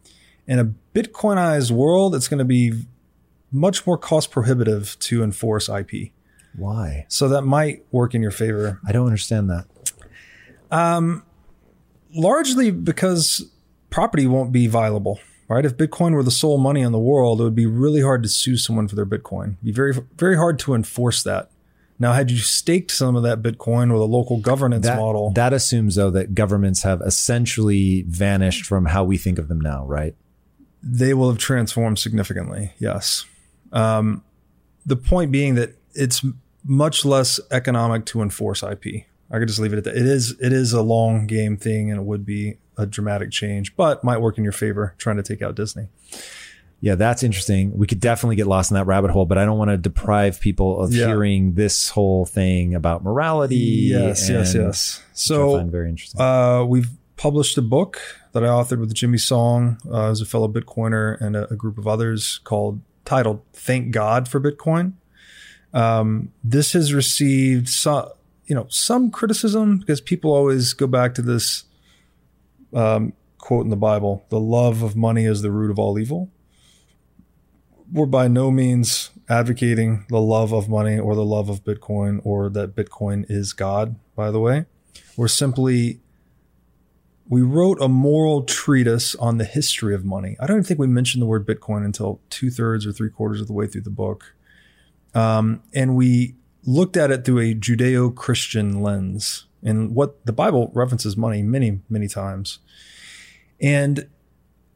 In 0.47 0.57
a 0.57 0.73
Bitcoinized 0.95 1.71
world, 1.71 2.15
it's 2.15 2.27
going 2.27 2.39
to 2.39 2.45
be 2.45 2.85
much 3.57 3.85
more 3.85 3.97
cost 3.97 4.31
prohibitive 4.31 4.97
to 4.99 5.23
enforce 5.23 5.69
IP. 5.69 6.11
Why? 6.55 7.05
So 7.07 7.29
that 7.29 7.43
might 7.43 7.85
work 7.91 8.15
in 8.15 8.21
your 8.21 8.31
favor. 8.31 8.79
I 8.87 8.91
don't 8.91 9.05
understand 9.05 9.49
that. 9.49 9.65
Um, 10.71 11.23
largely 12.13 12.71
because 12.71 13.49
property 13.89 14.27
won't 14.27 14.51
be 14.51 14.67
viable, 14.67 15.19
right? 15.47 15.65
If 15.65 15.77
Bitcoin 15.77 16.13
were 16.13 16.23
the 16.23 16.31
sole 16.31 16.57
money 16.57 16.81
in 16.81 16.91
the 16.91 16.99
world, 16.99 17.39
it 17.39 17.43
would 17.43 17.55
be 17.55 17.65
really 17.65 18.01
hard 18.01 18.23
to 18.23 18.29
sue 18.29 18.57
someone 18.57 18.87
for 18.87 18.95
their 18.95 19.05
Bitcoin. 19.05 19.53
It'd 19.53 19.63
be 19.65 19.71
very, 19.71 19.93
very 20.17 20.35
hard 20.35 20.59
to 20.59 20.73
enforce 20.73 21.23
that. 21.23 21.51
Now, 21.99 22.13
had 22.13 22.29
you 22.29 22.37
staked 22.37 22.91
some 22.91 23.15
of 23.15 23.23
that 23.23 23.41
Bitcoin 23.41 23.91
with 23.91 24.01
a 24.01 24.05
local 24.05 24.37
governance 24.39 24.85
That, 24.85 24.99
model, 24.99 25.31
that 25.31 25.51
assumes 25.51 25.95
though 25.95 26.11
that 26.11 26.35
governments 26.35 26.83
have 26.83 27.01
essentially 27.01 28.03
vanished 28.07 28.65
from 28.65 28.85
how 28.85 29.03
we 29.03 29.17
think 29.17 29.39
of 29.39 29.47
them 29.47 29.59
now, 29.59 29.85
right? 29.85 30.15
they 30.83 31.13
will 31.13 31.29
have 31.29 31.39
transformed 31.39 31.99
significantly. 31.99 32.71
Yes. 32.79 33.25
Um, 33.71 34.23
the 34.85 34.95
point 34.95 35.31
being 35.31 35.55
that 35.55 35.75
it's 35.93 36.23
much 36.63 37.05
less 37.05 37.39
economic 37.51 38.05
to 38.07 38.21
enforce 38.21 38.63
IP. 38.63 39.05
I 39.29 39.39
could 39.39 39.47
just 39.47 39.59
leave 39.59 39.73
it 39.73 39.77
at 39.77 39.83
that. 39.85 39.97
It 39.97 40.05
is 40.05 40.31
it 40.39 40.53
is 40.53 40.71
a 40.73 40.81
long 40.81 41.27
game 41.27 41.57
thing, 41.57 41.91
and 41.91 41.99
it 41.99 42.03
would 42.05 42.25
be 42.25 42.57
a 42.77 42.85
dramatic 42.85 43.31
change, 43.31 43.75
but 43.75 44.03
might 44.03 44.19
work 44.19 44.37
in 44.37 44.43
your 44.43 44.53
favor 44.53 44.93
trying 44.97 45.17
to 45.17 45.23
take 45.23 45.41
out 45.41 45.55
Disney. 45.55 45.87
Yeah, 46.79 46.93
that's 46.95 47.23
interesting. 47.23 47.75
We 47.75 47.87
could 47.87 47.99
definitely 47.99 48.35
get 48.35 48.45
lost 48.45 48.69
in 48.69 48.75
that 48.75 48.85
rabbit 48.85 49.09
hole, 49.09 49.25
but 49.25 49.37
I 49.39 49.45
don't 49.45 49.57
want 49.57 49.71
to 49.71 49.77
deprive 49.77 50.39
people 50.39 50.79
of 50.79 50.93
Yeah. 50.93 51.07
hearing 51.07 51.55
this 51.55 51.89
whole 51.89 52.25
thing 52.27 52.75
about 52.75 53.03
morality. 53.03 53.55
Yes, 53.55 54.29
yes, 54.29 54.53
yes. 54.53 55.03
So 55.13 55.63
very 55.65 55.89
interesting. 55.89 56.21
Uh, 56.21 56.63
we've 56.65 56.91
published 57.15 57.57
a 57.57 57.63
book 57.63 57.99
that 58.33 58.43
I 58.43 58.47
authored 58.47 58.79
with 58.79 58.93
Jimmy 58.93 59.17
Song 59.17 59.79
uh, 59.91 60.11
as 60.11 60.21
a 60.21 60.25
fellow 60.25 60.47
Bitcoiner 60.47 61.19
and 61.19 61.35
a, 61.35 61.51
a 61.51 61.55
group 61.55 61.79
of 61.79 61.87
others 61.87 62.39
called 62.43 62.79
titled 63.07 63.41
"Thank 63.53 63.91
God 63.91 64.27
for 64.27 64.39
Bitcoin." 64.39 64.93
Um, 65.73 66.31
this 66.43 66.73
has 66.73 66.93
received 66.93 67.69
some, 67.69 68.09
you 68.45 68.55
know, 68.55 68.67
some 68.69 69.09
criticism 69.09 69.79
because 69.79 70.01
people 70.01 70.33
always 70.33 70.73
go 70.73 70.87
back 70.87 71.15
to 71.15 71.21
this 71.21 71.63
um, 72.73 73.13
quote 73.37 73.63
in 73.63 73.69
the 73.69 73.75
Bible: 73.75 74.25
"The 74.29 74.39
love 74.39 74.83
of 74.83 74.95
money 74.95 75.25
is 75.25 75.41
the 75.41 75.51
root 75.51 75.71
of 75.71 75.79
all 75.79 75.97
evil." 75.97 76.29
We're 77.91 78.05
by 78.05 78.27
no 78.27 78.51
means 78.51 79.11
advocating 79.29 80.05
the 80.09 80.19
love 80.19 80.51
of 80.51 80.67
money 80.67 80.99
or 80.99 81.15
the 81.15 81.23
love 81.23 81.47
of 81.47 81.63
Bitcoin 81.63 82.19
or 82.25 82.49
that 82.49 82.75
Bitcoin 82.75 83.25
is 83.29 83.53
God. 83.53 83.95
By 84.13 84.29
the 84.29 84.41
way, 84.41 84.65
we're 85.15 85.29
simply 85.29 86.01
we 87.29 87.41
wrote 87.41 87.81
a 87.81 87.87
moral 87.87 88.43
treatise 88.43 89.13
on 89.15 89.37
the 89.37 89.43
history 89.43 89.93
of 89.93 90.05
money. 90.05 90.37
I 90.39 90.47
don't 90.47 90.57
even 90.57 90.63
think 90.63 90.79
we 90.79 90.87
mentioned 90.87 91.21
the 91.21 91.25
word 91.25 91.45
Bitcoin 91.45 91.83
until 91.83 92.21
two 92.29 92.49
thirds 92.49 92.85
or 92.85 92.93
three 92.93 93.09
quarters 93.09 93.41
of 93.41 93.47
the 93.47 93.53
way 93.53 93.67
through 93.67 93.81
the 93.81 93.89
book. 93.89 94.33
Um, 95.13 95.61
and 95.73 95.95
we 95.95 96.35
looked 96.63 96.95
at 96.95 97.11
it 97.11 97.25
through 97.25 97.39
a 97.39 97.53
Judeo 97.53 98.13
Christian 98.15 98.81
lens 98.81 99.45
and 99.63 99.93
what 99.93 100.25
the 100.25 100.31
Bible 100.31 100.71
references 100.73 101.17
money 101.17 101.41
many, 101.41 101.81
many 101.89 102.07
times. 102.07 102.59
And 103.59 104.07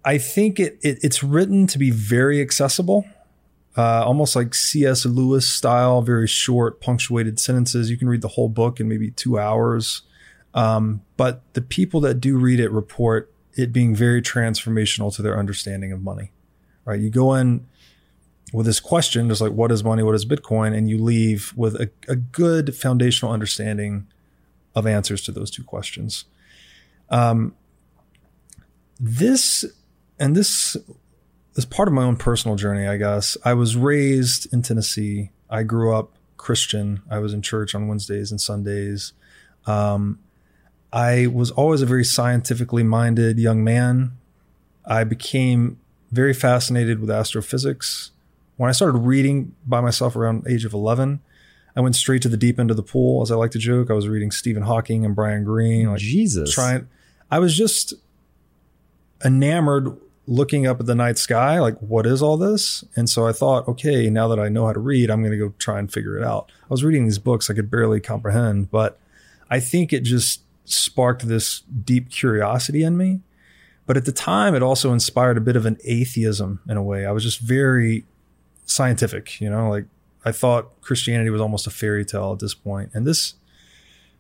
I 0.04 0.18
think 0.18 0.60
it, 0.60 0.80
it 0.82 1.00
it's 1.04 1.24
written 1.24 1.68
to 1.68 1.78
be 1.78 1.92
very 1.92 2.42
accessible, 2.42 3.06
uh, 3.78 4.04
almost 4.04 4.36
like 4.36 4.56
C.S. 4.56 5.06
Lewis 5.06 5.48
style, 5.48 6.02
very 6.02 6.28
short, 6.28 6.82
punctuated 6.82 7.40
sentences. 7.40 7.90
You 7.90 7.98
can 7.98 8.10
read 8.10 8.22
the 8.22 8.30
whole 8.30 8.50
book 8.50 8.80
in 8.80 8.90
maybe 8.90 9.12
two 9.12 9.38
hours. 9.38 10.02
Um, 10.54 11.02
but 11.18 11.42
the 11.54 11.62
people 11.62 12.02
that 12.02 12.16
do 12.16 12.38
read 12.38 12.60
it 12.60 12.72
report 12.72 13.34
it 13.54 13.74
being 13.74 13.96
very 13.96 14.22
transformational 14.22 15.14
to 15.16 15.22
their 15.22 15.38
understanding 15.38 15.92
of 15.92 16.02
money. 16.02 16.32
Right? 16.86 17.00
You 17.00 17.10
go 17.10 17.34
in 17.34 17.68
with 18.54 18.66
this 18.66 18.80
question, 18.80 19.30
just 19.30 19.42
like 19.42 19.52
what 19.52 19.72
is 19.72 19.84
money, 19.84 20.04
what 20.04 20.16
is 20.16 20.26
Bitcoin, 20.26 20.76
and 20.76 20.90
you 20.90 21.02
leave 21.02 21.54
with 21.56 21.76
a, 21.76 21.90
a 22.08 22.16
good 22.16 22.76
foundational 22.76 23.34
understanding 23.34 24.08
of 24.76 24.88
answers 24.88 25.22
to 25.24 25.32
those 25.32 25.52
two 25.52 25.64
questions. 25.64 26.26
Um, 27.10 27.56
this 29.00 29.66
and 30.20 30.36
this 30.36 30.78
is 31.56 31.66
part 31.66 31.88
of 31.88 31.94
my 31.94 32.04
own 32.04 32.16
personal 32.16 32.56
journey, 32.56 32.88
I 32.88 32.98
guess. 32.98 33.36
I 33.44 33.54
was 33.54 33.76
raised 33.76 34.52
in 34.54 34.62
Tennessee. 34.62 35.32
I 35.50 35.64
grew 35.64 35.94
up 35.94 36.14
Christian. 36.38 37.02
I 37.10 37.20
was 37.20 37.34
in 37.34 37.42
church 37.42 37.76
on 37.76 37.88
Wednesdays 37.88 38.32
and 38.32 38.40
Sundays. 38.40 39.14
Um, 39.66 40.20
I 40.94 41.28
was 41.28 41.52
always 41.52 41.82
a 41.82 41.86
very 41.86 42.04
scientifically 42.04 42.84
minded 42.84 43.40
young 43.40 43.64
man. 43.64 44.18
I 44.86 45.04
became 45.04 45.80
very 46.12 46.34
fascinated 46.34 47.00
with 47.00 47.10
astrophysics. 47.10 48.12
When 48.58 48.70
I 48.70 48.74
started 48.74 48.98
reading 48.98 49.56
by 49.66 49.82
myself 49.82 50.16
around 50.16 50.46
age 50.48 50.66
of 50.66 50.74
11, 50.74 51.22
I 51.76 51.82
went 51.82 51.96
straight 51.96 52.22
to 52.24 52.30
the 52.30 52.38
deep 52.38 52.60
end 52.60 52.70
of 52.70 52.78
the 52.78 52.84
pool, 52.84 53.22
as 53.22 53.32
I 53.32 53.36
like 53.36 53.52
to 53.52 53.60
joke. 53.60 53.90
I 53.90 53.94
was 53.94 54.08
reading 54.08 54.32
Stephen 54.32 54.64
Hawking 54.64 55.06
and 55.06 55.16
Brian 55.16 55.46
Greene. 55.46 55.90
Like 55.90 56.00
Jesus. 56.00 56.54
Trying, 56.54 56.90
I 57.30 57.40
was 57.40 57.56
just 57.56 57.94
enamored 59.24 59.98
looking 60.28 60.68
up 60.68 60.80
at 60.80 60.86
the 60.86 60.96
night 60.96 61.18
sky, 61.18 61.60
like, 61.60 61.78
what 61.80 62.06
is 62.06 62.22
all 62.22 62.38
this? 62.38 62.84
And 62.96 63.10
so 63.10 63.28
I 63.28 63.32
thought, 63.32 63.68
okay, 63.68 64.10
now 64.10 64.28
that 64.28 64.40
I 64.40 64.50
know 64.50 64.66
how 64.68 64.74
to 64.74 64.80
read, 64.80 65.10
I'm 65.10 65.22
going 65.22 65.32
to 65.32 65.38
go 65.38 65.54
try 65.58 65.80
and 65.80 65.92
figure 65.92 66.18
it 66.18 66.24
out. 66.24 66.52
I 66.64 66.68
was 66.70 66.84
reading 66.84 67.06
these 67.06 67.20
books 67.20 67.50
I 67.50 67.54
could 67.54 67.72
barely 67.72 68.00
comprehend, 68.00 68.70
but 68.70 69.00
I 69.50 69.60
think 69.60 69.92
it 69.92 70.02
just 70.04 70.42
sparked 70.72 71.28
this 71.28 71.62
deep 71.62 72.10
curiosity 72.10 72.84
in 72.84 72.98
me. 72.98 73.22
But 73.86 73.98
at 73.98 74.06
the 74.06 74.12
time, 74.12 74.56
it 74.56 74.64
also 74.64 74.94
inspired 74.94 75.38
a 75.38 75.42
bit 75.42 75.56
of 75.56 75.66
an 75.66 75.78
atheism 75.84 76.62
in 76.70 76.78
a 76.78 76.84
way. 76.84 77.06
I 77.06 77.12
was 77.12 77.24
just 77.24 77.40
very 77.40 78.06
scientific, 78.66 79.42
you 79.42 79.50
know, 79.50 79.70
like 79.70 79.86
I 80.24 80.32
thought 80.32 80.80
Christianity 80.82 81.30
was 81.30 81.42
almost 81.42 81.68
a 81.68 81.72
fairy 81.72 82.06
tale 82.06 82.32
at 82.34 82.40
this 82.40 82.54
point. 82.54 82.92
And 82.94 83.06
this 83.06 83.36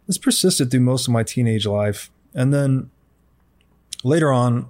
this 0.07 0.17
persisted 0.17 0.71
through 0.71 0.81
most 0.81 1.07
of 1.07 1.13
my 1.13 1.23
teenage 1.23 1.65
life. 1.65 2.09
And 2.33 2.53
then 2.53 2.89
later 4.03 4.31
on, 4.31 4.69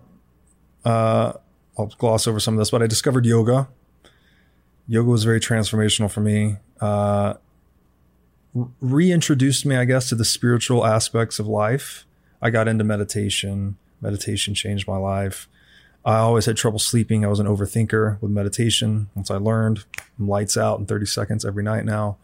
uh, 0.83 1.33
I'll 1.77 1.87
gloss 1.97 2.27
over 2.27 2.39
some 2.39 2.55
of 2.55 2.59
this, 2.59 2.69
but 2.69 2.83
I 2.83 2.87
discovered 2.87 3.25
yoga. 3.25 3.69
Yoga 4.87 5.09
was 5.09 5.23
very 5.23 5.39
transformational 5.39 6.11
for 6.11 6.19
me. 6.19 6.57
Uh, 6.79 7.35
reintroduced 8.53 9.65
me, 9.65 9.75
I 9.75 9.85
guess, 9.85 10.09
to 10.09 10.15
the 10.15 10.25
spiritual 10.25 10.85
aspects 10.85 11.39
of 11.39 11.47
life. 11.47 12.05
I 12.41 12.49
got 12.49 12.67
into 12.67 12.83
meditation. 12.83 13.77
Meditation 14.01 14.53
changed 14.53 14.87
my 14.87 14.97
life. 14.97 15.47
I 16.03 16.17
always 16.17 16.45
had 16.45 16.57
trouble 16.57 16.79
sleeping. 16.79 17.23
I 17.23 17.27
was 17.27 17.39
an 17.39 17.45
overthinker 17.45 18.19
with 18.21 18.31
meditation. 18.31 19.09
Once 19.13 19.29
I 19.29 19.35
learned, 19.35 19.85
I'm 20.17 20.27
lights 20.27 20.57
out 20.57 20.79
in 20.79 20.85
30 20.85 21.05
seconds 21.05 21.45
every 21.45 21.63
night 21.63 21.85
now, 21.85 22.17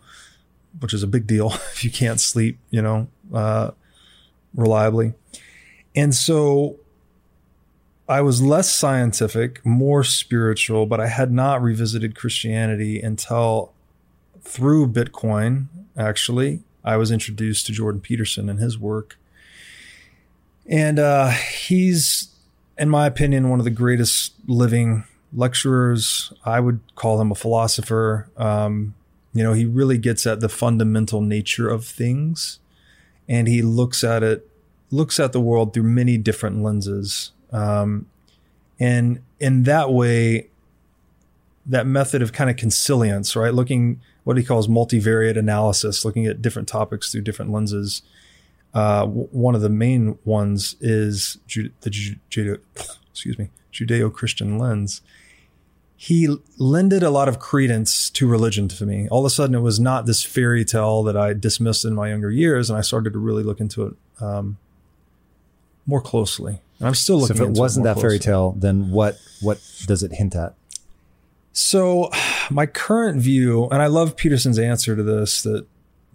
which 0.79 0.93
is 0.93 1.03
a 1.03 1.07
big 1.07 1.27
deal 1.27 1.53
if 1.73 1.83
you 1.83 1.91
can't 1.91 2.19
sleep, 2.19 2.57
you 2.71 2.81
know, 2.81 3.07
uh, 3.33 3.71
reliably. 4.55 5.13
And 5.95 6.13
so 6.13 6.77
I 8.09 8.21
was 8.21 8.41
less 8.41 8.73
scientific, 8.73 9.63
more 9.65 10.03
spiritual, 10.03 10.85
but 10.85 10.99
I 10.99 11.07
had 11.07 11.31
not 11.31 11.61
revisited 11.61 12.15
Christianity 12.15 13.01
until 13.01 13.73
through 14.41 14.87
Bitcoin, 14.87 15.67
actually. 15.97 16.61
I 16.83 16.97
was 16.97 17.11
introduced 17.11 17.65
to 17.65 17.71
Jordan 17.71 18.01
Peterson 18.01 18.49
and 18.49 18.59
his 18.59 18.77
work. 18.77 19.17
And 20.65 20.99
uh, 20.99 21.29
he's, 21.29 22.29
in 22.77 22.89
my 22.89 23.07
opinion, 23.07 23.49
one 23.49 23.59
of 23.59 23.65
the 23.65 23.71
greatest 23.71 24.33
living 24.47 25.03
lecturers. 25.33 26.31
I 26.45 26.59
would 26.59 26.79
call 26.95 27.19
him 27.19 27.31
a 27.31 27.35
philosopher. 27.35 28.29
Um, 28.37 28.95
you 29.33 29.43
know, 29.43 29.53
he 29.53 29.65
really 29.65 29.97
gets 29.97 30.25
at 30.25 30.39
the 30.39 30.49
fundamental 30.49 31.21
nature 31.21 31.69
of 31.69 31.85
things 31.85 32.59
and 33.27 33.47
he 33.47 33.61
looks 33.61 34.03
at 34.03 34.23
it, 34.23 34.49
looks 34.89 35.19
at 35.19 35.33
the 35.33 35.41
world 35.41 35.73
through 35.73 35.83
many 35.83 36.17
different 36.17 36.63
lenses. 36.63 37.31
Um, 37.51 38.07
and 38.79 39.21
in 39.39 39.63
that 39.63 39.91
way, 39.91 40.49
that 41.65 41.85
method 41.85 42.21
of 42.21 42.31
kind 42.31 42.49
of 42.49 42.55
consilience, 42.55 43.35
right? 43.35 43.53
Looking 43.53 43.99
what 44.27 44.35
he 44.35 44.43
calls 44.43 44.67
multivariate 44.67 45.37
analysis, 45.37 46.03
looking 46.03 46.25
at 46.25 46.41
different 46.41 46.67
topics 46.67 47.09
through 47.09 47.21
different 47.21 47.49
lenses. 47.49 48.01
Uh, 48.73 49.05
w- 49.05 49.29
one 49.31 49.55
of 49.55 49.61
the 49.61 49.69
main 49.69 50.19
ones 50.25 50.75
is 50.81 51.37
Ju- 51.47 51.71
the 51.79 51.89
Ju- 51.89 52.59
excuse 53.09 53.39
me, 53.39 53.49
Judeo-Christian 53.71 54.57
lens. 54.59 54.99
He 55.95 56.27
lended 56.57 57.03
a 57.03 57.09
lot 57.09 57.29
of 57.29 57.39
credence 57.39 58.09
to 58.09 58.27
religion 58.27 58.67
to 58.67 58.85
me. 58.85 59.07
All 59.07 59.21
of 59.21 59.25
a 59.25 59.29
sudden, 59.29 59.55
it 59.55 59.61
was 59.61 59.79
not 59.79 60.05
this 60.05 60.23
fairy 60.23 60.65
tale 60.65 61.03
that 61.03 61.15
I 61.15 61.31
dismissed 61.31 61.85
in 61.85 61.95
my 61.95 62.09
younger 62.09 62.29
years, 62.29 62.69
and 62.69 62.77
I 62.77 62.81
started 62.81 63.13
to 63.13 63.19
really 63.19 63.43
look 63.43 63.61
into 63.61 63.85
it 63.85 63.93
um, 64.19 64.57
more 65.85 66.01
closely. 66.01 66.59
And 66.79 66.87
I'm 66.89 66.95
still 66.95 67.17
looking. 67.17 67.37
So 67.37 67.43
if 67.45 67.49
it 67.51 67.57
wasn't 67.57 67.85
more 67.85 67.95
that 67.95 68.01
fairy 68.01 68.19
tale, 68.19 68.57
then 68.59 68.91
what 68.91 69.17
what 69.41 69.61
does 69.85 70.03
it 70.03 70.11
hint 70.11 70.35
at? 70.35 70.53
So, 71.59 72.11
my 72.49 72.65
current 72.65 73.21
view, 73.21 73.67
and 73.69 73.81
I 73.81 73.87
love 73.87 74.15
Peterson's 74.15 74.59
answer 74.59 74.95
to 74.95 75.03
this 75.03 75.41
that 75.43 75.65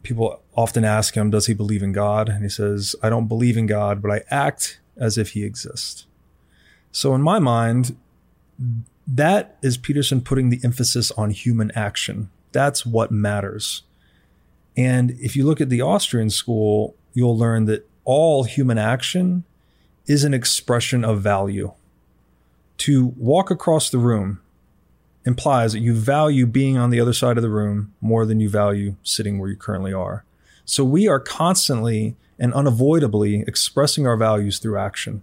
people 0.02 0.42
often 0.54 0.84
ask 0.84 1.14
him, 1.14 1.30
Does 1.30 1.46
he 1.46 1.54
believe 1.54 1.82
in 1.82 1.92
God? 1.92 2.28
And 2.28 2.42
he 2.42 2.48
says, 2.48 2.94
I 3.02 3.10
don't 3.10 3.28
believe 3.28 3.56
in 3.56 3.66
God, 3.66 4.02
but 4.02 4.10
I 4.10 4.22
act 4.30 4.80
as 4.96 5.18
if 5.18 5.30
he 5.30 5.44
exists. 5.44 6.06
So, 6.90 7.14
in 7.14 7.22
my 7.22 7.38
mind, 7.38 7.96
that 9.06 9.56
is 9.62 9.76
Peterson 9.76 10.20
putting 10.20 10.50
the 10.50 10.60
emphasis 10.62 11.10
on 11.12 11.30
human 11.30 11.70
action. 11.72 12.30
That's 12.52 12.84
what 12.84 13.10
matters. 13.10 13.82
And 14.76 15.12
if 15.12 15.36
you 15.36 15.44
look 15.44 15.60
at 15.60 15.70
the 15.70 15.82
Austrian 15.82 16.30
school, 16.30 16.94
you'll 17.14 17.36
learn 17.36 17.66
that 17.66 17.88
all 18.04 18.44
human 18.44 18.78
action 18.78 19.44
is 20.06 20.24
an 20.24 20.34
expression 20.34 21.04
of 21.04 21.20
value. 21.20 21.72
To 22.78 23.14
walk 23.16 23.50
across 23.50 23.90
the 23.90 23.98
room 23.98 24.41
implies 25.24 25.72
that 25.72 25.80
you 25.80 25.94
value 25.94 26.46
being 26.46 26.76
on 26.76 26.90
the 26.90 27.00
other 27.00 27.12
side 27.12 27.36
of 27.36 27.42
the 27.42 27.50
room 27.50 27.94
more 28.00 28.26
than 28.26 28.40
you 28.40 28.48
value 28.48 28.96
sitting 29.02 29.38
where 29.38 29.48
you 29.48 29.56
currently 29.56 29.92
are. 29.92 30.24
So 30.64 30.84
we 30.84 31.08
are 31.08 31.20
constantly 31.20 32.16
and 32.38 32.52
unavoidably 32.54 33.44
expressing 33.46 34.06
our 34.06 34.16
values 34.16 34.58
through 34.58 34.78
action. 34.78 35.22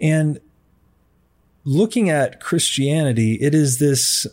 And 0.00 0.40
looking 1.64 2.08
at 2.08 2.40
Christianity, 2.40 3.34
it 3.34 3.54
is 3.54 3.78
this, 3.78 4.26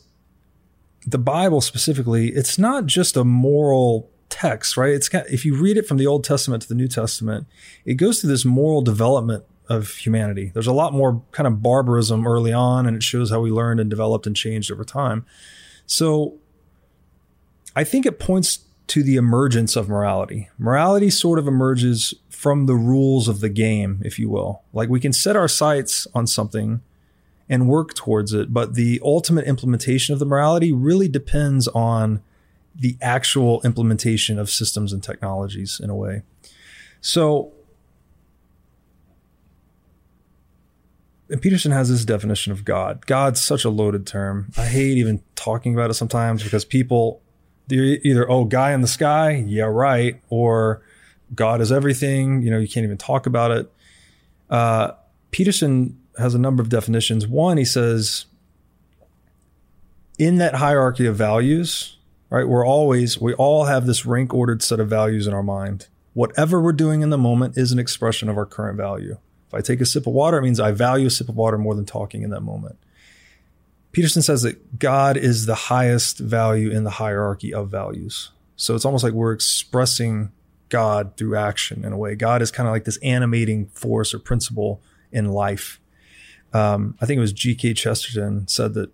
the 1.05 1.17
Bible 1.17 1.61
specifically, 1.61 2.29
it's 2.29 2.57
not 2.57 2.85
just 2.85 3.17
a 3.17 3.25
moral 3.25 4.09
text, 4.29 4.77
right? 4.77 4.91
It's 4.91 5.09
kind 5.09 5.25
if 5.29 5.45
you 5.45 5.55
read 5.55 5.77
it 5.77 5.87
from 5.87 5.97
the 5.97 6.07
Old 6.07 6.23
Testament 6.23 6.61
to 6.63 6.69
the 6.69 6.75
New 6.75 6.87
Testament, 6.87 7.47
it 7.85 7.95
goes 7.95 8.21
through 8.21 8.29
this 8.29 8.45
moral 8.45 8.81
development 8.81 9.43
of 9.69 9.89
humanity. 9.89 10.51
There's 10.53 10.67
a 10.67 10.73
lot 10.73 10.93
more 10.93 11.23
kind 11.31 11.47
of 11.47 11.61
barbarism 11.61 12.25
early 12.27 12.53
on, 12.53 12.85
and 12.85 12.95
it 12.95 13.03
shows 13.03 13.29
how 13.29 13.41
we 13.41 13.51
learned 13.51 13.79
and 13.79 13.89
developed 13.89 14.27
and 14.27 14.35
changed 14.35 14.71
over 14.71 14.83
time. 14.83 15.25
So 15.85 16.35
I 17.75 17.83
think 17.83 18.05
it 18.05 18.19
points 18.19 18.59
to 18.87 19.03
the 19.03 19.17
emergence 19.17 19.75
of 19.75 19.89
morality. 19.89 20.49
Morality 20.57 21.09
sort 21.09 21.39
of 21.39 21.47
emerges 21.47 22.13
from 22.29 22.65
the 22.65 22.75
rules 22.75 23.27
of 23.27 23.41
the 23.41 23.49
game, 23.49 24.01
if 24.05 24.17
you 24.17 24.29
will. 24.29 24.63
Like 24.73 24.89
we 24.89 24.99
can 24.99 25.13
set 25.13 25.35
our 25.35 25.47
sights 25.47 26.07
on 26.13 26.27
something 26.27 26.81
and 27.49 27.67
work 27.67 27.93
towards 27.93 28.33
it, 28.33 28.53
but 28.53 28.75
the 28.75 29.01
ultimate 29.03 29.45
implementation 29.45 30.13
of 30.13 30.19
the 30.19 30.25
morality 30.25 30.71
really 30.71 31.07
depends 31.07 31.67
on 31.69 32.21
the 32.75 32.97
actual 33.01 33.61
implementation 33.63 34.37
of 34.37 34.49
systems 34.49 34.93
and 34.93 35.03
technologies 35.03 35.79
in 35.83 35.89
a 35.89 35.95
way. 35.95 36.21
So 37.01 37.51
and 41.29 41.41
Peterson 41.41 41.71
has 41.71 41.89
this 41.89 42.05
definition 42.05 42.51
of 42.51 42.63
God. 42.63 43.05
God's 43.05 43.41
such 43.41 43.65
a 43.65 43.69
loaded 43.69 44.07
term. 44.07 44.51
I 44.57 44.65
hate 44.65 44.97
even 44.97 45.21
talking 45.35 45.73
about 45.73 45.89
it 45.89 45.95
sometimes 45.95 46.43
because 46.43 46.65
people 46.65 47.21
they're 47.67 47.83
either 48.03 48.29
oh 48.29 48.45
guy 48.45 48.71
in 48.73 48.81
the 48.81 48.87
sky, 48.87 49.43
yeah 49.45 49.63
right, 49.63 50.21
or 50.29 50.81
God 51.35 51.61
is 51.61 51.71
everything. 51.71 52.41
You 52.41 52.51
know 52.51 52.59
you 52.59 52.67
can't 52.67 52.85
even 52.85 52.97
talk 52.97 53.25
about 53.25 53.51
it. 53.51 53.71
Uh, 54.49 54.91
Peterson 55.31 55.99
has 56.17 56.33
a 56.33 56.39
number 56.39 56.63
of 56.63 56.69
definitions. 56.69 57.27
One, 57.27 57.57
he 57.57 57.65
says 57.65 58.25
in 60.17 60.37
that 60.37 60.55
hierarchy 60.55 61.05
of 61.05 61.15
values, 61.15 61.97
right? 62.29 62.47
We're 62.47 62.65
always 62.65 63.19
we 63.19 63.33
all 63.33 63.65
have 63.65 63.85
this 63.85 64.05
rank 64.05 64.33
ordered 64.33 64.63
set 64.63 64.79
of 64.79 64.89
values 64.89 65.27
in 65.27 65.33
our 65.33 65.43
mind. 65.43 65.87
Whatever 66.13 66.61
we're 66.61 66.71
doing 66.71 67.01
in 67.01 67.11
the 67.11 67.17
moment 67.17 67.57
is 67.57 67.71
an 67.71 67.79
expression 67.79 68.29
of 68.29 68.37
our 68.37 68.45
current 68.45 68.77
value. 68.77 69.17
If 69.47 69.53
I 69.53 69.61
take 69.61 69.81
a 69.81 69.85
sip 69.85 70.07
of 70.07 70.13
water, 70.13 70.37
it 70.37 70.41
means 70.41 70.59
I 70.59 70.71
value 70.71 71.07
a 71.07 71.09
sip 71.09 71.29
of 71.29 71.35
water 71.35 71.57
more 71.57 71.75
than 71.75 71.85
talking 71.85 72.23
in 72.23 72.29
that 72.31 72.41
moment. 72.41 72.77
Peterson 73.91 74.21
says 74.21 74.41
that 74.43 74.79
God 74.79 75.17
is 75.17 75.45
the 75.45 75.55
highest 75.55 76.19
value 76.19 76.69
in 76.69 76.83
the 76.83 76.91
hierarchy 76.91 77.53
of 77.53 77.69
values. 77.69 78.31
So 78.55 78.75
it's 78.75 78.85
almost 78.85 79.03
like 79.03 79.13
we're 79.13 79.31
expressing 79.31 80.31
God 80.69 81.15
through 81.15 81.35
action 81.35 81.85
in 81.85 81.93
a 81.93 81.97
way. 81.97 82.15
God 82.15 82.41
is 82.41 82.51
kind 82.51 82.67
of 82.67 82.73
like 82.73 82.83
this 82.83 82.97
animating 82.97 83.67
force 83.67 84.13
or 84.13 84.19
principle 84.19 84.81
in 85.11 85.29
life. 85.31 85.79
Um, 86.53 86.97
I 87.01 87.05
think 87.05 87.17
it 87.17 87.21
was 87.21 87.33
G.K. 87.33 87.73
Chesterton 87.73 88.47
said 88.47 88.73
that 88.73 88.91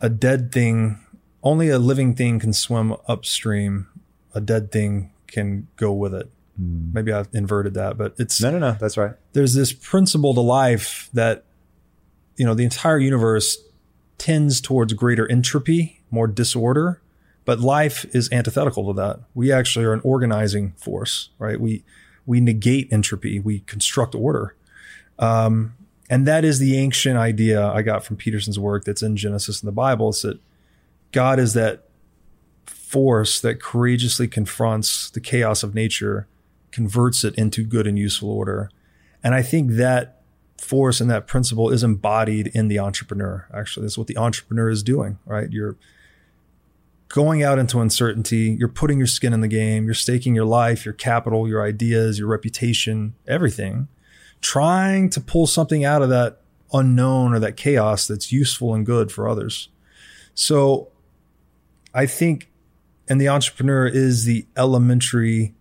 a 0.00 0.08
dead 0.08 0.52
thing, 0.52 0.98
only 1.42 1.68
a 1.70 1.78
living 1.78 2.14
thing 2.14 2.38
can 2.38 2.52
swim 2.52 2.94
upstream. 3.06 3.88
A 4.34 4.40
dead 4.40 4.70
thing 4.70 5.12
can 5.26 5.68
go 5.76 5.92
with 5.92 6.14
it. 6.14 6.30
Maybe 6.58 7.12
I've 7.12 7.28
inverted 7.32 7.74
that, 7.74 7.96
but 7.96 8.14
it's 8.18 8.40
No, 8.42 8.50
no, 8.50 8.58
no. 8.58 8.72
That's 8.72 8.96
right. 8.96 9.12
there's 9.32 9.54
this 9.54 9.72
principle 9.72 10.34
to 10.34 10.40
life 10.40 11.08
that 11.12 11.44
you 12.36 12.44
know 12.44 12.54
the 12.54 12.64
entire 12.64 12.98
universe 12.98 13.58
tends 14.18 14.60
towards 14.60 14.92
greater 14.92 15.30
entropy 15.30 16.00
more 16.10 16.26
disorder. 16.26 17.00
But 17.44 17.60
life 17.60 18.04
is 18.14 18.30
antithetical 18.30 18.92
to 18.92 19.00
that. 19.00 19.20
We 19.34 19.50
actually 19.50 19.86
are 19.86 19.94
an 19.94 20.02
organizing 20.04 20.72
force, 20.72 21.30
right? 21.38 21.58
We 21.60 21.82
we 22.26 22.40
negate 22.40 22.92
entropy, 22.92 23.40
we 23.40 23.60
construct 23.60 24.14
order. 24.14 24.54
Um, 25.18 25.74
and 26.10 26.26
that 26.26 26.44
is 26.44 26.58
the 26.58 26.76
ancient 26.76 27.16
idea 27.16 27.66
I 27.66 27.82
got 27.82 28.04
from 28.04 28.16
Peterson's 28.16 28.58
work 28.58 28.84
that's 28.84 29.02
in 29.02 29.16
Genesis 29.16 29.62
in 29.62 29.66
the 29.66 29.72
Bible. 29.72 30.10
Is 30.10 30.22
that 30.22 30.40
God 31.12 31.38
is 31.38 31.54
that 31.54 31.84
force 32.66 33.40
that 33.40 33.60
courageously 33.60 34.28
confronts 34.28 35.10
the 35.10 35.20
chaos 35.20 35.62
of 35.62 35.74
nature, 35.74 36.26
converts 36.72 37.24
it 37.24 37.34
into 37.36 37.64
good 37.64 37.86
and 37.86 37.98
useful 37.98 38.30
order. 38.30 38.70
And 39.22 39.34
I 39.34 39.42
think 39.42 39.72
that 39.72 40.22
force 40.58 41.00
and 41.00 41.10
that 41.10 41.26
principle 41.26 41.70
is 41.70 41.82
embodied 41.82 42.48
in 42.48 42.68
the 42.68 42.78
entrepreneur. 42.78 43.46
Actually, 43.54 43.84
that's 43.84 43.98
what 43.98 44.06
the 44.06 44.16
entrepreneur 44.16 44.68
is 44.68 44.82
doing, 44.82 45.18
right? 45.24 45.50
You're 45.50 45.76
going 47.08 47.42
out 47.42 47.58
into 47.58 47.80
uncertainty. 47.80 48.56
You're 48.58 48.68
putting 48.68 48.98
your 48.98 49.06
skin 49.06 49.32
in 49.32 49.40
the 49.40 49.48
game. 49.48 49.84
You're 49.84 49.94
staking 49.94 50.34
your 50.34 50.44
life, 50.44 50.84
your 50.84 50.94
capital, 50.94 51.48
your 51.48 51.62
ideas, 51.62 52.18
your 52.18 52.28
reputation, 52.28 53.14
everything, 53.26 53.88
trying 54.40 55.10
to 55.10 55.20
pull 55.20 55.46
something 55.46 55.84
out 55.84 56.02
of 56.02 56.10
that 56.10 56.40
unknown 56.72 57.34
or 57.34 57.38
that 57.38 57.56
chaos 57.56 58.06
that's 58.06 58.30
useful 58.30 58.74
and 58.74 58.84
good 58.84 59.10
for 59.10 59.28
others. 59.28 59.68
So 60.34 60.88
I 61.94 62.06
think, 62.06 62.50
and 63.08 63.20
the 63.20 63.28
entrepreneur 63.28 63.86
is 63.86 64.24
the 64.24 64.46
elementary 64.56 65.54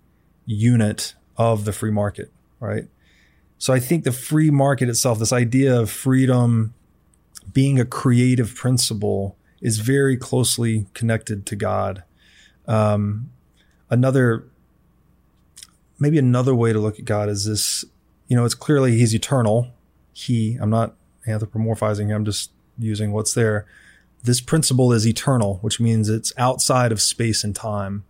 unit 0.48 1.14
of 1.38 1.66
the 1.66 1.74
free 1.74 1.92
market, 1.92 2.32
right? 2.60 2.88
So 3.60 3.74
I 3.74 3.80
think 3.80 4.04
the 4.04 4.12
free 4.12 4.50
market 4.50 4.90
itself, 4.90 5.20
this 5.20 5.34
idea 5.34 5.80
of 5.80 5.92
freedom 5.92 6.74
being 7.54 7.80
a 7.80 7.86
creative 7.86 8.56
principle 8.56 9.36
is 9.62 9.80
very 9.80 10.18
closely 10.18 10.88
connected 10.94 11.46
to 11.48 11.56
God. 11.56 12.04
Um, 12.68 13.32
another, 13.90 14.46
maybe 16.00 16.18
another 16.18 16.56
way 16.56 16.74
to 16.74 16.80
look 16.80 17.00
at 17.00 17.06
God 17.06 17.30
is 17.30 17.46
this, 17.46 17.84
you 18.28 18.36
know, 18.36 18.46
it's 18.46 18.56
clearly 18.56 18.98
he's 18.98 19.16
eternal. 19.16 19.70
He, 20.14 20.58
I'm 20.62 20.70
not 20.70 20.96
anthropomorphizing 21.28 22.14
I'm 22.14 22.26
just 22.26 22.52
using 22.78 23.12
what's 23.12 23.34
there. 23.34 23.66
This 24.24 24.42
principle 24.42 24.92
is 24.94 25.08
eternal, 25.08 25.56
which 25.62 25.80
means 25.80 26.10
it's 26.10 26.34
outside 26.38 26.92
of 26.92 27.02
space 27.02 27.44
and 27.44 27.56
time. 27.56 28.04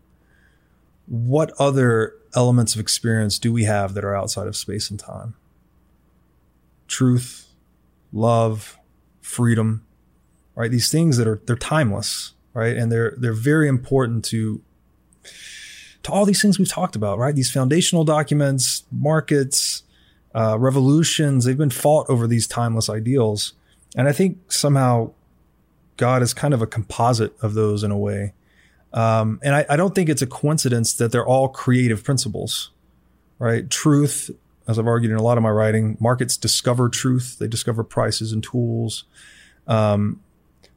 What 1.06 1.52
other 1.60 2.16
elements 2.38 2.76
of 2.76 2.80
experience 2.80 3.40
do 3.40 3.52
we 3.52 3.64
have 3.64 3.96
that 3.96 4.06
are 4.06 4.16
outside 4.16 4.48
of 4.48 4.56
space 4.56 4.92
and 4.92 5.00
time? 5.00 5.34
Truth, 6.88 7.48
love, 8.14 8.78
freedom, 9.22 9.86
right? 10.56 10.70
These 10.70 10.92
things 10.92 11.18
that 11.18 11.28
are 11.28 11.42
they're 11.48 11.56
timeless, 11.56 12.34
right? 12.54 12.78
And 12.78 12.92
they're 12.92 13.16
they're 13.18 13.34
very 13.34 13.68
important 13.68 14.24
to 14.26 14.62
to 16.04 16.12
all 16.12 16.26
these 16.26 16.42
things 16.42 16.60
we've 16.60 16.70
talked 16.70 16.96
about, 16.96 17.18
right? 17.18 17.36
These 17.36 17.52
foundational 17.52 18.06
documents, 18.06 18.84
markets, 18.92 19.82
uh, 20.36 20.58
revolutions, 20.60 21.44
they've 21.44 21.58
been 21.58 21.72
fought 21.72 22.08
over 22.08 22.28
these 22.28 22.48
timeless 22.48 22.88
ideals. 22.88 23.54
And 23.96 24.08
I 24.08 24.12
think 24.12 24.52
somehow 24.52 25.12
God 25.98 26.22
is 26.22 26.34
kind 26.36 26.54
of 26.54 26.62
a 26.62 26.68
composite 26.68 27.36
of 27.42 27.56
those 27.56 27.84
in 27.84 27.90
a 27.90 27.98
way. 27.98 28.34
Um, 28.98 29.40
and 29.44 29.54
I, 29.54 29.66
I, 29.70 29.76
don't 29.76 29.94
think 29.94 30.10
it's 30.10 30.24
a 30.24 30.28
coincidence 30.28 30.94
that 30.94 31.12
they're 31.12 31.26
all 31.26 31.50
creative 31.50 32.04
principles, 32.04 32.72
right? 33.38 33.70
Truth, 33.70 34.32
as 34.68 34.80
I've 34.80 34.88
argued 34.88 35.12
in 35.12 35.18
a 35.18 35.22
lot 35.22 35.38
of 35.38 35.44
my 35.44 35.52
writing, 35.52 35.98
markets 36.00 36.36
discover 36.36 36.90
truth. 36.90 37.38
They 37.38 37.48
discover 37.48 37.84
prices 37.84 38.32
and 38.32 38.42
tools. 38.42 39.04
Um, 39.68 40.20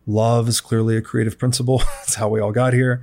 love 0.06 0.48
is 0.48 0.60
clearly 0.60 0.98
a 0.98 1.01
creative 1.01 1.38
principle. 1.38 1.78
That's 2.01 2.16
how 2.16 2.28
we 2.28 2.40
all 2.40 2.52
got 2.52 2.74
here. 2.74 3.01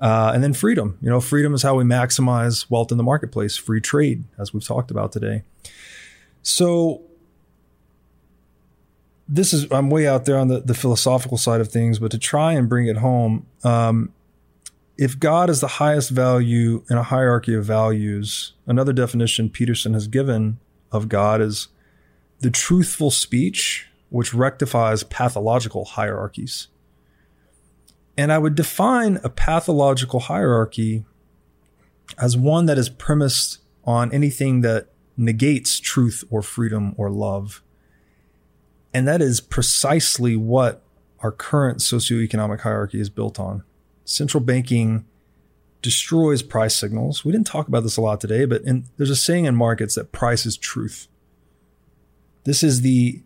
Uh, 0.00 0.32
and 0.34 0.42
then 0.42 0.54
freedom, 0.54 0.96
you 1.02 1.10
know, 1.10 1.20
freedom 1.20 1.52
is 1.52 1.62
how 1.62 1.74
we 1.74 1.84
maximize 1.84 2.70
wealth 2.70 2.90
in 2.90 2.96
the 2.96 3.04
marketplace, 3.04 3.58
free 3.58 3.82
trade, 3.82 4.24
as 4.38 4.54
we've 4.54 4.66
talked 4.66 4.90
about 4.90 5.12
today. 5.12 5.42
So 6.42 7.02
this 9.28 9.52
is 9.52 9.70
I'm 9.70 9.90
way 9.90 10.08
out 10.08 10.24
there 10.24 10.38
on 10.38 10.48
the, 10.48 10.60
the 10.60 10.74
philosophical 10.74 11.36
side 11.36 11.60
of 11.60 11.68
things, 11.68 11.98
but 11.98 12.10
to 12.12 12.18
try 12.18 12.54
and 12.54 12.66
bring 12.66 12.86
it 12.86 12.96
home, 12.96 13.44
um, 13.62 14.14
if 14.96 15.18
God 15.18 15.50
is 15.50 15.60
the 15.60 15.66
highest 15.66 16.10
value 16.10 16.84
in 16.88 16.96
a 16.96 17.02
hierarchy 17.02 17.54
of 17.54 17.64
values, 17.64 18.52
another 18.66 18.92
definition 18.92 19.50
Peterson 19.50 19.92
has 19.92 20.06
given 20.06 20.58
of 20.92 21.08
God 21.08 21.40
is 21.40 21.68
the 22.40 22.50
truthful 22.50 23.10
speech 23.10 23.88
which 24.10 24.32
rectifies 24.32 25.02
pathological 25.02 25.84
hierarchies. 25.84 26.68
And 28.16 28.32
I 28.32 28.38
would 28.38 28.54
define 28.54 29.18
a 29.24 29.28
pathological 29.28 30.20
hierarchy 30.20 31.04
as 32.16 32.36
one 32.36 32.66
that 32.66 32.78
is 32.78 32.88
premised 32.88 33.58
on 33.84 34.12
anything 34.12 34.60
that 34.60 34.86
negates 35.16 35.80
truth 35.80 36.22
or 36.30 36.42
freedom 36.42 36.94
or 36.96 37.10
love. 37.10 37.62
And 38.92 39.08
that 39.08 39.20
is 39.20 39.40
precisely 39.40 40.36
what 40.36 40.82
our 41.20 41.32
current 41.32 41.78
socioeconomic 41.78 42.60
hierarchy 42.60 43.00
is 43.00 43.10
built 43.10 43.40
on. 43.40 43.64
Central 44.04 44.42
banking 44.42 45.04
destroys 45.82 46.42
price 46.42 46.74
signals. 46.74 47.24
We 47.24 47.32
didn't 47.32 47.46
talk 47.46 47.68
about 47.68 47.82
this 47.82 47.96
a 47.96 48.00
lot 48.00 48.20
today, 48.20 48.44
but 48.46 48.62
in, 48.62 48.86
there's 48.96 49.10
a 49.10 49.16
saying 49.16 49.44
in 49.44 49.54
markets 49.54 49.94
that 49.96 50.12
price 50.12 50.46
is 50.46 50.56
truth. 50.56 51.08
This 52.44 52.62
is 52.62 52.80
the 52.80 53.22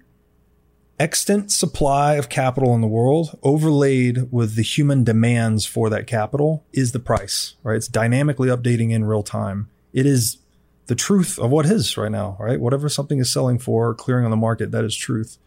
extant 0.99 1.53
supply 1.53 2.15
of 2.15 2.29
capital 2.29 2.75
in 2.75 2.81
the 2.81 2.89
world 2.89 3.39
overlaid 3.43 4.33
with 4.33 4.57
the 4.57 4.63
human 4.63 5.05
demands 5.05 5.65
for 5.65 5.89
that 5.91 6.07
capital 6.07 6.65
is 6.73 6.93
the 6.93 6.99
price, 6.99 7.55
right? 7.63 7.77
It's 7.77 7.89
dynamically 7.89 8.49
updating 8.49 8.91
in 8.91 9.05
real 9.05 9.23
time. 9.23 9.69
It 9.93 10.07
is 10.07 10.39
the 10.87 10.95
truth 10.95 11.39
of 11.39 11.51
what 11.51 11.67
is 11.67 11.97
right 11.97 12.11
now, 12.11 12.37
right? 12.41 12.61
Whatever 12.61 12.89
something 12.89 13.21
is 13.21 13.33
selling 13.33 13.59
for, 13.59 13.95
clearing 13.95 14.25
on 14.25 14.31
the 14.31 14.37
market, 14.37 14.73
that 14.73 14.85
is 14.85 14.97
truth. 14.97 15.39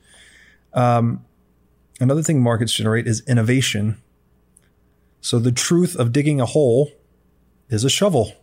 Um, 0.74 1.26
another 2.00 2.24
thing 2.24 2.42
markets 2.42 2.72
generate 2.72 3.08
is 3.08 3.22
innovation. 3.28 4.02
So 5.22 5.40
the 5.40 5.52
truth 5.52 5.96
of 5.96 6.12
digging 6.12 6.42
a 6.42 6.46
hole 6.46 6.92
is 7.70 7.84
a 7.84 7.90
shovel, 7.90 8.34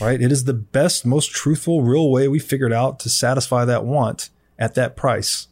right? 0.00 0.20
It 0.20 0.32
is 0.32 0.44
the 0.44 0.52
best, 0.52 1.06
most 1.06 1.30
truthful, 1.30 1.82
real 1.82 2.10
way 2.10 2.28
we 2.28 2.40
figured 2.40 2.72
out 2.72 2.98
to 3.00 3.08
satisfy 3.08 3.64
that 3.64 3.84
want 3.84 4.28
at 4.58 4.74
that 4.74 4.96
price. 4.96 5.48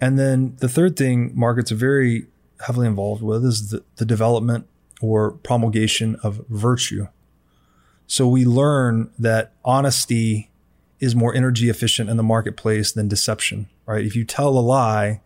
And 0.00 0.18
then 0.18 0.56
the 0.58 0.68
third 0.68 0.96
thing 0.96 1.32
markets 1.34 1.70
are 1.70 1.76
very 1.76 2.26
heavily 2.66 2.86
involved 2.86 3.22
with 3.22 3.44
is 3.44 3.70
the, 3.70 3.84
the 3.96 4.04
development 4.04 4.66
or 5.00 5.32
promulgation 5.32 6.16
of 6.22 6.44
virtue. 6.48 7.06
So 8.06 8.26
we 8.26 8.44
learn 8.44 9.10
that 9.18 9.52
honesty 9.64 10.50
is 10.98 11.14
more 11.14 11.34
energy 11.34 11.70
efficient 11.70 12.10
in 12.10 12.16
the 12.16 12.22
marketplace 12.22 12.92
than 12.92 13.08
deception, 13.08 13.68
right? 13.86 14.04
If 14.04 14.16
you 14.16 14.24
tell 14.24 14.48
a 14.48 14.60
lie, 14.60 15.20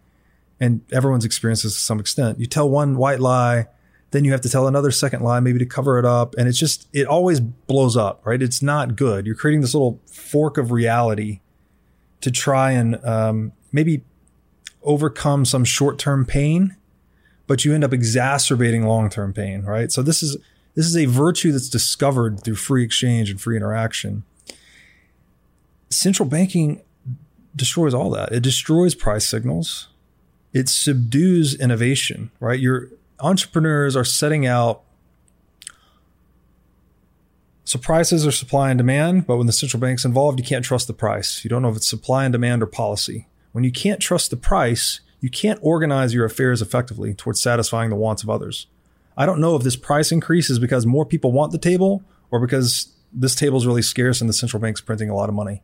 and 0.61 0.83
everyone's 0.93 1.25
experienced 1.25 1.65
this 1.65 1.75
to 1.75 1.81
some 1.81 1.99
extent, 1.99 2.39
you 2.39 2.47
tell 2.47 2.69
one 2.69 2.97
white 2.97 3.21
lie, 3.21 3.67
then 4.15 4.25
you 4.25 4.31
have 4.31 4.41
to 4.43 4.49
tell 4.49 4.69
another 4.69 4.93
second 4.93 5.23
lie, 5.23 5.41
maybe 5.41 5.59
to 5.59 5.67
cover 5.67 5.99
it 5.99 6.05
up. 6.05 6.37
And 6.39 6.47
it's 6.47 6.59
just, 6.59 6.89
it 6.93 7.09
always 7.09 7.41
blows 7.41 7.97
up, 7.97 8.21
right? 8.25 8.41
It's 8.41 8.63
not 8.63 8.95
good. 8.95 9.27
You're 9.27 9.35
creating 9.35 9.61
this 9.61 9.75
little 9.75 10.01
fork 10.07 10.57
of 10.57 10.71
reality 10.71 11.41
to 12.21 12.31
try 12.31 12.71
and 12.71 13.05
um, 13.05 13.53
maybe 13.73 14.03
overcome 14.85 15.45
some 15.45 15.65
short 15.65 15.99
term 15.99 16.25
pain, 16.25 16.77
but 17.49 17.65
you 17.65 17.75
end 17.75 17.83
up 17.83 17.93
exacerbating 17.93 18.85
long 18.85 19.11
term 19.11 19.33
pain, 19.33 19.63
right? 19.63 19.91
So 19.91 20.01
this 20.01 20.23
is 20.23 20.37
this 20.77 20.87
is 20.87 20.97
a 20.97 21.07
virtue 21.07 21.51
that's 21.51 21.69
discovered 21.69 22.41
through 22.45 22.55
free 22.55 22.85
exchange 22.85 23.31
and 23.31 23.41
free 23.41 23.57
interaction. 23.57 24.23
Central 25.91 26.29
banking 26.29 26.83
destroys 27.57 27.95
all 27.95 28.11
that. 28.11 28.31
It 28.31 28.45
destroys 28.45 28.95
price 28.95 29.27
signals. 29.27 29.89
It 30.53 30.69
subdues 30.69 31.59
innovation, 31.59 32.31
right? 32.39 32.61
Your 32.61 32.91
entrepreneurs 33.21 33.97
are 33.97 34.05
setting 34.05 34.47
out 34.47 34.83
so 37.67 37.79
prices 37.79 38.27
are 38.27 38.31
supply 38.31 38.71
and 38.71 38.79
demand, 38.79 39.27
but 39.27 39.39
when 39.39 39.47
the 39.47 39.53
central 39.53 39.81
bank's 39.81 40.05
involved, 40.05 40.39
you 40.39 40.45
can't 40.45 40.65
trust 40.65 40.87
the 40.87 40.93
price. 40.93 41.43
You 41.45 41.49
don't 41.49 41.63
know 41.63 41.71
if 41.71 41.77
it's 41.77 41.89
supply 41.89 42.25
and 42.25 42.33
demand 42.33 42.63
or 42.63 42.67
policy. 42.67 43.27
When 43.53 43.65
you 43.65 43.73
can't 43.73 44.01
trust 44.01 44.31
the 44.31 44.37
price, 44.37 45.01
you 45.21 45.31
can't 45.31 45.59
organize 45.63 46.13
your 46.13 46.27
affairs 46.27 46.61
effectively 46.61 47.15
towards 47.15 47.41
satisfying 47.41 47.89
the 47.89 47.97
wants 47.97 48.23
of 48.23 48.29
others. 48.29 48.67
I 49.17 49.25
don't 49.25 49.41
know 49.41 49.57
if 49.57 49.63
this 49.63 49.77
price 49.77 50.13
increase 50.13 50.51
is 50.51 50.59
because 50.59 50.85
more 50.85 51.07
people 51.07 51.33
want 51.33 51.53
the 51.53 51.59
table 51.59 52.03
or 52.31 52.39
because 52.39 52.93
this 53.13 53.35
table 53.35 53.57
is 53.57 53.67
really 53.67 53.83
scarce 53.83 54.21
and 54.21 54.29
the 54.29 54.35
central 54.35 54.61
bank's 54.61 54.83
printing 54.83 55.09
a 55.09 55.15
lot 55.15 55.31
of 55.31 55.35
money. 55.35 55.63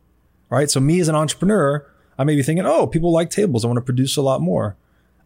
Right. 0.49 0.71
So 0.71 0.79
me 0.79 0.99
as 0.99 1.07
an 1.07 1.15
entrepreneur, 1.15 1.87
I 2.17 2.23
may 2.23 2.35
be 2.35 2.43
thinking, 2.43 2.65
oh, 2.65 2.87
people 2.87 3.11
like 3.11 3.29
tables. 3.29 3.63
I 3.63 3.67
want 3.67 3.77
to 3.77 3.81
produce 3.81 4.17
a 4.17 4.21
lot 4.21 4.41
more. 4.41 4.75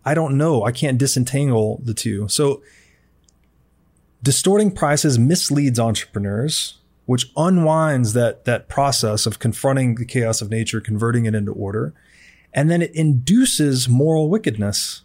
I 0.06 0.14
don't 0.14 0.38
know. 0.38 0.64
I 0.64 0.72
can't 0.72 0.98
disentangle 0.98 1.82
the 1.84 1.94
two. 1.94 2.27
So 2.27 2.61
distorting 4.22 4.72
prices 4.72 5.18
misleads 5.18 5.80
entrepreneurs, 5.80 6.77
which 7.06 7.32
unwinds 7.36 8.14
that, 8.14 8.45
that 8.45 8.69
process 8.69 9.26
of 9.26 9.40
confronting 9.40 9.95
the 9.95 10.06
chaos 10.06 10.41
of 10.41 10.49
nature, 10.49 10.80
converting 10.80 11.26
it 11.26 11.36
into 11.36 11.52
order 11.52 11.94
and 12.56 12.72
then 12.72 12.82
it 12.82 12.95
induces 12.95 13.88
moral 13.90 14.30
wickedness. 14.30 15.03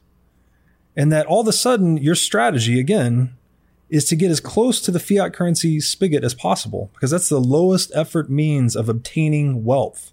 And 0.97 1.13
that 1.13 1.27
all 1.27 1.41
of 1.41 1.49
a 1.49 1.53
sudden, 1.53 1.97
your 1.97 2.15
strategy 2.15 2.79
again 2.79 3.37
is 3.91 4.05
to 4.07 4.17
get 4.17 4.31
as 4.31 4.39
close 4.39 4.81
to 4.83 4.93
the 4.93 5.01
fiat 5.01 5.35
currency 5.35 5.81
spigot 5.81 6.23
as 6.23 6.33
possible 6.33 6.91
because 6.95 7.11
that's 7.11 7.29
the 7.29 7.41
lowest 7.41 7.91
effort 7.93 8.31
means 8.31 8.77
of 8.77 8.89
obtaining 8.89 9.65
wealth. 9.65 10.13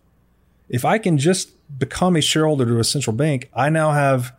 If 0.68 0.84
I 0.84 0.98
can 0.98 1.20
just 1.20 1.52
become 1.78 2.16
a 2.16 2.22
shareholder 2.22 2.66
to 2.66 2.80
a 2.80 2.84
central 2.84 3.16
bank, 3.16 3.50
I 3.54 3.70
now 3.70 3.92
have 3.92 4.36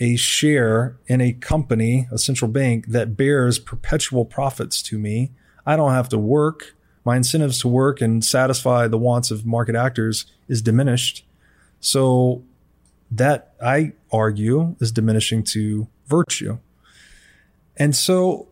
a 0.00 0.16
share 0.16 0.96
in 1.06 1.20
a 1.20 1.34
company, 1.34 2.08
a 2.10 2.18
central 2.18 2.50
bank 2.50 2.86
that 2.86 3.16
bears 3.16 3.58
perpetual 3.58 4.24
profits 4.24 4.80
to 4.82 4.98
me. 4.98 5.30
I 5.66 5.76
don't 5.76 5.92
have 5.92 6.08
to 6.08 6.18
work. 6.18 6.74
My 7.04 7.16
incentives 7.16 7.58
to 7.60 7.68
work 7.68 8.00
and 8.00 8.24
satisfy 8.24 8.88
the 8.88 8.98
wants 8.98 9.30
of 9.30 9.44
market 9.44 9.74
actors 9.74 10.24
is 10.48 10.62
diminished. 10.62 11.24
So 11.80 12.42
that 13.10 13.54
I 13.62 13.92
argue 14.10 14.76
is 14.80 14.90
diminishing 14.90 15.42
to 15.44 15.86
virtue. 16.06 16.58
And 17.76 17.94
so 17.94 18.48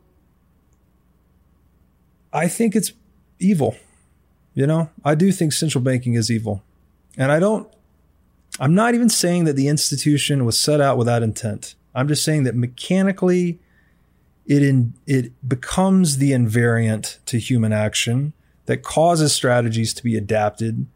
I 2.33 2.49
think 2.49 2.77
it's 2.77 2.93
evil. 3.39 3.77
You 4.55 4.67
know, 4.67 4.91
I 5.05 5.15
do 5.15 5.31
think 5.33 5.53
central 5.53 5.83
banking 5.83 6.15
is 6.15 6.31
evil. 6.31 6.63
And 7.17 7.31
I 7.31 7.39
don't, 7.39 7.73
I'm 8.61 8.75
not 8.75 8.95
even 8.95 9.09
saying 9.09 9.45
that 9.45 9.57
the 9.57 9.69
institution 9.69 10.45
was 10.45 10.59
set 10.59 10.81
out 10.81 10.99
without 10.99 11.23
intent. 11.23 11.75
I'm 11.95 12.09
just 12.09 12.25
saying 12.25 12.45
that 12.45 12.55
mechanically 12.55 13.59
it 14.47 14.63
in, 14.63 14.95
it 15.07 15.33
becomes 15.47 16.19
the 16.19 16.33
invariant 16.33 17.19
to 17.27 17.39
human 17.39 17.73
action 17.73 18.33
that 18.67 18.83
causes 18.83 19.33
strategies 19.33 19.95
to 19.95 20.03
be 20.03 20.17
adapted 20.17 20.87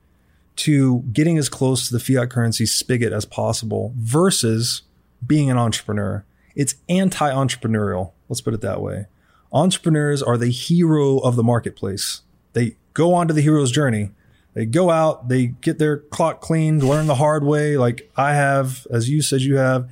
to 0.57 1.01
getting 1.13 1.39
as 1.39 1.49
close 1.49 1.87
to 1.87 1.97
the 1.97 2.01
fiat 2.01 2.31
currency 2.31 2.67
spigot 2.67 3.13
as 3.13 3.25
possible 3.25 3.93
versus 3.97 4.83
being 5.27 5.51
an 5.51 5.59
entrepreneur. 5.59 6.25
It's 6.55 6.75
anti 6.89 7.31
entrepreneurial. 7.31 8.13
Let's 8.29 8.41
put 8.41 8.55
it 8.55 8.61
that 8.63 8.81
way. 8.81 9.07
Entrepreneurs 9.53 10.23
are 10.23 10.37
the 10.37 10.51
hero 10.51 11.19
of 11.19 11.37
the 11.37 11.43
marketplace. 11.43 12.23
They 12.53 12.77
go 12.95 13.15
onto 13.15 13.35
the 13.35 13.43
hero's 13.43 13.71
journey. 13.71 14.11
They 14.55 14.67
go 14.67 14.91
out, 14.91 15.29
they 15.29 15.47
get 15.47 15.79
their 15.79 15.99
clock 15.99 16.41
cleaned, 16.41 16.83
learn 16.83 17.07
the 17.07 17.15
hard 17.15 17.45
way, 17.45 17.77
like 17.77 18.11
I 18.17 18.35
have, 18.35 18.87
as 18.91 19.09
you 19.09 19.23
said 19.23 19.41
you 19.41 19.57
have. 19.57 19.91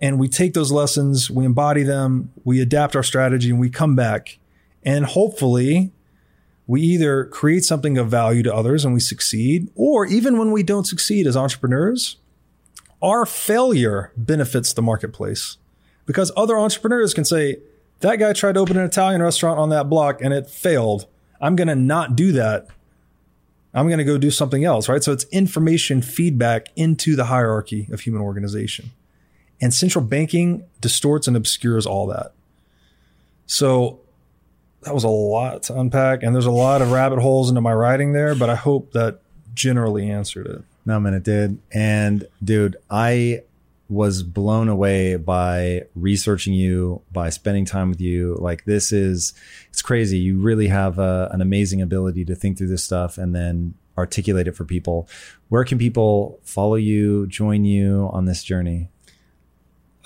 And 0.00 0.18
we 0.18 0.28
take 0.28 0.54
those 0.54 0.72
lessons, 0.72 1.30
we 1.30 1.44
embody 1.44 1.84
them, 1.84 2.32
we 2.44 2.60
adapt 2.60 2.96
our 2.96 3.04
strategy, 3.04 3.50
and 3.50 3.60
we 3.60 3.70
come 3.70 3.94
back. 3.94 4.38
And 4.82 5.04
hopefully, 5.04 5.92
we 6.66 6.80
either 6.80 7.26
create 7.26 7.64
something 7.64 7.96
of 7.98 8.08
value 8.08 8.42
to 8.42 8.54
others 8.54 8.84
and 8.84 8.92
we 8.92 9.00
succeed, 9.00 9.70
or 9.76 10.06
even 10.06 10.38
when 10.38 10.50
we 10.50 10.64
don't 10.64 10.86
succeed 10.86 11.26
as 11.26 11.36
entrepreneurs, 11.36 12.16
our 13.00 13.26
failure 13.26 14.12
benefits 14.16 14.72
the 14.72 14.82
marketplace 14.82 15.58
because 16.06 16.32
other 16.36 16.58
entrepreneurs 16.58 17.14
can 17.14 17.24
say, 17.24 17.58
that 18.00 18.16
guy 18.16 18.32
tried 18.32 18.54
to 18.54 18.60
open 18.60 18.76
an 18.76 18.84
Italian 18.84 19.22
restaurant 19.22 19.58
on 19.58 19.68
that 19.68 19.88
block 19.88 20.20
and 20.20 20.34
it 20.34 20.48
failed. 20.48 21.06
I'm 21.40 21.54
going 21.56 21.68
to 21.68 21.76
not 21.76 22.16
do 22.16 22.32
that. 22.32 22.66
I'm 23.74 23.86
going 23.86 23.98
to 23.98 24.04
go 24.04 24.18
do 24.18 24.30
something 24.30 24.64
else, 24.64 24.88
right? 24.88 25.02
So 25.02 25.12
it's 25.12 25.24
information 25.24 26.02
feedback 26.02 26.68
into 26.76 27.16
the 27.16 27.24
hierarchy 27.24 27.88
of 27.90 28.00
human 28.00 28.20
organization. 28.20 28.90
And 29.60 29.72
central 29.72 30.04
banking 30.04 30.64
distorts 30.80 31.28
and 31.28 31.36
obscures 31.36 31.86
all 31.86 32.06
that. 32.08 32.32
So 33.46 34.00
that 34.82 34.94
was 34.94 35.04
a 35.04 35.08
lot 35.08 35.62
to 35.64 35.78
unpack, 35.78 36.22
and 36.22 36.34
there's 36.34 36.46
a 36.46 36.50
lot 36.50 36.82
of 36.82 36.90
rabbit 36.90 37.20
holes 37.20 37.48
into 37.48 37.60
my 37.60 37.72
writing 37.72 38.12
there, 38.12 38.34
but 38.34 38.50
I 38.50 38.56
hope 38.56 38.92
that 38.92 39.20
generally 39.54 40.10
answered 40.10 40.46
it. 40.46 40.62
No, 40.84 40.98
man, 40.98 41.14
it 41.14 41.22
did. 41.22 41.58
And 41.72 42.26
dude, 42.42 42.76
I 42.90 43.42
was 43.92 44.22
blown 44.22 44.68
away 44.68 45.16
by 45.16 45.82
researching 45.94 46.54
you, 46.54 47.02
by 47.12 47.28
spending 47.28 47.64
time 47.64 47.90
with 47.90 48.00
you. 48.00 48.36
Like 48.40 48.64
this 48.64 48.92
is, 48.92 49.34
it's 49.68 49.82
crazy. 49.82 50.18
You 50.18 50.38
really 50.38 50.68
have 50.68 50.98
a, 50.98 51.28
an 51.32 51.40
amazing 51.40 51.82
ability 51.82 52.24
to 52.24 52.34
think 52.34 52.58
through 52.58 52.68
this 52.68 52.82
stuff 52.82 53.18
and 53.18 53.34
then 53.34 53.74
articulate 53.98 54.48
it 54.48 54.56
for 54.56 54.64
people. 54.64 55.08
Where 55.48 55.64
can 55.64 55.78
people 55.78 56.40
follow 56.42 56.76
you, 56.76 57.26
join 57.26 57.64
you 57.64 58.08
on 58.12 58.24
this 58.24 58.42
journey? 58.42 58.88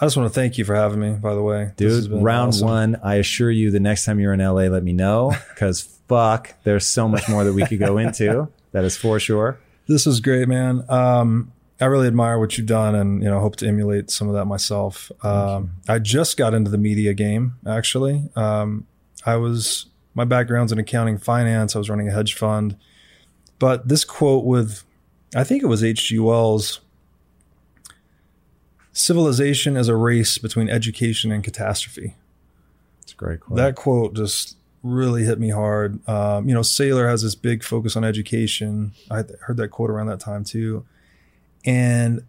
I 0.01 0.05
just 0.05 0.17
want 0.17 0.29
to 0.29 0.35
thank 0.35 0.59
you 0.59 0.65
for 0.65 0.75
having 0.75 1.01
me, 1.01 1.13
by 1.13 1.35
the 1.35 1.43
way. 1.43 1.73
Dude, 1.77 2.11
round 2.11 2.49
awesome. 2.49 2.69
one, 2.69 3.01
I 3.03 3.15
assure 3.15 3.51
you 3.51 3.71
the 3.71 3.81
next 3.81 4.05
time 4.05 4.21
you're 4.21 4.35
in 4.35 4.41
LA, 4.41 4.65
let 4.65 4.85
me 4.85 4.93
know 4.93 5.33
because 5.49 5.81
fuck, 6.09 6.55
there's 6.65 6.87
so 6.87 7.09
much 7.09 7.29
more 7.29 7.45
that 7.45 7.53
we 7.53 7.65
could 7.67 7.79
go 7.79 7.97
into. 7.99 8.49
that 8.73 8.85
is 8.85 8.97
for 8.97 9.19
sure. 9.19 9.59
This 9.87 10.07
is 10.07 10.21
great, 10.21 10.49
man. 10.49 10.85
Um, 10.89 11.53
I 11.81 11.85
really 11.87 12.07
admire 12.07 12.39
what 12.39 12.57
you've 12.57 12.67
done 12.67 12.95
and, 12.95 13.23
you 13.23 13.29
know, 13.29 13.39
hope 13.41 13.57
to 13.57 13.69
emulate 13.69 14.11
some 14.11 14.29
of 14.29 14.35
that 14.35 14.47
myself. 14.47 15.13
Um, 15.23 15.73
I 15.89 15.99
just 15.99 16.37
got 16.37 16.55
into 16.55 16.71
the 16.71 16.79
media 16.79 17.13
game, 17.13 17.57
actually. 17.67 18.29
Um, 18.35 18.87
I 19.27 19.37
was, 19.37 19.87
my 20.15 20.25
background's 20.25 20.73
in 20.73 20.79
accounting 20.79 21.19
finance. 21.19 21.77
I 21.77 21.79
was 21.79 21.91
running 21.91 22.09
a 22.09 22.13
hedge 22.13 22.35
fund. 22.35 22.77
But 23.59 23.89
this 23.89 24.05
quote 24.05 24.45
with, 24.45 24.85
I 25.35 25.45
think 25.45 25.63
it 25.63 25.67
was 25.67 25.85
H.G. 25.85 26.19
Wells 26.19 26.81
civilization 28.97 29.77
is 29.77 29.89
a 29.89 29.95
race 29.95 30.39
between 30.39 30.71
education 30.71 31.31
and 31.31 31.45
catastrophe. 31.45 32.17
It's 33.03 33.13
a 33.13 33.17
great 33.17 33.41
quote. 33.41 33.59
That 33.59 33.77
quote 33.77 34.15
just 34.15 34.57
really 34.83 35.25
hit 35.25 35.39
me 35.39 35.51
hard. 35.51 36.07
Um, 36.09 36.49
you 36.49 36.55
know, 36.55 36.61
Saylor 36.61 37.09
has 37.09 37.23
this 37.23 37.35
big 37.35 37.63
focus 37.63 37.95
on 37.97 38.05
education. 38.05 38.93
I 39.11 39.25
heard 39.43 39.59
that 39.59 39.69
quote 39.69 39.91
around 39.91 40.07
that 40.07 40.21
time 40.21 40.45
too. 40.45 40.87
And 41.67 42.25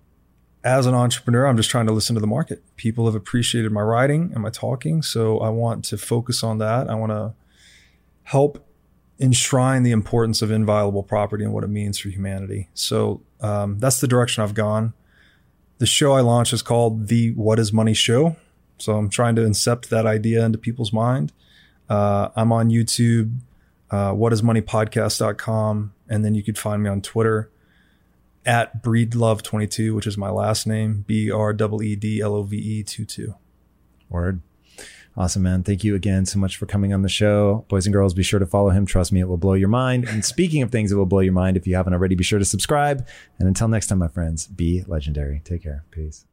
as 0.63 0.85
an 0.85 0.95
entrepreneur, 0.95 1.45
I'm 1.45 1.55
just 1.55 1.69
trying 1.69 1.85
to 1.85 1.93
listen 1.93 2.15
to 2.15 2.19
the 2.19 2.27
market. 2.27 2.61
People 2.75 3.05
have 3.05 3.15
appreciated 3.15 3.71
my 3.71 3.81
writing 3.81 4.31
and 4.33 4.43
my 4.43 4.49
talking. 4.49 5.01
So 5.01 5.39
I 5.39 5.49
want 5.49 5.85
to 5.85 5.97
focus 5.97 6.43
on 6.43 6.57
that. 6.57 6.89
I 6.89 6.95
want 6.95 7.11
to 7.11 7.33
help 8.23 8.67
enshrine 9.19 9.83
the 9.83 9.91
importance 9.91 10.41
of 10.41 10.51
inviolable 10.51 11.03
property 11.03 11.43
and 11.43 11.53
what 11.53 11.63
it 11.63 11.69
means 11.69 11.97
for 11.97 12.09
humanity. 12.09 12.67
So 12.73 13.21
um, 13.39 13.79
that's 13.79 14.01
the 14.01 14.07
direction 14.07 14.43
I've 14.43 14.53
gone. 14.53 14.93
The 15.77 15.85
show 15.85 16.13
I 16.13 16.21
launched 16.21 16.53
is 16.53 16.61
called 16.61 17.07
the 17.07 17.31
What 17.31 17.59
is 17.59 17.71
Money 17.71 17.93
Show. 17.93 18.35
So 18.79 18.97
I'm 18.97 19.09
trying 19.09 19.35
to 19.37 19.43
incept 19.43 19.87
that 19.89 20.05
idea 20.05 20.43
into 20.43 20.57
people's 20.57 20.91
mind. 20.91 21.31
Uh, 21.89 22.29
I'm 22.35 22.51
on 22.51 22.69
YouTube, 22.69 23.39
uh, 23.89 24.11
whatismoneypodcast.com. 24.11 25.93
And 26.09 26.25
then 26.25 26.35
you 26.35 26.43
could 26.43 26.57
find 26.57 26.83
me 26.83 26.89
on 26.89 27.01
Twitter 27.01 27.49
at 28.47 28.81
breedlove22, 28.81 29.93
which 29.93 30.07
is 30.07 30.17
my 30.17 30.29
last 30.29 30.65
name, 30.65 31.03
B 31.05 31.29
R 31.29 31.51
E 31.51 31.85
E 31.85 31.95
D 31.95 32.21
L 32.21 32.33
O 32.33 32.43
V 32.43 32.57
E 32.57 32.83
22. 32.83 33.35
Word. 34.09 34.41
Awesome, 35.17 35.41
man. 35.41 35.63
Thank 35.63 35.83
you 35.83 35.95
again 35.95 36.27
so 36.27 36.37
much 36.37 36.57
for 36.57 36.67
coming 36.67 36.93
on 36.93 37.01
the 37.01 37.09
show. 37.09 37.65
Boys 37.69 37.87
and 37.87 37.93
girls, 37.93 38.13
be 38.13 38.21
sure 38.21 38.39
to 38.39 38.45
follow 38.45 38.69
him. 38.69 38.85
Trust 38.85 39.11
me, 39.11 39.19
it 39.19 39.27
will 39.27 39.35
blow 39.35 39.55
your 39.55 39.67
mind. 39.67 40.07
And 40.07 40.23
speaking 40.23 40.61
of 40.61 40.71
things 40.71 40.91
that 40.91 40.97
will 40.97 41.07
blow 41.07 41.21
your 41.21 41.33
mind, 41.33 41.57
if 41.57 41.65
you 41.65 41.75
haven't 41.75 41.93
already, 41.93 42.13
be 42.13 42.23
sure 42.23 42.37
to 42.37 42.45
subscribe. 42.45 43.05
And 43.39 43.47
until 43.47 43.67
next 43.67 43.87
time, 43.87 43.97
my 43.97 44.09
friends, 44.09 44.45
be 44.45 44.83
legendary. 44.85 45.41
Take 45.43 45.63
care. 45.63 45.85
Peace. 45.89 46.26